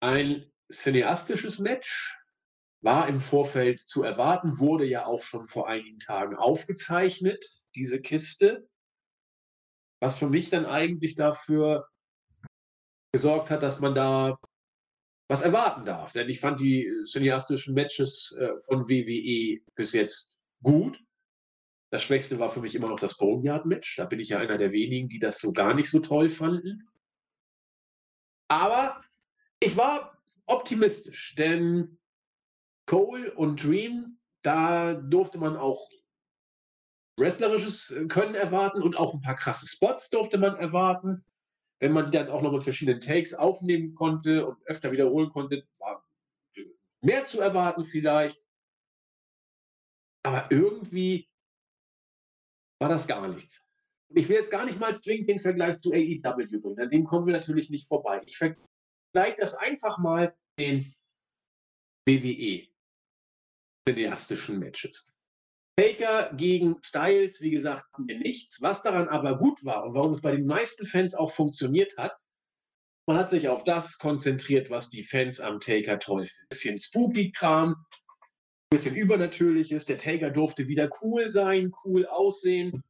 Ein 0.00 0.44
cineastisches 0.70 1.58
Match 1.58 2.17
war 2.80 3.08
im 3.08 3.20
Vorfeld 3.20 3.80
zu 3.80 4.02
erwarten, 4.02 4.58
wurde 4.58 4.84
ja 4.84 5.06
auch 5.06 5.22
schon 5.22 5.46
vor 5.46 5.68
einigen 5.68 5.98
Tagen 5.98 6.36
aufgezeichnet, 6.36 7.44
diese 7.74 8.00
Kiste, 8.00 8.68
was 10.00 10.16
für 10.16 10.28
mich 10.28 10.50
dann 10.50 10.66
eigentlich 10.66 11.16
dafür 11.16 11.88
gesorgt 13.12 13.50
hat, 13.50 13.62
dass 13.62 13.80
man 13.80 13.94
da 13.94 14.38
was 15.28 15.42
erwarten 15.42 15.84
darf. 15.84 16.12
Denn 16.12 16.28
ich 16.28 16.40
fand 16.40 16.60
die 16.60 16.90
cineastischen 17.06 17.74
Matches 17.74 18.36
äh, 18.38 18.50
von 18.62 18.88
WWE 18.88 19.60
bis 19.74 19.92
jetzt 19.92 20.38
gut. 20.62 20.98
Das 21.90 22.02
Schwächste 22.02 22.38
war 22.38 22.50
für 22.50 22.60
mich 22.60 22.74
immer 22.74 22.88
noch 22.88 23.00
das 23.00 23.16
Boneyard-Match. 23.16 23.96
Da 23.96 24.04
bin 24.04 24.20
ich 24.20 24.30
ja 24.30 24.38
einer 24.38 24.58
der 24.58 24.72
wenigen, 24.72 25.08
die 25.08 25.18
das 25.18 25.38
so 25.38 25.52
gar 25.52 25.74
nicht 25.74 25.90
so 25.90 26.00
toll 26.00 26.28
fanden. 26.28 26.84
Aber 28.48 29.02
ich 29.60 29.76
war 29.76 30.18
optimistisch, 30.46 31.34
denn 31.34 31.97
Cole 32.88 33.34
und 33.34 33.62
Dream, 33.62 34.18
da 34.42 34.94
durfte 34.94 35.38
man 35.38 35.56
auch 35.56 35.90
wrestlerisches 37.18 37.90
äh, 37.90 38.06
Können 38.06 38.34
erwarten 38.34 38.82
und 38.82 38.96
auch 38.96 39.12
ein 39.12 39.20
paar 39.20 39.36
krasse 39.36 39.66
Spots 39.66 40.08
durfte 40.08 40.38
man 40.38 40.56
erwarten. 40.56 41.24
Wenn 41.80 41.92
man 41.92 42.06
die 42.06 42.12
dann 42.12 42.30
auch 42.30 42.40
noch 42.42 42.50
mit 42.50 42.64
verschiedenen 42.64 43.00
Takes 43.00 43.34
aufnehmen 43.34 43.94
konnte 43.94 44.46
und 44.46 44.56
öfter 44.66 44.90
wiederholen 44.90 45.28
konnte, 45.30 45.64
war 45.80 46.04
mehr 47.02 47.24
zu 47.24 47.40
erwarten 47.40 47.84
vielleicht. 47.84 48.42
Aber 50.24 50.50
irgendwie 50.50 51.28
war 52.80 52.88
das 52.88 53.06
gar 53.06 53.28
nichts. 53.28 53.70
Ich 54.14 54.28
will 54.28 54.36
jetzt 54.36 54.50
gar 54.50 54.64
nicht 54.64 54.80
mal 54.80 54.96
zwingend 54.98 55.28
den 55.28 55.40
Vergleich 55.40 55.76
zu 55.78 55.92
AEW 55.92 56.60
bringen, 56.60 56.80
an 56.80 56.90
dem 56.90 57.04
kommen 57.04 57.26
wir 57.26 57.34
natürlich 57.34 57.68
nicht 57.68 57.86
vorbei. 57.86 58.22
Ich 58.26 58.38
vergleiche 58.38 59.36
das 59.36 59.54
einfach 59.54 59.98
mal 59.98 60.34
den 60.58 60.92
WWE. 62.06 62.77
Cineastischen 63.88 64.58
Matches. 64.58 65.14
Taker 65.78 66.32
gegen 66.34 66.76
Styles, 66.84 67.40
wie 67.40 67.50
gesagt, 67.50 67.84
haben 67.92 68.08
wir 68.08 68.18
nichts. 68.18 68.60
Was 68.62 68.82
daran 68.82 69.08
aber 69.08 69.38
gut 69.38 69.64
war 69.64 69.84
und 69.84 69.94
warum 69.94 70.14
es 70.14 70.20
bei 70.20 70.32
den 70.32 70.46
meisten 70.46 70.86
Fans 70.86 71.14
auch 71.14 71.32
funktioniert 71.32 71.96
hat, 71.96 72.12
man 73.06 73.16
hat 73.16 73.30
sich 73.30 73.48
auf 73.48 73.64
das 73.64 73.96
konzentriert, 73.98 74.70
was 74.70 74.90
die 74.90 75.04
Fans 75.04 75.40
am 75.40 75.60
Taker 75.60 75.98
toll 75.98 76.26
finden. 76.26 76.42
Ein 76.42 76.48
bisschen 76.50 76.78
Spooky-Kram, 76.80 77.70
ein 77.70 77.76
bisschen 78.70 78.96
Übernatürliches. 78.96 79.86
Der 79.86 79.98
Taker 79.98 80.30
durfte 80.30 80.68
wieder 80.68 80.90
cool 81.00 81.28
sein, 81.28 81.72
cool 81.84 82.06
aussehen. 82.06 82.82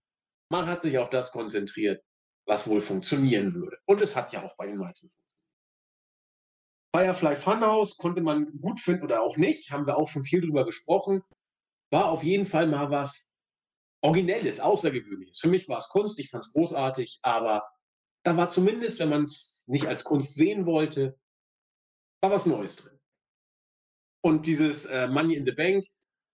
Man 0.50 0.66
hat 0.66 0.80
sich 0.80 0.98
auf 0.98 1.10
das 1.10 1.30
konzentriert, 1.30 2.02
was 2.46 2.66
wohl 2.66 2.80
funktionieren 2.80 3.54
würde. 3.54 3.76
Und 3.84 4.00
es 4.00 4.16
hat 4.16 4.32
ja 4.32 4.42
auch 4.42 4.56
bei 4.56 4.66
den 4.66 4.78
meisten 4.78 5.10
Firefly 6.94 7.36
Funhouse 7.36 7.96
konnte 7.96 8.22
man 8.22 8.58
gut 8.60 8.80
finden 8.80 9.04
oder 9.04 9.22
auch 9.22 9.36
nicht, 9.36 9.70
haben 9.70 9.86
wir 9.86 9.96
auch 9.96 10.08
schon 10.08 10.22
viel 10.22 10.40
drüber 10.40 10.64
gesprochen. 10.64 11.22
War 11.90 12.06
auf 12.06 12.22
jeden 12.22 12.46
Fall 12.46 12.66
mal 12.66 12.90
was 12.90 13.34
Originelles, 14.00 14.60
Außergewöhnliches. 14.60 15.38
Für 15.38 15.48
mich 15.48 15.68
war 15.68 15.78
es 15.78 15.88
Kunst, 15.88 16.18
ich 16.18 16.30
fand 16.30 16.44
es 16.44 16.52
großartig, 16.52 17.18
aber 17.22 17.68
da 18.24 18.36
war 18.36 18.48
zumindest, 18.48 19.00
wenn 19.00 19.08
man 19.08 19.24
es 19.24 19.64
nicht 19.68 19.86
als 19.86 20.04
Kunst 20.04 20.34
sehen 20.34 20.66
wollte, 20.66 21.18
war 22.22 22.30
was 22.30 22.46
Neues 22.46 22.76
drin. 22.76 22.98
Und 24.22 24.46
dieses 24.46 24.86
äh, 24.86 25.08
Money 25.08 25.34
in 25.34 25.46
the 25.46 25.52
Bank 25.52 25.84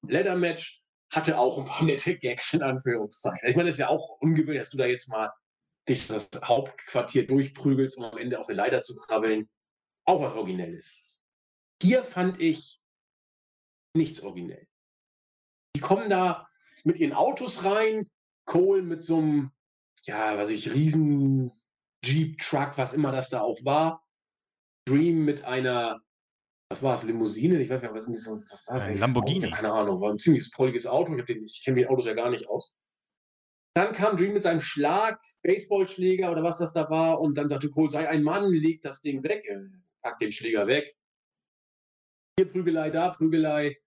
Leather 0.03 0.37
Match 0.37 0.83
hatte 1.13 1.39
auch 1.39 1.59
ein 1.59 1.65
paar 1.65 1.85
nette 1.85 2.19
Gags 2.19 2.53
in 2.55 2.63
Anführungszeichen. 2.63 3.49
Ich 3.49 3.57
meine, 3.57 3.69
es 3.69 3.77
ist 3.77 3.81
ja 3.81 3.89
auch 3.89 4.21
ungewöhnlich, 4.21 4.61
dass 4.61 4.71
du 4.71 4.79
da 4.79 4.87
jetzt 4.87 5.09
mal 5.09 5.33
dich 5.89 6.07
das 6.09 6.29
Hauptquartier 6.43 7.27
durchprügelst, 7.27 7.99
um 7.99 8.05
am 8.05 8.19
Ende 8.19 8.39
auf 8.39 8.49
eine 8.49 8.57
Leiter 8.57 8.83
zu 8.83 8.97
krabbeln. 8.97 9.49
Auch 10.05 10.21
was 10.21 10.33
Originelles. 10.33 11.01
Hier 11.83 12.05
fand 12.05 12.41
ich 12.41 12.83
nichts 13.95 14.23
originell. 14.23 14.67
Die 15.77 15.81
kommen 15.81 16.09
da 16.11 16.49
mit 16.85 16.99
ihren 16.99 17.13
Autos 17.13 17.65
rein, 17.65 18.11
Cole 18.47 18.83
mit 18.83 19.03
so 19.03 19.19
einem, 19.19 19.53
ja, 20.05 20.37
was 20.37 20.51
ich, 20.51 20.73
riesen 20.73 21.53
Jeep, 22.05 22.39
Truck, 22.39 22.77
was 22.77 22.93
immer 22.93 23.13
das 23.13 23.31
da 23.31 23.41
auch 23.41 23.65
war. 23.65 24.07
Dream 24.87 25.25
mit 25.25 25.45
einer, 25.45 26.01
was 26.69 26.83
war 26.83 26.95
es, 26.95 27.05
Limousine? 27.05 27.61
Ich 27.63 27.71
weiß 27.71 27.81
gar 27.81 27.93
nicht, 27.93 28.07
was, 28.07 28.51
was 28.51 28.67
war 28.69 28.77
es? 28.77 28.83
Ein 28.83 28.99
Lamborghini. 28.99 29.51
Keine 29.51 29.73
Ahnung, 29.73 30.01
war 30.01 30.11
ein 30.11 30.19
ziemlich 30.19 30.51
prolliges 30.53 30.87
Auto. 30.87 31.17
Ich, 31.17 31.29
ich 31.29 31.63
kenne 31.65 31.79
die 31.79 31.87
Autos 31.87 32.07
ja 32.07 32.13
gar 32.13 32.31
nicht 32.31 32.49
aus. 32.49 32.75
Dann 33.75 33.93
kam 33.93 34.17
Dream 34.17 34.35
mit 34.35 34.43
seinem 34.43 34.61
Schlag, 34.61 35.21
Baseballschläger 35.43 36.31
oder 36.31 36.45
was 36.45 36.59
das 36.59 36.73
da 36.73 36.89
war, 36.91 37.21
und 37.21 37.37
dann 37.37 37.49
sagte 37.49 37.71
Cole, 37.71 37.91
sei 37.91 38.09
ein 38.09 38.23
Mann, 38.23 38.53
leg 38.53 38.83
das 38.83 39.01
Ding 39.03 39.23
weg, 39.25 39.45
äh, 39.47 39.59
pack 40.05 40.19
den 40.19 40.31
Schläger 40.31 40.69
weg. 40.69 40.95
Hier 42.39 42.51
Prügelei, 42.51 42.91
da 42.91 43.11
Prügelei. 43.11 43.79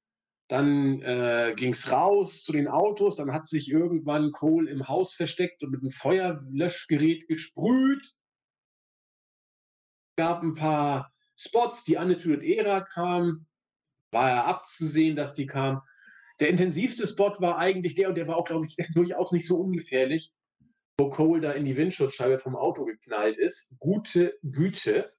Dann 0.49 1.01
äh, 1.01 1.53
ging 1.55 1.73
es 1.73 1.91
raus 1.91 2.43
zu 2.43 2.53
den 2.53 2.67
Autos. 2.67 3.17
Dann 3.17 3.31
hat 3.33 3.47
sich 3.47 3.69
irgendwann 3.69 4.31
Cole 4.31 4.69
im 4.69 4.87
Haus 4.87 5.13
versteckt 5.13 5.63
und 5.63 5.71
mit 5.71 5.81
einem 5.81 5.91
Feuerlöschgerät 5.91 7.27
gesprüht. 7.27 8.15
Gab 10.17 10.41
ein 10.41 10.55
paar 10.55 11.13
Spots, 11.35 11.83
die 11.83 11.97
Undisputed 11.97 12.43
Era 12.43 12.81
kam. 12.81 13.45
War 14.11 14.29
ja 14.29 14.45
abzusehen, 14.45 15.15
dass 15.15 15.35
die 15.35 15.45
kam. 15.45 15.81
Der 16.39 16.49
intensivste 16.49 17.05
Spot 17.05 17.33
war 17.39 17.57
eigentlich 17.57 17.95
der, 17.95 18.09
und 18.09 18.15
der 18.15 18.27
war 18.27 18.37
auch, 18.37 18.45
glaube 18.45 18.65
ich, 18.65 18.77
durchaus 18.95 19.31
nicht 19.33 19.47
so 19.47 19.59
ungefährlich, 19.59 20.33
wo 20.97 21.09
Cole 21.09 21.41
da 21.41 21.51
in 21.51 21.65
die 21.65 21.75
Windschutzscheibe 21.75 22.39
vom 22.39 22.55
Auto 22.55 22.85
geknallt 22.85 23.37
ist. 23.37 23.77
Gute 23.79 24.39
Güte. 24.43 25.16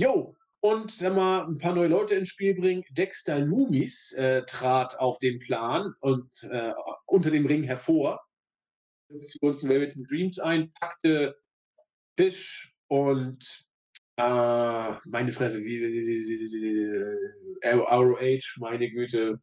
Jo, 0.00 0.34
und 0.60 0.98
wenn 1.02 1.14
wir 1.14 1.46
ein 1.46 1.58
paar 1.58 1.74
neue 1.74 1.88
Leute 1.88 2.14
ins 2.14 2.30
Spiel 2.30 2.54
bringen, 2.54 2.82
Dexter 2.90 3.38
Loomis 3.38 4.12
äh, 4.12 4.44
trat 4.46 4.98
auf 4.98 5.18
den 5.18 5.38
Plan 5.38 5.92
und 6.00 6.42
äh, 6.50 6.72
unter 7.04 7.30
dem 7.30 7.44
Ring 7.44 7.64
hervor, 7.64 8.18
zu 9.28 9.38
uns 9.42 9.66
Velvet 9.66 9.94
Dreams 10.10 10.38
ein, 10.38 10.72
packte 10.80 11.36
Fisch 12.16 12.74
und 12.88 13.68
äh, 14.16 14.92
meine 15.04 15.32
Fresse, 15.32 15.62
wie, 15.62 15.84
ROH, 17.62 18.58
meine 18.58 18.90
Güte. 18.90 19.38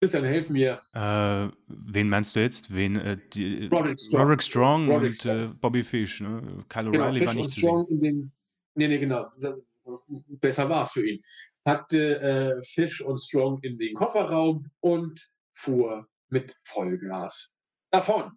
Christian, 0.00 0.24
helf 0.24 0.50
mir. 0.50 0.80
Äh, 0.92 1.48
wen 1.68 2.08
meinst 2.08 2.34
du 2.34 2.40
jetzt? 2.40 2.74
Wen, 2.74 2.96
äh, 2.96 3.16
die, 3.32 3.66
Roderick 3.66 4.00
Strong, 4.00 4.22
Roderick 4.22 4.42
Strong 4.42 4.86
Roderick 4.88 5.06
und 5.06 5.14
Strong. 5.14 5.44
Äh, 5.44 5.54
Bobby 5.60 5.82
Fish. 5.84 6.20
Ne? 6.20 6.64
Kyle 6.68 6.90
Genau, 6.90 7.04
O'Reilly 7.04 7.18
Fish 7.18 7.26
war 7.26 7.34
nicht 7.34 7.50
zu 7.50 7.98
sehen. 7.98 8.32
Nee, 8.76 8.88
nee, 8.88 8.98
genau. 8.98 9.24
Besser 10.40 10.68
war 10.68 10.82
es 10.82 10.92
für 10.92 11.08
ihn. 11.08 11.22
Packte 11.64 12.20
äh, 12.20 12.62
Fish 12.62 13.00
und 13.00 13.18
Strong 13.18 13.60
in 13.62 13.78
den 13.78 13.94
Kofferraum 13.94 14.70
und 14.80 15.30
fuhr 15.54 16.08
mit 16.28 16.60
Vollgas 16.64 17.58
davon. 17.90 18.32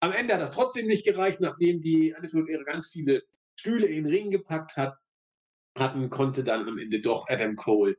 Am 0.00 0.12
Ende 0.12 0.34
hat 0.34 0.42
das 0.42 0.52
trotzdem 0.52 0.86
nicht 0.86 1.04
gereicht, 1.04 1.40
nachdem 1.40 1.80
die 1.80 2.14
Attitude 2.14 2.52
ihre 2.52 2.64
ganz 2.64 2.90
viele 2.90 3.22
Stühle 3.56 3.86
in 3.86 4.04
den 4.04 4.06
Ring 4.06 4.30
gepackt 4.30 4.76
hat, 4.76 4.98
hatten, 5.78 6.10
konnte 6.10 6.44
dann 6.44 6.68
am 6.68 6.78
Ende 6.78 7.00
doch 7.00 7.26
Adam 7.28 7.56
Cole 7.56 7.96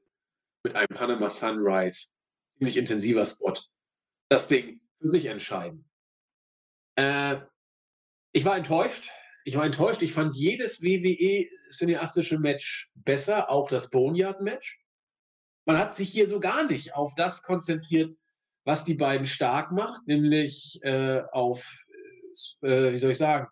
mit 0.63 0.75
einem 0.75 0.87
Panama 0.89 1.29
Sunrise, 1.29 2.15
ziemlich 2.57 2.77
intensiver 2.77 3.25
Spot, 3.25 3.55
das 4.29 4.47
Ding 4.47 4.81
für 4.99 5.09
sich 5.09 5.25
entscheiden. 5.25 5.89
Äh, 6.95 7.37
ich 8.33 8.45
war 8.45 8.57
enttäuscht. 8.57 9.11
Ich 9.45 9.55
war 9.55 9.65
enttäuscht. 9.65 10.01
Ich 10.01 10.11
fand 10.11 10.35
jedes 10.35 10.81
WWE-cineastische 10.81 12.39
Match 12.39 12.91
besser, 12.95 13.49
auch 13.49 13.69
das 13.69 13.91
Boneyard-Match. 13.91 14.79
Man 15.67 15.77
hat 15.77 15.95
sich 15.95 16.09
hier 16.09 16.27
so 16.27 16.39
gar 16.39 16.65
nicht 16.65 16.95
auf 16.95 17.13
das 17.13 17.43
konzentriert, 17.43 18.17
was 18.65 18.85
die 18.85 18.95
beiden 18.95 19.27
stark 19.27 19.71
macht, 19.71 20.07
nämlich 20.07 20.79
äh, 20.81 21.21
auf, 21.31 21.85
äh, 22.61 22.91
wie 22.91 22.97
soll 22.97 23.11
ich 23.11 23.19
sagen, 23.19 23.47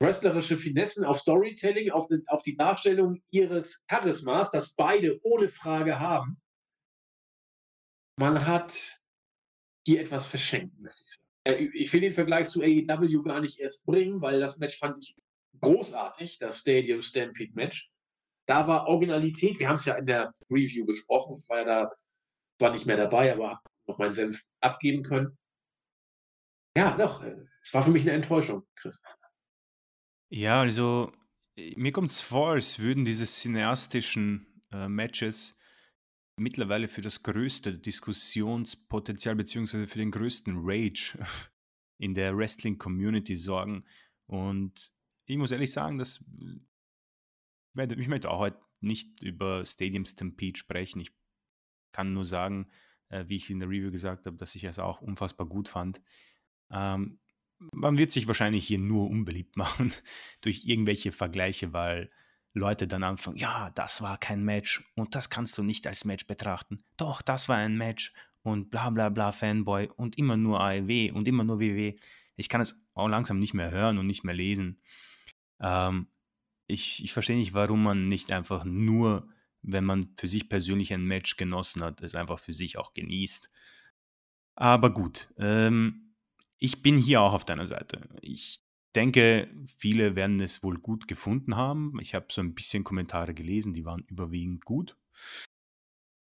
wrestlerische 0.00 0.56
Finessen, 0.56 1.04
auf 1.04 1.20
Storytelling, 1.20 1.90
auf 1.90 2.08
die, 2.08 2.22
auf 2.26 2.42
die 2.42 2.56
Darstellung 2.56 3.22
ihres 3.30 3.86
Charismas, 3.86 4.50
das 4.50 4.74
beide 4.74 5.20
ohne 5.22 5.48
Frage 5.48 6.00
haben. 6.00 6.40
Man 8.18 8.46
hat 8.46 8.98
hier 9.86 10.00
etwas 10.00 10.26
verschenkt, 10.26 10.78
möchte 10.78 11.02
ich 11.04 11.12
sagen. 11.12 11.23
Äh, 11.44 11.54
ich 11.74 11.92
will 11.92 12.00
den 12.00 12.12
Vergleich 12.12 12.48
zu 12.48 12.62
AEW 12.62 13.22
gar 13.22 13.40
nicht 13.40 13.60
erst 13.60 13.86
bringen, 13.86 14.20
weil 14.20 14.40
das 14.40 14.58
Match 14.58 14.78
fand 14.78 15.04
ich 15.04 15.16
großartig, 15.60 16.38
das 16.38 16.60
Stadium 16.60 17.02
Stampede 17.02 17.52
Match. 17.54 17.90
Da 18.46 18.66
war 18.66 18.88
Originalität, 18.88 19.58
wir 19.58 19.68
haben 19.68 19.76
es 19.76 19.86
ja 19.86 19.94
in 19.94 20.06
der 20.06 20.34
Review 20.50 20.84
besprochen, 20.84 21.38
ich 21.38 21.48
war 21.48 21.58
ja 21.58 21.64
da 21.64 21.90
zwar 22.58 22.72
nicht 22.72 22.86
mehr 22.86 22.96
dabei, 22.96 23.32
aber 23.32 23.50
habe 23.50 23.60
noch 23.86 23.98
meinen 23.98 24.12
Senf 24.12 24.42
abgeben 24.60 25.02
können. 25.02 25.38
Ja, 26.76 26.96
doch, 26.96 27.22
äh, 27.22 27.36
es 27.62 27.72
war 27.72 27.82
für 27.82 27.90
mich 27.90 28.02
eine 28.02 28.12
Enttäuschung, 28.12 28.66
Chris. 28.74 28.98
Ja, 30.30 30.60
also 30.60 31.12
mir 31.56 31.92
kommt 31.92 32.10
es 32.10 32.20
vor, 32.20 32.50
als 32.52 32.80
würden 32.80 33.04
diese 33.04 33.26
cineastischen 33.26 34.62
äh, 34.72 34.88
Matches 34.88 35.56
mittlerweile 36.36 36.88
für 36.88 37.00
das 37.00 37.22
größte 37.22 37.78
Diskussionspotenzial 37.78 39.36
beziehungsweise 39.36 39.86
für 39.86 39.98
den 39.98 40.10
größten 40.10 40.56
Rage 40.58 41.18
in 41.98 42.14
der 42.14 42.36
Wrestling-Community 42.36 43.36
sorgen. 43.36 43.84
Und 44.26 44.92
ich 45.26 45.36
muss 45.36 45.52
ehrlich 45.52 45.72
sagen, 45.72 45.98
dass 45.98 46.24
ich 47.76 48.08
möchte 48.08 48.30
auch 48.30 48.38
heute 48.38 48.60
nicht 48.80 49.22
über 49.22 49.64
Stadium 49.64 50.04
Stampede 50.04 50.58
sprechen. 50.58 51.00
Ich 51.00 51.12
kann 51.92 52.12
nur 52.12 52.24
sagen, 52.24 52.68
äh, 53.08 53.24
wie 53.28 53.36
ich 53.36 53.50
in 53.50 53.60
der 53.60 53.68
Review 53.68 53.90
gesagt 53.90 54.26
habe, 54.26 54.36
dass 54.36 54.54
ich 54.54 54.64
es 54.64 54.78
auch 54.78 55.00
unfassbar 55.00 55.46
gut 55.46 55.68
fand. 55.68 56.00
Ähm, 56.70 57.18
man 57.58 57.98
wird 57.98 58.10
sich 58.10 58.26
wahrscheinlich 58.26 58.66
hier 58.66 58.78
nur 58.78 59.08
unbeliebt 59.08 59.56
machen 59.56 59.92
durch 60.40 60.66
irgendwelche 60.66 61.12
Vergleiche, 61.12 61.72
weil 61.72 62.10
Leute 62.54 62.86
dann 62.86 63.02
anfangen, 63.02 63.36
ja, 63.36 63.70
das 63.74 64.00
war 64.00 64.16
kein 64.16 64.44
Match 64.44 64.84
und 64.94 65.14
das 65.14 65.28
kannst 65.28 65.58
du 65.58 65.62
nicht 65.62 65.86
als 65.86 66.04
Match 66.04 66.26
betrachten. 66.26 66.78
Doch, 66.96 67.20
das 67.20 67.48
war 67.48 67.56
ein 67.56 67.76
Match 67.76 68.12
und 68.42 68.70
bla 68.70 68.90
bla 68.90 69.08
bla 69.08 69.32
Fanboy 69.32 69.88
und 69.96 70.16
immer 70.18 70.36
nur 70.36 70.60
AEW 70.60 71.12
und 71.12 71.26
immer 71.26 71.42
nur 71.42 71.58
WW. 71.58 71.96
Ich 72.36 72.48
kann 72.48 72.60
es 72.60 72.80
auch 72.94 73.08
langsam 73.08 73.38
nicht 73.38 73.54
mehr 73.54 73.70
hören 73.70 73.98
und 73.98 74.06
nicht 74.06 74.22
mehr 74.22 74.34
lesen. 74.34 74.80
Ähm, 75.60 76.06
ich, 76.66 77.02
ich 77.02 77.12
verstehe 77.12 77.36
nicht, 77.36 77.54
warum 77.54 77.82
man 77.82 78.08
nicht 78.08 78.30
einfach 78.32 78.64
nur, 78.64 79.28
wenn 79.62 79.84
man 79.84 80.14
für 80.16 80.28
sich 80.28 80.48
persönlich 80.48 80.92
ein 80.94 81.04
Match 81.04 81.36
genossen 81.36 81.82
hat, 81.82 82.02
es 82.02 82.14
einfach 82.14 82.38
für 82.38 82.54
sich 82.54 82.78
auch 82.78 82.94
genießt. 82.94 83.50
Aber 84.56 84.92
gut, 84.92 85.28
ähm, 85.38 86.14
ich 86.58 86.82
bin 86.82 86.98
hier 86.98 87.20
auch 87.20 87.32
auf 87.32 87.44
deiner 87.44 87.66
Seite. 87.66 88.08
Ich 88.20 88.63
denke, 88.94 89.48
viele 89.66 90.16
werden 90.16 90.40
es 90.40 90.62
wohl 90.62 90.78
gut 90.78 91.08
gefunden 91.08 91.56
haben. 91.56 91.98
Ich 92.00 92.14
habe 92.14 92.26
so 92.30 92.40
ein 92.40 92.54
bisschen 92.54 92.84
Kommentare 92.84 93.34
gelesen, 93.34 93.74
die 93.74 93.84
waren 93.84 94.04
überwiegend 94.08 94.64
gut. 94.64 94.96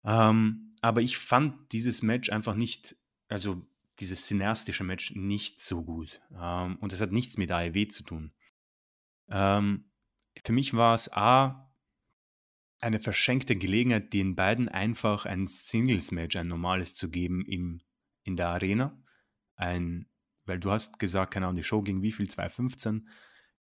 Ähm, 0.04 0.74
aber 0.80 1.02
ich 1.02 1.18
fand 1.18 1.72
dieses 1.72 2.02
Match 2.02 2.30
einfach 2.30 2.54
nicht, 2.54 2.96
also 3.28 3.66
dieses 3.98 4.26
cineastische 4.26 4.84
Match 4.84 5.14
nicht 5.14 5.60
so 5.60 5.82
gut. 5.82 6.20
Ähm, 6.34 6.76
und 6.76 6.92
es 6.92 7.00
hat 7.00 7.12
nichts 7.12 7.36
mit 7.36 7.50
AEW 7.50 7.88
zu 7.88 8.02
tun. 8.02 8.32
Ähm, 9.28 9.90
für 10.44 10.52
mich 10.52 10.74
war 10.74 10.94
es 10.94 11.12
A, 11.12 11.70
eine 12.80 12.98
verschenkte 12.98 13.56
Gelegenheit, 13.56 14.12
den 14.12 14.34
beiden 14.34 14.68
einfach 14.68 15.26
ein 15.26 15.46
Singles-Match, 15.46 16.36
ein 16.36 16.48
normales 16.48 16.94
zu 16.94 17.10
geben 17.10 17.44
im, 17.44 17.82
in 18.24 18.36
der 18.36 18.48
Arena. 18.48 18.98
Ein, 19.54 20.06
weil 20.50 20.60
du 20.60 20.70
hast 20.70 20.98
gesagt, 20.98 21.32
keine 21.32 21.46
Ahnung, 21.46 21.56
die 21.56 21.62
Show 21.62 21.80
ging 21.80 22.02
wie 22.02 22.12
viel? 22.12 22.26
2,15. 22.26 23.04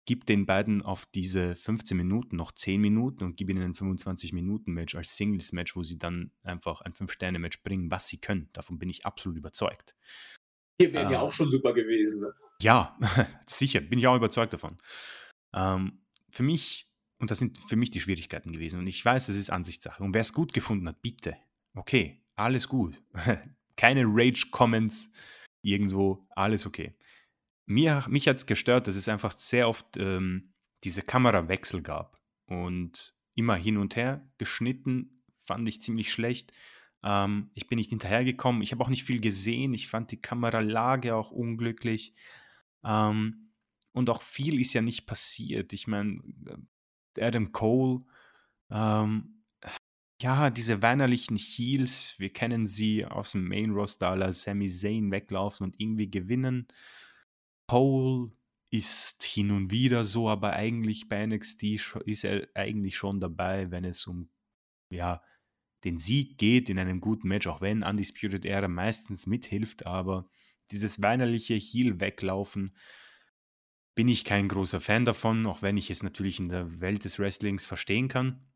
Gib 0.06 0.24
den 0.24 0.46
beiden 0.46 0.80
auf 0.80 1.04
diese 1.04 1.54
15 1.54 1.96
Minuten 1.96 2.36
noch 2.36 2.50
10 2.50 2.80
Minuten 2.80 3.24
und 3.24 3.36
gib 3.36 3.50
ihnen 3.50 3.62
ein 3.62 3.74
25-Minuten-Match 3.74 4.94
als 4.94 5.16
Singles-Match, 5.18 5.76
wo 5.76 5.82
sie 5.82 5.98
dann 5.98 6.32
einfach 6.42 6.80
ein 6.80 6.94
5-Sterne-Match 6.94 7.62
bringen, 7.62 7.90
was 7.90 8.08
sie 8.08 8.18
können. 8.18 8.48
Davon 8.54 8.78
bin 8.78 8.88
ich 8.88 9.04
absolut 9.04 9.36
überzeugt. 9.36 9.94
Hier 10.80 10.92
wären 10.94 11.08
ähm, 11.08 11.12
ja 11.12 11.20
auch 11.20 11.32
schon 11.32 11.50
super 11.50 11.74
gewesen. 11.74 12.22
Ne? 12.22 12.32
Ja, 12.62 12.98
sicher, 13.46 13.80
bin 13.80 13.98
ich 13.98 14.06
auch 14.06 14.16
überzeugt 14.16 14.54
davon. 14.54 14.78
Ähm, 15.52 16.00
für 16.30 16.42
mich 16.42 16.88
und 17.18 17.30
das 17.30 17.38
sind 17.38 17.58
für 17.58 17.76
mich 17.76 17.90
die 17.90 18.00
Schwierigkeiten 18.00 18.52
gewesen. 18.52 18.78
Und 18.78 18.86
ich 18.86 19.04
weiß, 19.04 19.28
es 19.28 19.36
ist 19.36 19.50
Ansichtssache. 19.50 20.02
Und 20.02 20.14
wer 20.14 20.20
es 20.20 20.32
gut 20.32 20.52
gefunden 20.52 20.88
hat, 20.88 21.02
bitte. 21.02 21.36
Okay, 21.74 22.22
alles 22.36 22.68
gut. 22.68 23.02
Keine 23.76 24.04
Rage-Comments 24.06 25.10
irgendwo, 25.62 26.26
alles 26.30 26.66
okay. 26.66 26.94
Mir, 27.66 28.04
mich 28.08 28.28
hat 28.28 28.38
es 28.38 28.46
gestört, 28.46 28.86
dass 28.86 28.96
es 28.96 29.08
einfach 29.08 29.32
sehr 29.32 29.68
oft 29.68 29.96
ähm, 29.96 30.54
diese 30.84 31.02
Kamerawechsel 31.02 31.82
gab. 31.82 32.18
Und 32.46 33.14
immer 33.34 33.56
hin 33.56 33.76
und 33.76 33.94
her 33.94 34.26
geschnitten, 34.38 35.22
fand 35.44 35.68
ich 35.68 35.82
ziemlich 35.82 36.12
schlecht. 36.12 36.52
Ähm, 37.02 37.50
ich 37.54 37.68
bin 37.68 37.76
nicht 37.76 37.90
hinterhergekommen. 37.90 38.62
Ich 38.62 38.72
habe 38.72 38.82
auch 38.82 38.88
nicht 38.88 39.04
viel 39.04 39.20
gesehen. 39.20 39.74
Ich 39.74 39.88
fand 39.88 40.10
die 40.12 40.20
Kameralage 40.20 41.14
auch 41.14 41.30
unglücklich. 41.30 42.14
Ähm, 42.84 43.52
und 43.92 44.10
auch 44.10 44.22
viel 44.22 44.60
ist 44.60 44.72
ja 44.74 44.82
nicht 44.82 45.06
passiert. 45.06 45.72
Ich 45.72 45.86
meine, 45.86 46.20
Adam 47.18 47.52
Cole. 47.52 48.02
Ähm, 48.70 49.37
ja, 50.20 50.50
diese 50.50 50.82
weinerlichen 50.82 51.36
Heels, 51.36 52.16
wir 52.18 52.32
kennen 52.32 52.66
sie 52.66 53.04
aus 53.04 53.32
dem 53.32 53.46
Main 53.46 53.70
Roster, 53.70 54.08
aller 54.10 54.32
Sami 54.32 54.68
Zayn 54.68 55.10
weglaufen 55.12 55.64
und 55.64 55.76
irgendwie 55.78 56.10
gewinnen. 56.10 56.66
Cole 57.68 58.32
ist 58.70 59.22
hin 59.22 59.50
und 59.50 59.70
wieder 59.70 60.04
so, 60.04 60.28
aber 60.28 60.54
eigentlich 60.54 61.08
bei 61.08 61.24
NXT 61.24 61.62
ist 62.06 62.24
er 62.24 62.48
eigentlich 62.54 62.96
schon 62.96 63.20
dabei, 63.20 63.70
wenn 63.70 63.84
es 63.84 64.06
um 64.06 64.28
ja, 64.90 65.22
den 65.84 65.98
Sieg 65.98 66.38
geht 66.38 66.68
in 66.68 66.78
einem 66.78 67.00
guten 67.00 67.28
Match, 67.28 67.46
auch 67.46 67.60
wenn 67.60 67.82
Undisputed 67.82 68.44
Era 68.44 68.68
meistens 68.68 69.26
mithilft, 69.26 69.86
aber 69.86 70.28
dieses 70.70 71.02
weinerliche 71.02 71.54
Heel 71.54 72.00
weglaufen, 72.00 72.74
bin 73.94 74.08
ich 74.08 74.24
kein 74.24 74.48
großer 74.48 74.80
Fan 74.80 75.04
davon, 75.04 75.46
auch 75.46 75.62
wenn 75.62 75.76
ich 75.76 75.90
es 75.90 76.02
natürlich 76.02 76.38
in 76.38 76.48
der 76.48 76.80
Welt 76.80 77.04
des 77.04 77.18
Wrestlings 77.18 77.64
verstehen 77.64 78.08
kann. 78.08 78.48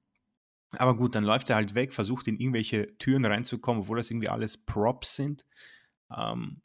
Aber 0.78 0.96
gut, 0.96 1.14
dann 1.14 1.24
läuft 1.24 1.50
er 1.50 1.56
halt 1.56 1.74
weg, 1.74 1.92
versucht 1.92 2.28
in 2.28 2.38
irgendwelche 2.38 2.96
Türen 2.98 3.24
reinzukommen, 3.24 3.82
obwohl 3.82 3.98
das 3.98 4.10
irgendwie 4.10 4.28
alles 4.28 4.56
Props 4.56 5.16
sind. 5.16 5.44
Ähm, 6.14 6.62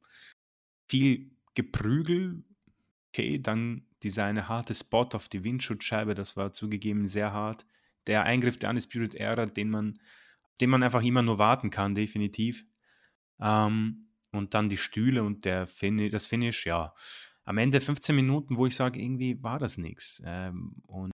viel 0.88 1.32
Geprügel, 1.56 2.44
okay, 3.10 3.40
dann 3.40 3.86
dieser 4.04 4.26
eine 4.26 4.48
harte 4.48 4.74
Spot 4.74 5.10
auf 5.14 5.28
die 5.28 5.44
Windschutzscheibe, 5.44 6.14
das 6.14 6.38
war 6.38 6.54
zugegeben 6.54 7.08
sehr 7.08 7.34
hart. 7.34 7.66
Der 8.06 8.24
Eingriff 8.24 8.58
der 8.58 8.70
Undisputed 8.70 9.16
Era, 9.16 9.46
den 9.46 9.70
man, 9.70 10.00
den 10.62 10.70
man 10.70 10.84
einfach 10.84 11.04
immer 11.04 11.24
nur 11.24 11.38
warten 11.38 11.70
kann, 11.70 11.96
definitiv. 11.96 12.66
Ähm, 13.40 14.10
und 14.32 14.54
dann 14.54 14.70
die 14.70 14.78
Stühle 14.78 15.24
und 15.24 15.46
der 15.46 15.68
fin 15.68 16.10
das 16.10 16.26
Finish, 16.26 16.66
ja 16.66 16.94
am 17.48 17.58
Ende 17.58 17.80
15 17.80 18.14
Minuten, 18.14 18.58
wo 18.58 18.66
ich 18.66 18.76
sage, 18.76 19.00
irgendwie 19.02 19.42
war 19.42 19.58
das 19.58 19.78
nichts. 19.78 20.22
Ähm, 20.26 20.76
und 20.86 21.12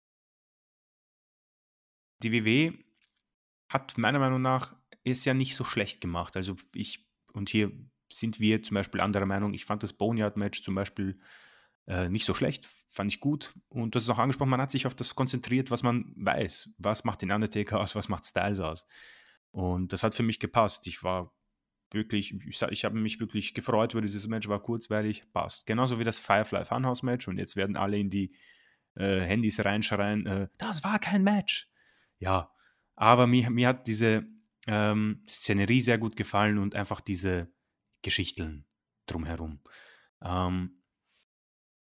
die 2.24 2.32
WW 2.32 2.74
hat 3.70 3.98
meiner 3.98 4.20
Meinung 4.20 4.42
nach 4.42 4.76
es 5.04 5.26
ja 5.26 5.34
nicht 5.34 5.56
so 5.56 5.64
schlecht 5.64 6.02
gemacht. 6.02 6.36
Also 6.36 6.56
ich, 6.74 7.08
und 7.34 7.50
hier 7.50 7.72
sind 8.12 8.40
wir 8.40 8.62
zum 8.62 8.76
Beispiel 8.76 9.02
anderer 9.02 9.26
Meinung, 9.26 9.54
ich 9.54 9.66
fand 9.66 9.84
das 9.84 9.94
Boneyard-Match 9.94 10.62
zum 10.62 10.76
Beispiel 10.76 11.20
äh, 11.88 12.10
nicht 12.10 12.26
so 12.26 12.34
schlecht, 12.34 12.70
fand 12.88 13.12
ich 13.12 13.20
gut. 13.20 13.54
Und 13.70 13.96
das 13.96 14.04
ist 14.04 14.10
auch 14.10 14.18
angesprochen, 14.18 14.50
man 14.50 14.62
hat 14.62 14.72
sich 14.72 14.86
auf 14.86 14.96
das 14.96 15.16
konzentriert, 15.16 15.72
was 15.72 15.84
man 15.84 16.14
weiß. 16.18 16.74
Was 16.78 17.04
macht 17.04 17.22
den 17.22 17.32
Undertaker 17.32 17.80
aus, 17.80 17.96
was 17.96 18.10
macht 18.10 18.26
Styles 18.26 18.60
aus. 18.60 18.86
Und 19.52 19.94
das 19.94 20.04
hat 20.04 20.16
für 20.16 20.24
mich 20.24 20.40
gepasst. 20.40 20.88
Ich 20.88 21.04
war 21.04 21.34
wirklich, 21.92 22.34
ich, 22.48 22.62
ich 22.62 22.86
habe 22.86 23.00
mich 23.00 23.20
wirklich 23.20 23.54
gefreut 23.54 23.94
über 23.94 24.02
dieses 24.02 24.28
Match, 24.28 24.48
war 24.48 24.62
kurzweilig, 24.62 25.24
passt. 25.34 25.66
Genauso 25.66 26.00
wie 26.00 26.04
das 26.04 26.20
Firefly 26.20 26.66
Funhouse 26.66 27.04
Match 27.04 27.28
und 27.28 27.38
jetzt 27.38 27.56
werden 27.56 27.76
alle 27.76 27.98
in 27.98 28.10
die 28.10 28.34
äh, 28.96 29.20
Handys 29.22 29.64
reinschreien, 29.64 30.26
äh, 30.26 30.48
das 30.58 30.84
war 30.84 31.00
kein 31.00 31.24
Match. 31.24 31.71
Ja, 32.22 32.54
aber 32.96 33.26
mir, 33.26 33.50
mir 33.50 33.68
hat 33.70 33.88
diese 33.88 34.28
ähm, 34.68 35.24
Szenerie 35.28 35.82
sehr 35.82 35.98
gut 35.98 36.16
gefallen 36.16 36.60
und 36.60 36.76
einfach 36.76 37.02
diese 37.02 37.52
Geschichten 38.04 38.68
drumherum. 39.08 39.60
Ähm, 40.22 40.84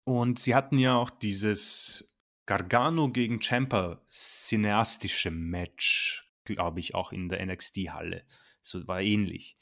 und 0.04 0.38
sie 0.38 0.54
hatten 0.54 0.76
ja 0.76 0.96
auch 0.96 1.08
dieses 1.08 2.14
Gargano 2.44 3.10
gegen 3.10 3.40
Champa 3.40 4.02
cineastische 4.06 5.30
Match, 5.30 6.30
glaube 6.44 6.80
ich, 6.80 6.94
auch 6.94 7.10
in 7.10 7.30
der 7.30 7.44
NXT-Halle. 7.44 8.26
So 8.60 8.86
war 8.86 9.00
ähnlich 9.00 9.56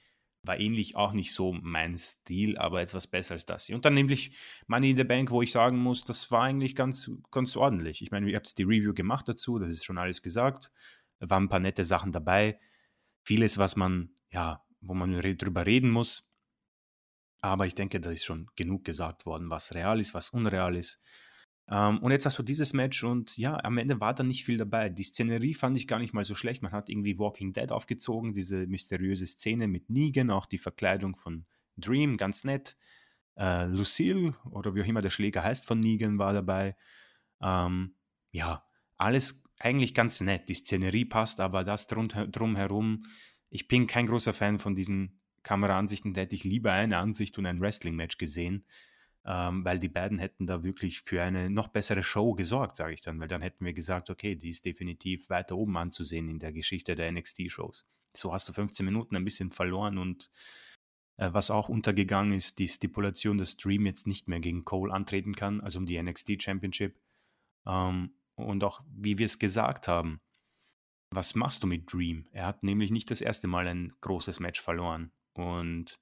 war 0.47 0.59
ähnlich 0.59 0.97
auch 0.97 1.13
nicht 1.13 1.33
so 1.33 1.53
mein 1.53 1.99
Stil, 1.99 2.57
aber 2.59 2.81
etwas 2.81 3.07
besser 3.07 3.35
als 3.35 3.47
das. 3.47 3.69
Und 3.71 3.85
dann 3.85 3.95
nämlich 3.95 4.37
Money 4.67 4.91
in 4.91 4.97
the 4.97 5.05
Bank, 5.05 5.31
wo 5.31 5.43
ich 5.43 5.51
sagen 5.51 5.79
muss, 5.79 6.05
das 6.05 6.31
war 6.31 6.43
eigentlich 6.43 6.75
ganz, 6.75 7.11
ganz 7.31 7.57
ordentlich. 7.57 8.03
Ich 8.03 8.11
meine, 8.11 8.31
ihr 8.31 8.37
habt 8.37 8.57
die 8.59 8.63
Review 8.63 8.95
gemacht 8.95 9.29
dazu, 9.29 9.59
das 9.59 9.71
ist 9.71 9.85
schon 9.85 9.99
alles 9.99 10.23
gesagt. 10.23 10.71
Da 11.19 11.31
waren 11.31 11.45
ein 11.45 11.49
paar 11.49 11.61
nette 11.61 11.85
Sachen 11.85 12.13
dabei. 12.13 12.61
Vieles, 13.23 13.59
was 13.59 13.77
man, 13.77 14.11
ja, 14.31 14.65
wo 14.81 14.95
man 14.95 15.21
drüber 15.21 15.67
reden 15.67 15.91
muss. 15.91 16.31
Aber 17.41 17.67
ich 17.67 17.75
denke, 17.75 18.01
da 18.01 18.11
ist 18.11 18.25
schon 18.25 18.49
genug 18.57 18.85
gesagt 18.85 19.27
worden, 19.27 19.51
was 19.51 19.75
real 19.75 20.01
ist, 20.01 20.15
was 20.15 20.31
unreal 20.31 20.77
ist. 20.77 21.03
Ähm, 21.69 21.99
und 21.99 22.13
jetzt 22.13 22.27
hast 22.27 22.39
du 22.39 22.43
dieses 22.43 22.73
Match 22.73 23.03
und 23.03 23.37
ja, 23.39 23.63
am 23.65 23.79
Ende 23.79 24.01
war 24.01 24.15
da 24.15 24.23
nicht 24.23 24.45
viel 24.45 24.57
dabei. 24.57 24.89
Die 24.89 25.03
Szenerie 25.03 25.55
fand 25.55 25.77
ich 25.77 25.89
gar 25.89 25.99
nicht 25.99 26.15
mal 26.15 26.25
so 26.25 26.35
schlecht. 26.35 26.63
Man 26.63 26.73
hat 26.73 26.89
irgendwie 26.89 27.19
Walking 27.19 27.53
Dead 27.53 27.73
aufgezogen, 27.73 28.35
diese 28.35 28.67
mysteriöse 28.67 29.27
Szene 29.27 29.67
mit 29.67 29.91
Negan, 29.91 30.31
auch 30.31 30.47
die 30.47 30.59
Verkleidung 30.59 31.17
von 31.17 31.45
Dream, 31.77 32.17
ganz 32.17 32.45
nett. 32.45 32.77
Äh, 33.37 33.67
Lucille 33.67 34.33
oder 34.51 34.75
wie 34.75 34.83
auch 34.83 34.87
immer 34.87 35.03
der 35.03 35.11
Schläger 35.11 35.43
heißt 35.43 35.67
von 35.67 35.81
Negan 35.81 36.19
war 36.19 36.33
dabei. 36.33 36.77
Ähm, 37.43 37.95
ja, 38.31 38.65
alles 38.97 39.45
eigentlich 39.59 39.95
ganz 39.95 40.21
nett. 40.21 40.49
Die 40.49 40.55
Szenerie 40.55 41.05
passt, 41.05 41.41
aber 41.41 41.65
das 41.65 41.87
drum, 41.89 42.09
drumherum, 42.09 43.05
ich 43.51 43.69
bin 43.69 43.87
kein 43.87 44.07
großer 44.07 44.33
Fan 44.33 44.59
von 44.59 44.77
diesen 44.77 45.21
Kameraansichten. 45.43 46.15
Da 46.15 46.23
hätte 46.23 46.37
ich 46.37 46.45
lieber 46.45 46.73
eine 46.73 46.99
Ansicht 46.99 47.37
und 47.39 47.47
ein 47.47 47.61
Wrestling-Match 47.61 48.19
gesehen 48.19 48.65
ähm, 49.27 49.65
weil 49.65 49.81
die 49.81 49.89
beiden 49.89 50.19
hätten 50.19 50.47
da 50.47 50.63
wirklich 50.63 51.01
für 51.01 51.23
eine 51.23 51.51
noch 51.51 51.69
bessere 51.69 52.05
Show 52.05 52.35
gesorgt, 52.35 52.77
sage 52.77 52.95
ich 52.95 53.03
dann, 53.03 53.19
weil 53.19 53.29
dann 53.29 53.43
hätten 53.43 53.65
wir 53.65 53.73
gesagt, 53.73 54.09
okay, 54.09 54.37
die 54.37 54.51
ist 54.51 54.65
definitiv 54.65 55.29
weiter 55.31 55.57
oben 55.57 55.77
anzusehen 55.77 56.29
in 56.29 56.39
der 56.39 56.53
Geschichte 56.53 56.95
der 56.95 57.11
NXT-Shows. 57.11 57.87
So 58.15 58.33
hast 58.33 58.49
du 58.49 58.53
15 58.53 58.87
Minuten 58.87 59.17
ein 59.17 59.25
bisschen 59.25 59.51
verloren 59.51 59.99
und 59.99 60.31
äh, 61.17 61.29
was 61.33 61.51
auch 61.51 61.69
untergegangen 61.69 62.35
ist, 62.35 62.61
die 62.61 62.69
Stipulation, 62.69 63.37
dass 63.37 63.57
Dream 63.57 63.85
jetzt 63.85 64.07
nicht 64.07 64.29
mehr 64.29 64.39
gegen 64.39 64.65
Cole 64.65 64.93
antreten 64.93 65.35
kann, 65.35 65.61
also 65.61 65.81
um 65.81 65.87
die 65.87 66.01
NXT 66.01 66.41
Championship. 66.41 66.97
Ähm, 67.67 68.15
und 68.37 68.63
auch, 68.63 68.83
wie 68.95 69.19
wir 69.19 69.27
es 69.27 69.41
gesagt 69.41 69.89
haben, 69.89 70.21
was 71.11 71.35
machst 71.35 71.63
du 71.63 71.67
mit 71.67 71.93
Dream? 71.93 72.29
Er 72.31 72.47
hat 72.47 72.63
nämlich 72.63 72.91
nicht 72.93 73.11
das 73.11 73.21
erste 73.21 73.49
Mal 73.49 73.67
ein 73.67 73.93
großes 74.03 74.39
Match 74.39 74.61
verloren. 74.61 75.11
Und 75.33 75.99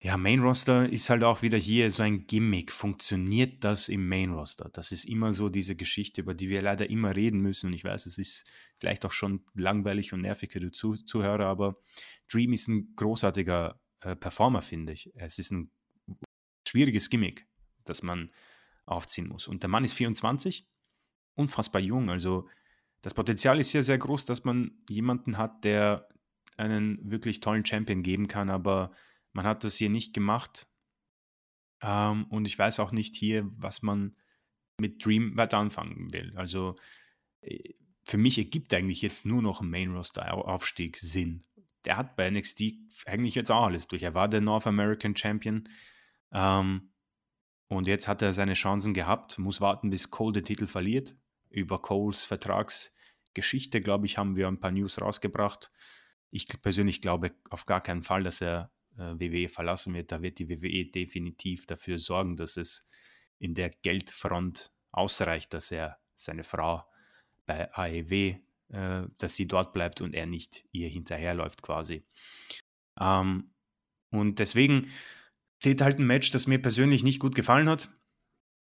ja, 0.00 0.16
Main 0.16 0.40
Roster 0.40 0.88
ist 0.88 1.10
halt 1.10 1.24
auch 1.24 1.42
wieder 1.42 1.58
hier 1.58 1.90
so 1.90 2.04
ein 2.04 2.26
Gimmick. 2.28 2.70
Funktioniert 2.70 3.64
das 3.64 3.88
im 3.88 4.08
Main 4.08 4.30
Roster? 4.32 4.70
Das 4.72 4.92
ist 4.92 5.04
immer 5.04 5.32
so 5.32 5.48
diese 5.48 5.74
Geschichte, 5.74 6.20
über 6.20 6.34
die 6.34 6.48
wir 6.48 6.62
leider 6.62 6.88
immer 6.88 7.16
reden 7.16 7.40
müssen. 7.40 7.66
Und 7.66 7.72
ich 7.72 7.82
weiß, 7.82 8.06
es 8.06 8.16
ist 8.16 8.46
vielleicht 8.78 9.04
auch 9.04 9.10
schon 9.10 9.44
langweilig 9.54 10.12
und 10.12 10.20
nervig 10.20 10.52
für 10.52 10.60
die 10.60 10.70
Zuh 10.70 10.94
Zuhörer, 10.94 11.46
aber 11.46 11.80
Dream 12.30 12.52
ist 12.52 12.68
ein 12.68 12.92
großartiger 12.94 13.80
äh, 14.00 14.14
Performer, 14.14 14.62
finde 14.62 14.92
ich. 14.92 15.10
Es 15.16 15.40
ist 15.40 15.50
ein 15.50 15.72
schwieriges 16.66 17.10
Gimmick, 17.10 17.48
das 17.84 18.04
man 18.04 18.30
aufziehen 18.86 19.26
muss. 19.26 19.48
Und 19.48 19.64
der 19.64 19.70
Mann 19.70 19.82
ist 19.82 19.94
24, 19.94 20.68
unfassbar 21.34 21.82
jung. 21.82 22.08
Also 22.08 22.48
das 23.02 23.14
Potenzial 23.14 23.58
ist 23.58 23.70
sehr, 23.70 23.82
sehr 23.82 23.98
groß, 23.98 24.26
dass 24.26 24.44
man 24.44 24.70
jemanden 24.88 25.38
hat, 25.38 25.64
der 25.64 26.08
einen 26.56 27.10
wirklich 27.10 27.40
tollen 27.40 27.64
Champion 27.64 28.04
geben 28.04 28.28
kann, 28.28 28.48
aber 28.48 28.92
man 29.38 29.46
hat 29.46 29.62
das 29.62 29.76
hier 29.76 29.88
nicht 29.88 30.12
gemacht. 30.12 30.66
Ähm, 31.80 32.24
und 32.24 32.44
ich 32.44 32.58
weiß 32.58 32.80
auch 32.80 32.90
nicht 32.90 33.14
hier, 33.14 33.48
was 33.56 33.82
man 33.82 34.16
mit 34.78 35.04
Dream 35.04 35.36
weiter 35.36 35.58
anfangen 35.58 36.12
will. 36.12 36.32
Also 36.34 36.74
äh, 37.42 37.74
für 38.02 38.18
mich 38.18 38.36
ergibt 38.36 38.74
eigentlich 38.74 39.00
jetzt 39.00 39.26
nur 39.26 39.40
noch 39.40 39.60
ein 39.60 39.70
Main 39.70 39.94
Roster 39.94 40.34
Aufstieg 40.34 40.96
Sinn. 40.96 41.44
Der 41.84 41.96
hat 41.96 42.16
bei 42.16 42.28
NXT 42.28 42.64
eigentlich 43.06 43.36
jetzt 43.36 43.52
auch 43.52 43.62
alles 43.62 43.86
durch. 43.86 44.02
Er 44.02 44.14
war 44.14 44.26
der 44.26 44.40
North 44.40 44.66
American 44.66 45.14
Champion. 45.16 45.68
Ähm, 46.32 46.90
und 47.68 47.86
jetzt 47.86 48.08
hat 48.08 48.22
er 48.22 48.32
seine 48.32 48.54
Chancen 48.54 48.92
gehabt, 48.92 49.38
muss 49.38 49.60
warten, 49.60 49.90
bis 49.90 50.10
Cole 50.10 50.32
den 50.32 50.44
Titel 50.46 50.66
verliert. 50.66 51.14
Über 51.48 51.80
Coles 51.80 52.24
Vertrags 52.24 52.92
Geschichte, 53.34 53.80
glaube 53.80 54.06
ich, 54.06 54.18
haben 54.18 54.34
wir 54.34 54.48
ein 54.48 54.58
paar 54.58 54.72
News 54.72 55.00
rausgebracht. 55.00 55.70
Ich 56.32 56.48
persönlich 56.60 57.00
glaube 57.00 57.36
auf 57.50 57.66
gar 57.66 57.80
keinen 57.80 58.02
Fall, 58.02 58.24
dass 58.24 58.40
er 58.40 58.72
WWE 58.98 59.48
verlassen 59.48 59.94
wird. 59.94 60.12
Da 60.12 60.22
wird 60.22 60.38
die 60.38 60.48
WWE 60.48 60.90
definitiv 60.90 61.66
dafür 61.66 61.98
sorgen, 61.98 62.36
dass 62.36 62.56
es 62.56 62.88
in 63.38 63.54
der 63.54 63.70
Geldfront 63.70 64.72
ausreicht, 64.92 65.54
dass 65.54 65.70
er 65.70 65.98
seine 66.16 66.44
Frau 66.44 66.84
bei 67.46 67.72
AEW, 67.72 68.36
äh, 68.68 69.06
dass 69.16 69.36
sie 69.36 69.46
dort 69.46 69.72
bleibt 69.72 70.00
und 70.00 70.14
er 70.14 70.26
nicht 70.26 70.64
ihr 70.72 70.88
hinterherläuft 70.88 71.62
quasi. 71.62 72.04
Ähm, 73.00 73.50
und 74.10 74.38
deswegen 74.38 74.88
steht 75.58 75.80
halt 75.80 75.98
ein 75.98 76.06
Match, 76.06 76.30
das 76.30 76.46
mir 76.46 76.60
persönlich 76.60 77.02
nicht 77.02 77.20
gut 77.20 77.34
gefallen 77.34 77.68
hat. 77.68 77.90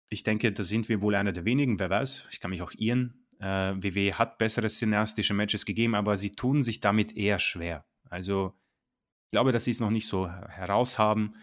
Ich 0.10 0.24
denke, 0.24 0.52
da 0.52 0.64
sind 0.64 0.90
wir 0.90 1.02
wohl 1.02 1.16
einer 1.16 1.32
der 1.32 1.46
wenigen, 1.46 1.80
wer 1.80 1.90
weiß. 1.90 2.28
Ich 2.32 2.40
kann 2.40 2.52
mich 2.52 2.62
auch 2.62 2.74
irren. 2.78 3.26
Äh, 3.40 3.76
WWE 3.78 4.18
hat 4.18 4.38
bessere 4.38 4.68
cineastische 4.68 5.34
Matches 5.34 5.66
gegeben, 5.66 5.96
aber 5.96 6.16
sie 6.18 6.32
tun 6.32 6.62
sich 6.64 6.80
damit 6.80 7.18
eher 7.18 7.40
schwer. 7.40 7.86
Also 8.10 8.56
ich 9.26 9.32
glaube, 9.32 9.52
dass 9.52 9.66
sie 9.66 9.72
es 9.72 9.80
noch 9.80 9.90
nicht 9.90 10.08
so 10.08 10.30
heraushaben, 10.30 11.36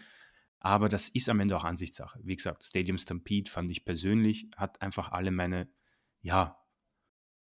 aber 0.59 0.89
das 0.89 1.09
ist 1.09 1.29
am 1.29 1.39
Ende 1.39 1.57
auch 1.57 1.65
Ansichtssache. 1.65 2.19
Wie 2.23 2.35
gesagt, 2.35 2.63
Stadium 2.63 2.97
Stampede 2.97 3.51
fand 3.51 3.69
ich 3.69 3.85
persönlich, 3.85 4.49
hat 4.55 4.81
einfach 4.81 5.11
alle 5.11 5.31
meine, 5.31 5.69
ja, 6.21 6.63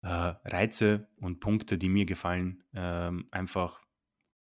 äh, 0.03 0.09
Reize 0.09 1.09
und 1.16 1.40
Punkte, 1.40 1.78
die 1.78 1.89
mir 1.89 2.05
gefallen, 2.05 2.65
äh, 2.73 3.11
einfach 3.31 3.81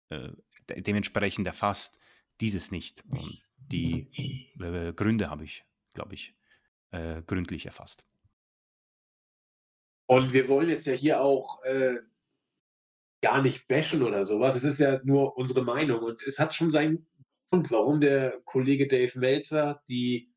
äh, 0.10 0.30
de 0.70 0.82
dementsprechend 0.82 1.48
erfasst. 1.48 2.00
Dieses 2.42 2.72
nicht. 2.72 3.04
Und 3.12 3.54
die 3.58 4.52
äh, 4.60 4.94
Gründe 4.94 5.30
habe 5.30 5.46
ich, 5.46 5.64
glaube 5.94 6.16
ich, 6.16 6.36
äh, 6.92 7.22
gründlich 7.22 7.66
erfasst. 7.66 8.08
Und 10.08 10.34
wir 10.34 10.50
wollen 10.50 10.70
jetzt 10.70 10.86
ja 10.88 10.94
hier 10.94 11.22
auch 11.22 11.64
äh, 11.64 11.98
gar 13.22 13.42
nicht 13.42 13.68
bashen 13.68 14.04
oder 14.04 14.26
sowas. 14.26 14.56
Es 14.56 14.64
ist 14.64 14.80
ja 14.80 15.00
nur 15.04 15.38
unsere 15.38 15.64
Meinung. 15.64 16.02
Und 16.02 16.22
es 16.24 16.40
hat 16.40 16.54
schon 16.54 16.72
seinen 16.72 17.08
Grund, 17.50 17.72
warum 17.72 18.02
der 18.02 18.42
Kollege 18.46 18.88
Dave 18.88 19.18
Meltzer 19.20 19.82
die 19.88 20.34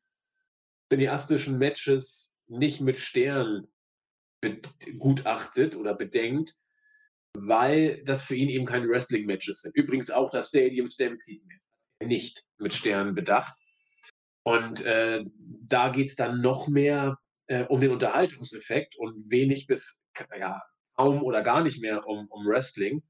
cineastischen 0.91 1.57
Matches 1.57 2.33
nicht 2.47 2.81
mit 2.81 2.97
Sternen 2.97 3.67
begutachtet 4.41 5.75
oder 5.75 5.95
bedenkt, 5.95 6.55
weil 7.33 8.03
das 8.05 8.23
für 8.23 8.35
ihn 8.35 8.49
eben 8.49 8.65
keine 8.65 8.87
Wrestling-Matches 8.87 9.61
sind. 9.61 9.75
Übrigens 9.75 10.09
auch 10.09 10.31
das 10.31 10.49
Stadium 10.49 10.89
Stampede 10.89 11.43
nicht 12.03 12.45
mit 12.57 12.73
Sternen 12.73 13.13
bedacht. 13.13 13.55
Und 14.43 14.83
äh, 14.85 15.23
da 15.37 15.89
geht 15.89 16.07
es 16.07 16.15
dann 16.15 16.41
noch 16.41 16.67
mehr 16.67 17.19
äh, 17.47 17.65
um 17.65 17.81
den 17.81 17.91
Unterhaltungseffekt 17.91 18.95
und 18.97 19.29
wenig 19.29 19.67
bis 19.67 20.05
ja, 20.39 20.61
kaum 20.99 21.23
oder 21.23 21.41
gar 21.41 21.63
nicht 21.63 21.81
mehr 21.81 22.05
um, 22.05 22.27
um 22.27 22.45
Wrestling. 22.45 23.01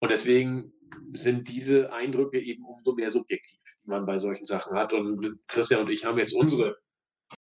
Und 0.00 0.10
deswegen 0.10 0.72
sind 1.12 1.48
diese 1.48 1.92
Eindrücke 1.92 2.40
eben 2.40 2.64
umso 2.64 2.94
mehr 2.94 3.10
subjektiv, 3.10 3.60
die 3.84 3.90
man 3.90 4.04
bei 4.04 4.18
solchen 4.18 4.46
Sachen 4.46 4.76
hat. 4.76 4.92
Und 4.92 5.38
Christian 5.46 5.82
und 5.82 5.90
ich 5.90 6.04
haben 6.04 6.18
jetzt 6.18 6.34
unsere 6.34 6.76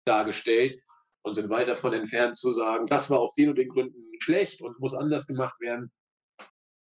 dargestellt 0.07 0.81
und 1.23 1.35
sind 1.35 1.51
weit 1.51 1.69
davon 1.69 1.93
entfernt 1.93 2.37
zu 2.37 2.53
sagen, 2.53 2.87
das 2.87 3.11
war 3.11 3.21
aus 3.21 3.35
den 3.35 3.51
und 3.51 3.57
den 3.57 3.69
Gründen 3.69 4.11
schlecht 4.21 4.61
und 4.61 4.79
muss 4.81 4.95
anders 4.95 5.27
gemacht 5.27 5.59
werden. 5.61 5.93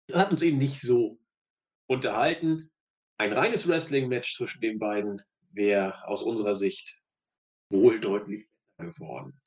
Das 0.07 0.23
hat 0.23 0.33
uns 0.33 0.43
eben 0.43 0.59
nicht 0.59 0.81
so 0.81 1.19
unterhalten. 1.87 2.71
Ein 3.19 3.33
reines 3.33 3.69
Wrestling-Match 3.69 4.37
zwischen 4.37 4.61
den 4.61 4.79
beiden 4.79 5.23
wäre 5.53 6.07
aus 6.09 6.23
unserer 6.23 6.55
Sicht 6.55 7.03
wohl 7.71 8.01
deutlich 8.01 8.47
besser 8.77 8.93
geworden. 8.93 9.41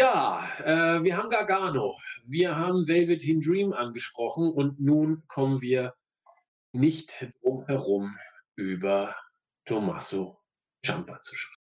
Ja, 0.00 0.48
äh, 0.60 1.02
wir 1.02 1.16
haben 1.16 1.28
Gargano, 1.28 1.98
wir 2.24 2.54
haben 2.54 2.86
Velveteen 2.86 3.40
Dream 3.40 3.72
angesprochen 3.72 4.52
und 4.52 4.78
nun 4.78 5.26
kommen 5.26 5.60
wir 5.60 5.92
nicht 6.70 7.26
drum 7.42 7.66
herum 7.66 8.16
über 8.54 9.16
Tommaso 9.64 10.40
Ciampa 10.86 11.20
zu 11.22 11.34
sprechen. 11.34 11.64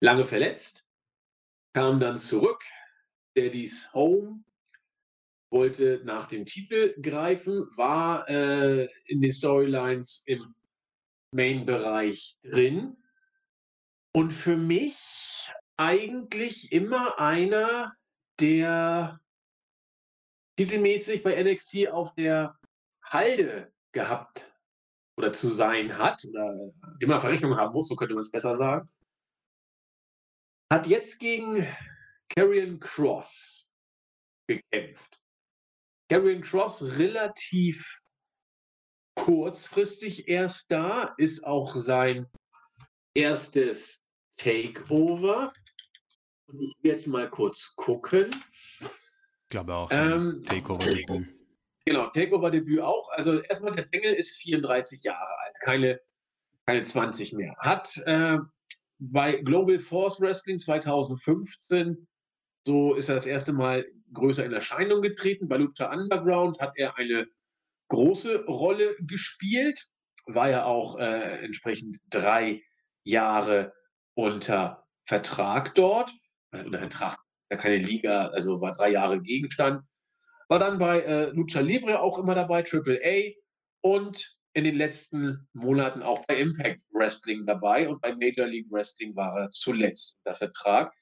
Lange 0.00 0.24
verletzt, 0.24 0.88
kam 1.72 1.98
dann 1.98 2.18
zurück, 2.18 2.62
Daddy's 3.34 3.92
Home, 3.92 4.44
wollte 5.50 6.02
nach 6.04 6.28
dem 6.28 6.46
Titel 6.46 6.94
greifen, 7.02 7.66
war 7.76 8.28
äh, 8.28 8.88
in 9.06 9.20
den 9.20 9.32
Storylines 9.32 10.22
im 10.28 10.54
Main-Bereich 11.32 12.38
drin. 12.44 12.96
Und 14.12 14.30
für 14.30 14.56
mich 14.56 15.50
eigentlich 15.76 16.72
immer 16.72 17.18
einer, 17.18 17.94
der 18.40 19.20
titelmäßig 20.58 21.22
bei 21.22 21.42
NXT 21.42 21.88
auf 21.88 22.14
der 22.14 22.58
Halde 23.02 23.72
gehabt 23.92 24.52
oder 25.18 25.32
zu 25.32 25.48
sein 25.48 25.96
hat, 25.98 26.24
oder 26.24 26.72
die 27.00 27.06
man 27.06 27.20
Verrechnung 27.20 27.56
haben 27.56 27.72
muss, 27.72 27.88
so 27.88 27.96
könnte 27.96 28.14
man 28.14 28.22
es 28.22 28.30
besser 28.30 28.56
sagen, 28.56 28.88
hat 30.72 30.86
jetzt 30.86 31.18
gegen 31.18 31.66
Karrion 32.28 32.80
Cross 32.80 33.72
gekämpft. 34.48 35.18
Karrion 36.10 36.42
Cross 36.42 36.82
relativ 36.98 38.02
kurzfristig 39.14 40.28
erst 40.28 40.70
da, 40.70 41.14
ist 41.16 41.44
auch 41.44 41.74
sein 41.74 42.26
erstes 43.14 44.08
Takeover. 44.36 45.52
Und 46.46 46.62
ich 46.62 46.74
will 46.80 46.90
jetzt 46.92 47.06
mal 47.06 47.28
kurz 47.28 47.74
gucken. 47.76 48.30
Ich 48.80 49.50
glaube 49.50 49.74
auch. 49.74 49.90
Ähm, 49.92 50.42
Takeover-Debüt. 50.46 51.28
Genau, 51.84 52.08
Takeover-Debüt 52.08 52.80
auch. 52.80 53.10
Also 53.12 53.40
erstmal, 53.40 53.72
der 53.72 53.82
Bengel 53.82 54.14
ist 54.14 54.36
34 54.36 55.02
Jahre 55.04 55.38
alt, 55.44 55.56
keine, 55.60 56.00
keine 56.66 56.82
20 56.82 57.32
mehr. 57.32 57.54
Hat 57.58 57.96
äh, 58.06 58.38
bei 58.98 59.36
Global 59.42 59.78
Force 59.78 60.20
Wrestling 60.20 60.58
2015, 60.58 62.06
so 62.66 62.94
ist 62.94 63.08
er 63.08 63.14
das 63.14 63.26
erste 63.26 63.52
Mal 63.52 63.86
größer 64.12 64.44
in 64.44 64.52
Erscheinung 64.52 65.02
getreten. 65.02 65.48
Bei 65.48 65.56
Lucha 65.56 65.92
Underground 65.92 66.58
hat 66.60 66.72
er 66.76 66.96
eine 66.96 67.28
große 67.88 68.46
Rolle 68.46 68.96
gespielt, 69.00 69.88
war 70.26 70.50
ja 70.50 70.64
auch 70.64 70.98
äh, 70.98 71.44
entsprechend 71.44 71.98
drei 72.10 72.62
Jahre 73.04 73.72
unter 74.14 74.86
Vertrag 75.04 75.74
dort. 75.76 76.12
Also 76.50 76.66
unter 76.66 76.78
Vertrag 76.78 77.18
ja 77.50 77.56
keine 77.56 77.78
Liga, 77.78 78.28
also 78.28 78.60
war 78.60 78.72
drei 78.72 78.90
Jahre 78.90 79.20
Gegenstand. 79.20 79.82
War 80.48 80.58
dann 80.58 80.78
bei 80.78 81.00
äh, 81.00 81.30
Lucha 81.30 81.60
Libre 81.60 82.00
auch 82.00 82.18
immer 82.18 82.34
dabei, 82.34 82.62
Triple 82.62 83.00
A 83.04 83.32
und 83.82 84.36
in 84.54 84.64
den 84.64 84.76
letzten 84.76 85.48
Monaten 85.52 86.02
auch 86.02 86.24
bei 86.26 86.36
Impact 86.40 86.80
Wrestling 86.92 87.44
dabei 87.46 87.88
und 87.88 88.00
bei 88.00 88.14
Major 88.14 88.46
League 88.46 88.70
Wrestling 88.70 89.14
war 89.14 89.38
er 89.38 89.50
zuletzt 89.50 90.18
unter 90.24 90.36
Vertrag. 90.36 90.94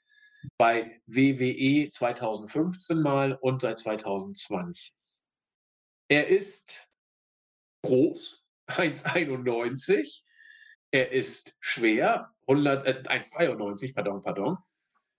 Bei 0.59 1.01
WWE 1.07 1.89
2015 1.89 3.01
mal 3.01 3.39
und 3.41 3.61
seit 3.61 3.79
2020. 3.79 4.99
Er 6.09 6.29
ist 6.29 6.91
groß, 7.83 8.43
1,91. 8.69 10.23
Er 10.91 11.13
ist 11.13 11.57
schwer, 11.61 12.35
100, 12.47 12.87
äh, 12.87 13.03
1,93, 13.07 13.95
pardon, 13.95 14.21
pardon. 14.21 14.59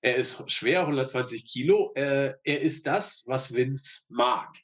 Er 0.05 0.17
ist 0.17 0.51
schwer, 0.51 0.81
120 0.81 1.47
Kilo. 1.47 1.91
Äh, 1.95 2.35
er 2.43 2.61
ist 2.61 2.85
das, 2.85 3.23
was 3.25 3.55
Vince 3.55 4.13
mag. 4.13 4.55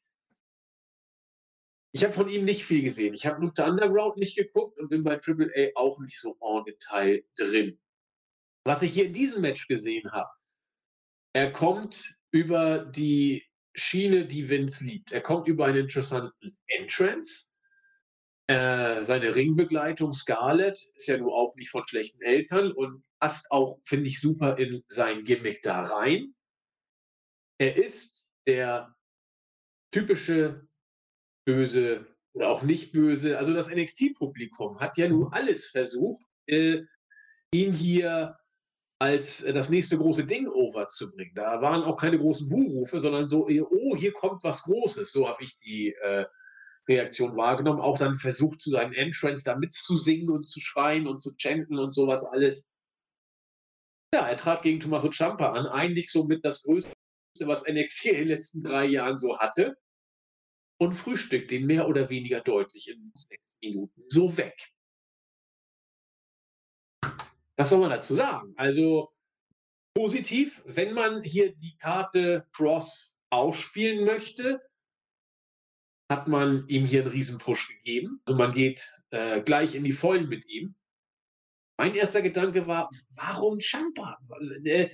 Ich 1.96 2.04
habe 2.04 2.14
von 2.14 2.30
ihm 2.30 2.46
nicht 2.46 2.64
viel 2.64 2.84
gesehen. 2.84 3.16
Ich 3.16 3.26
habe 3.26 3.42
Luther 3.42 3.66
Underground 3.66 4.18
nicht 4.18 4.38
geguckt 4.38 4.78
und 4.78 4.90
bin 4.90 5.04
bei 5.04 5.16
Triple 5.16 5.52
A 5.58 5.80
auch 5.80 6.00
nicht 6.00 6.20
so 6.20 6.38
en 6.40 6.64
Detail 6.66 7.24
drin. 7.36 7.82
Was 8.66 8.84
ich 8.84 8.94
hier 8.94 9.06
in 9.06 9.14
diesem 9.14 9.42
Match 9.42 9.68
gesehen 9.68 10.12
habe, 10.12 10.30
er 11.34 11.52
kommt 11.52 12.20
über 12.30 12.86
die 12.86 13.44
Schiene, 13.74 14.28
die 14.28 14.48
Vince 14.48 14.84
liebt. 14.84 15.12
Er 15.12 15.22
kommt 15.22 15.48
über 15.48 15.66
einen 15.66 15.86
interessanten 15.86 16.56
Entrance. 16.68 17.51
Äh, 18.52 19.06
seine 19.06 19.34
Ringbegleitung 19.34 20.12
Scarlett 20.12 20.78
ist 20.96 21.08
ja 21.08 21.18
nur 21.18 21.34
auch 21.34 21.56
nicht 21.56 21.70
von 21.70 21.88
schlechten 21.88 22.22
Eltern 22.22 22.74
und 22.74 23.02
passt 23.18 23.50
auch, 23.50 23.80
finde 23.86 24.10
ich, 24.10 24.20
super 24.20 24.58
in 24.58 24.84
sein 24.90 25.24
Gimmick 25.24 25.62
da 25.62 25.86
rein. 25.86 26.36
Er 27.58 27.78
ist 27.78 28.30
der 28.46 28.94
typische 29.94 30.68
böse 31.46 32.06
oder 32.34 32.50
auch 32.50 32.62
nicht 32.62 32.92
böse. 32.92 33.38
Also 33.38 33.54
das 33.54 33.74
NXT-Publikum 33.74 34.82
hat 34.82 34.98
ja 34.98 35.08
nun 35.08 35.32
alles 35.32 35.68
versucht, 35.68 36.26
äh, 36.48 36.82
ihn 37.54 37.72
hier 37.72 38.36
als 39.00 39.44
äh, 39.44 39.54
das 39.54 39.70
nächste 39.70 39.98
große 39.98 40.26
Ding 40.26 40.50
overzubringen. 40.50 41.36
Da 41.36 41.62
waren 41.62 41.84
auch 41.84 41.96
keine 41.96 42.20
großen 42.20 42.50
Buhrufe, 42.50 43.00
sondern 43.00 43.30
so, 43.30 43.48
oh, 43.48 43.96
hier 43.96 44.12
kommt 44.12 44.44
was 44.44 44.64
Großes. 44.64 45.14
So 45.14 45.30
habe 45.30 45.42
ich 45.42 45.56
die 45.56 45.94
äh, 46.04 46.26
Reaktion 46.92 47.36
wahrgenommen. 47.38 47.82
Auch 47.82 47.98
dann 47.98 48.16
versucht, 48.16 48.62
zu 48.62 48.70
seinen 48.70 48.94
Entrance 48.94 49.44
da 49.44 49.56
mitzusingen 49.58 50.30
und 50.30 50.46
zu 50.46 50.60
schreien 50.60 51.08
und 51.08 51.20
zu 51.20 51.34
chanten 51.38 51.80
und 51.80 51.94
sowas 51.94 52.26
alles. 52.26 52.72
Ja, 54.14 54.28
er 54.28 54.38
trat 54.38 54.62
gegen 54.62 54.80
Tommaso 54.80 55.10
Ciampa 55.10 55.54
an, 55.54 55.68
eigentlich 55.68 56.12
so 56.12 56.26
mit 56.26 56.44
das 56.44 56.64
größte 56.64 56.92
was 57.40 57.68
NXT 57.68 58.06
in 58.06 58.16
den 58.16 58.28
letzten 58.28 58.62
drei 58.62 58.86
Jahren 58.86 59.18
so 59.18 59.40
hatte 59.40 59.78
und 60.80 60.94
frühstückt 60.94 61.52
den 61.52 61.66
mehr 61.66 61.88
oder 61.88 62.10
weniger 62.10 62.42
deutlich 62.42 62.90
in 62.90 63.12
sechs 63.16 63.44
Minuten 63.62 64.04
so 64.10 64.36
weg. 64.38 64.74
Was 67.58 67.70
soll 67.70 67.80
man 67.80 67.92
dazu 67.92 68.16
sagen? 68.16 68.54
Also 68.58 69.14
positiv, 69.96 70.62
wenn 70.66 70.94
man 70.94 71.24
hier 71.24 71.56
die 71.56 71.78
Karte 71.78 72.48
Cross 72.54 73.22
ausspielen 73.30 74.06
möchte, 74.06 74.62
hat 76.12 76.28
man 76.28 76.68
ihm 76.68 76.86
hier 76.86 77.02
einen 77.02 77.12
riesen 77.12 77.40
Push 77.40 77.70
gegeben. 77.70 78.22
Also 78.26 78.38
man 78.38 78.52
geht 78.52 78.86
äh, 79.10 79.42
gleich 79.42 79.74
in 79.74 79.84
die 79.84 79.94
Vollen 79.94 80.30
mit 80.30 80.46
ihm. 80.48 80.76
Mein 81.78 81.96
erster 81.96 82.22
Gedanke 82.22 82.68
war, 82.68 82.90
warum 83.16 83.60
Champa? 83.60 84.20
Äh, 84.64 84.90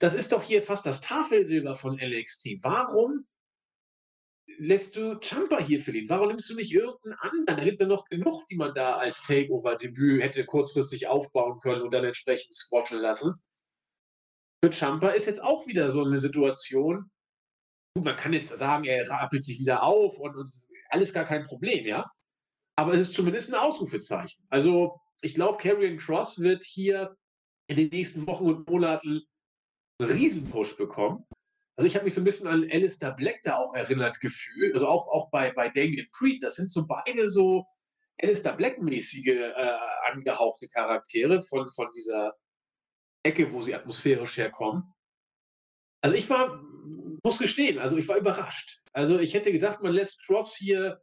das 0.00 0.14
ist 0.14 0.32
doch 0.32 0.42
hier 0.42 0.62
fast 0.62 0.84
das 0.84 1.00
Tafelsilber 1.00 1.76
von 1.76 1.98
LXT. 1.98 2.58
Warum 2.62 3.26
lässt 4.58 4.96
du 4.96 5.18
Champa 5.20 5.58
hier 5.58 5.80
verlieren? 5.80 6.08
Warum 6.08 6.28
nimmst 6.28 6.50
du 6.50 6.56
nicht 6.56 6.74
irgendeinen 6.74 7.14
anderen? 7.20 7.58
Da 7.58 7.64
gibt 7.64 7.80
es 7.80 7.88
ja 7.88 7.94
noch 7.94 8.04
genug, 8.06 8.46
die 8.48 8.56
man 8.56 8.74
da 8.74 8.96
als 8.96 9.22
Takeover-Debüt 9.26 10.22
hätte 10.22 10.44
kurzfristig 10.44 11.06
aufbauen 11.06 11.58
können 11.60 11.82
und 11.82 11.94
dann 11.94 12.04
entsprechend 12.04 12.54
squatchen 12.54 12.98
lassen. 12.98 13.34
Für 14.62 14.72
Champa 14.72 15.10
ist 15.10 15.26
jetzt 15.26 15.42
auch 15.42 15.66
wieder 15.66 15.90
so 15.90 16.04
eine 16.04 16.18
Situation. 16.18 17.10
Man 18.04 18.16
kann 18.16 18.32
jetzt 18.32 18.56
sagen, 18.56 18.84
er 18.84 19.08
rappelt 19.08 19.42
sich 19.42 19.58
wieder 19.58 19.82
auf 19.82 20.18
und, 20.18 20.36
und 20.36 20.52
alles 20.90 21.12
gar 21.12 21.24
kein 21.24 21.44
Problem, 21.44 21.86
ja. 21.86 22.04
Aber 22.76 22.92
es 22.94 23.08
ist 23.08 23.14
zumindest 23.14 23.52
ein 23.52 23.60
Ausrufezeichen. 23.60 24.44
Also, 24.50 25.00
ich 25.22 25.34
glaube, 25.34 25.58
Karrion 25.58 25.96
Cross 25.96 26.40
wird 26.40 26.64
hier 26.64 27.16
in 27.68 27.76
den 27.76 27.88
nächsten 27.88 28.26
Wochen 28.26 28.46
und 28.46 28.68
Monaten 28.68 29.22
einen 29.98 30.10
Riesenpush 30.10 30.76
bekommen. 30.76 31.24
Also 31.76 31.86
ich 31.86 31.94
habe 31.94 32.04
mich 32.04 32.14
so 32.14 32.20
ein 32.20 32.24
bisschen 32.24 32.46
an 32.46 32.66
Alistair 32.70 33.12
Black 33.12 33.40
da 33.44 33.56
auch 33.56 33.74
erinnert 33.74 34.20
gefühlt. 34.20 34.72
Also 34.72 34.88
auch, 34.88 35.08
auch 35.08 35.30
bei, 35.30 35.52
bei 35.52 35.68
Damien 35.68 36.06
Priest. 36.16 36.42
Das 36.42 36.56
sind 36.56 36.70
so 36.70 36.86
beide 36.86 37.28
so 37.28 37.66
Alistair 38.18 38.54
Black-mäßige 38.54 39.26
äh, 39.26 39.78
angehauchte 40.10 40.68
Charaktere 40.68 41.42
von, 41.42 41.68
von 41.70 41.88
dieser 41.94 42.34
Ecke, 43.22 43.52
wo 43.52 43.60
sie 43.60 43.74
atmosphärisch 43.74 44.38
herkommen. 44.38 44.94
Also 46.02 46.16
ich 46.16 46.30
war, 46.30 46.62
muss 47.22 47.38
gestehen, 47.38 47.78
also 47.78 47.96
ich 47.96 48.08
war 48.08 48.16
überrascht. 48.16 48.80
Also 48.92 49.18
ich 49.18 49.34
hätte 49.34 49.52
gedacht, 49.52 49.82
man 49.82 49.92
lässt 49.92 50.24
Cross 50.24 50.56
hier 50.56 51.00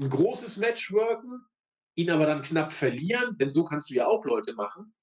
ein 0.00 0.08
großes 0.08 0.56
Match 0.56 0.92
worken, 0.92 1.40
ihn 1.96 2.10
aber 2.10 2.26
dann 2.26 2.42
knapp 2.42 2.72
verlieren, 2.72 3.36
denn 3.38 3.54
so 3.54 3.64
kannst 3.64 3.90
du 3.90 3.94
ja 3.94 4.06
auch 4.06 4.24
Leute 4.24 4.54
machen. 4.54 4.94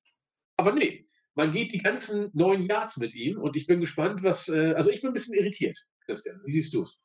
Aber 0.57 0.73
nee, 0.73 1.07
man 1.35 1.51
geht 1.51 1.71
die 1.71 1.81
ganzen 1.81 2.29
neun 2.33 2.63
Yards 2.63 2.97
mit 2.97 3.15
ihm 3.15 3.39
und 3.39 3.55
ich 3.55 3.65
bin 3.65 3.79
gespannt, 3.79 4.23
was. 4.23 4.49
Äh, 4.49 4.73
also 4.75 4.91
ich 4.91 5.01
bin 5.01 5.11
ein 5.11 5.13
bisschen 5.13 5.37
irritiert, 5.37 5.77
Christian. 6.05 6.41
Wie 6.43 6.51
siehst 6.51 6.73
du 6.73 6.83
es? 6.83 6.97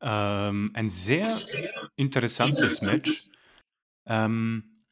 Ähm, 0.00 0.70
ein 0.74 0.88
sehr 0.88 1.26
interessantes 1.96 2.82
Match. 2.82 3.28
Ähm, 4.06 4.84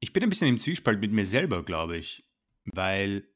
ich 0.00 0.12
bin 0.12 0.22
ein 0.22 0.28
bisschen 0.28 0.48
im 0.48 0.58
Zwiespalt 0.58 1.00
mit 1.00 1.12
mir 1.12 1.24
selber, 1.24 1.64
glaube 1.64 1.96
ich, 1.96 2.24
weil 2.64 3.28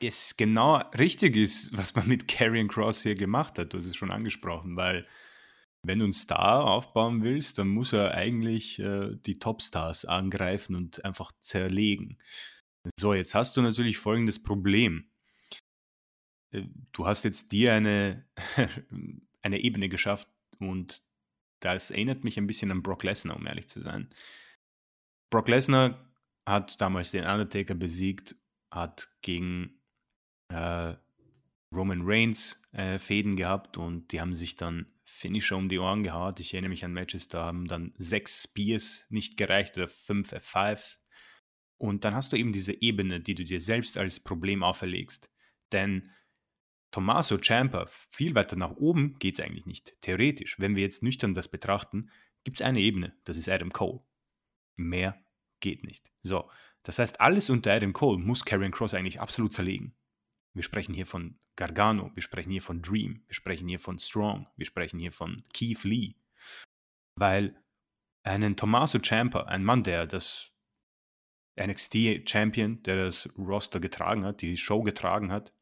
es 0.00 0.36
genau 0.36 0.76
richtig 0.98 1.36
ist, 1.36 1.76
was 1.76 1.94
man 1.94 2.06
mit 2.08 2.28
Karrion 2.28 2.68
Cross 2.68 3.02
hier 3.02 3.14
gemacht 3.14 3.58
hat. 3.58 3.72
Du 3.72 3.78
hast 3.78 3.86
es 3.86 3.96
schon 3.96 4.10
angesprochen, 4.10 4.76
weil 4.76 5.06
wenn 5.82 5.98
du 5.98 6.04
einen 6.04 6.12
Star 6.12 6.64
aufbauen 6.64 7.22
willst, 7.22 7.58
dann 7.58 7.68
muss 7.68 7.92
er 7.92 8.14
eigentlich 8.14 8.78
äh, 8.78 9.16
die 9.26 9.38
Topstars 9.38 10.04
angreifen 10.04 10.74
und 10.74 11.04
einfach 11.04 11.32
zerlegen. 11.40 12.18
So, 12.98 13.14
jetzt 13.14 13.34
hast 13.34 13.56
du 13.56 13.62
natürlich 13.62 13.98
folgendes 13.98 14.42
Problem. 14.42 15.10
Äh, 16.52 16.64
du 16.92 17.06
hast 17.06 17.24
jetzt 17.24 17.52
dir 17.52 17.74
eine, 17.74 18.26
eine 19.42 19.60
Ebene 19.60 19.88
geschafft 19.88 20.28
und 20.58 21.02
das 21.60 21.90
erinnert 21.90 22.24
mich 22.24 22.38
ein 22.38 22.46
bisschen 22.46 22.70
an 22.70 22.82
Brock 22.82 23.02
Lesnar, 23.02 23.36
um 23.36 23.46
ehrlich 23.46 23.68
zu 23.68 23.80
sein. 23.80 24.08
Brock 25.30 25.48
Lesnar 25.48 26.12
hat 26.46 26.80
damals 26.80 27.10
den 27.10 27.24
Undertaker 27.26 27.74
besiegt, 27.74 28.36
hat 28.70 29.08
gegen 29.22 29.77
äh, 30.48 30.94
Roman 31.72 32.02
Reigns 32.02 32.62
äh, 32.72 32.98
Fäden 32.98 33.36
gehabt 33.36 33.76
und 33.76 34.12
die 34.12 34.20
haben 34.20 34.34
sich 34.34 34.56
dann 34.56 34.86
Finisher 35.04 35.56
um 35.56 35.68
die 35.68 35.78
Ohren 35.78 36.02
gehauen. 36.02 36.34
Ich 36.38 36.54
erinnere 36.54 36.70
mich 36.70 36.84
an 36.84 36.92
Matches, 36.92 37.28
da 37.28 37.44
haben 37.44 37.66
dann 37.66 37.92
sechs 37.96 38.44
Spears 38.44 39.06
nicht 39.10 39.36
gereicht 39.36 39.76
oder 39.76 39.88
fünf 39.88 40.32
F5s. 40.32 40.98
Und 41.76 42.04
dann 42.04 42.14
hast 42.14 42.32
du 42.32 42.36
eben 42.36 42.52
diese 42.52 42.80
Ebene, 42.80 43.20
die 43.20 43.34
du 43.34 43.44
dir 43.44 43.60
selbst 43.60 43.98
als 43.98 44.20
Problem 44.20 44.62
auferlegst. 44.62 45.30
Denn 45.72 46.10
Tommaso 46.90 47.36
Ciampa, 47.38 47.86
viel 47.86 48.34
weiter 48.34 48.56
nach 48.56 48.76
oben 48.76 49.18
geht 49.18 49.34
es 49.34 49.40
eigentlich 49.40 49.66
nicht. 49.66 49.94
Theoretisch, 50.00 50.58
wenn 50.58 50.74
wir 50.74 50.82
jetzt 50.82 51.02
nüchtern 51.02 51.34
das 51.34 51.48
betrachten, 51.48 52.10
gibt 52.44 52.60
es 52.60 52.66
eine 52.66 52.80
Ebene, 52.80 53.14
das 53.24 53.36
ist 53.36 53.48
Adam 53.48 53.70
Cole. 53.70 54.00
Mehr 54.76 55.22
geht 55.60 55.84
nicht. 55.84 56.10
So, 56.22 56.50
das 56.82 56.98
heißt, 56.98 57.20
alles 57.20 57.50
unter 57.50 57.72
Adam 57.72 57.92
Cole 57.92 58.18
muss 58.18 58.44
Karrion 58.44 58.72
Cross 58.72 58.94
eigentlich 58.94 59.20
absolut 59.20 59.52
zerlegen. 59.52 59.94
Wir 60.58 60.64
sprechen 60.64 60.92
hier 60.92 61.06
von 61.06 61.38
Gargano, 61.54 62.10
wir 62.16 62.22
sprechen 62.24 62.50
hier 62.50 62.62
von 62.62 62.82
Dream, 62.82 63.22
wir 63.28 63.34
sprechen 63.34 63.68
hier 63.68 63.78
von 63.78 64.00
Strong, 64.00 64.48
wir 64.56 64.66
sprechen 64.66 64.98
hier 64.98 65.12
von 65.12 65.44
Keith 65.54 65.84
Lee. 65.84 66.16
Weil 67.14 67.62
einen 68.24 68.56
Tommaso 68.56 68.98
Ciampa, 68.98 69.42
ein 69.42 69.62
Mann, 69.62 69.84
der 69.84 70.08
das 70.08 70.50
NXT-Champion, 71.60 72.82
der 72.82 73.04
das 73.04 73.28
Roster 73.38 73.78
getragen 73.78 74.24
hat, 74.24 74.42
die 74.42 74.56
Show 74.56 74.82
getragen 74.82 75.30
hat. 75.30 75.54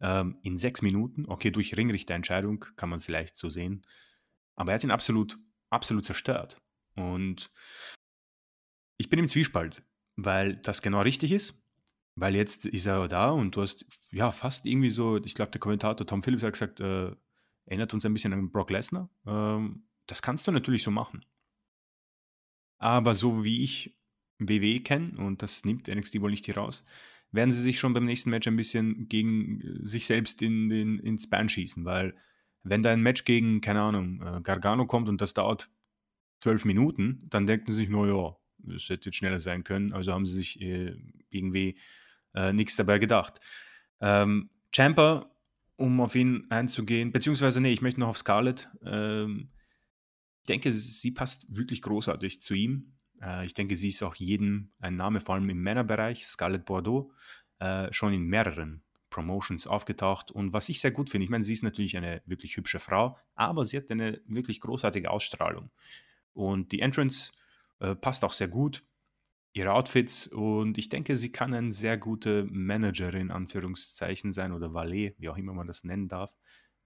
Ähm, 0.00 0.38
in 0.44 0.56
sechs 0.56 0.82
Minuten, 0.82 1.26
okay, 1.26 1.50
durch 1.50 1.76
Ringrichterentscheidung 1.76 2.64
kann 2.76 2.88
man 2.88 3.00
vielleicht 3.00 3.34
so 3.34 3.50
sehen. 3.50 3.84
Aber 4.54 4.70
er 4.70 4.76
hat 4.76 4.84
ihn 4.84 4.92
absolut, 4.92 5.36
absolut 5.70 6.04
zerstört. 6.04 6.62
Und 6.94 7.50
ich 8.98 9.10
bin 9.10 9.18
im 9.18 9.26
Zwiespalt, 9.26 9.82
weil 10.14 10.54
das 10.54 10.80
genau 10.80 11.00
richtig 11.00 11.32
ist. 11.32 11.65
Weil 12.16 12.34
jetzt 12.34 12.64
ist 12.64 12.86
er 12.86 13.08
da 13.08 13.30
und 13.30 13.54
du 13.56 13.62
hast 13.62 13.86
ja 14.10 14.32
fast 14.32 14.64
irgendwie 14.66 14.88
so, 14.88 15.18
ich 15.18 15.34
glaube, 15.34 15.50
der 15.50 15.60
Kommentator 15.60 16.06
Tom 16.06 16.22
Phillips 16.22 16.42
hat 16.42 16.54
gesagt, 16.54 16.80
äh, 16.80 17.14
erinnert 17.66 17.92
uns 17.92 18.06
ein 18.06 18.12
bisschen 18.14 18.32
an 18.32 18.50
Brock 18.50 18.70
Lesnar. 18.70 19.10
Ähm, 19.26 19.84
das 20.06 20.22
kannst 20.22 20.46
du 20.46 20.52
natürlich 20.52 20.82
so 20.82 20.90
machen. 20.90 21.24
Aber 22.78 23.14
so 23.14 23.44
wie 23.44 23.62
ich 23.62 23.96
WWE 24.38 24.80
kennen 24.80 25.16
und 25.18 25.42
das 25.42 25.64
nimmt 25.64 25.88
NXT 25.88 26.20
wohl 26.20 26.30
nicht 26.30 26.46
hier 26.46 26.56
raus, 26.56 26.84
werden 27.32 27.50
sie 27.50 27.62
sich 27.62 27.78
schon 27.78 27.92
beim 27.92 28.04
nächsten 28.04 28.30
Match 28.30 28.48
ein 28.48 28.56
bisschen 28.56 29.08
gegen 29.08 29.60
äh, 29.60 29.86
sich 29.86 30.06
selbst 30.06 30.42
in 30.42 30.68
den, 30.68 30.98
ins 30.98 31.28
Bein 31.28 31.48
schießen, 31.48 31.84
weil 31.84 32.14
wenn 32.62 32.82
da 32.82 32.92
ein 32.92 33.02
Match 33.02 33.24
gegen, 33.24 33.60
keine 33.60 33.82
Ahnung, 33.82 34.22
äh, 34.22 34.40
Gargano 34.40 34.86
kommt 34.86 35.08
und 35.08 35.20
das 35.20 35.34
dauert 35.34 35.70
zwölf 36.40 36.64
Minuten, 36.64 37.26
dann 37.28 37.46
denken 37.46 37.72
sie 37.72 37.78
sich, 37.78 37.88
naja, 37.88 38.36
es 38.74 38.88
hätte 38.88 39.06
jetzt 39.06 39.16
schneller 39.16 39.40
sein 39.40 39.64
können, 39.64 39.92
also 39.92 40.12
haben 40.12 40.26
sie 40.26 40.36
sich 40.36 40.60
äh, 40.60 40.96
irgendwie 41.30 41.78
äh, 42.36 42.52
nichts 42.52 42.76
dabei 42.76 42.98
gedacht. 42.98 43.40
Ähm, 44.00 44.50
Champa, 44.74 45.30
um 45.76 46.00
auf 46.00 46.14
ihn 46.14 46.46
einzugehen, 46.50 47.12
beziehungsweise, 47.12 47.60
nee, 47.60 47.72
ich 47.72 47.82
möchte 47.82 48.00
noch 48.00 48.08
auf 48.08 48.18
Scarlett. 48.18 48.68
Ähm, 48.84 49.50
ich 50.42 50.46
denke, 50.46 50.70
sie 50.70 51.10
passt 51.10 51.46
wirklich 51.48 51.82
großartig 51.82 52.40
zu 52.40 52.54
ihm. 52.54 52.94
Äh, 53.20 53.46
ich 53.46 53.54
denke, 53.54 53.76
sie 53.76 53.88
ist 53.88 54.02
auch 54.02 54.14
jedem 54.14 54.72
ein 54.78 54.96
Name, 54.96 55.20
vor 55.20 55.34
allem 55.34 55.50
im 55.50 55.62
Männerbereich. 55.62 56.26
Scarlett 56.26 56.64
Bordeaux, 56.64 57.12
äh, 57.58 57.92
schon 57.92 58.12
in 58.12 58.22
mehreren 58.24 58.82
Promotions 59.10 59.66
aufgetaucht. 59.66 60.30
Und 60.30 60.52
was 60.52 60.68
ich 60.68 60.80
sehr 60.80 60.90
gut 60.90 61.10
finde, 61.10 61.24
ich 61.24 61.30
meine, 61.30 61.44
sie 61.44 61.52
ist 61.52 61.62
natürlich 61.62 61.96
eine 61.96 62.22
wirklich 62.26 62.56
hübsche 62.56 62.80
Frau, 62.80 63.18
aber 63.34 63.64
sie 63.64 63.76
hat 63.78 63.90
eine 63.90 64.20
wirklich 64.26 64.60
großartige 64.60 65.10
Ausstrahlung. 65.10 65.70
Und 66.32 66.72
die 66.72 66.80
Entrance 66.80 67.32
äh, 67.80 67.94
passt 67.94 68.24
auch 68.24 68.34
sehr 68.34 68.48
gut, 68.48 68.84
ihre 69.56 69.72
Outfits. 69.72 70.26
Und 70.26 70.78
ich 70.78 70.88
denke, 70.88 71.16
sie 71.16 71.32
kann 71.32 71.54
eine 71.54 71.72
sehr 71.72 71.96
gute 71.96 72.44
Managerin, 72.50 73.30
Anführungszeichen 73.30 74.32
sein, 74.32 74.52
oder 74.52 74.74
Valet, 74.74 75.14
wie 75.18 75.28
auch 75.28 75.36
immer 75.36 75.54
man 75.54 75.66
das 75.66 75.84
nennen 75.84 76.08
darf. 76.08 76.34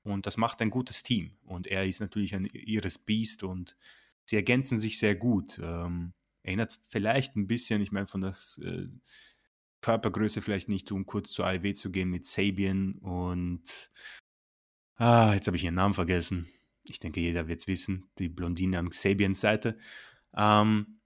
Und 0.03 0.27
das 0.27 0.37
macht 0.37 0.63
ein 0.63 0.71
gutes 0.71 1.03
Team. 1.03 1.37
Und 1.45 1.67
er 1.67 1.87
ist 1.87 2.01
natürlich 2.01 2.35
ein 2.35 2.47
ihres 2.47 2.99
Beast 2.99 3.43
und 3.43 3.77
sie 4.25 4.37
ergänzen 4.37 4.79
sich 4.79 4.99
sehr 4.99 5.15
gut. 5.15 5.61
Ähm, 5.63 6.15
Erinnert 6.43 6.79
vielleicht 6.89 7.37
ein 7.37 7.47
bisschen, 7.47 7.83
ich 7.83 7.93
meine, 7.93 8.07
von 8.07 8.23
der 8.23 8.35
äh, 8.63 8.89
Körpergröße 9.83 10.41
vielleicht 10.41 10.69
nicht, 10.69 10.91
um 10.91 11.05
kurz 11.05 11.33
zur 11.33 11.47
AIW 11.47 11.75
zu 11.75 11.91
gehen 11.91 12.09
mit 12.09 12.25
Sabian 12.25 12.95
und 12.95 13.91
ah, 14.97 15.35
jetzt 15.35 15.47
habe 15.47 15.59
ich 15.59 15.65
ihren 15.65 15.75
Namen 15.75 15.93
vergessen. 15.93 16.49
Ich 16.89 16.99
denke, 16.99 17.21
jeder 17.21 17.47
wird 17.47 17.61
es 17.61 17.67
wissen, 17.67 18.09
die 18.19 18.31
Blondine 18.31 18.79
an 18.79 18.91
Sabians 18.91 19.41
Seite. 19.41 19.79
Ähm, 20.35 21.00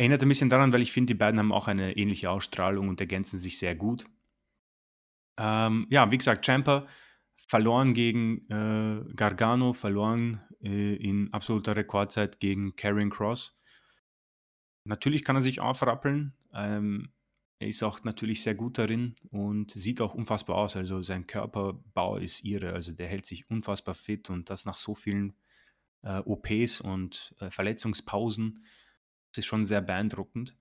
erinnert 0.00 0.22
ein 0.22 0.28
bisschen 0.28 0.48
daran, 0.48 0.72
weil 0.72 0.80
ich 0.80 0.92
finde, 0.92 1.12
die 1.12 1.18
beiden 1.18 1.38
haben 1.38 1.52
auch 1.52 1.68
eine 1.68 1.94
ähnliche 1.94 2.30
Ausstrahlung 2.30 2.88
und 2.88 3.02
ergänzen 3.02 3.38
sich 3.38 3.58
sehr 3.58 3.76
gut. 3.76 4.06
Ähm, 5.38 5.86
ja, 5.90 6.10
wie 6.10 6.16
gesagt, 6.16 6.46
Champa 6.46 6.86
verloren 7.36 7.92
gegen 7.92 8.48
äh, 8.48 9.04
Gargano, 9.14 9.74
verloren 9.74 10.40
äh, 10.62 10.94
in 10.94 11.30
absoluter 11.34 11.76
Rekordzeit 11.76 12.40
gegen 12.40 12.76
Karrion 12.76 13.10
Cross. 13.10 13.60
Natürlich 14.84 15.22
kann 15.22 15.36
er 15.36 15.42
sich 15.42 15.60
aufrappeln. 15.60 16.32
Ähm, 16.54 17.12
er 17.58 17.68
ist 17.68 17.82
auch 17.82 18.02
natürlich 18.02 18.42
sehr 18.42 18.54
gut 18.54 18.78
darin 18.78 19.16
und 19.30 19.70
sieht 19.70 20.00
auch 20.00 20.14
unfassbar 20.14 20.56
aus. 20.56 20.76
Also 20.76 21.02
sein 21.02 21.26
Körperbau 21.26 22.16
ist 22.16 22.42
irre. 22.42 22.72
Also 22.72 22.92
der 22.92 23.06
hält 23.06 23.26
sich 23.26 23.50
unfassbar 23.50 23.94
fit 23.94 24.30
und 24.30 24.48
das 24.48 24.64
nach 24.64 24.78
so 24.78 24.94
vielen 24.94 25.34
äh, 26.00 26.20
OPs 26.20 26.80
und 26.80 27.34
äh, 27.38 27.50
Verletzungspausen. 27.50 28.64
Das 29.30 29.38
ist 29.38 29.46
schon 29.46 29.64
sehr 29.64 29.80
beeindruckend. 29.80 30.56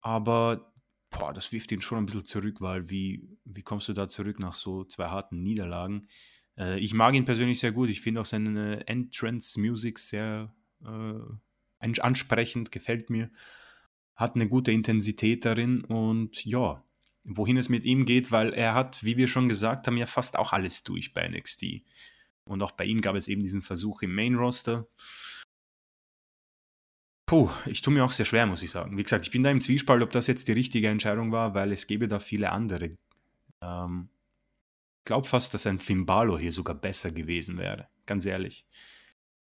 Aber 0.00 0.72
boah, 1.10 1.32
das 1.32 1.52
wirft 1.52 1.72
ihn 1.72 1.80
schon 1.80 1.98
ein 1.98 2.06
bisschen 2.06 2.24
zurück, 2.24 2.60
weil 2.60 2.90
wie, 2.90 3.28
wie 3.44 3.62
kommst 3.62 3.88
du 3.88 3.92
da 3.92 4.08
zurück 4.08 4.38
nach 4.40 4.54
so 4.54 4.84
zwei 4.84 5.08
harten 5.08 5.42
Niederlagen? 5.42 6.06
Äh, 6.56 6.78
ich 6.80 6.94
mag 6.94 7.14
ihn 7.14 7.24
persönlich 7.24 7.60
sehr 7.60 7.72
gut. 7.72 7.88
Ich 7.88 8.00
finde 8.00 8.20
auch 8.20 8.26
seine 8.26 8.86
Entrance-Music 8.86 9.98
sehr 9.98 10.54
äh, 10.84 11.90
ansprechend, 12.00 12.72
gefällt 12.72 13.10
mir. 13.10 13.30
Hat 14.14 14.34
eine 14.34 14.48
gute 14.48 14.72
Intensität 14.72 15.44
darin 15.44 15.84
und 15.84 16.44
ja, 16.44 16.84
wohin 17.22 17.56
es 17.56 17.68
mit 17.68 17.84
ihm 17.84 18.04
geht, 18.04 18.32
weil 18.32 18.52
er 18.52 18.74
hat, 18.74 19.04
wie 19.04 19.16
wir 19.16 19.28
schon 19.28 19.48
gesagt 19.48 19.86
haben, 19.86 19.96
ja 19.96 20.06
fast 20.06 20.36
auch 20.36 20.52
alles 20.52 20.82
durch 20.82 21.12
bei 21.12 21.28
NXT. 21.28 21.82
Und 22.44 22.62
auch 22.62 22.72
bei 22.72 22.84
ihm 22.84 23.00
gab 23.00 23.14
es 23.14 23.28
eben 23.28 23.42
diesen 23.42 23.62
Versuch 23.62 24.02
im 24.02 24.14
Main 24.14 24.34
Roster. 24.34 24.88
Puh, 27.28 27.50
ich 27.66 27.82
tue 27.82 27.92
mir 27.92 28.06
auch 28.06 28.12
sehr 28.12 28.24
schwer, 28.24 28.46
muss 28.46 28.62
ich 28.62 28.70
sagen. 28.70 28.96
Wie 28.96 29.02
gesagt, 29.02 29.26
ich 29.26 29.30
bin 29.30 29.42
da 29.42 29.50
im 29.50 29.60
Zwiespalt, 29.60 30.02
ob 30.02 30.10
das 30.12 30.28
jetzt 30.28 30.48
die 30.48 30.52
richtige 30.52 30.88
Entscheidung 30.88 31.30
war, 31.30 31.52
weil 31.52 31.72
es 31.72 31.86
gäbe 31.86 32.08
da 32.08 32.20
viele 32.20 32.52
andere. 32.52 32.96
Ähm, 33.60 34.08
ich 35.00 35.04
glaube 35.04 35.28
fast, 35.28 35.52
dass 35.52 35.66
ein 35.66 35.78
Fimbalo 35.78 36.38
hier 36.38 36.52
sogar 36.52 36.74
besser 36.74 37.10
gewesen 37.10 37.58
wäre, 37.58 37.86
ganz 38.06 38.24
ehrlich. 38.24 38.64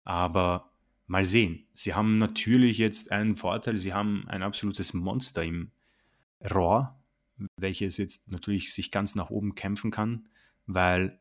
Aber 0.05 0.71
mal 1.07 1.25
sehen. 1.25 1.67
Sie 1.73 1.93
haben 1.93 2.17
natürlich 2.17 2.77
jetzt 2.77 3.11
einen 3.11 3.35
Vorteil, 3.35 3.77
sie 3.77 3.93
haben 3.93 4.23
ein 4.29 4.41
absolutes 4.41 4.93
Monster 4.93 5.43
im 5.43 5.71
Raw, 6.39 6.93
welches 7.57 7.97
jetzt 7.97 8.31
natürlich 8.31 8.73
sich 8.73 8.89
ganz 8.89 9.15
nach 9.15 9.31
oben 9.31 9.53
kämpfen 9.53 9.91
kann, 9.91 10.29
weil, 10.65 11.19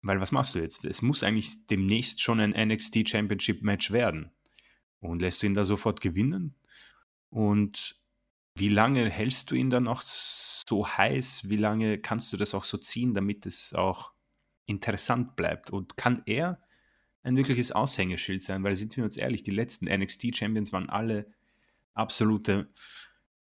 weil 0.00 0.22
was 0.22 0.32
machst 0.32 0.54
du 0.54 0.58
jetzt? 0.58 0.86
Es 0.86 1.02
muss 1.02 1.22
eigentlich 1.22 1.66
demnächst 1.66 2.22
schon 2.22 2.40
ein 2.40 2.68
NXT 2.68 3.06
Championship 3.10 3.60
Match 3.60 3.90
werden. 3.90 4.30
Und 5.06 5.22
lässt 5.22 5.42
du 5.42 5.46
ihn 5.46 5.54
da 5.54 5.64
sofort 5.64 6.00
gewinnen? 6.00 6.54
Und 7.30 7.96
wie 8.56 8.68
lange 8.68 9.08
hältst 9.10 9.50
du 9.50 9.54
ihn 9.54 9.70
dann 9.70 9.88
auch 9.88 10.02
so 10.02 10.88
heiß? 10.88 11.48
Wie 11.48 11.56
lange 11.56 11.98
kannst 11.98 12.32
du 12.32 12.36
das 12.36 12.54
auch 12.54 12.64
so 12.64 12.78
ziehen, 12.78 13.12
damit 13.14 13.44
es 13.46 13.74
auch 13.74 14.12
interessant 14.66 15.36
bleibt? 15.36 15.70
Und 15.70 15.96
kann 15.96 16.22
er 16.26 16.60
ein 17.22 17.36
wirkliches 17.36 17.72
Aushängeschild 17.72 18.42
sein? 18.42 18.64
Weil 18.64 18.74
sind 18.74 18.96
wir 18.96 19.04
uns 19.04 19.16
ehrlich, 19.16 19.42
die 19.42 19.50
letzten 19.50 19.86
NXT-Champions 19.86 20.72
waren 20.72 20.88
alle 20.88 21.26
absolute 21.92 22.68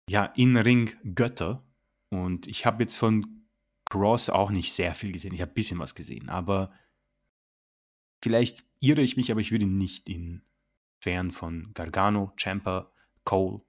ja, 0.08 0.24
In-Ring-Götter. 0.24 1.62
Und 2.10 2.46
ich 2.46 2.66
habe 2.66 2.82
jetzt 2.82 2.96
von 2.96 3.46
Cross 3.90 4.30
auch 4.30 4.50
nicht 4.50 4.72
sehr 4.72 4.94
viel 4.94 5.12
gesehen. 5.12 5.34
Ich 5.34 5.40
habe 5.40 5.52
ein 5.52 5.54
bisschen 5.54 5.78
was 5.78 5.94
gesehen, 5.94 6.28
aber 6.28 6.72
vielleicht 8.22 8.64
irre 8.80 9.02
ich 9.02 9.16
mich, 9.16 9.30
aber 9.30 9.40
ich 9.40 9.52
würde 9.52 9.66
ihn 9.66 9.78
nicht 9.78 10.08
in 10.08 10.42
fern 11.04 11.32
von 11.32 11.70
Gargano, 11.74 12.32
Champa, 12.36 12.90
Cole 13.24 13.60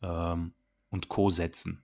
ähm, 0.00 0.54
und 0.90 1.08
Co. 1.08 1.28
setzen. 1.28 1.82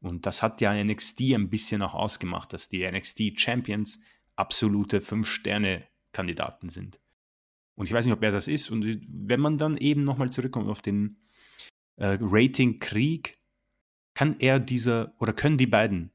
Und 0.00 0.24
das 0.24 0.40
hat 0.40 0.60
ja 0.60 0.72
NXT 0.72 1.20
ein 1.34 1.50
bisschen 1.50 1.82
auch 1.82 1.94
ausgemacht, 1.94 2.52
dass 2.52 2.68
die 2.68 2.88
NXT 2.88 3.40
Champions 3.40 4.00
absolute 4.36 5.00
Fünf-Sterne-Kandidaten 5.00 6.68
sind. 6.68 7.00
Und 7.74 7.86
ich 7.86 7.92
weiß 7.92 8.04
nicht, 8.04 8.14
ob 8.14 8.22
er 8.22 8.30
das 8.30 8.46
ist. 8.46 8.70
Und 8.70 9.00
wenn 9.08 9.40
man 9.40 9.58
dann 9.58 9.76
eben 9.78 10.04
nochmal 10.04 10.30
zurückkommt 10.30 10.68
auf 10.68 10.80
den 10.80 11.18
äh, 11.96 12.18
Rating-Krieg, 12.20 13.34
kann 14.14 14.36
er 14.38 14.60
dieser 14.60 15.12
oder 15.18 15.32
können 15.32 15.58
die 15.58 15.66
beiden 15.66 16.12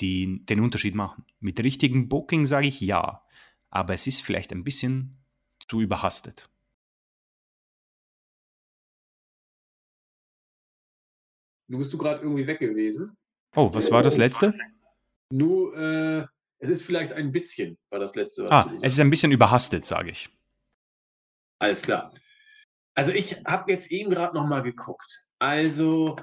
die, 0.00 0.44
den 0.44 0.60
Unterschied 0.60 0.94
machen. 0.94 1.24
Mit 1.38 1.58
richtigem 1.60 2.08
Booking 2.08 2.46
sage 2.46 2.66
ich 2.66 2.80
ja, 2.80 3.22
aber 3.70 3.94
es 3.94 4.06
ist 4.06 4.20
vielleicht 4.20 4.52
ein 4.52 4.64
bisschen 4.64 5.16
zu 5.68 5.80
überhastet. 5.80 6.49
Du 11.70 11.78
bist 11.78 11.90
du 11.92 11.98
gerade 11.98 12.20
irgendwie 12.20 12.48
weg 12.48 12.58
gewesen. 12.58 13.16
Oh, 13.54 13.72
was 13.72 13.92
war 13.92 14.02
das 14.02 14.16
letzte? 14.16 14.52
Nur, 15.32 15.76
äh, 15.76 16.26
es 16.58 16.68
ist 16.68 16.82
vielleicht 16.82 17.12
ein 17.12 17.30
bisschen, 17.30 17.78
war 17.90 18.00
das 18.00 18.16
letzte. 18.16 18.42
Was 18.44 18.50
ah, 18.50 18.72
es 18.82 18.94
ist 18.94 18.98
ein 18.98 19.08
bisschen 19.08 19.30
überhastet, 19.30 19.84
sage 19.84 20.10
ich. 20.10 20.28
Alles 21.60 21.82
klar. 21.82 22.12
Also 22.94 23.12
ich 23.12 23.44
habe 23.44 23.70
jetzt 23.70 23.92
eben 23.92 24.10
gerade 24.10 24.34
noch 24.34 24.48
mal 24.48 24.62
geguckt. 24.62 25.24
Also 25.38 26.16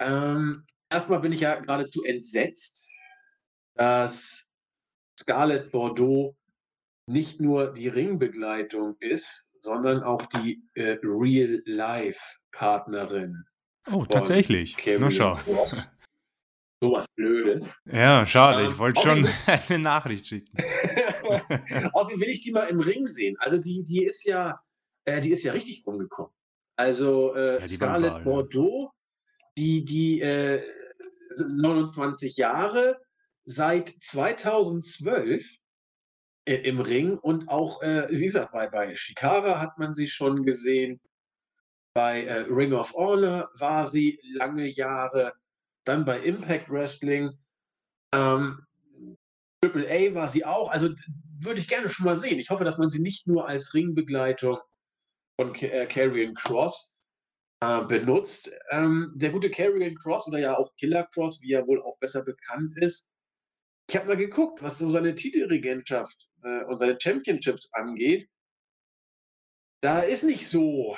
ähm, 0.00 0.66
erstmal 0.90 1.20
bin 1.20 1.30
ich 1.30 1.42
ja 1.42 1.60
geradezu 1.60 2.02
entsetzt, 2.02 2.90
dass 3.74 4.52
Scarlett 5.20 5.70
Bordeaux 5.70 6.36
nicht 7.08 7.40
nur 7.40 7.72
die 7.72 7.86
Ringbegleitung 7.86 8.96
ist, 8.98 9.54
sondern 9.60 10.02
auch 10.02 10.26
die 10.26 10.64
äh, 10.74 10.98
Real-Life-Partnerin 11.00 13.44
Oh, 13.92 14.04
tatsächlich. 14.04 14.76
Na 14.98 15.10
schau. 15.10 15.38
So 16.82 16.92
was 16.92 17.08
Blödes. 17.08 17.74
Ja, 17.86 18.26
schade. 18.26 18.64
Ähm, 18.64 18.70
ich 18.70 18.78
wollte 18.78 19.00
schon 19.00 19.26
eine 19.46 19.78
Nachricht 19.78 20.26
schicken. 20.26 20.54
Außerdem 21.94 22.20
will 22.20 22.28
ich 22.28 22.42
die 22.42 22.52
mal 22.52 22.66
im 22.66 22.80
Ring 22.80 23.06
sehen. 23.06 23.34
Also 23.38 23.56
die, 23.56 23.82
die 23.82 24.04
ist 24.04 24.24
ja, 24.24 24.60
äh, 25.06 25.22
die 25.22 25.30
ist 25.30 25.42
ja 25.42 25.52
richtig 25.52 25.86
rumgekommen. 25.86 26.32
Also 26.76 27.34
äh, 27.34 27.60
ja, 27.60 27.68
Scarlett 27.68 28.24
Bordeaux, 28.24 28.92
die, 29.56 29.86
die 29.86 30.20
äh, 30.20 30.62
29 31.38 32.36
Jahre, 32.36 32.98
seit 33.44 33.88
2012 33.88 35.48
äh, 36.44 36.54
im 36.56 36.80
Ring 36.80 37.16
und 37.16 37.48
auch, 37.48 37.82
äh, 37.82 38.06
wie 38.10 38.26
gesagt, 38.26 38.52
bei, 38.52 38.66
bei 38.68 38.94
Shikara 38.94 39.60
hat 39.60 39.78
man 39.78 39.94
sie 39.94 40.08
schon 40.08 40.44
gesehen. 40.44 41.00
Bei 41.96 42.24
äh, 42.24 42.44
Ring 42.50 42.74
of 42.74 42.92
Honor 42.92 43.48
war 43.54 43.86
sie 43.86 44.20
lange 44.34 44.66
Jahre, 44.66 45.32
dann 45.86 46.04
bei 46.04 46.20
Impact 46.20 46.68
Wrestling. 46.68 47.30
Ähm, 48.12 48.66
Triple 49.62 49.88
A 49.88 50.14
war 50.14 50.28
sie 50.28 50.44
auch. 50.44 50.70
Also 50.70 50.90
würde 51.38 51.60
ich 51.60 51.68
gerne 51.68 51.88
schon 51.88 52.04
mal 52.04 52.14
sehen. 52.14 52.38
Ich 52.38 52.50
hoffe, 52.50 52.64
dass 52.64 52.76
man 52.76 52.90
sie 52.90 53.00
nicht 53.00 53.26
nur 53.26 53.48
als 53.48 53.72
Ringbegleitung 53.72 54.58
von 55.40 55.54
äh, 55.54 55.86
Cross 56.34 57.00
äh, 57.62 57.82
benutzt. 57.86 58.50
Ähm, 58.72 59.14
der 59.14 59.30
gute 59.30 59.50
Karrion 59.50 59.94
Cross 59.94 60.28
oder 60.28 60.38
ja 60.38 60.54
auch 60.54 60.76
Killer 60.76 61.04
Cross, 61.04 61.40
wie 61.40 61.54
er 61.54 61.66
wohl 61.66 61.82
auch 61.82 61.98
besser 61.98 62.26
bekannt 62.26 62.76
ist. 62.76 63.16
Ich 63.88 63.96
habe 63.96 64.08
mal 64.08 64.18
geguckt, 64.18 64.62
was 64.62 64.76
so 64.76 64.90
seine 64.90 65.14
Titelregentschaft 65.14 66.28
äh, 66.42 66.62
und 66.64 66.78
seine 66.78 66.98
Championships 67.00 67.70
angeht. 67.72 68.28
Da 69.80 70.00
ist 70.00 70.24
nicht 70.24 70.46
so 70.46 70.94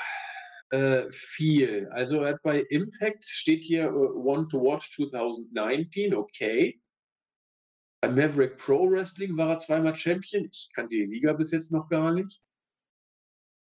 äh, 0.71 1.11
viel. 1.11 1.89
Also 1.91 2.27
bei 2.43 2.61
Impact 2.61 3.25
steht 3.25 3.65
hier 3.65 3.93
uh, 3.93 4.31
One 4.31 4.49
to 4.49 4.61
Watch 4.61 4.91
2019, 4.95 6.15
okay. 6.15 6.81
Bei 8.01 8.11
Maverick 8.11 8.59
Pro 8.59 8.89
Wrestling 8.91 9.37
war 9.37 9.51
er 9.51 9.59
zweimal 9.59 9.95
Champion. 9.95 10.49
Ich 10.53 10.71
kannte 10.75 10.95
die 10.95 11.05
Liga 11.05 11.33
bis 11.33 11.51
jetzt 11.51 11.73
noch 11.73 11.89
gar 11.89 12.13
nicht. 12.13 12.41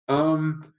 Ähm, 0.08 0.72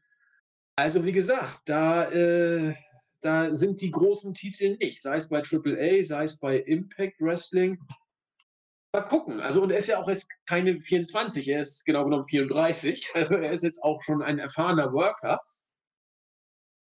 also 0.76 1.04
wie 1.04 1.12
gesagt, 1.12 1.62
da, 1.66 2.10
äh, 2.12 2.76
da 3.22 3.56
sind 3.56 3.82
die 3.82 3.90
großen 3.90 4.34
Titel 4.34 4.78
nicht. 4.78 5.02
Sei 5.02 5.18
es 5.18 5.30
bei 5.30 5.42
AAA, 5.42 6.04
sei 6.04 6.24
es 6.24 6.40
bei 6.40 6.60
Impact 6.60 7.20
Wrestling. 7.20 7.80
Mal 8.94 9.02
gucken. 9.02 9.40
Also, 9.40 9.64
und 9.64 9.72
er 9.72 9.80
ist 9.80 9.88
ja 9.88 10.00
auch 10.00 10.08
jetzt 10.08 10.30
keine 10.46 10.80
24, 10.80 11.48
er 11.50 11.64
ist 11.64 11.84
genau 11.86 12.04
genommen 12.04 12.28
34. 12.28 13.10
Also, 13.16 13.36
er 13.36 13.52
ist 13.52 13.64
jetzt 13.64 13.84
auch 13.84 14.04
schon 14.04 14.22
ein 14.22 14.40
erfahrener 14.40 14.94
Worker. 14.94 15.40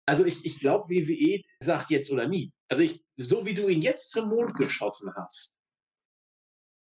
Also 0.05 0.25
ich, 0.25 0.45
ich 0.45 0.59
glaube, 0.59 0.89
WWE 0.89 1.41
sagt 1.59 1.89
jetzt 1.89 2.11
oder 2.11 2.27
nie. 2.27 2.51
Also 2.69 2.83
ich, 2.83 3.03
so 3.17 3.45
wie 3.45 3.53
du 3.53 3.67
ihn 3.67 3.81
jetzt 3.81 4.11
zum 4.11 4.29
Mond 4.29 4.55
geschossen 4.55 5.13
hast, 5.15 5.61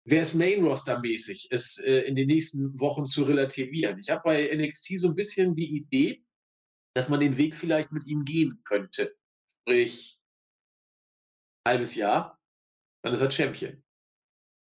wäre 0.05 0.23
es 0.23 0.35
Main-Roster-mäßig, 0.35 1.47
es 1.51 1.77
äh, 1.79 2.01
in 2.01 2.15
den 2.15 2.27
nächsten 2.27 2.79
Wochen 2.79 3.07
zu 3.07 3.23
relativieren. 3.23 3.99
Ich 3.99 4.09
habe 4.09 4.21
bei 4.23 4.55
NXT 4.55 4.99
so 4.99 5.09
ein 5.09 5.15
bisschen 5.15 5.55
die 5.55 5.75
Idee, 5.75 6.23
dass 6.95 7.09
man 7.09 7.19
den 7.19 7.37
Weg 7.37 7.55
vielleicht 7.55 7.91
mit 7.91 8.05
ihm 8.05 8.25
gehen 8.25 8.61
könnte. 8.63 9.15
Sprich, 9.61 10.19
halbes 11.67 11.95
Jahr, 11.95 12.39
dann 13.03 13.13
ist 13.13 13.21
er 13.21 13.31
Champion. 13.31 13.83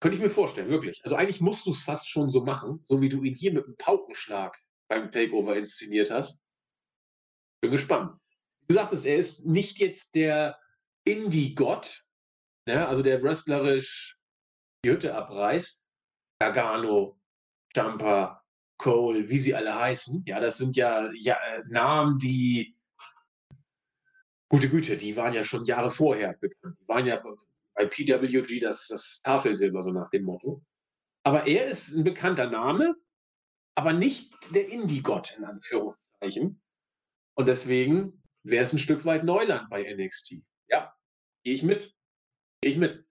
Könnte 0.00 0.16
ich 0.16 0.22
mir 0.22 0.30
vorstellen, 0.30 0.68
wirklich. 0.68 1.02
Also 1.04 1.16
eigentlich 1.16 1.40
musst 1.40 1.66
du 1.66 1.70
es 1.70 1.82
fast 1.82 2.08
schon 2.08 2.30
so 2.30 2.44
machen, 2.44 2.84
so 2.88 3.00
wie 3.00 3.08
du 3.08 3.22
ihn 3.22 3.34
hier 3.34 3.52
mit 3.52 3.64
einem 3.64 3.76
Paukenschlag 3.76 4.58
beim 4.88 5.10
Takeover 5.10 5.56
inszeniert 5.56 6.10
hast. 6.10 6.46
Bin 7.62 7.70
gespannt 7.70 8.18
du 8.68 8.74
sagtest, 8.74 9.06
er 9.06 9.16
ist 9.16 9.46
nicht 9.46 9.78
jetzt 9.78 10.14
der 10.14 10.58
Indie-Gott, 11.04 12.04
ne? 12.66 12.86
also 12.86 13.02
der 13.02 13.22
wrestlerisch 13.22 14.18
die 14.84 14.90
Hütte 14.90 15.14
abreißt. 15.14 15.88
Gargano, 16.38 17.18
Jumper, 17.74 18.42
Cole, 18.78 19.28
wie 19.28 19.38
sie 19.38 19.54
alle 19.54 19.74
heißen. 19.74 20.24
Ja, 20.26 20.38
das 20.38 20.58
sind 20.58 20.76
ja, 20.76 21.10
ja 21.14 21.38
Namen, 21.68 22.18
die 22.18 22.76
Gute 24.48 24.68
Güte, 24.68 24.96
die 24.96 25.16
waren 25.16 25.34
ja 25.34 25.42
schon 25.42 25.64
Jahre 25.64 25.90
vorher 25.90 26.34
bekannt. 26.34 26.78
Die 26.80 26.88
waren 26.88 27.06
ja 27.06 27.20
bei 27.74 27.86
PWG 27.86 28.60
das, 28.60 28.88
das 28.88 29.20
Tafelsilber, 29.22 29.82
so 29.82 29.90
nach 29.90 30.08
dem 30.10 30.24
Motto. 30.24 30.62
Aber 31.24 31.48
er 31.48 31.66
ist 31.66 31.92
ein 31.92 32.04
bekannter 32.04 32.48
Name, 32.48 32.94
aber 33.74 33.92
nicht 33.92 34.32
der 34.54 34.68
Indie-Gott 34.68 35.36
in 35.36 35.44
Anführungszeichen. 35.44 36.62
Und 37.34 37.46
deswegen 37.46 38.22
wäre 38.46 38.64
es 38.64 38.72
ein 38.72 38.78
Stück 38.78 39.04
weit 39.04 39.24
Neuland 39.24 39.68
bei 39.70 39.82
NXT. 39.82 40.42
Ja, 40.68 40.94
gehe 41.42 41.54
ich 41.54 41.62
mit. 41.62 41.92
Gehe 42.60 42.72
ich 42.72 42.78
mit. 42.78 43.04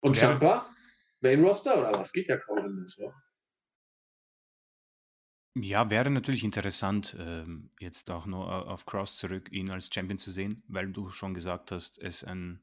Und 0.00 0.16
ja. 0.16 0.28
Champa? 0.28 0.70
Main 1.20 1.44
Roster 1.44 1.78
oder 1.78 1.92
was? 1.98 2.12
Geht 2.12 2.28
ja 2.28 2.38
kaum 2.38 2.58
anders, 2.58 2.98
wa? 2.98 3.14
Ja, 5.56 5.90
wäre 5.90 6.10
natürlich 6.10 6.44
interessant, 6.44 7.16
ähm, 7.18 7.70
jetzt 7.80 8.08
auch 8.10 8.24
nur 8.24 8.68
auf 8.68 8.86
Cross 8.86 9.16
zurück, 9.16 9.50
ihn 9.50 9.70
als 9.70 9.90
Champion 9.92 10.16
zu 10.16 10.30
sehen, 10.30 10.62
weil 10.68 10.92
du 10.92 11.10
schon 11.10 11.34
gesagt 11.34 11.72
hast, 11.72 11.98
es 11.98 12.22
ein 12.22 12.62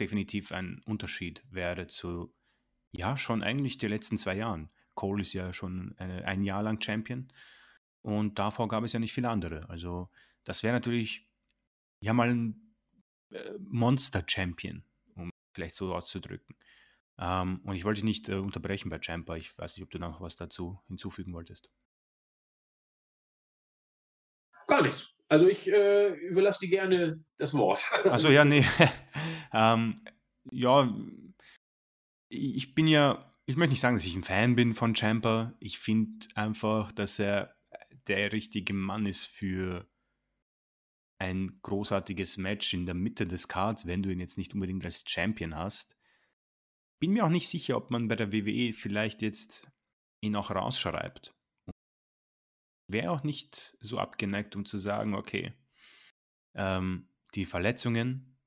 definitiv 0.00 0.52
ein 0.52 0.82
Unterschied 0.84 1.44
wäre 1.50 1.86
zu, 1.86 2.34
ja, 2.92 3.16
schon 3.16 3.42
eigentlich 3.42 3.78
die 3.78 3.86
letzten 3.86 4.18
zwei 4.18 4.36
Jahren. 4.36 4.68
Cole 4.94 5.22
ist 5.22 5.32
ja 5.32 5.52
schon 5.52 5.94
eine, 5.98 6.24
ein 6.24 6.42
Jahr 6.42 6.62
lang 6.62 6.80
Champion 6.82 7.28
und 8.02 8.38
davor 8.38 8.68
gab 8.68 8.84
es 8.84 8.92
ja 8.92 8.98
nicht 8.98 9.12
viele 9.12 9.30
andere. 9.30 9.68
Also 9.70 10.10
das 10.46 10.62
wäre 10.62 10.74
natürlich 10.74 11.28
ja 12.00 12.12
mal 12.12 12.30
ein 12.30 12.74
äh, 13.30 13.52
Monster-Champion, 13.58 14.84
um 15.16 15.30
vielleicht 15.52 15.74
so 15.74 15.94
auszudrücken. 15.94 16.56
Ähm, 17.18 17.60
und 17.64 17.74
ich 17.74 17.84
wollte 17.84 17.98
dich 17.98 18.04
nicht 18.04 18.28
äh, 18.28 18.36
unterbrechen 18.36 18.88
bei 18.88 19.00
Champa. 19.02 19.36
Ich 19.36 19.56
weiß 19.58 19.76
nicht, 19.76 19.84
ob 19.84 19.90
du 19.90 19.98
noch 19.98 20.20
was 20.20 20.36
dazu 20.36 20.80
hinzufügen 20.86 21.32
wolltest. 21.32 21.70
Gar 24.68 24.82
nichts. 24.82 25.12
Also 25.28 25.48
ich 25.48 25.70
äh, 25.70 26.12
überlasse 26.28 26.60
dir 26.60 26.70
gerne 26.70 27.24
das 27.38 27.54
Wort. 27.54 27.84
Also 28.04 28.28
ja, 28.28 28.44
nee. 28.44 28.64
ähm, 29.52 29.96
ja, 30.52 30.94
ich 32.28 32.74
bin 32.74 32.86
ja, 32.86 33.34
ich 33.46 33.56
möchte 33.56 33.70
nicht 33.70 33.80
sagen, 33.80 33.96
dass 33.96 34.04
ich 34.04 34.14
ein 34.14 34.24
Fan 34.24 34.54
bin 34.54 34.74
von 34.74 34.94
Champa. 34.94 35.54
Ich 35.58 35.78
finde 35.78 36.28
einfach, 36.34 36.92
dass 36.92 37.18
er 37.18 37.56
der 38.06 38.32
richtige 38.32 38.72
Mann 38.72 39.06
ist 39.06 39.24
für 39.24 39.88
ein 41.18 41.58
großartiges 41.62 42.36
Match 42.36 42.74
in 42.74 42.86
der 42.86 42.94
Mitte 42.94 43.26
des 43.26 43.48
Cards, 43.48 43.86
wenn 43.86 44.02
du 44.02 44.10
ihn 44.10 44.20
jetzt 44.20 44.38
nicht 44.38 44.54
unbedingt 44.54 44.84
als 44.84 45.04
Champion 45.06 45.54
hast. 45.54 45.96
Bin 47.00 47.12
mir 47.12 47.24
auch 47.24 47.30
nicht 47.30 47.48
sicher, 47.48 47.76
ob 47.76 47.90
man 47.90 48.08
bei 48.08 48.16
der 48.16 48.32
WWE 48.32 48.72
vielleicht 48.72 49.22
jetzt 49.22 49.70
ihn 50.20 50.36
auch 50.36 50.50
rausschreibt 50.50 51.36
wäre 52.88 53.10
auch 53.10 53.22
nicht 53.22 53.76
so 53.80 53.98
abgeneigt, 53.98 54.56
um 54.56 54.64
zu 54.64 54.78
sagen, 54.78 55.14
okay, 55.14 55.52
ähm, 56.54 57.08
die 57.34 57.44
Verletzungen, 57.44 58.38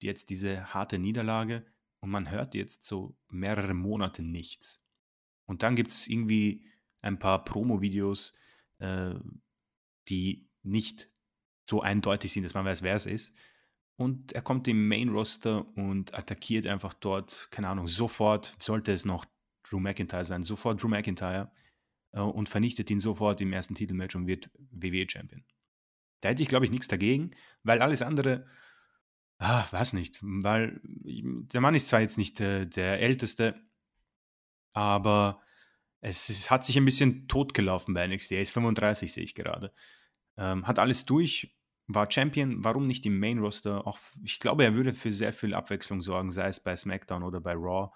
jetzt 0.00 0.30
diese 0.30 0.72
harte 0.72 0.98
Niederlage 0.98 1.66
und 2.00 2.10
man 2.10 2.30
hört 2.30 2.54
jetzt 2.54 2.84
so 2.84 3.16
mehrere 3.28 3.74
Monate 3.74 4.22
nichts. 4.22 4.78
Und 5.46 5.62
dann 5.62 5.76
gibt 5.76 5.90
es 5.90 6.06
irgendwie 6.06 6.66
ein 7.02 7.18
paar 7.18 7.44
Promo-Videos, 7.44 8.36
äh, 8.78 9.14
die 10.08 10.48
nicht 10.62 11.10
so 11.68 11.80
eindeutig 11.82 12.32
sind, 12.32 12.44
dass 12.44 12.54
man 12.54 12.64
weiß, 12.64 12.82
wer 12.82 12.94
es 12.94 13.06
ist. 13.06 13.34
Und 13.96 14.32
er 14.32 14.42
kommt 14.42 14.68
im 14.68 14.88
Main-Roster 14.88 15.66
und 15.76 16.14
attackiert 16.14 16.66
einfach 16.66 16.92
dort, 16.94 17.48
keine 17.50 17.68
Ahnung, 17.68 17.88
sofort, 17.88 18.54
sollte 18.58 18.92
es 18.92 19.04
noch 19.04 19.24
Drew 19.62 19.80
McIntyre 19.80 20.24
sein, 20.24 20.42
sofort 20.42 20.82
Drew 20.82 20.88
McIntyre 20.88 21.50
äh, 22.12 22.20
und 22.20 22.48
vernichtet 22.48 22.90
ihn 22.90 23.00
sofort 23.00 23.40
im 23.40 23.52
ersten 23.52 23.74
Titelmatch 23.74 24.14
und 24.14 24.26
wird 24.26 24.50
WWE-Champion. 24.70 25.44
Da 26.20 26.28
hätte 26.28 26.42
ich, 26.42 26.48
glaube 26.48 26.64
ich, 26.64 26.70
nichts 26.70 26.88
dagegen, 26.88 27.30
weil 27.62 27.80
alles 27.80 28.02
andere, 28.02 28.46
ah, 29.38 29.66
weiß 29.70 29.94
nicht, 29.94 30.18
weil 30.22 30.80
der 30.82 31.60
Mann 31.60 31.74
ist 31.74 31.88
zwar 31.88 32.00
jetzt 32.00 32.18
nicht 32.18 32.40
äh, 32.40 32.66
der 32.66 33.00
Älteste, 33.00 33.54
aber 34.72 35.40
es, 36.00 36.28
es, 36.28 36.50
hat 36.50 36.64
sich 36.64 36.76
ein 36.76 36.84
bisschen 36.84 37.28
totgelaufen 37.28 37.94
bei 37.94 38.06
NXT. 38.06 38.32
Er 38.32 38.42
ist 38.42 38.50
35, 38.50 39.12
sehe 39.12 39.24
ich 39.24 39.34
gerade. 39.34 39.72
Ähm, 40.36 40.66
hat 40.66 40.78
alles 40.78 41.06
durch, 41.06 41.55
war 41.88 42.10
Champion, 42.10 42.64
warum 42.64 42.86
nicht 42.86 43.06
im 43.06 43.18
Main 43.18 43.38
Roster? 43.38 43.86
Auch, 43.86 43.98
ich 44.22 44.40
glaube, 44.40 44.64
er 44.64 44.74
würde 44.74 44.92
für 44.92 45.12
sehr 45.12 45.32
viel 45.32 45.54
Abwechslung 45.54 46.02
sorgen, 46.02 46.30
sei 46.30 46.48
es 46.48 46.60
bei 46.60 46.74
SmackDown 46.74 47.22
oder 47.22 47.40
bei 47.40 47.52
Raw. 47.52 47.90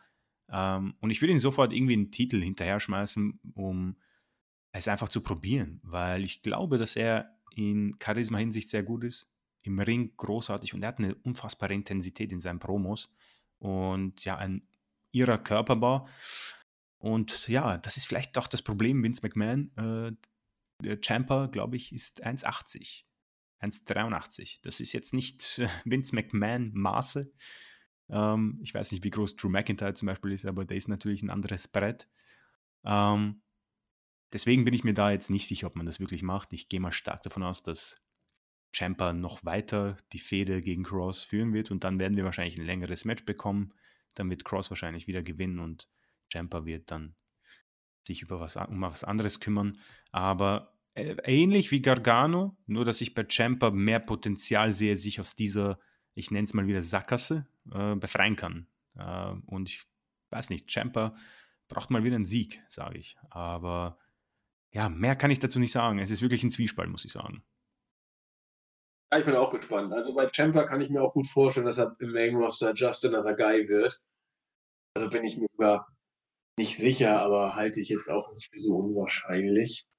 Ähm, 0.50 0.94
und 1.00 1.10
ich 1.10 1.20
würde 1.20 1.32
ihn 1.32 1.38
sofort 1.38 1.72
irgendwie 1.72 1.94
einen 1.94 2.10
Titel 2.10 2.40
hinterher 2.40 2.80
schmeißen, 2.80 3.40
um 3.54 3.96
es 4.72 4.88
einfach 4.88 5.08
zu 5.08 5.20
probieren, 5.20 5.80
weil 5.82 6.24
ich 6.24 6.42
glaube, 6.42 6.78
dass 6.78 6.94
er 6.94 7.36
in 7.54 7.96
Charisma-Hinsicht 8.00 8.70
sehr 8.70 8.84
gut 8.84 9.02
ist, 9.02 9.28
im 9.64 9.78
Ring 9.80 10.12
großartig 10.16 10.74
und 10.74 10.82
er 10.82 10.88
hat 10.88 10.98
eine 10.98 11.14
unfassbare 11.16 11.74
Intensität 11.74 12.32
in 12.32 12.40
seinen 12.40 12.60
Promos 12.60 13.12
und 13.58 14.24
ja, 14.24 14.36
ein 14.36 14.62
ihrer 15.12 15.38
Körperbau. 15.38 16.06
Und 16.98 17.48
ja, 17.48 17.78
das 17.78 17.96
ist 17.96 18.06
vielleicht 18.06 18.38
auch 18.38 18.46
das 18.46 18.62
Problem, 18.62 19.02
Vince 19.02 19.22
McMahon. 19.22 19.70
Äh, 19.76 20.12
der 20.82 20.98
Champa, 21.02 21.46
glaube 21.46 21.76
ich, 21.76 21.92
ist 21.92 22.24
1,80. 22.24 23.02
1,83. 23.60 24.58
Das 24.62 24.80
ist 24.80 24.92
jetzt 24.92 25.14
nicht 25.14 25.58
äh, 25.58 25.68
Vince 25.84 26.14
McMahon-Maße. 26.14 27.32
Ähm, 28.08 28.58
ich 28.62 28.74
weiß 28.74 28.92
nicht, 28.92 29.04
wie 29.04 29.10
groß 29.10 29.36
Drew 29.36 29.48
McIntyre 29.48 29.94
zum 29.94 30.06
Beispiel 30.06 30.32
ist, 30.32 30.46
aber 30.46 30.64
der 30.64 30.76
ist 30.76 30.88
natürlich 30.88 31.22
ein 31.22 31.30
anderes 31.30 31.68
Brett. 31.68 32.08
Ähm, 32.84 33.42
Deswegen 34.32 34.64
bin 34.64 34.74
ich 34.74 34.84
mir 34.84 34.94
da 34.94 35.10
jetzt 35.10 35.30
nicht 35.30 35.46
sicher, 35.48 35.66
ob 35.66 35.76
man 35.76 35.86
das 35.86 35.98
wirklich 35.98 36.22
macht. 36.22 36.52
Ich 36.52 36.68
gehe 36.68 36.80
mal 36.80 36.92
stark 36.92 37.22
davon 37.22 37.42
aus, 37.42 37.62
dass 37.62 37.96
Champa 38.72 39.12
noch 39.12 39.44
weiter 39.44 39.96
die 40.12 40.20
Fehde 40.20 40.62
gegen 40.62 40.84
Cross 40.84 41.22
führen 41.22 41.52
wird 41.52 41.72
und 41.72 41.82
dann 41.82 41.98
werden 41.98 42.16
wir 42.16 42.24
wahrscheinlich 42.24 42.56
ein 42.56 42.66
längeres 42.66 43.04
Match 43.04 43.24
bekommen. 43.24 43.74
Dann 44.14 44.30
wird 44.30 44.44
Cross 44.44 44.70
wahrscheinlich 44.70 45.08
wieder 45.08 45.22
gewinnen 45.22 45.58
und 45.58 45.88
Champa 46.32 46.64
wird 46.64 46.90
dann 46.92 47.16
sich 48.06 48.22
über 48.22 48.38
was, 48.38 48.54
um 48.56 48.80
was 48.82 49.02
anderes 49.02 49.40
kümmern. 49.40 49.72
Aber 50.12 50.78
ähnlich 50.94 51.70
wie 51.70 51.82
Gargano, 51.82 52.56
nur 52.66 52.84
dass 52.84 53.00
ich 53.00 53.14
bei 53.14 53.24
Champa 53.28 53.70
mehr 53.70 54.00
Potenzial 54.00 54.72
sehe, 54.72 54.96
sich 54.96 55.20
aus 55.20 55.34
dieser, 55.34 55.78
ich 56.14 56.30
nenne 56.30 56.44
es 56.44 56.54
mal 56.54 56.66
wieder 56.66 56.82
Sackgasse, 56.82 57.46
äh, 57.72 57.94
befreien 57.96 58.36
kann. 58.36 58.66
Äh, 58.96 59.32
und 59.46 59.68
ich 59.68 59.82
weiß 60.30 60.50
nicht, 60.50 60.70
Champa 60.70 61.14
braucht 61.68 61.90
mal 61.90 62.04
wieder 62.04 62.16
einen 62.16 62.26
Sieg, 62.26 62.62
sage 62.68 62.98
ich. 62.98 63.16
Aber 63.30 63.98
ja, 64.72 64.88
mehr 64.88 65.16
kann 65.16 65.30
ich 65.30 65.38
dazu 65.38 65.58
nicht 65.58 65.72
sagen. 65.72 65.98
Es 65.98 66.10
ist 66.10 66.22
wirklich 66.22 66.42
ein 66.42 66.50
Zwiespalt, 66.50 66.90
muss 66.90 67.04
ich 67.04 67.12
sagen. 67.12 67.42
Ja, 69.12 69.18
ich 69.18 69.24
bin 69.24 69.34
auch 69.34 69.50
gespannt. 69.50 69.92
Also 69.92 70.14
bei 70.14 70.28
Champa 70.28 70.64
kann 70.64 70.80
ich 70.80 70.90
mir 70.90 71.02
auch 71.02 71.12
gut 71.12 71.26
vorstellen, 71.26 71.66
dass 71.66 71.78
er 71.78 71.96
im 71.98 72.12
Main 72.12 72.36
Roster 72.36 72.72
just 72.74 73.04
another 73.04 73.34
guy 73.34 73.68
wird. 73.68 74.00
Also 74.94 75.08
bin 75.08 75.24
ich 75.24 75.36
mir 75.36 75.46
sogar 75.52 75.88
nicht 76.56 76.76
sicher, 76.76 77.20
aber 77.20 77.54
halte 77.56 77.80
ich 77.80 77.88
jetzt 77.88 78.10
auch 78.10 78.32
nicht 78.32 78.50
für 78.50 78.58
so 78.58 78.76
unwahrscheinlich. 78.76 79.89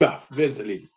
Ja, 0.00 0.22
werden 0.30 0.54
Sie 0.54 0.62
erleben. 0.62 0.90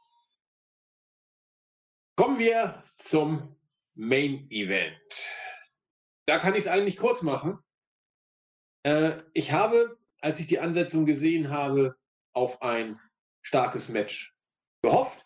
Kommen 2.18 2.38
wir 2.38 2.84
zum 2.98 3.56
Main 3.96 4.50
Event. 4.52 5.32
Da 6.26 6.40
kann 6.40 6.54
ich 6.54 6.62
es 6.62 6.68
eigentlich 6.68 6.98
kurz 6.98 7.22
machen. 7.22 7.60
Äh, 8.84 9.22
ich 9.34 9.52
habe, 9.52 9.98
als 10.22 10.40
ich 10.40 10.48
die 10.48 10.60
Ansetzung 10.60 11.06
gesehen 11.06 11.50
habe, 11.50 11.98
auf 12.34 12.62
ein 12.62 13.00
starkes 13.42 13.90
Match 13.90 14.36
gehofft. 14.84 15.26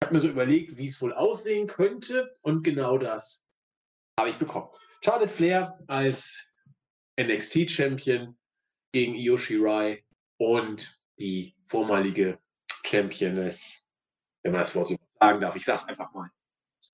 Ich 0.00 0.06
habe 0.06 0.14
mir 0.14 0.20
so 0.20 0.28
überlegt, 0.28 0.76
wie 0.76 0.86
es 0.86 1.00
wohl 1.00 1.12
aussehen 1.12 1.66
könnte 1.66 2.34
und 2.42 2.62
genau 2.62 2.98
das 2.98 3.50
habe 4.18 4.30
ich 4.30 4.36
bekommen. 4.36 4.68
Charlotte 5.02 5.32
Flair 5.32 5.78
als 5.86 6.52
NXT-Champion 7.18 8.38
gegen 8.92 9.14
Io 9.14 9.38
Shirai 9.38 10.04
und 10.38 11.02
die 11.18 11.56
vormalige 11.66 12.38
Championess, 12.84 13.92
wenn 14.42 14.52
man 14.52 14.64
das 14.64 14.74
Wort 14.74 14.96
sagen 15.20 15.40
darf. 15.40 15.56
Ich 15.56 15.64
sage 15.64 15.82
es 15.82 15.88
einfach 15.88 16.12
mal. 16.12 16.30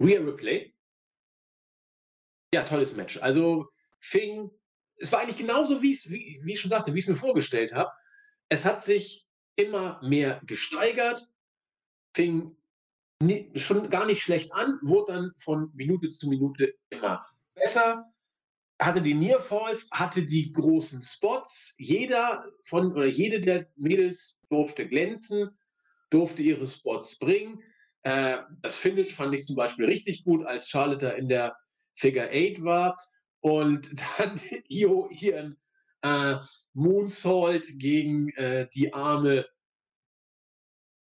Rhea 0.01 0.21
Replay. 0.21 0.75
Ja, 2.55 2.63
tolles 2.65 2.97
Match. 2.97 3.19
Also 3.19 3.71
fing, 3.99 4.51
es 4.99 5.13
war 5.13 5.21
eigentlich 5.21 5.39
genauso, 5.39 5.83
wie, 5.83 5.95
wie, 6.09 6.53
ich 6.53 6.61
schon 6.61 6.71
sagte, 6.71 6.95
wie 6.95 6.99
ich 6.99 7.05
es 7.05 7.11
mir 7.11 7.17
vorgestellt 7.17 7.75
habe. 7.75 7.91
Es 8.49 8.65
hat 8.65 8.85
sich 8.85 9.27
immer 9.57 10.01
mehr 10.03 10.41
gesteigert, 10.45 11.33
fing 12.15 12.57
nie, 13.21 13.51
schon 13.59 13.89
gar 13.91 14.07
nicht 14.07 14.23
schlecht 14.23 14.53
an, 14.53 14.79
wurde 14.83 15.13
dann 15.13 15.33
von 15.39 15.71
Minute 15.75 16.11
zu 16.11 16.29
Minute 16.29 16.75
immer 16.91 17.25
besser, 17.55 18.13
hatte 18.79 19.01
die 19.01 19.15
Nearfalls, 19.15 19.91
hatte 19.91 20.25
die 20.25 20.53
großen 20.53 21.03
Spots. 21.03 21.75
Jeder 21.79 22.45
von 22.65 22.93
oder 22.93 23.07
jede 23.07 23.41
der 23.41 23.67
Mädels 23.77 24.43
durfte 24.51 24.87
glänzen, 24.87 25.59
durfte 26.11 26.43
ihre 26.43 26.66
Spots 26.66 27.19
bringen. 27.19 27.62
Äh, 28.03 28.39
das 28.62 28.77
Finish 28.77 29.15
fand 29.15 29.35
ich 29.35 29.45
zum 29.45 29.57
Beispiel 29.57 29.87
richtig 29.87 30.24
gut, 30.24 30.47
als 30.47 30.69
Charlotte 30.69 31.09
in 31.09 31.28
der 31.28 31.55
Figure 31.95 32.28
8 32.28 32.62
war 32.62 32.97
und 33.41 33.89
dann 34.19 34.41
hier 34.65 34.99
ein 35.37 35.57
äh, 36.03 36.39
Moonsault 36.74 37.66
gegen 37.78 38.31
äh, 38.31 38.69
die 38.74 38.93
arme 38.93 39.47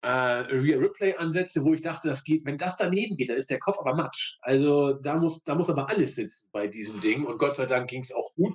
äh, 0.02 0.08
Rear 0.08 0.80
Replay 0.80 1.14
ansetze, 1.16 1.64
wo 1.64 1.74
ich 1.74 1.82
dachte, 1.82 2.08
das 2.08 2.22
geht, 2.22 2.44
wenn 2.44 2.58
das 2.58 2.76
daneben 2.76 3.16
geht, 3.16 3.28
dann 3.28 3.36
ist 3.36 3.50
der 3.50 3.58
Kopf 3.58 3.78
aber 3.78 3.94
matsch. 3.94 4.38
Also 4.42 4.94
da 4.94 5.16
muss, 5.16 5.42
da 5.42 5.54
muss 5.54 5.68
aber 5.68 5.88
alles 5.88 6.14
sitzen 6.14 6.50
bei 6.52 6.68
diesem 6.68 7.00
Ding 7.00 7.24
und 7.24 7.38
Gott 7.38 7.56
sei 7.56 7.66
Dank 7.66 7.90
ging 7.90 8.02
es 8.02 8.14
auch 8.14 8.32
gut. 8.34 8.54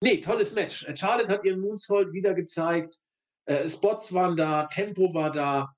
Nee, 0.00 0.20
tolles 0.20 0.52
Match. 0.52 0.86
Charlotte 0.96 1.30
hat 1.30 1.44
ihren 1.44 1.60
Moonsault 1.60 2.12
wieder 2.12 2.34
gezeigt. 2.34 3.01
Äh, 3.46 3.68
Spots 3.68 4.12
waren 4.12 4.36
da, 4.36 4.66
Tempo 4.66 5.14
war 5.14 5.30
da. 5.30 5.74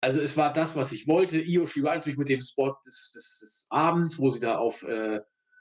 Also 0.00 0.20
es 0.20 0.36
war 0.36 0.52
das, 0.52 0.76
was 0.76 0.92
ich 0.92 1.08
wollte. 1.08 1.38
Io 1.40 1.66
Shirai 1.66 1.96
natürlich 1.96 2.18
mit 2.18 2.28
dem 2.28 2.40
Spot 2.40 2.76
des, 2.86 3.12
des, 3.14 3.38
des, 3.40 3.66
Abends, 3.70 4.18
wo 4.18 4.30
sie 4.30 4.38
da 4.38 4.58
auf 4.58 4.84
äh, 4.84 5.20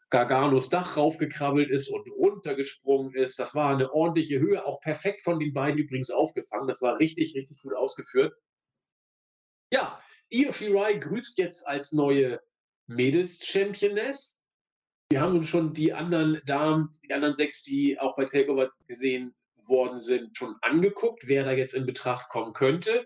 Garganos 0.09 0.69
Dach 0.69 0.95
raufgekrabbelt 0.95 1.69
ist 1.71 1.89
und 1.89 2.07
runtergesprungen 2.11 3.15
ist. 3.15 3.39
Das 3.39 3.55
war 3.55 3.73
eine 3.73 3.91
ordentliche 3.91 4.39
Höhe, 4.39 4.63
auch 4.65 4.79
perfekt 4.81 5.23
von 5.23 5.39
den 5.39 5.53
beiden 5.53 5.79
übrigens 5.79 6.11
aufgefangen. 6.11 6.67
Das 6.67 6.81
war 6.81 6.99
richtig, 6.99 7.35
richtig 7.35 7.61
gut 7.61 7.73
ausgeführt. 7.73 8.33
Ja, 9.71 9.99
Io 10.29 10.51
Shirai 10.51 10.97
grüßt 10.97 11.37
jetzt 11.39 11.67
als 11.67 11.91
neue 11.91 12.39
Mädels-Championess. 12.85 14.45
Wir 15.09 15.21
haben 15.21 15.37
uns 15.37 15.47
schon 15.47 15.73
die 15.73 15.93
anderen 15.93 16.41
Damen, 16.45 16.91
die 17.03 17.13
anderen 17.13 17.35
sechs, 17.35 17.63
die 17.63 17.99
auch 17.99 18.15
bei 18.15 18.25
Takeover 18.25 18.71
gesehen 18.87 19.35
worden 19.67 20.01
sind, 20.01 20.37
schon 20.37 20.55
angeguckt, 20.61 21.27
wer 21.27 21.43
da 21.43 21.51
jetzt 21.51 21.73
in 21.73 21.85
Betracht 21.85 22.29
kommen 22.29 22.53
könnte. 22.53 23.05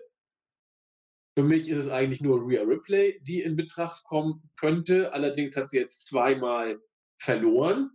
Für 1.36 1.44
mich 1.44 1.68
ist 1.68 1.78
es 1.78 1.88
eigentlich 1.88 2.20
nur 2.20 2.46
Rhea 2.46 2.62
Ripley, 2.62 3.20
die 3.22 3.42
in 3.42 3.56
Betracht 3.56 4.04
kommen 4.04 4.50
könnte. 4.56 5.12
Allerdings 5.12 5.56
hat 5.56 5.70
sie 5.70 5.78
jetzt 5.78 6.06
zweimal 6.06 6.78
verloren. 7.18 7.90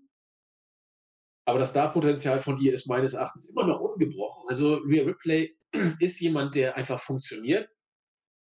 Aber 1.45 1.60
das 1.60 1.69
Starpotenzial 1.69 2.39
von 2.39 2.60
ihr 2.60 2.73
ist 2.73 2.88
meines 2.88 3.14
Erachtens 3.14 3.52
immer 3.52 3.68
noch 3.68 3.80
ungebrochen. 3.80 4.49
Also 4.49 4.76
Rhea 4.77 5.03
Ripley 5.03 5.57
ist 5.99 6.19
jemand, 6.19 6.56
der 6.56 6.76
einfach 6.76 6.99
funktioniert. 6.99 7.69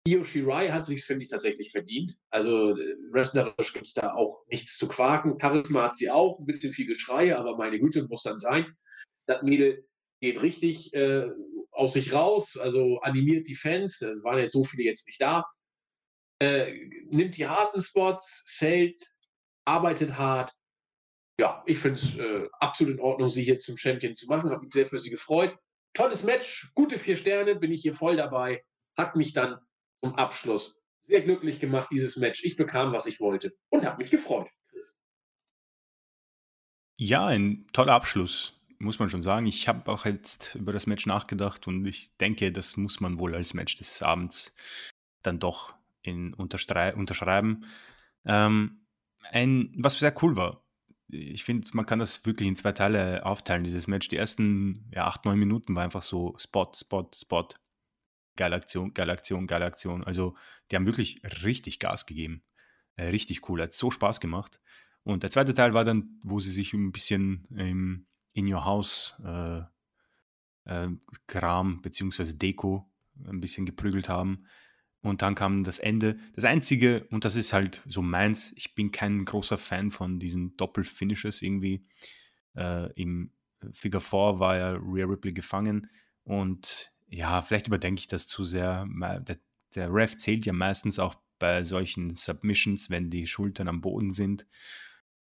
Io 0.07 0.23
Shirai 0.23 0.69
hat 0.69 0.85
sich, 0.85 1.03
finde 1.03 1.23
ich, 1.23 1.31
tatsächlich 1.31 1.71
verdient. 1.71 2.15
Also 2.29 2.77
äh, 2.77 2.95
wrestlerisch 3.11 3.73
gibt 3.73 3.87
es 3.87 3.95
da 3.95 4.13
auch 4.13 4.45
nichts 4.47 4.77
zu 4.77 4.87
quaken. 4.87 5.39
Charisma 5.41 5.83
hat 5.83 5.97
sie 5.97 6.11
auch, 6.11 6.37
ein 6.39 6.45
bisschen 6.45 6.73
viel 6.73 6.85
Geschrei, 6.85 7.35
aber 7.35 7.57
meine 7.57 7.79
Güte, 7.79 8.07
muss 8.07 8.21
dann 8.21 8.37
sein. 8.37 8.77
Das 9.25 9.41
Mädel 9.41 9.87
geht 10.25 10.41
richtig 10.41 10.93
äh, 10.93 11.29
aus 11.71 11.93
sich 11.93 12.13
raus, 12.13 12.57
also 12.57 12.99
animiert 13.01 13.47
die 13.47 13.55
Fans, 13.55 13.99
da 13.99 14.07
waren 14.23 14.39
jetzt 14.39 14.53
so 14.53 14.63
viele 14.63 14.83
jetzt 14.83 15.07
nicht 15.07 15.21
da. 15.21 15.45
Äh, 16.41 16.73
nimmt 17.09 17.37
die 17.37 17.47
harten 17.47 17.81
Spots, 17.81 18.45
zählt, 18.45 19.01
arbeitet 19.65 20.17
hart. 20.17 20.51
Ja, 21.39 21.63
ich 21.65 21.77
finde 21.77 21.99
es 21.99 22.17
äh, 22.17 22.47
absolut 22.59 22.95
in 22.95 22.99
Ordnung, 22.99 23.29
sie 23.29 23.43
hier 23.43 23.57
zum 23.57 23.77
Champion 23.77 24.15
zu 24.15 24.27
machen. 24.27 24.51
Habe 24.51 24.63
mich 24.63 24.73
sehr 24.73 24.85
für 24.85 24.99
sie 24.99 25.09
gefreut. 25.09 25.55
Tolles 25.93 26.23
Match, 26.23 26.71
gute 26.75 26.97
vier 26.97 27.17
Sterne, 27.17 27.55
bin 27.55 27.71
ich 27.71 27.81
hier 27.81 27.93
voll 27.93 28.15
dabei. 28.15 28.63
Hat 28.97 29.15
mich 29.15 29.33
dann 29.33 29.59
zum 30.01 30.15
Abschluss 30.15 30.83
sehr 31.01 31.21
glücklich 31.21 31.59
gemacht, 31.59 31.89
dieses 31.91 32.17
Match. 32.17 32.43
Ich 32.43 32.55
bekam, 32.55 32.93
was 32.93 33.05
ich 33.05 33.19
wollte 33.19 33.53
und 33.69 33.85
habe 33.85 34.01
mich 34.01 34.11
gefreut. 34.11 34.49
Ja, 36.97 37.25
ein 37.25 37.67
toller 37.73 37.93
Abschluss, 37.93 38.54
muss 38.79 38.99
man 38.99 39.09
schon 39.09 39.21
sagen. 39.21 39.45
Ich 39.45 39.67
habe 39.67 39.91
auch 39.91 40.05
jetzt 40.05 40.55
über 40.55 40.73
das 40.73 40.87
Match 40.87 41.05
nachgedacht 41.05 41.67
und 41.67 41.85
ich 41.85 42.15
denke, 42.17 42.51
das 42.51 42.77
muss 42.77 42.99
man 42.99 43.19
wohl 43.19 43.35
als 43.35 43.53
Match 43.53 43.75
des 43.75 44.01
Abends 44.01 44.55
dann 45.21 45.39
doch 45.39 45.73
in 46.01 46.33
unterschreiben. 46.33 47.65
Ähm, 48.25 48.85
ein, 49.31 49.73
was 49.77 49.99
sehr 49.99 50.15
cool 50.23 50.35
war. 50.35 50.63
Ich 51.07 51.43
finde, 51.43 51.67
man 51.73 51.85
kann 51.85 51.99
das 51.99 52.25
wirklich 52.25 52.47
in 52.47 52.55
zwei 52.55 52.71
Teile 52.71 53.25
aufteilen, 53.25 53.63
dieses 53.63 53.87
Match. 53.87 54.07
Die 54.09 54.17
ersten 54.17 54.89
ja, 54.93 55.05
acht, 55.05 55.25
neun 55.25 55.39
Minuten 55.39 55.75
war 55.75 55.83
einfach 55.83 56.01
so 56.01 56.35
Spot, 56.37 56.71
Spot, 56.73 57.09
Spot 57.15 57.47
geile 58.35 58.55
Aktion, 58.55 58.93
geile 58.93 59.13
Aktion, 59.13 59.47
geile 59.47 59.65
Aktion. 59.65 60.03
Also 60.03 60.35
die 60.69 60.75
haben 60.75 60.85
wirklich 60.85 61.21
richtig 61.43 61.79
Gas 61.79 62.05
gegeben. 62.05 62.43
Äh, 62.95 63.07
richtig 63.07 63.47
cool, 63.49 63.61
hat 63.61 63.73
so 63.73 63.91
Spaß 63.91 64.19
gemacht. 64.19 64.59
Und 65.03 65.23
der 65.23 65.31
zweite 65.31 65.53
Teil 65.53 65.73
war 65.73 65.83
dann, 65.83 66.19
wo 66.23 66.39
sie 66.39 66.51
sich 66.51 66.73
ein 66.73 66.91
bisschen 66.91 67.45
im 67.55 68.07
In 68.35 68.51
Your 68.51 68.65
House 68.65 69.15
äh, 69.25 69.61
äh, 70.65 70.89
Kram 71.25 71.81
bzw. 71.81 72.33
Deko 72.33 72.91
ein 73.25 73.39
bisschen 73.39 73.65
geprügelt 73.65 74.09
haben. 74.09 74.45
Und 75.01 75.21
dann 75.21 75.35
kam 75.35 75.63
das 75.63 75.79
Ende. 75.79 76.17
Das 76.33 76.45
Einzige, 76.45 77.05
und 77.11 77.25
das 77.25 77.35
ist 77.35 77.53
halt 77.53 77.81
so 77.85 78.01
meins, 78.01 78.53
ich 78.55 78.75
bin 78.75 78.91
kein 78.91 79.23
großer 79.23 79.57
Fan 79.57 79.91
von 79.91 80.19
diesen 80.19 80.57
Doppelfinishes 80.57 81.41
irgendwie. 81.41 81.87
Äh, 82.55 82.91
Im 82.93 83.31
Figure 83.71 84.01
4 84.01 84.39
war 84.39 84.57
ja 84.57 84.71
Rhea 84.71 85.05
Ripley 85.05 85.33
gefangen 85.33 85.89
und 86.23 86.91
ja, 87.07 87.41
vielleicht 87.41 87.67
überdenke 87.67 87.99
ich 87.99 88.07
das 88.07 88.27
zu 88.27 88.43
sehr. 88.43 88.87
Der, 89.21 89.37
der 89.75 89.93
Ref 89.93 90.17
zählt 90.17 90.45
ja 90.45 90.53
meistens 90.53 90.99
auch 90.99 91.15
bei 91.39 91.63
solchen 91.63 92.15
Submissions, 92.15 92.89
wenn 92.89 93.09
die 93.09 93.27
Schultern 93.27 93.67
am 93.67 93.81
Boden 93.81 94.11
sind. 94.11 94.45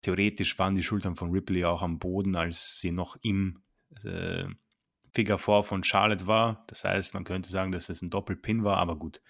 Theoretisch 0.07 0.57
waren 0.61 0.77
die 0.77 0.85
Schultern 0.85 1.17
von 1.17 1.33
Ripley 1.33 1.65
auch 1.65 1.83
am 1.83 1.99
Boden, 1.99 2.37
als 2.37 2.79
sie 2.79 2.93
noch 2.93 3.17
im 3.23 3.61
äh, 4.05 4.45
Figure 5.13 5.37
4 5.37 5.65
von 5.65 5.83
Charlotte 5.83 6.29
war. 6.29 6.65
Das 6.69 6.85
heißt, 6.85 7.13
man 7.13 7.25
könnte 7.25 7.51
sagen, 7.51 7.73
dass 7.73 7.89
es 7.89 8.03
ein 8.03 8.11
Doppelpin 8.11 8.63
war, 8.63 8.77
aber 8.77 8.95
gut, 8.95 9.21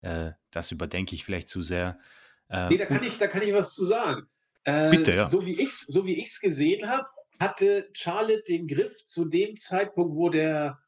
äh, 0.00 0.32
das 0.50 0.72
überdenke 0.72 1.14
ich 1.14 1.24
vielleicht 1.24 1.48
zu 1.48 1.62
sehr. 1.62 2.00
Äh, 2.48 2.68
nee, 2.68 2.78
da 2.78 2.86
kann, 2.86 3.04
ich, 3.04 3.16
da 3.18 3.28
kann 3.28 3.42
ich 3.42 3.54
was 3.54 3.74
zu 3.74 3.86
sagen. 3.86 4.26
Äh, 4.64 4.90
Bitte, 4.90 5.14
ja. 5.14 5.28
So 5.28 5.46
wie 5.46 5.60
ich 5.60 5.68
es 5.68 5.86
so 5.86 6.02
gesehen 6.02 6.90
habe, 6.90 7.06
hatte 7.38 7.88
Charlotte 7.92 8.42
den 8.48 8.66
Griff 8.66 9.04
zu 9.04 9.26
dem 9.26 9.54
Zeitpunkt, 9.54 10.16
wo 10.16 10.30
der 10.30 10.80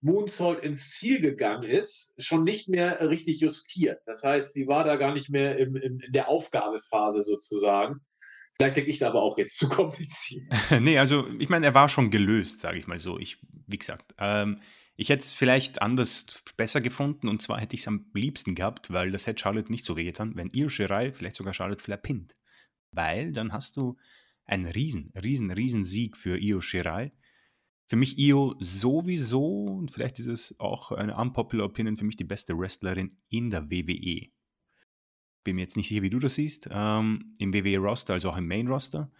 Moonsault 0.00 0.60
ins 0.60 0.92
Ziel 0.92 1.20
gegangen 1.20 1.64
ist, 1.64 2.14
schon 2.24 2.42
nicht 2.42 2.70
mehr 2.70 3.06
richtig 3.06 3.40
justiert. 3.40 4.00
Das 4.06 4.24
heißt, 4.24 4.54
sie 4.54 4.66
war 4.66 4.84
da 4.84 4.96
gar 4.96 5.12
nicht 5.12 5.28
mehr 5.28 5.58
im, 5.58 5.76
im, 5.76 6.00
in 6.00 6.12
der 6.12 6.28
Aufgabephase 6.28 7.20
sozusagen. 7.20 8.00
Vielleicht 8.58 8.76
denke 8.76 8.90
ich 8.90 8.98
da 8.98 9.08
aber 9.08 9.22
auch 9.22 9.38
jetzt 9.38 9.56
zu 9.56 9.68
kompliziert. 9.68 10.44
nee, 10.80 10.98
also 10.98 11.28
ich 11.38 11.48
meine, 11.48 11.66
er 11.66 11.74
war 11.74 11.88
schon 11.88 12.10
gelöst, 12.10 12.60
sage 12.60 12.78
ich 12.78 12.86
mal 12.86 12.98
so. 12.98 13.18
Ich, 13.18 13.38
wie 13.66 13.78
gesagt, 13.78 14.14
ähm, 14.18 14.60
ich 14.96 15.10
hätte 15.10 15.22
es 15.22 15.32
vielleicht 15.32 15.80
anders 15.80 16.42
besser 16.56 16.80
gefunden 16.80 17.28
und 17.28 17.40
zwar 17.40 17.60
hätte 17.60 17.76
ich 17.76 17.82
es 17.82 17.88
am 17.88 18.06
liebsten 18.14 18.54
gehabt, 18.54 18.92
weil 18.92 19.12
das 19.12 19.26
hätte 19.26 19.40
Charlotte 19.40 19.70
nicht 19.70 19.84
so 19.84 19.96
wehgetan, 19.96 20.34
wenn 20.34 20.50
ihr 20.50 20.68
Shirai 20.68 21.12
vielleicht 21.12 21.36
sogar 21.36 21.54
Charlotte 21.54 21.82
verpinnt. 21.82 22.36
Weil 22.90 23.32
dann 23.32 23.52
hast 23.52 23.76
du 23.76 23.96
einen 24.44 24.66
riesen, 24.66 25.12
riesen, 25.22 25.50
riesen 25.50 25.84
Sieg 25.84 26.16
für 26.16 26.36
Io 26.36 26.60
Shirai 26.60 27.12
für 27.88 27.96
mich 27.96 28.18
Io 28.18 28.54
sowieso, 28.60 29.64
und 29.64 29.90
vielleicht 29.90 30.18
ist 30.18 30.26
es 30.26 30.60
auch 30.60 30.92
eine 30.92 31.16
unpopular 31.16 31.66
Opinion, 31.66 31.96
für 31.96 32.04
mich 32.04 32.16
die 32.16 32.24
beste 32.24 32.56
Wrestlerin 32.56 33.16
in 33.30 33.48
der 33.48 33.70
WWE. 33.70 34.28
Bin 35.48 35.56
mir 35.56 35.62
jetzt 35.62 35.78
nicht 35.78 35.88
sicher, 35.88 36.02
wie 36.02 36.10
du 36.10 36.18
das 36.18 36.34
siehst, 36.34 36.68
ähm, 36.70 37.34
im 37.38 37.54
WWE-Roster, 37.54 38.12
also 38.12 38.28
auch 38.28 38.36
im 38.36 38.46
Main-Roster. 38.46 39.10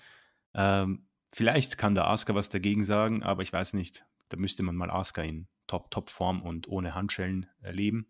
Ähm, 0.52 1.06
vielleicht 1.32 1.78
kann 1.78 1.94
der 1.94 2.06
Asuka 2.06 2.34
was 2.34 2.50
dagegen 2.50 2.84
sagen, 2.84 3.22
aber 3.22 3.42
ich 3.42 3.50
weiß 3.50 3.72
nicht. 3.72 4.05
Da 4.28 4.36
müsste 4.36 4.62
man 4.62 4.76
mal 4.76 4.90
Asuka 4.90 5.22
in 5.22 5.48
Top-Top-Form 5.68 6.42
und 6.42 6.68
ohne 6.68 6.94
Handschellen 6.94 7.46
erleben. 7.62 8.09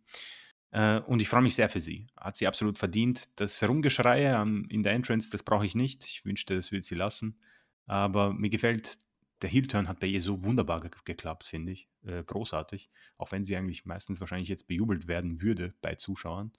Äh, 0.73 0.99
und 0.99 1.23
ich 1.23 1.28
freue 1.28 1.43
mich 1.43 1.55
sehr 1.55 1.69
für 1.69 1.81
sie. 1.81 2.09
Hat 2.16 2.36
sie 2.36 2.49
absolut 2.49 2.77
verdient. 2.77 3.39
Das 3.39 3.62
Rumgeschreie 3.62 4.43
in 4.69 4.82
der 4.82 4.95
Entrance, 4.95 5.31
das 5.31 5.45
brauche 5.45 5.65
ich 5.65 5.77
nicht. 5.77 6.05
Ich 6.05 6.24
wünschte, 6.24 6.57
das 6.57 6.73
würde 6.73 6.85
sie 6.85 6.97
lassen. 6.97 7.39
Aber 7.86 8.32
mir 8.32 8.51
gefällt 8.51 8.99
der 9.43 9.49
Heel-Turn 9.49 9.86
hat 9.86 10.01
bei 10.01 10.09
ihr 10.09 10.20
so 10.20 10.43
wunderbar 10.43 10.81
ge 10.81 10.90
geklappt, 11.05 11.45
finde 11.45 11.70
ich. 11.70 11.89
Äh, 12.05 12.24
großartig. 12.24 12.90
Auch 13.16 13.31
wenn 13.31 13.45
sie 13.45 13.57
eigentlich 13.57 13.86
meistens 13.86 14.19
wahrscheinlich 14.19 14.49
jetzt 14.49 14.66
bejubelt 14.66 15.07
werden 15.07 15.40
würde 15.40 15.73
bei 15.82 15.95
Zuschauern. 15.95 16.51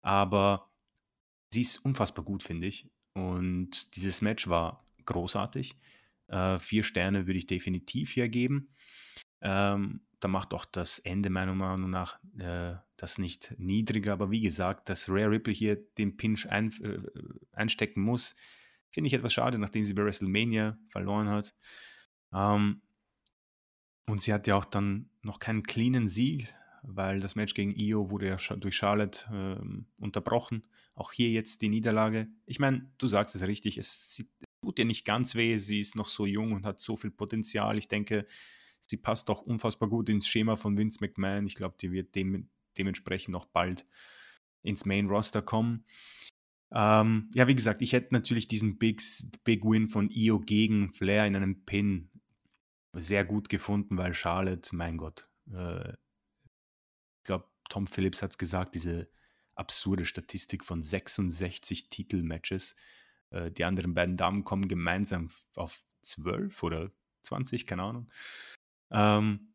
Aber 0.00 0.70
sie 1.56 1.62
ist 1.62 1.78
unfassbar 1.78 2.22
gut, 2.22 2.42
finde 2.42 2.66
ich. 2.66 2.86
Und 3.14 3.96
dieses 3.96 4.20
Match 4.20 4.46
war 4.48 4.84
großartig. 5.06 5.74
Äh, 6.28 6.58
vier 6.58 6.82
Sterne 6.82 7.26
würde 7.26 7.38
ich 7.38 7.46
definitiv 7.46 8.10
hier 8.10 8.28
geben. 8.28 8.74
Ähm, 9.40 10.02
da 10.20 10.28
macht 10.28 10.52
auch 10.52 10.66
das 10.66 10.98
Ende 10.98 11.30
meiner 11.30 11.54
Meinung 11.54 11.88
nach 11.88 12.18
äh, 12.38 12.74
das 12.98 13.16
nicht 13.16 13.54
niedriger. 13.56 14.12
Aber 14.12 14.30
wie 14.30 14.40
gesagt, 14.40 14.90
dass 14.90 15.08
Rare 15.08 15.30
Ripley 15.30 15.54
hier 15.54 15.76
den 15.76 16.18
Pinch 16.18 16.46
ein, 16.46 16.72
äh, 16.82 16.98
einstecken 17.52 18.02
muss, 18.02 18.34
finde 18.90 19.08
ich 19.08 19.14
etwas 19.14 19.32
schade, 19.32 19.58
nachdem 19.58 19.82
sie 19.82 19.94
bei 19.94 20.04
WrestleMania 20.04 20.78
verloren 20.90 21.30
hat. 21.30 21.54
Ähm, 22.34 22.82
und 24.06 24.20
sie 24.20 24.34
hat 24.34 24.46
ja 24.46 24.56
auch 24.56 24.66
dann 24.66 25.08
noch 25.22 25.38
keinen 25.38 25.62
cleanen 25.62 26.08
Sieg, 26.08 26.54
weil 26.86 27.20
das 27.20 27.34
Match 27.34 27.54
gegen 27.54 27.74
Io 27.76 28.10
wurde 28.10 28.28
ja 28.28 28.36
durch 28.56 28.76
Charlotte 28.76 29.26
ähm, 29.32 29.86
unterbrochen. 29.98 30.62
Auch 30.94 31.12
hier 31.12 31.30
jetzt 31.30 31.60
die 31.62 31.68
Niederlage. 31.68 32.28
Ich 32.46 32.58
meine, 32.58 32.90
du 32.98 33.08
sagst 33.08 33.34
es 33.34 33.46
richtig, 33.46 33.76
es, 33.76 34.24
tut 34.62 34.78
ihr 34.78 34.84
nicht 34.84 35.04
ganz 35.04 35.34
weh. 35.34 35.58
Sie 35.58 35.80
ist 35.80 35.96
noch 35.96 36.08
so 36.08 36.26
jung 36.26 36.52
und 36.52 36.64
hat 36.64 36.80
so 36.80 36.96
viel 36.96 37.10
Potenzial. 37.10 37.76
Ich 37.76 37.88
denke, 37.88 38.24
sie 38.80 38.96
passt 38.96 39.28
auch 39.30 39.42
unfassbar 39.42 39.88
gut 39.88 40.08
ins 40.08 40.28
Schema 40.28 40.56
von 40.56 40.78
Vince 40.78 40.98
McMahon. 41.00 41.46
Ich 41.46 41.56
glaube, 41.56 41.76
die 41.80 41.92
wird 41.92 42.14
dem, 42.14 42.48
dementsprechend 42.78 43.32
noch 43.32 43.46
bald 43.46 43.86
ins 44.62 44.86
Main 44.86 45.08
Roster 45.08 45.42
kommen. 45.42 45.84
Ähm, 46.72 47.30
ja, 47.34 47.46
wie 47.46 47.54
gesagt, 47.54 47.82
ich 47.82 47.92
hätte 47.92 48.14
natürlich 48.14 48.48
diesen 48.48 48.78
Big, 48.78 49.00
Big 49.44 49.64
Win 49.64 49.88
von 49.88 50.10
Io 50.10 50.40
gegen 50.40 50.92
Flair 50.92 51.26
in 51.26 51.36
einem 51.36 51.64
Pin 51.64 52.10
sehr 52.92 53.24
gut 53.24 53.48
gefunden, 53.48 53.98
weil 53.98 54.14
Charlotte, 54.14 54.74
mein 54.74 54.96
Gott, 54.96 55.28
äh, 55.52 55.92
Tom 57.68 57.86
Phillips 57.86 58.22
hat 58.22 58.32
es 58.32 58.38
gesagt, 58.38 58.74
diese 58.74 59.08
absurde 59.54 60.04
Statistik 60.04 60.64
von 60.64 60.82
66 60.82 61.88
Titelmatches. 61.88 62.76
Äh, 63.30 63.50
die 63.50 63.64
anderen 63.64 63.94
beiden 63.94 64.16
Damen 64.16 64.44
kommen 64.44 64.68
gemeinsam 64.68 65.30
auf 65.54 65.82
12 66.02 66.62
oder 66.62 66.90
20, 67.22 67.66
keine 67.66 67.82
Ahnung. 67.82 68.06
Ähm, 68.90 69.54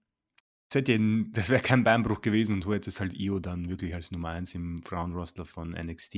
das, 0.69 0.83
das 1.31 1.49
wäre 1.49 1.61
kein 1.61 1.83
Beinbruch 1.83 2.21
gewesen 2.21 2.55
und 2.55 2.65
du 2.65 2.73
hättest 2.73 2.99
halt 2.99 3.13
Io 3.13 3.39
dann 3.39 3.69
wirklich 3.69 3.93
als 3.93 4.11
Nummer 4.11 4.29
1 4.29 4.55
im 4.55 4.81
Frauenroster 4.83 5.45
von 5.45 5.71
NXT. 5.71 6.15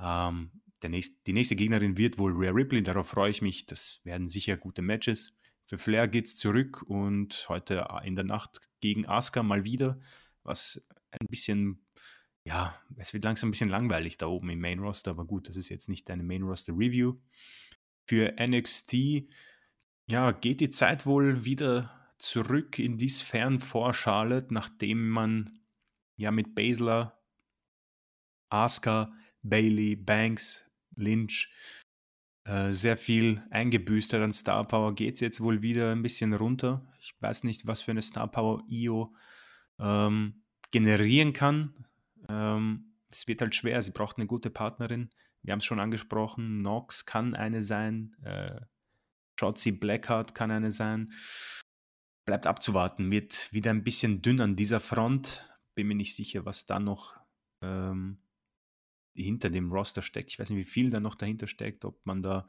Ähm, 0.00 0.50
nächst, 0.86 1.26
die 1.26 1.32
nächste 1.32 1.56
Gegnerin 1.56 1.98
wird 1.98 2.18
wohl 2.18 2.32
Rhea 2.32 2.52
Ripley, 2.52 2.82
darauf 2.82 3.08
freue 3.08 3.30
ich 3.30 3.42
mich. 3.42 3.66
Das 3.66 4.00
werden 4.04 4.28
sicher 4.28 4.56
gute 4.56 4.82
Matches. 4.82 5.34
Für 5.66 5.76
Flair 5.76 6.08
geht 6.08 6.26
es 6.26 6.36
zurück 6.36 6.82
und 6.82 7.46
heute 7.48 7.86
in 8.04 8.16
der 8.16 8.24
Nacht 8.24 8.60
gegen 8.80 9.06
Asuka 9.06 9.42
mal 9.42 9.66
wieder, 9.66 10.00
was 10.42 10.88
ein 11.10 11.26
bisschen, 11.28 11.84
ja, 12.44 12.80
es 12.96 13.12
wird 13.12 13.24
langsam 13.24 13.48
ein 13.48 13.52
bisschen 13.52 13.70
langweilig 13.70 14.18
da 14.18 14.26
oben 14.26 14.50
im 14.50 14.60
Main 14.60 14.78
Roster, 14.78 15.10
aber 15.12 15.24
gut, 15.24 15.48
das 15.48 15.56
ist 15.56 15.68
jetzt 15.68 15.88
nicht 15.88 16.10
eine 16.10 16.22
Main 16.22 16.42
Roster 16.42 16.72
Review. 16.72 17.16
Für 18.06 18.34
NXT, 18.38 19.26
ja, 20.06 20.32
geht 20.32 20.60
die 20.60 20.70
Zeit 20.70 21.06
wohl 21.06 21.44
wieder 21.44 21.94
zurück 22.18 22.78
in 22.78 22.98
die 22.98 23.08
Sphären 23.08 23.60
vor 23.60 23.94
Charlotte, 23.94 24.52
nachdem 24.52 25.08
man 25.08 25.60
ja 26.16 26.30
mit 26.30 26.54
Basler, 26.54 27.18
Asuka, 28.50 29.12
Bailey, 29.42 29.94
Banks, 29.94 30.64
Lynch 30.96 31.52
äh, 32.44 32.72
sehr 32.72 32.96
viel 32.96 33.42
eingebüßt 33.50 34.12
hat 34.12 34.22
an 34.22 34.32
Star 34.32 34.66
Power, 34.66 34.94
geht 34.94 35.14
es 35.14 35.20
jetzt 35.20 35.40
wohl 35.40 35.62
wieder 35.62 35.92
ein 35.92 36.02
bisschen 36.02 36.32
runter. 36.32 36.82
Ich 36.98 37.14
weiß 37.20 37.44
nicht, 37.44 37.66
was 37.66 37.82
für 37.82 37.92
eine 37.92 38.02
Star 38.02 38.28
Power 38.28 38.64
IO 38.68 39.14
ähm, 39.78 40.42
generieren 40.70 41.32
kann. 41.32 41.86
Ähm, 42.28 42.94
es 43.10 43.26
wird 43.26 43.40
halt 43.40 43.54
schwer, 43.54 43.80
sie 43.82 43.92
braucht 43.92 44.18
eine 44.18 44.26
gute 44.26 44.50
Partnerin. 44.50 45.10
Wir 45.42 45.52
haben 45.52 45.60
es 45.60 45.64
schon 45.64 45.80
angesprochen, 45.80 46.62
Nox 46.62 47.06
kann 47.06 47.34
eine 47.34 47.62
sein, 47.62 48.14
äh, 48.22 48.60
Shotzi 49.38 49.72
Blackheart 49.72 50.34
kann 50.34 50.50
eine 50.50 50.70
sein. 50.70 51.12
Bleibt 52.26 52.46
abzuwarten, 52.46 53.10
wird 53.10 53.52
wieder 53.52 53.70
ein 53.70 53.84
bisschen 53.84 54.20
dünn 54.20 54.40
an 54.40 54.56
dieser 54.56 54.80
Front. 54.80 55.48
Bin 55.74 55.86
mir 55.86 55.94
nicht 55.94 56.14
sicher, 56.14 56.44
was 56.44 56.66
da 56.66 56.80
noch 56.80 57.16
ähm, 57.62 58.18
hinter 59.14 59.48
dem 59.50 59.72
Roster 59.72 60.02
steckt. 60.02 60.30
Ich 60.30 60.38
weiß 60.38 60.50
nicht, 60.50 60.58
wie 60.58 60.70
viel 60.70 60.90
da 60.90 61.00
noch 61.00 61.14
dahinter 61.14 61.46
steckt, 61.46 61.84
ob 61.84 62.04
man 62.04 62.20
da 62.20 62.46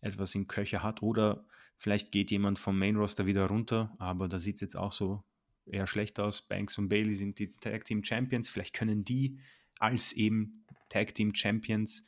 etwas 0.00 0.34
im 0.34 0.48
Köcher 0.48 0.82
hat 0.82 1.02
oder 1.02 1.46
vielleicht 1.78 2.12
geht 2.12 2.30
jemand 2.30 2.58
vom 2.58 2.78
Main 2.78 2.96
Roster 2.96 3.24
wieder 3.24 3.46
runter, 3.46 3.94
aber 3.98 4.28
da 4.28 4.38
sieht 4.38 4.56
es 4.56 4.60
jetzt 4.60 4.76
auch 4.76 4.92
so 4.92 5.24
eher 5.66 5.86
schlecht 5.86 6.18
aus. 6.20 6.42
Banks 6.42 6.78
und 6.78 6.88
Bailey 6.88 7.14
sind 7.14 7.38
die 7.38 7.54
Tag 7.56 7.84
Team 7.84 8.02
Champions. 8.04 8.50
Vielleicht 8.50 8.74
können 8.74 9.04
die 9.04 9.38
als 9.78 10.12
eben 10.12 10.64
Tag 10.88 11.14
Team 11.14 11.34
Champions 11.34 12.04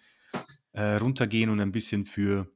äh, 0.72 0.97
runtergehen 0.97 1.51
und 1.51 1.60
ein 1.60 1.72
bisschen 1.72 2.05
für 2.05 2.51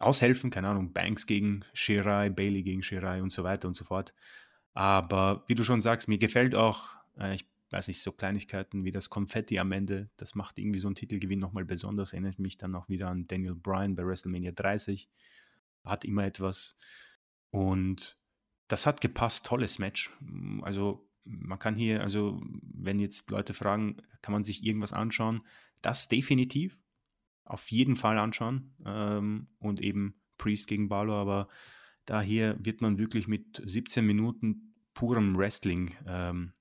aushelfen. 0.00 0.50
Keine 0.50 0.68
Ahnung, 0.68 0.92
Banks 0.92 1.26
gegen 1.26 1.64
Shirai, 1.72 2.30
Bailey 2.30 2.62
gegen 2.62 2.82
Shirai 2.82 3.22
und 3.22 3.30
so 3.30 3.44
weiter 3.44 3.68
und 3.68 3.74
so 3.74 3.84
fort. 3.84 4.14
Aber 4.72 5.44
wie 5.46 5.54
du 5.54 5.64
schon 5.64 5.80
sagst, 5.80 6.08
mir 6.08 6.18
gefällt 6.18 6.54
auch, 6.54 6.90
äh, 7.18 7.34
ich 7.34 7.46
weiß 7.70 7.88
nicht, 7.88 8.00
so 8.00 8.12
Kleinigkeiten 8.12 8.84
wie 8.84 8.90
das 8.90 9.10
Konfetti 9.10 9.58
am 9.58 9.72
Ende, 9.72 10.10
das 10.16 10.34
macht 10.34 10.58
irgendwie 10.58 10.78
so 10.78 10.88
einen 10.88 10.94
Titelgewinn 10.94 11.38
nochmal 11.40 11.64
besonders. 11.64 12.12
Erinnert 12.12 12.38
mich 12.38 12.56
dann 12.56 12.74
auch 12.74 12.88
wieder 12.88 13.08
an 13.08 13.26
Daniel 13.26 13.54
Bryan 13.54 13.94
bei 13.94 14.04
WrestleMania 14.04 14.52
30. 14.52 15.08
Hat 15.84 16.04
immer 16.04 16.24
etwas. 16.24 16.76
Und 17.50 18.16
das 18.68 18.86
hat 18.86 19.00
gepasst, 19.00 19.46
tolles 19.46 19.78
Match. 19.78 20.10
Also 20.62 21.08
man 21.24 21.58
kann 21.58 21.74
hier, 21.74 22.02
also 22.02 22.40
wenn 22.62 22.98
jetzt 22.98 23.30
Leute 23.30 23.54
fragen, 23.54 23.96
kann 24.22 24.32
man 24.32 24.44
sich 24.44 24.64
irgendwas 24.64 24.92
anschauen, 24.92 25.42
das 25.82 26.08
definitiv, 26.08 26.78
auf 27.44 27.70
jeden 27.70 27.96
Fall 27.96 28.18
anschauen 28.18 28.74
ähm, 28.84 29.46
und 29.58 29.80
eben 29.80 30.20
Priest 30.38 30.66
gegen 30.66 30.88
Balor, 30.88 31.16
aber 31.16 31.48
da 32.06 32.20
hier 32.20 32.56
wird 32.58 32.80
man 32.80 32.98
wirklich 32.98 33.28
mit 33.28 33.62
17 33.64 34.04
Minuten 34.04 34.74
purem 34.94 35.36
Wrestling 35.36 35.94
ähm, 36.06 36.52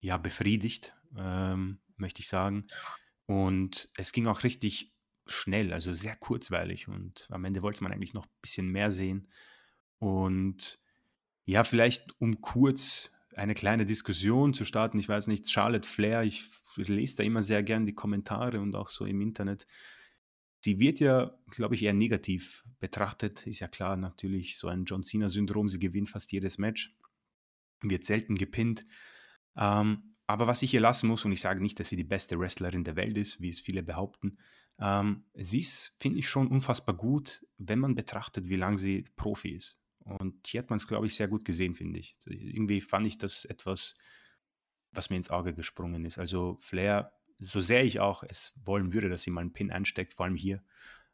ja, 0.00 0.16
befriedigt, 0.16 0.94
ähm, 1.16 1.80
möchte 1.96 2.20
ich 2.20 2.28
sagen. 2.28 2.66
Und 3.26 3.88
es 3.96 4.12
ging 4.12 4.26
auch 4.26 4.42
richtig 4.42 4.92
schnell, 5.26 5.72
also 5.72 5.94
sehr 5.94 6.16
kurzweilig. 6.16 6.88
Und 6.88 7.28
am 7.30 7.44
Ende 7.44 7.62
wollte 7.62 7.82
man 7.82 7.92
eigentlich 7.92 8.14
noch 8.14 8.26
ein 8.26 8.38
bisschen 8.42 8.70
mehr 8.70 8.90
sehen. 8.90 9.28
Und 9.98 10.80
ja, 11.44 11.64
vielleicht 11.64 12.20
um 12.20 12.40
kurz 12.40 13.12
eine 13.34 13.54
kleine 13.54 13.86
Diskussion 13.86 14.54
zu 14.54 14.64
starten. 14.64 14.98
Ich 14.98 15.08
weiß 15.08 15.26
nicht, 15.26 15.50
Charlotte 15.50 15.88
Flair, 15.88 16.22
ich 16.22 16.44
lese 16.76 17.18
da 17.18 17.22
immer 17.22 17.42
sehr 17.42 17.62
gern 17.62 17.86
die 17.86 17.94
Kommentare 17.94 18.60
und 18.60 18.74
auch 18.74 18.88
so 18.88 19.04
im 19.04 19.20
Internet. 19.20 19.66
Sie 20.62 20.78
wird 20.78 21.00
ja, 21.00 21.34
glaube 21.50 21.74
ich, 21.74 21.82
eher 21.82 21.94
negativ 21.94 22.64
betrachtet. 22.80 23.46
Ist 23.46 23.60
ja 23.60 23.68
klar, 23.68 23.96
natürlich 23.96 24.58
so 24.58 24.68
ein 24.68 24.84
John 24.84 25.02
Cena-Syndrom. 25.02 25.68
Sie 25.68 25.78
gewinnt 25.78 26.10
fast 26.10 26.32
jedes 26.32 26.58
Match, 26.58 26.94
wird 27.80 28.04
selten 28.04 28.34
gepinnt. 28.34 28.84
Ähm, 29.56 30.16
aber 30.26 30.46
was 30.46 30.62
ich 30.62 30.74
ihr 30.74 30.80
lassen 30.80 31.08
muss, 31.08 31.24
und 31.24 31.32
ich 31.32 31.40
sage 31.40 31.62
nicht, 31.62 31.80
dass 31.80 31.88
sie 31.88 31.96
die 31.96 32.04
beste 32.04 32.38
Wrestlerin 32.38 32.84
der 32.84 32.96
Welt 32.96 33.16
ist, 33.16 33.40
wie 33.40 33.48
es 33.48 33.58
viele 33.58 33.82
behaupten, 33.82 34.38
ähm, 34.78 35.24
sie 35.34 35.60
ist, 35.60 35.96
finde 35.98 36.18
ich, 36.18 36.28
schon 36.28 36.46
unfassbar 36.46 36.94
gut, 36.94 37.44
wenn 37.58 37.78
man 37.78 37.94
betrachtet, 37.94 38.48
wie 38.48 38.56
lange 38.56 38.78
sie 38.78 39.04
Profi 39.16 39.50
ist. 39.50 39.78
Und 40.04 40.46
hier 40.46 40.62
hat 40.62 40.70
man 40.70 40.78
es, 40.78 40.86
glaube 40.86 41.06
ich, 41.06 41.14
sehr 41.14 41.28
gut 41.28 41.44
gesehen, 41.44 41.74
finde 41.74 41.98
ich. 41.98 42.16
Irgendwie 42.26 42.80
fand 42.80 43.06
ich 43.06 43.18
das 43.18 43.44
etwas, 43.44 43.94
was 44.92 45.10
mir 45.10 45.16
ins 45.16 45.30
Auge 45.30 45.54
gesprungen 45.54 46.04
ist. 46.04 46.18
Also 46.18 46.56
Flair, 46.60 47.12
so 47.38 47.60
sehr 47.60 47.84
ich 47.84 48.00
auch 48.00 48.22
es 48.22 48.58
wollen 48.64 48.92
würde, 48.92 49.08
dass 49.08 49.22
sie 49.22 49.30
mal 49.30 49.42
einen 49.42 49.52
Pin 49.52 49.70
einsteckt, 49.70 50.14
vor 50.14 50.26
allem 50.26 50.36
hier, 50.36 50.62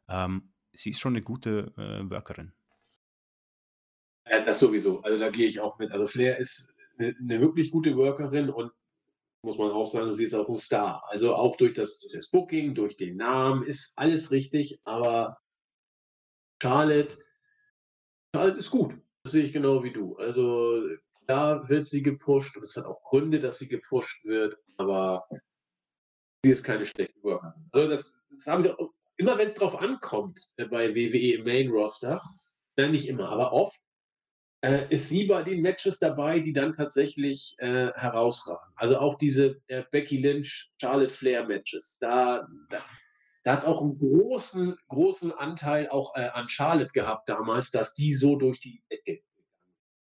ähm, 0.07 0.53
sie 0.73 0.91
ist 0.91 0.99
schon 0.99 1.13
eine 1.13 1.23
gute 1.23 1.73
äh, 1.77 2.09
Workerin. 2.09 2.53
Ja, 4.29 4.43
das 4.43 4.59
sowieso. 4.59 5.01
Also 5.01 5.19
da 5.19 5.29
gehe 5.29 5.47
ich 5.47 5.59
auch 5.59 5.79
mit. 5.79 5.91
Also 5.91 6.07
Flair 6.07 6.37
ist 6.37 6.77
eine, 6.97 7.15
eine 7.19 7.39
wirklich 7.39 7.71
gute 7.71 7.95
Workerin 7.95 8.49
und 8.49 8.71
muss 9.43 9.57
man 9.57 9.71
auch 9.71 9.85
sagen, 9.85 10.11
sie 10.11 10.25
ist 10.25 10.33
auch 10.33 10.49
ein 10.49 10.57
Star. 10.57 11.03
Also 11.07 11.35
auch 11.35 11.55
durch 11.55 11.73
das, 11.73 12.05
das 12.11 12.27
Booking, 12.29 12.75
durch 12.75 12.97
den 12.97 13.17
Namen, 13.17 13.63
ist 13.63 13.97
alles 13.97 14.31
richtig, 14.31 14.81
aber 14.83 15.37
Charlotte, 16.61 17.17
Charlotte 18.37 18.59
ist 18.59 18.69
gut. 18.69 18.93
Das 19.23 19.31
sehe 19.31 19.45
ich 19.45 19.51
genau 19.51 19.83
wie 19.83 19.91
du. 19.91 20.15
Also 20.17 20.83
da 21.25 21.67
wird 21.67 21.87
sie 21.87 22.03
gepusht 22.03 22.55
und 22.55 22.63
es 22.63 22.77
hat 22.77 22.85
auch 22.85 23.01
Gründe, 23.03 23.39
dass 23.39 23.57
sie 23.57 23.67
gepusht 23.67 24.23
wird, 24.25 24.55
aber 24.77 25.27
sie 26.43 26.51
ist 26.51 26.63
keine 26.63 26.85
schlechte 26.85 27.19
Workerin. 27.23 27.67
Also 27.71 27.89
das, 27.89 28.21
das 28.29 28.45
habe 28.45 28.67
ich 28.67 28.71
auch, 28.71 28.91
immer, 29.17 29.39
wenn 29.39 29.47
es 29.47 29.55
drauf 29.55 29.81
ankommt 29.81 30.39
äh, 30.57 30.65
bei 30.65 30.93
WWE 30.93 31.37
im 31.37 31.45
Main 31.45 31.71
Roster, 31.71 32.21
nein, 32.77 32.91
nicht 32.91 33.09
immer, 33.09 33.29
aber 33.29 33.53
oft, 33.53 33.81
äh, 34.61 34.85
ist 34.93 35.09
sie 35.09 35.25
bei 35.25 35.41
den 35.41 35.63
Matches 35.63 35.97
dabei, 35.97 36.39
die 36.39 36.53
dann 36.53 36.75
tatsächlich 36.75 37.55
äh, 37.57 37.91
herausragen. 37.93 38.71
Also 38.75 38.99
auch 38.99 39.17
diese 39.17 39.59
äh, 39.65 39.83
Becky 39.89 40.17
Lynch, 40.17 40.73
Charlotte 40.79 41.13
Flair 41.13 41.47
Matches. 41.47 41.97
Da, 41.99 42.47
da, 42.69 42.77
da 43.47 43.53
hat 43.53 43.59
es 43.59 43.65
auch 43.65 43.81
einen 43.81 43.97
großen, 43.97 44.77
großen 44.89 45.31
Anteil 45.31 45.87
auch 45.87 46.13
äh, 46.17 46.27
an 46.33 46.49
Charlotte 46.49 46.91
gehabt 46.91 47.29
damals, 47.29 47.71
dass 47.71 47.93
die 47.93 48.13
so 48.13 48.35
durch 48.35 48.59
die 48.59 48.83
Ecke 48.89 49.21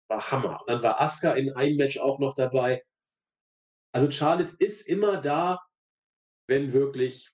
war 0.06 0.30
Hammer. 0.30 0.60
Und 0.60 0.68
dann 0.68 0.82
war 0.84 1.00
Asuka 1.00 1.32
in 1.32 1.52
einem 1.52 1.76
Match 1.76 1.98
auch 1.98 2.20
noch 2.20 2.36
dabei. 2.36 2.84
Also 3.90 4.08
Charlotte 4.12 4.54
ist 4.60 4.88
immer 4.88 5.20
da, 5.20 5.60
wenn 6.46 6.72
wirklich 6.72 7.32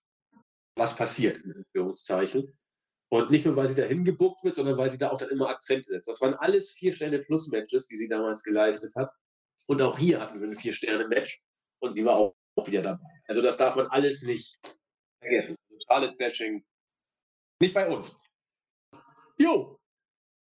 was 0.77 0.97
passiert, 0.97 1.45
in 1.45 1.53
Anführungszeichen. 1.53 2.59
Und 3.11 3.31
nicht 3.31 3.45
nur, 3.45 3.57
weil 3.57 3.69
sie 3.69 3.79
da 3.79 3.87
hingebuckt 3.87 4.43
wird, 4.43 4.57
sondern 4.57 4.79
weil 4.79 4.91
sie 4.91 4.97
da 4.97 5.11
auch 5.11 5.19
dann 5.19 5.29
immer 5.29 5.51
Akzente 5.51 5.91
setzt. 5.91 6.09
Das 6.09 6.23
waren 6.23 6.33
alles 6.37 6.71
vier 6.71 6.95
Sterne 6.95 7.19
plus 7.19 7.49
Matches, 7.49 7.87
die 7.87 7.99
sie 7.99 8.09
damals 8.09 8.43
geleistet 8.43 8.95
hat. 8.97 9.13
Und 9.67 9.83
auch 9.83 9.99
hier 9.99 10.23
hatten 10.23 10.41
wir 10.41 10.49
ein 10.49 10.55
vier 10.55 10.73
Sterne 10.73 11.07
Match 11.07 11.43
und 11.81 11.99
sie 11.99 12.05
war 12.07 12.17
auch 12.17 12.35
wieder 12.65 12.81
dabei. 12.81 13.21
Also 13.27 13.43
das 13.43 13.59
darf 13.59 13.77
man 13.77 13.89
alles 13.89 14.23
nicht 14.23 14.59
vergessen. 15.21 15.58
Also 15.89 16.07
Charlotte 16.07 16.17
Bashing 16.17 16.65
nicht 17.61 17.75
bei 17.75 17.89
uns. 17.89 18.21
Jo, 19.39 19.81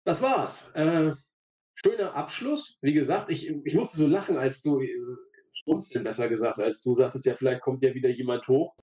das 0.04 0.22
war's. 0.22 0.70
Äh, 0.74 1.14
schöner 1.74 2.14
Abschluss. 2.14 2.78
Wie 2.80 2.92
gesagt, 2.92 3.30
ich, 3.30 3.48
ich 3.48 3.74
musste 3.74 3.98
so 3.98 4.06
lachen, 4.06 4.36
als 4.36 4.62
du, 4.62 4.80
äh, 4.80 4.88
schmunzeln 5.52 6.04
besser 6.04 6.28
gesagt, 6.28 6.58
als 6.58 6.82
du 6.82 6.94
sagtest, 6.94 7.26
ja, 7.26 7.34
vielleicht 7.34 7.60
kommt 7.60 7.82
ja 7.82 7.94
wieder 7.94 8.08
jemand 8.08 8.46
hoch. 8.48 8.76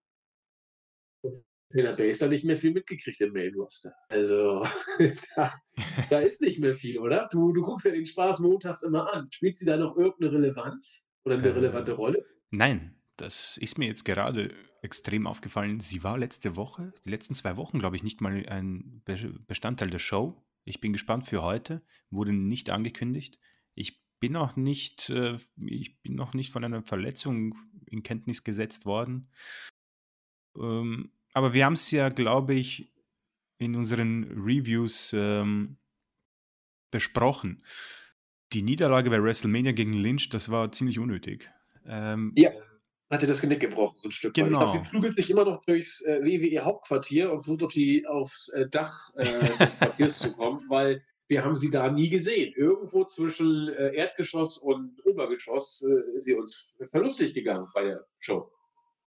Taylor 1.71 1.93
Baser 1.93 2.27
nicht 2.27 2.45
mehr 2.45 2.57
viel 2.57 2.71
mitgekriegt 2.71 3.19
im 3.21 3.33
Main-Roster. 3.33 3.93
Also, 4.09 4.65
da, 5.35 5.53
da, 6.09 6.19
ist 6.19 6.41
nicht 6.41 6.59
mehr 6.59 6.75
viel, 6.75 6.99
oder? 6.99 7.27
Du, 7.31 7.51
du 7.51 7.63
guckst 7.63 7.85
ja 7.85 7.91
den 7.91 8.05
Spaß 8.05 8.39
montags 8.39 8.83
immer 8.83 9.11
an. 9.11 9.27
Spielt 9.31 9.57
sie 9.57 9.65
da 9.65 9.77
noch 9.77 9.97
irgendeine 9.97 10.33
Relevanz 10.33 11.11
oder 11.25 11.35
eine 11.35 11.47
äh, 11.47 11.51
relevante 11.51 11.93
Rolle? 11.93 12.25
Nein, 12.51 12.95
das 13.17 13.57
ist 13.57 13.79
mir 13.79 13.87
jetzt 13.87 14.05
gerade 14.05 14.53
extrem 14.83 15.27
aufgefallen. 15.27 15.79
Sie 15.79 16.03
war 16.03 16.17
letzte 16.17 16.55
Woche, 16.55 16.93
die 17.05 17.09
letzten 17.09 17.35
zwei 17.35 17.57
Wochen, 17.57 17.79
glaube 17.79 17.95
ich, 17.95 18.03
nicht 18.03 18.21
mal 18.21 18.45
ein 18.47 19.01
Bestandteil 19.47 19.89
der 19.89 19.99
Show. 19.99 20.43
Ich 20.65 20.81
bin 20.81 20.93
gespannt 20.93 21.25
für 21.25 21.41
heute. 21.41 21.81
Wurde 22.09 22.33
nicht 22.33 22.69
angekündigt. 22.69 23.39
Ich 23.75 24.01
bin 24.19 24.33
noch 24.33 24.55
nicht, 24.55 25.09
äh, 25.09 25.37
ich 25.57 26.01
bin 26.01 26.15
noch 26.15 26.33
nicht 26.33 26.51
von 26.51 26.63
einer 26.63 26.83
Verletzung 26.83 27.55
in 27.87 28.03
Kenntnis 28.03 28.43
gesetzt 28.43 28.85
worden. 28.85 29.29
Ähm, 30.55 31.11
aber 31.33 31.53
wir 31.53 31.65
haben 31.65 31.73
es 31.73 31.89
ja, 31.91 32.09
glaube 32.09 32.53
ich, 32.53 32.93
in 33.57 33.75
unseren 33.75 34.23
Reviews 34.23 35.13
ähm, 35.13 35.77
besprochen. 36.91 37.63
Die 38.51 38.61
Niederlage 38.61 39.09
bei 39.09 39.21
WrestleMania 39.21 39.71
gegen 39.71 39.93
Lynch, 39.93 40.29
das 40.29 40.49
war 40.49 40.71
ziemlich 40.71 40.99
unnötig. 40.99 41.49
Ähm, 41.85 42.33
ja, 42.35 42.51
hat 43.09 43.21
er 43.21 43.27
das 43.27 43.41
Genick 43.41 43.59
gebrochen, 43.59 43.97
so 44.01 44.09
ein 44.09 44.11
Stück 44.11 44.33
genau. 44.33 44.59
weit. 44.59 44.67
Ich 44.67 44.71
glaube, 44.71 44.85
sie 44.85 44.91
prügelt 44.91 45.15
sich 45.15 45.29
immer 45.29 45.45
noch 45.45 45.63
durchs 45.65 46.01
äh, 46.01 46.21
WWE-Hauptquartier 46.21 47.31
und 47.31 47.43
versucht 47.43 47.75
die, 47.75 48.05
aufs 48.07 48.49
äh, 48.49 48.67
Dach 48.67 49.11
äh, 49.15 49.25
des 49.59 49.77
Quartiers 49.77 50.19
zu 50.19 50.33
kommen, 50.33 50.59
weil 50.69 51.03
wir 51.27 51.43
haben 51.43 51.55
sie 51.55 51.71
da 51.71 51.91
nie 51.91 52.09
gesehen. 52.09 52.53
Irgendwo 52.55 53.05
zwischen 53.05 53.69
äh, 53.69 53.95
Erdgeschoss 53.95 54.57
und 54.57 54.99
Obergeschoss 55.05 55.83
äh, 55.83 56.17
ist 56.17 56.25
sie 56.25 56.33
uns 56.33 56.77
verlustig 56.89 57.33
gegangen 57.33 57.67
bei 57.73 57.85
der 57.85 58.05
Show. 58.19 58.51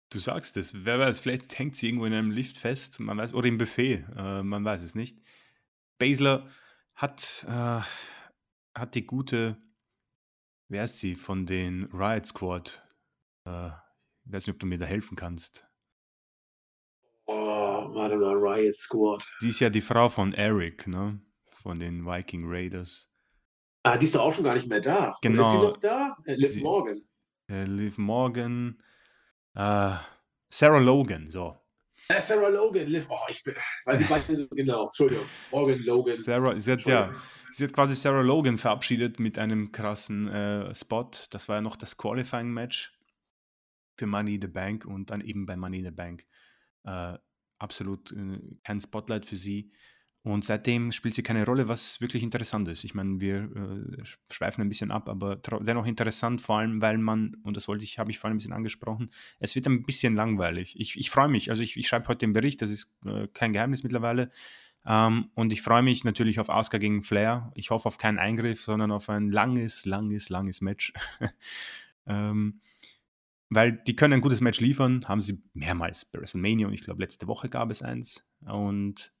Du 0.09 0.19
sagst 0.19 0.55
es. 0.57 0.73
Wer 0.85 0.99
weiß, 0.99 1.19
vielleicht 1.19 1.57
hängt 1.59 1.75
sie 1.75 1.87
irgendwo 1.87 2.05
in 2.05 2.13
einem 2.13 2.31
Lift 2.31 2.57
fest, 2.57 2.99
man 2.99 3.17
weiß, 3.17 3.33
oder 3.33 3.47
im 3.47 3.57
Buffet, 3.57 4.05
äh, 4.15 4.43
man 4.43 4.63
weiß 4.63 4.81
es 4.83 4.95
nicht. 4.95 5.19
Basler 5.99 6.47
hat, 6.93 7.45
hat 7.47 8.95
die 8.95 9.05
gute, 9.05 9.57
wer 10.67 10.83
ist 10.83 10.99
sie, 10.99 11.15
von 11.15 11.45
den 11.45 11.85
Riot 11.93 12.25
Squad? 12.27 12.86
Äh, 13.47 13.67
ich 14.25 14.33
weiß 14.33 14.45
nicht, 14.45 14.53
ob 14.53 14.59
du 14.59 14.65
mir 14.65 14.77
da 14.77 14.85
helfen 14.85 15.15
kannst. 15.15 15.65
Oh, 17.25 17.33
warte 17.35 18.17
mal, 18.17 18.35
Riot 18.35 18.75
Squad. 18.75 19.23
Sie 19.39 19.49
ist 19.49 19.59
ja 19.59 19.69
die 19.69 19.81
Frau 19.81 20.09
von 20.09 20.33
Eric, 20.33 20.87
ne? 20.87 21.19
Von 21.61 21.79
den 21.79 22.05
Viking 22.05 22.43
Raiders. 22.45 23.09
Ah, 23.83 23.97
die 23.97 24.05
ist 24.05 24.15
doch 24.15 24.21
auch 24.21 24.33
schon 24.33 24.43
gar 24.43 24.53
nicht 24.53 24.67
mehr 24.67 24.81
da. 24.81 25.15
Genau. 25.21 25.41
Ist 25.41 25.51
sie 25.51 25.57
noch 25.57 25.77
da? 25.77 26.15
Äh, 26.25 26.33
Liv 26.35 26.53
Sie- 26.53 26.61
Morgan. 26.61 27.01
Äh, 27.49 27.63
Liv 27.63 27.97
Morgan. 27.97 28.81
Äh, 29.55 29.95
Sarah 30.49 30.79
Logan, 30.79 31.29
so. 31.29 31.57
Sarah 32.19 32.47
Logan, 32.49 32.87
Liv. 32.87 33.07
Oh, 33.09 33.17
ich 33.29 33.43
bin. 33.43 33.55
Weil 33.85 33.97
die 33.97 34.03
beiden 34.05 34.35
so 34.35 34.47
genau. 34.49 34.85
Entschuldigung. 34.85 35.25
Morgan, 35.51 35.77
Logan. 35.83 36.23
Sarah, 36.23 36.53
sie 36.53 36.71
hat, 36.71 36.81
ja, 36.83 37.13
sie 37.51 37.65
hat 37.65 37.73
quasi 37.73 37.95
Sarah 37.95 38.21
Logan 38.21 38.57
verabschiedet 38.57 39.19
mit 39.19 39.37
einem 39.37 39.71
krassen 39.71 40.27
äh, 40.29 40.73
Spot. 40.73 41.09
Das 41.29 41.49
war 41.49 41.57
ja 41.57 41.61
noch 41.61 41.75
das 41.75 41.97
Qualifying-Match 41.97 42.96
für 43.97 44.07
Money 44.07 44.35
in 44.35 44.41
the 44.41 44.47
Bank 44.47 44.85
und 44.85 45.09
dann 45.09 45.21
eben 45.21 45.45
bei 45.45 45.57
Money 45.57 45.79
in 45.79 45.85
the 45.85 45.91
Bank 45.91 46.25
äh, 46.85 47.17
absolut 47.59 48.11
äh, 48.11 48.39
kein 48.63 48.79
Spotlight 48.79 49.25
für 49.25 49.35
sie. 49.35 49.71
Und 50.23 50.43
seitdem 50.43 50.91
spielt 50.91 51.15
sie 51.15 51.23
keine 51.23 51.45
Rolle, 51.45 51.69
was 51.69 52.01
wirklich 52.01 52.21
interessant 52.21 52.67
ist. 52.67 52.83
Ich 52.83 52.93
meine, 52.93 53.21
wir 53.21 53.43
äh, 53.43 54.03
schweifen 54.29 54.61
ein 54.61 54.67
bisschen 54.67 54.91
ab, 54.91 55.07
aber 55.07 55.37
dennoch 55.37 55.85
interessant, 55.85 56.41
vor 56.41 56.59
allem, 56.59 56.81
weil 56.81 56.97
man, 56.97 57.37
und 57.43 57.55
das 57.55 57.69
wollte 57.69 57.85
ich, 57.85 57.97
habe 57.97 58.11
ich 58.11 58.19
vorhin 58.19 58.35
ein 58.35 58.39
bisschen 58.39 58.51
angesprochen, 58.51 59.09
es 59.39 59.55
wird 59.55 59.67
ein 59.67 59.83
bisschen 59.83 60.17
langweilig. 60.17 60.77
Ich, 60.79 60.97
ich 60.97 61.09
freue 61.11 61.29
mich, 61.29 61.49
also 61.49 61.63
ich, 61.63 61.77
ich 61.77 61.87
schreibe 61.87 62.09
heute 62.09 62.19
den 62.19 62.33
Bericht, 62.33 62.61
das 62.61 62.71
ist 62.71 62.97
äh, 63.05 63.27
kein 63.33 63.53
Geheimnis 63.53 63.83
mittlerweile. 63.83 64.29
Ähm, 64.85 65.31
und 65.33 65.53
ich 65.53 65.61
freue 65.61 65.81
mich 65.81 66.03
natürlich 66.03 66.41
auf 66.41 66.49
Asuka 66.49 66.77
gegen 66.77 67.03
Flair. 67.03 67.51
Ich 67.55 67.69
hoffe 67.69 67.87
auf 67.87 67.97
keinen 67.97 68.19
Eingriff, 68.19 68.63
sondern 68.63 68.91
auf 68.91 69.09
ein 69.09 69.29
langes, 69.29 69.85
langes, 69.85 70.27
langes 70.27 70.59
Match. 70.59 70.91
ähm, 72.05 72.59
weil 73.49 73.71
die 73.71 73.95
können 73.95 74.13
ein 74.13 74.21
gutes 74.21 74.41
Match 74.41 74.59
liefern, 74.59 75.01
haben 75.07 75.21
sie 75.21 75.41
mehrmals 75.53 76.05
bei 76.05 76.19
WrestleMania 76.19 76.67
und 76.67 76.73
ich 76.73 76.83
glaube, 76.83 77.01
letzte 77.01 77.27
Woche 77.27 77.49
gab 77.49 77.71
es 77.71 77.81
eins. 77.81 78.25
Und 78.41 79.13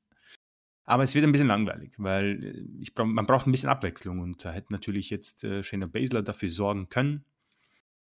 aber 0.83 1.03
es 1.03 1.13
wird 1.13 1.25
ein 1.25 1.33
bisschen 1.33 1.49
langweilig, 1.49 1.93
weil 1.97 2.43
äh, 2.43 2.81
ich, 2.81 2.93
man 2.95 3.25
braucht 3.25 3.45
ein 3.45 3.51
bisschen 3.51 3.69
Abwechslung 3.69 4.19
und 4.19 4.43
da 4.43 4.51
hätte 4.51 4.71
natürlich 4.71 5.09
jetzt 5.09 5.43
äh, 5.43 5.61
Shayna 5.61 5.85
Baszler 5.85 6.23
dafür 6.23 6.49
sorgen 6.49 6.87
können. 6.89 7.25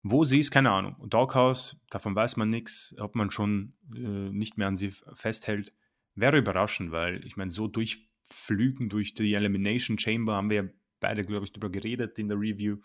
Wo 0.03 0.23
sie 0.23 0.39
ist, 0.39 0.49
keine 0.49 0.71
Ahnung. 0.71 0.95
Doghouse, 1.07 1.77
davon 1.91 2.15
weiß 2.15 2.37
man 2.37 2.49
nichts, 2.49 2.95
ob 2.97 3.13
man 3.15 3.29
schon 3.29 3.73
äh, 3.93 3.99
nicht 3.99 4.57
mehr 4.57 4.67
an 4.67 4.75
sie 4.75 4.91
festhält, 5.13 5.73
wäre 6.15 6.37
überraschend, 6.37 6.91
weil 6.91 7.23
ich 7.25 7.37
meine, 7.37 7.51
so 7.51 7.67
durchflügen 7.67 8.89
durch 8.89 9.13
die 9.13 9.33
Elimination 9.33 9.99
Chamber 9.99 10.35
haben 10.35 10.49
wir 10.49 10.63
ja 10.63 10.69
beide, 11.01 11.23
glaube 11.23 11.45
ich, 11.45 11.51
drüber 11.51 11.69
geredet 11.69 12.17
in 12.17 12.29
der 12.29 12.39
Review. 12.39 12.77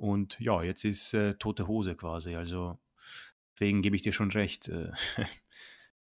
Und 0.00 0.40
ja, 0.40 0.62
jetzt 0.62 0.86
ist 0.86 1.12
äh, 1.12 1.34
tote 1.34 1.68
Hose 1.68 1.94
quasi. 1.94 2.34
Also 2.34 2.78
deswegen 3.52 3.82
gebe 3.82 3.96
ich 3.96 4.02
dir 4.02 4.14
schon 4.14 4.30
recht. 4.30 4.66
Äh, 4.68 4.92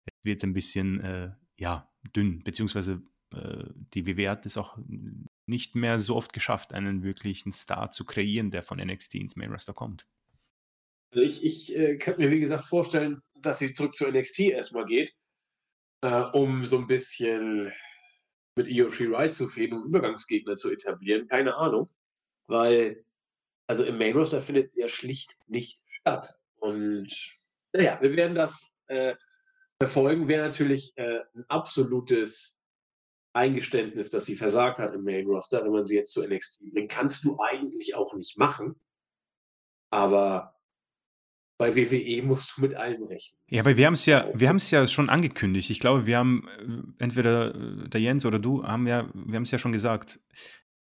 es 0.05 0.15
wird 0.23 0.45
ein 0.45 0.53
bisschen 0.53 1.01
äh, 1.01 1.33
ja, 1.57 1.91
dünn, 2.15 2.45
beziehungsweise 2.45 3.03
äh, 3.35 3.65
die 3.95 4.07
WWE 4.07 4.31
hat 4.31 4.47
es 4.47 4.57
auch 4.57 4.79
nicht 5.47 5.75
mehr 5.75 5.99
so 5.99 6.15
oft 6.15 6.33
geschafft, 6.33 6.73
einen 6.73 7.03
wirklichen 7.03 7.51
Star 7.51 7.91
zu 7.91 8.05
kreieren, 8.05 8.53
der 8.53 8.63
von 8.63 8.79
NXT 8.79 9.17
ins 9.17 9.35
Main 9.35 9.51
Roster 9.51 9.75
kommt. 9.75 10.07
Also 11.11 11.25
ich, 11.25 11.45
ich 11.45 11.77
äh, 11.77 11.97
könnte 11.97 12.21
mir, 12.21 12.31
wie 12.31 12.39
gesagt, 12.39 12.67
vorstellen, 12.67 13.21
dass 13.35 13.59
sie 13.59 13.73
zurück 13.73 13.97
zu 13.97 14.09
NXT 14.09 14.41
erstmal 14.41 14.87
geht, 14.87 15.13
äh, 16.03 16.23
um 16.35 16.65
so 16.65 16.79
ein 16.79 16.87
bisschen 16.87 17.73
mit 18.55 18.69
Io 18.69 18.91
Shirai 18.91 19.31
zu 19.31 19.49
fehlen, 19.49 19.73
um 19.73 19.89
Übergangsgegner 19.89 20.55
zu 20.55 20.71
etablieren. 20.71 21.27
Keine 21.27 21.57
Ahnung. 21.57 21.89
Weil, 22.47 23.03
also 23.69 23.85
im 23.85 23.99
Main 23.99 24.17
Roster 24.17 24.41
findet 24.41 24.67
es 24.67 24.77
ja 24.77 24.89
schlicht 24.89 25.37
nicht 25.47 25.81
statt. 26.01 26.35
Und 26.57 27.09
naja, 27.73 27.99
wir 28.01 28.17
werden 28.17 28.35
das 28.35 28.77
äh, 28.89 29.15
verfolgen. 29.81 30.27
Wäre 30.27 30.47
natürlich 30.47 30.93
äh, 30.97 31.21
ein 31.35 31.45
absolutes 31.49 32.65
Eingeständnis, 33.35 34.11
dass 34.11 34.25
sie 34.25 34.35
versagt 34.35 34.79
hat 34.79 34.95
im 34.95 35.05
Main 35.05 35.27
Roster, 35.27 35.63
wenn 35.65 35.73
man 35.73 35.85
sie 35.85 35.97
jetzt 35.97 36.13
zu 36.13 36.27
NXT 36.27 36.73
bringt. 36.73 36.91
Kannst 36.91 37.25
du 37.25 37.39
eigentlich 37.41 37.95
auch 37.95 38.15
nicht 38.15 38.39
machen. 38.39 38.75
Aber 39.91 40.59
bei 41.59 41.75
WWE 41.75 42.23
musst 42.23 42.57
du 42.57 42.63
mit 42.63 42.75
allem 42.75 43.03
rechnen. 43.05 43.39
Ja, 43.49 43.63
aber 43.63 43.77
wir 43.77 43.87
haben 43.87 43.95
es 43.95 44.07
ja, 44.07 44.31
ja 44.81 44.87
schon 44.87 45.09
angekündigt. 45.09 45.71
Ich 45.71 45.81
glaube, 45.81 46.07
wir 46.07 46.17
haben 46.17 46.49
äh, 46.99 47.03
entweder 47.03 47.55
äh, 47.55 47.89
der 47.89 48.01
Jens 48.01 48.25
oder 48.25 48.39
du 48.39 48.65
haben 48.65 48.87
ja, 48.87 49.11
wir 49.13 49.37
haben 49.37 49.43
es 49.43 49.51
ja 49.51 49.59
schon 49.59 49.73
gesagt. 49.73 50.21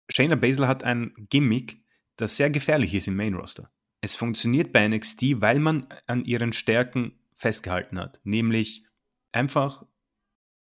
Shayna 0.09 0.35
Baszler 0.35 0.67
hat 0.67 0.83
ein 0.83 1.13
Gimmick, 1.29 1.80
das 2.21 2.37
sehr 2.37 2.49
gefährlich 2.49 2.93
ist 2.93 3.07
im 3.07 3.15
Main 3.15 3.33
Roster. 3.33 3.71
Es 4.01 4.15
funktioniert 4.15 4.71
bei 4.71 4.87
NXT, 4.87 5.41
weil 5.41 5.59
man 5.59 5.87
an 6.07 6.25
ihren 6.25 6.53
Stärken 6.53 7.19
festgehalten 7.35 7.99
hat, 7.99 8.19
nämlich 8.23 8.85
einfach 9.31 9.85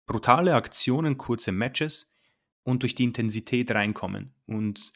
brutale 0.06 0.56
Aktionen, 0.56 1.18
kurze 1.18 1.52
Matches 1.52 2.14
und 2.64 2.84
durch 2.84 2.96
die 2.96 3.04
Intensität 3.04 3.72
reinkommen 3.72 4.34
und 4.46 4.94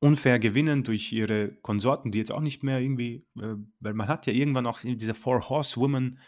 unfair 0.00 0.38
gewinnen 0.38 0.84
durch 0.84 1.12
ihre 1.12 1.48
Konsorten, 1.62 2.10
die 2.10 2.18
jetzt 2.18 2.32
auch 2.32 2.40
nicht 2.40 2.62
mehr 2.62 2.80
irgendwie, 2.80 3.26
äh, 3.38 3.54
weil 3.80 3.94
man 3.94 4.08
hat 4.08 4.26
ja 4.26 4.32
irgendwann 4.32 4.66
auch 4.66 4.80
diese 4.82 5.14
Four 5.14 5.48
Horsewomen 5.48 6.18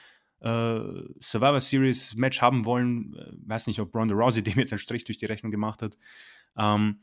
äh, 0.41 0.81
Survivor 1.21 1.61
Series 1.61 2.15
Match 2.15 2.41
haben 2.41 2.65
wollen. 2.65 3.15
Äh, 3.17 3.33
weiß 3.47 3.67
nicht, 3.67 3.81
ob 3.81 3.95
Ronda 3.95 4.15
Rousey 4.15 4.43
dem 4.45 4.59
jetzt 4.59 4.73
einen 4.73 4.79
Strich 4.79 5.05
durch 5.05 5.19
die 5.19 5.27
Rechnung 5.27 5.51
gemacht 5.51 5.83
hat. 5.83 5.99
Ähm, 6.57 7.01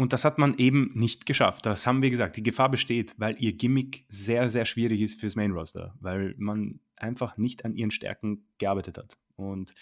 und 0.00 0.14
das 0.14 0.24
hat 0.24 0.38
man 0.38 0.56
eben 0.56 0.92
nicht 0.94 1.26
geschafft. 1.26 1.66
Das 1.66 1.86
haben 1.86 2.00
wir 2.00 2.08
gesagt. 2.08 2.36
Die 2.38 2.42
Gefahr 2.42 2.70
besteht, 2.70 3.14
weil 3.18 3.36
ihr 3.38 3.52
Gimmick 3.52 4.06
sehr, 4.08 4.48
sehr 4.48 4.64
schwierig 4.64 5.02
ist 5.02 5.20
fürs 5.20 5.36
Main 5.36 5.52
Roster, 5.52 5.94
weil 6.00 6.34
man 6.38 6.80
einfach 6.96 7.36
nicht 7.36 7.66
an 7.66 7.74
ihren 7.74 7.90
Stärken 7.90 8.48
gearbeitet 8.56 8.96
hat. 8.96 9.18
Und 9.36 9.74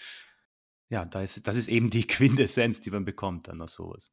ja, 0.88 1.04
da 1.04 1.22
ist, 1.22 1.46
das 1.46 1.56
ist 1.56 1.68
eben 1.68 1.88
die 1.88 2.04
Quintessenz, 2.06 2.80
die 2.80 2.90
man 2.90 3.04
bekommt 3.04 3.46
dann 3.46 3.62
aus 3.62 3.74
sowas. 3.74 4.12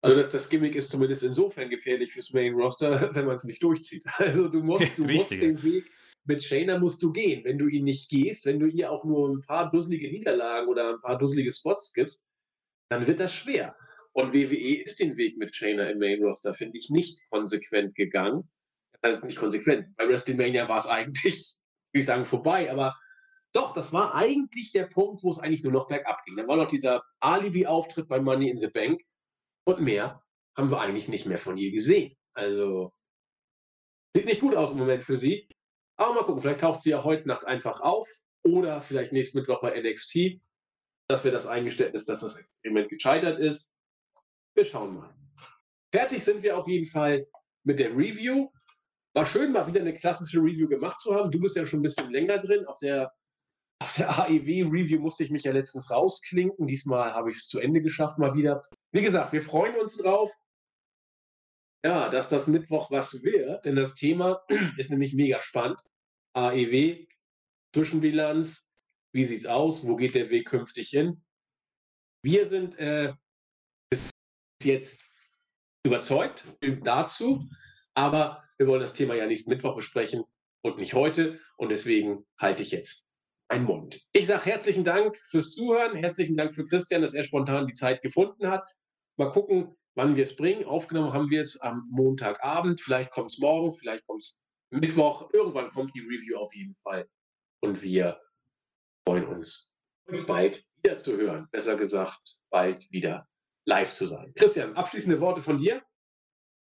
Also 0.00 0.16
das, 0.16 0.30
das 0.30 0.48
Gimmick 0.48 0.74
ist 0.74 0.90
zumindest 0.90 1.22
insofern 1.22 1.68
gefährlich 1.68 2.14
fürs 2.14 2.32
Main 2.32 2.54
Roster, 2.54 3.10
wenn 3.14 3.26
man 3.26 3.36
es 3.36 3.44
nicht 3.44 3.62
durchzieht. 3.62 4.04
Also 4.18 4.48
du 4.48 4.62
musst, 4.62 4.96
du 4.96 5.04
musst 5.04 5.32
den 5.32 5.62
Weg 5.62 5.84
mit 6.24 6.42
Shayna 6.42 6.78
musst 6.78 7.02
du 7.02 7.12
gehen. 7.12 7.44
Wenn 7.44 7.58
du 7.58 7.66
ihn 7.66 7.84
nicht 7.84 8.08
gehst, 8.08 8.46
wenn 8.46 8.58
du 8.58 8.66
ihr 8.68 8.90
auch 8.90 9.04
nur 9.04 9.28
ein 9.28 9.42
paar 9.42 9.70
dusselige 9.70 10.10
Niederlagen 10.10 10.68
oder 10.68 10.94
ein 10.94 11.00
paar 11.02 11.18
dusselige 11.18 11.52
Spots 11.52 11.92
gibst, 11.92 12.26
dann 12.88 13.06
wird 13.06 13.20
das 13.20 13.34
schwer. 13.34 13.76
Und 14.14 14.34
WWE 14.34 14.82
ist 14.82 15.00
den 15.00 15.16
Weg 15.16 15.38
mit 15.38 15.54
Shayna 15.54 15.88
im 15.90 15.98
Main 15.98 16.22
Roster, 16.22 16.54
finde 16.54 16.78
ich, 16.78 16.90
nicht 16.90 17.18
konsequent 17.30 17.94
gegangen. 17.94 18.50
Das 19.00 19.12
heißt 19.12 19.24
nicht 19.24 19.38
konsequent. 19.38 19.96
Bei 19.96 20.06
WrestleMania 20.06 20.68
war 20.68 20.78
es 20.78 20.86
eigentlich, 20.86 21.58
würde 21.92 22.00
ich 22.00 22.06
sagen, 22.06 22.24
vorbei, 22.24 22.70
aber 22.70 22.96
doch, 23.52 23.72
das 23.72 23.92
war 23.92 24.14
eigentlich 24.14 24.72
der 24.72 24.86
Punkt, 24.86 25.22
wo 25.22 25.30
es 25.30 25.38
eigentlich 25.38 25.62
nur 25.62 25.72
noch 25.72 25.88
bergab 25.88 26.24
ging. 26.24 26.36
Dann 26.36 26.48
war 26.48 26.56
noch 26.56 26.68
dieser 26.68 27.02
Alibi-Auftritt 27.20 28.08
bei 28.08 28.20
Money 28.20 28.50
in 28.50 28.60
the 28.60 28.68
Bank 28.68 29.02
und 29.64 29.80
mehr 29.80 30.22
haben 30.56 30.70
wir 30.70 30.80
eigentlich 30.80 31.08
nicht 31.08 31.26
mehr 31.26 31.38
von 31.38 31.56
ihr 31.56 31.70
gesehen. 31.70 32.16
Also 32.34 32.92
sieht 34.16 34.26
nicht 34.26 34.40
gut 34.40 34.54
aus 34.54 34.72
im 34.72 34.78
Moment 34.78 35.02
für 35.02 35.16
sie. 35.16 35.48
Aber 35.96 36.14
mal 36.14 36.24
gucken, 36.24 36.42
vielleicht 36.42 36.60
taucht 36.60 36.82
sie 36.82 36.90
ja 36.90 37.04
heute 37.04 37.28
Nacht 37.28 37.44
einfach 37.46 37.80
auf 37.80 38.08
oder 38.42 38.80
vielleicht 38.80 39.12
nächsten 39.12 39.38
Mittwoch 39.38 39.60
bei 39.60 39.78
NXT. 39.78 40.40
Das 41.08 41.24
wäre 41.24 41.34
das 41.34 41.46
Eingeständnis, 41.46 42.06
dass 42.06 42.20
das 42.20 42.38
Experiment 42.38 42.88
gescheitert 42.88 43.38
ist. 43.38 43.78
Wir 44.54 44.64
schauen 44.64 44.94
mal. 44.94 45.14
Fertig 45.92 46.24
sind 46.24 46.42
wir 46.42 46.58
auf 46.58 46.66
jeden 46.68 46.86
Fall 46.86 47.26
mit 47.64 47.78
der 47.78 47.90
Review. 47.90 48.50
War 49.14 49.26
schön, 49.26 49.52
mal 49.52 49.66
wieder 49.66 49.80
eine 49.80 49.94
klassische 49.94 50.38
Review 50.38 50.68
gemacht 50.68 51.00
zu 51.00 51.14
haben. 51.14 51.30
Du 51.30 51.38
bist 51.40 51.56
ja 51.56 51.66
schon 51.66 51.80
ein 51.80 51.84
bisschen 51.84 52.10
länger 52.10 52.38
drin. 52.38 52.66
Auf 52.66 52.78
der, 52.78 53.12
auf 53.82 53.94
der 53.96 54.08
AEW-Review 54.18 55.00
musste 55.00 55.24
ich 55.24 55.30
mich 55.30 55.44
ja 55.44 55.52
letztens 55.52 55.90
rausklinken. 55.90 56.66
Diesmal 56.66 57.12
habe 57.12 57.30
ich 57.30 57.36
es 57.36 57.48
zu 57.48 57.60
Ende 57.60 57.82
geschafft, 57.82 58.18
mal 58.18 58.34
wieder. 58.34 58.62
Wie 58.92 59.02
gesagt, 59.02 59.32
wir 59.32 59.42
freuen 59.42 59.76
uns 59.76 59.98
drauf. 59.98 60.32
ja, 61.84 62.08
dass 62.08 62.28
das 62.28 62.46
Mittwoch 62.46 62.90
was 62.90 63.22
wird, 63.22 63.64
denn 63.64 63.76
das 63.76 63.94
Thema 63.94 64.42
ist 64.78 64.90
nämlich 64.90 65.14
mega 65.14 65.40
spannend. 65.40 65.80
AEW, 66.34 67.06
Zwischenbilanz, 67.74 68.74
wie 69.12 69.24
sieht's 69.24 69.46
aus, 69.46 69.86
wo 69.86 69.96
geht 69.96 70.14
der 70.14 70.30
Weg 70.30 70.48
künftig 70.48 70.88
hin? 70.88 71.22
Wir 72.22 72.46
sind 72.48 72.78
äh, 72.78 73.12
jetzt 74.64 75.04
überzeugt 75.84 76.44
dazu, 76.82 77.48
aber 77.94 78.42
wir 78.58 78.66
wollen 78.66 78.80
das 78.80 78.92
Thema 78.92 79.14
ja 79.14 79.26
nächsten 79.26 79.50
Mittwoch 79.50 79.76
besprechen 79.76 80.24
und 80.62 80.78
nicht 80.78 80.94
heute 80.94 81.40
und 81.56 81.70
deswegen 81.70 82.24
halte 82.38 82.62
ich 82.62 82.70
jetzt 82.70 83.08
einen 83.48 83.64
Mund. 83.64 84.00
Ich 84.12 84.26
sage 84.26 84.46
herzlichen 84.46 84.84
Dank 84.84 85.18
fürs 85.28 85.52
Zuhören, 85.52 85.96
herzlichen 85.96 86.36
Dank 86.36 86.54
für 86.54 86.64
Christian, 86.64 87.02
dass 87.02 87.14
er 87.14 87.24
spontan 87.24 87.66
die 87.66 87.74
Zeit 87.74 88.00
gefunden 88.02 88.48
hat. 88.48 88.64
Mal 89.16 89.30
gucken, 89.30 89.76
wann 89.94 90.16
wir 90.16 90.24
es 90.24 90.36
bringen. 90.36 90.64
Aufgenommen 90.64 91.12
haben 91.12 91.30
wir 91.30 91.42
es 91.42 91.60
am 91.60 91.86
Montagabend, 91.90 92.80
vielleicht 92.80 93.10
kommt 93.10 93.32
es 93.32 93.38
morgen, 93.38 93.74
vielleicht 93.74 94.06
kommt 94.06 94.22
es 94.22 94.46
Mittwoch, 94.70 95.28
irgendwann 95.32 95.68
kommt 95.70 95.94
die 95.94 96.00
Review 96.00 96.38
auf 96.38 96.54
jeden 96.54 96.74
Fall 96.82 97.06
und 97.60 97.82
wir 97.82 98.20
freuen 99.06 99.26
uns, 99.26 99.76
euch 100.06 100.26
bald 100.26 100.64
wieder 100.76 100.98
zu 100.98 101.16
hören. 101.16 101.48
Besser 101.50 101.76
gesagt, 101.76 102.38
bald 102.50 102.90
wieder 102.90 103.28
live 103.64 103.92
zu 103.92 104.06
sein. 104.06 104.32
Christian, 104.34 104.74
abschließende 104.74 105.20
Worte 105.20 105.42
von 105.42 105.58
dir? 105.58 105.82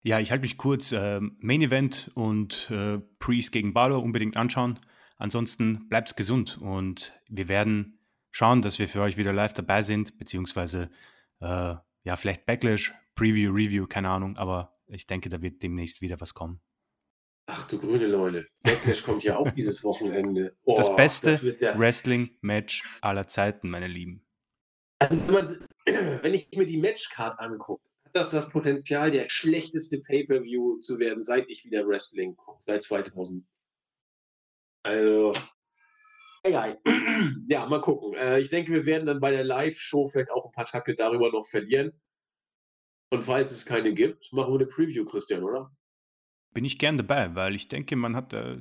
Ja, 0.03 0.19
ich 0.19 0.31
halte 0.31 0.41
mich 0.41 0.57
kurz. 0.57 0.91
Äh, 0.91 1.19
Main 1.19 1.61
Event 1.61 2.11
und 2.15 2.69
äh, 2.71 2.99
Priest 3.19 3.51
gegen 3.51 3.73
Balor 3.73 4.01
unbedingt 4.01 4.37
anschauen. 4.37 4.79
Ansonsten 5.17 5.87
bleibt 5.87 6.17
gesund 6.17 6.57
und 6.59 7.13
wir 7.29 7.47
werden 7.47 7.99
schauen, 8.31 8.63
dass 8.63 8.79
wir 8.79 8.87
für 8.87 9.01
euch 9.01 9.17
wieder 9.17 9.33
live 9.33 9.53
dabei 9.53 9.83
sind, 9.83 10.17
beziehungsweise 10.17 10.89
äh, 11.39 11.75
ja, 12.03 12.15
vielleicht 12.15 12.47
Backlash, 12.47 12.93
Preview, 13.13 13.51
Review, 13.53 13.85
keine 13.85 14.09
Ahnung, 14.09 14.37
aber 14.37 14.79
ich 14.87 15.05
denke, 15.05 15.29
da 15.29 15.41
wird 15.41 15.61
demnächst 15.61 16.01
wieder 16.01 16.19
was 16.19 16.33
kommen. 16.33 16.59
Ach 17.45 17.67
du 17.67 17.77
grüne 17.77 18.07
Leute, 18.07 18.47
Backlash 18.63 19.03
kommt 19.03 19.23
ja 19.23 19.37
auch 19.37 19.51
dieses 19.51 19.83
Wochenende. 19.83 20.55
Oh, 20.63 20.75
das 20.75 20.95
beste 20.95 21.31
das 21.31 21.77
Wrestling-Match 21.77 22.83
aller 23.01 23.27
Zeiten, 23.27 23.69
meine 23.69 23.87
Lieben. 23.87 24.25
Also 25.01 25.27
wenn, 25.27 25.33
man, 25.33 25.47
wenn 26.23 26.33
ich 26.35 26.51
mir 26.55 26.67
die 26.67 26.77
Matchcard 26.77 27.39
angucke, 27.39 27.83
hat 28.05 28.15
das 28.15 28.29
das 28.29 28.49
Potenzial, 28.49 29.09
der 29.09 29.29
schlechteste 29.29 29.99
Pay-Per-View 29.99 30.77
zu 30.79 30.99
werden, 30.99 31.23
seit 31.23 31.49
ich 31.49 31.65
wieder 31.65 31.87
Wrestling 31.87 32.35
gucke, 32.35 32.61
seit 32.63 32.83
2000. 32.83 33.43
Also, 34.83 35.33
egal. 36.43 36.79
Ja, 37.47 37.65
mal 37.65 37.81
gucken. 37.81 38.13
Äh, 38.13 38.39
ich 38.39 38.49
denke, 38.49 38.71
wir 38.71 38.85
werden 38.85 39.05
dann 39.05 39.19
bei 39.19 39.31
der 39.31 39.43
Live-Show 39.43 40.07
vielleicht 40.07 40.31
auch 40.31 40.45
ein 40.45 40.51
paar 40.51 40.65
Takte 40.65 40.95
darüber 40.95 41.31
noch 41.31 41.47
verlieren. 41.47 41.91
Und 43.09 43.23
falls 43.23 43.51
es 43.51 43.65
keine 43.65 43.93
gibt, 43.93 44.31
machen 44.31 44.53
wir 44.53 44.59
eine 44.59 44.67
Preview, 44.67 45.03
Christian, 45.03 45.43
oder? 45.43 45.75
Bin 46.53 46.63
ich 46.63 46.79
gern 46.79 46.97
dabei, 46.97 47.35
weil 47.35 47.55
ich 47.55 47.67
denke, 47.67 47.95
man 47.95 48.15
hat, 48.15 48.33
äh, 48.33 48.59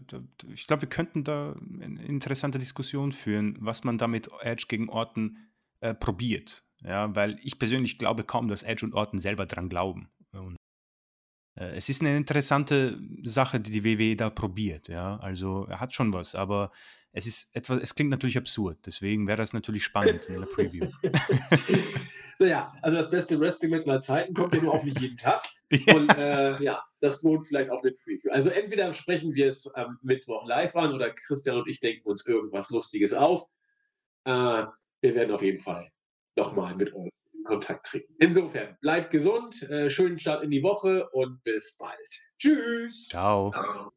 ich 0.52 0.66
glaube, 0.66 0.82
wir 0.82 0.88
könnten 0.88 1.22
da 1.22 1.54
eine 1.80 2.04
interessante 2.04 2.58
Diskussion 2.58 3.12
führen, 3.12 3.56
was 3.60 3.84
man 3.84 3.98
da 3.98 4.08
mit 4.08 4.30
Edge 4.40 4.64
gegen 4.68 4.88
Orton 4.88 5.49
äh, 5.80 5.94
probiert. 5.94 6.64
Ja, 6.82 7.14
weil 7.14 7.38
ich 7.42 7.58
persönlich 7.58 7.98
glaube 7.98 8.24
kaum, 8.24 8.48
dass 8.48 8.62
Edge 8.62 8.86
und 8.86 8.94
Orton 8.94 9.18
selber 9.18 9.46
dran 9.46 9.68
glauben. 9.68 10.10
Und, 10.32 10.56
äh, 11.56 11.76
es 11.76 11.88
ist 11.88 12.00
eine 12.00 12.16
interessante 12.16 12.98
Sache, 13.22 13.60
die 13.60 13.80
die 13.80 13.84
WWE 13.84 14.16
da 14.16 14.30
probiert. 14.30 14.88
Ja, 14.88 15.18
also 15.18 15.66
er 15.66 15.80
hat 15.80 15.94
schon 15.94 16.12
was, 16.12 16.34
aber 16.34 16.70
es 17.12 17.26
ist 17.26 17.54
etwas, 17.54 17.82
es 17.82 17.94
klingt 17.94 18.10
natürlich 18.10 18.38
absurd. 18.38 18.78
Deswegen 18.86 19.26
wäre 19.26 19.38
das 19.38 19.52
natürlich 19.52 19.84
spannend 19.84 20.26
in 20.26 20.40
der 20.40 20.46
Preview. 20.46 20.86
naja, 22.38 22.72
also 22.82 22.96
das 22.96 23.10
beste 23.10 23.38
Wrestling-Match 23.38 23.86
aller 23.86 24.00
Zeiten 24.00 24.32
kommt 24.32 24.54
ja 24.54 24.62
nur 24.62 24.74
auch 24.74 24.84
nicht 24.84 25.00
jeden 25.00 25.16
Tag. 25.16 25.42
Ja. 25.72 25.94
Und 25.94 26.12
äh, 26.16 26.60
ja, 26.64 26.82
das 27.00 27.22
lohnt 27.22 27.46
vielleicht 27.46 27.70
auch 27.70 27.80
eine 27.80 27.92
Preview. 27.92 28.32
Also 28.32 28.50
entweder 28.50 28.92
sprechen 28.92 29.34
wir 29.36 29.46
es 29.46 29.72
am 29.76 30.00
Mittwoch 30.02 30.44
live 30.44 30.74
an 30.74 30.92
oder 30.92 31.10
Christian 31.12 31.58
und 31.58 31.68
ich 31.68 31.78
denken 31.78 32.08
uns 32.08 32.26
irgendwas 32.26 32.70
Lustiges 32.70 33.14
aus. 33.14 33.54
Äh, 34.24 34.64
wir 35.02 35.14
werden 35.14 35.32
auf 35.32 35.42
jeden 35.42 35.58
Fall 35.58 35.90
nochmal 36.36 36.74
mit 36.74 36.94
euch 36.94 37.10
in 37.32 37.44
Kontakt 37.44 37.86
treten. 37.86 38.14
Insofern, 38.18 38.76
bleibt 38.80 39.10
gesund, 39.10 39.62
äh, 39.70 39.90
schönen 39.90 40.18
Start 40.18 40.42
in 40.42 40.50
die 40.50 40.62
Woche 40.62 41.08
und 41.10 41.42
bis 41.42 41.76
bald. 41.78 41.98
Tschüss. 42.38 43.08
Ciao. 43.08 43.50
Ciao. 43.50 43.92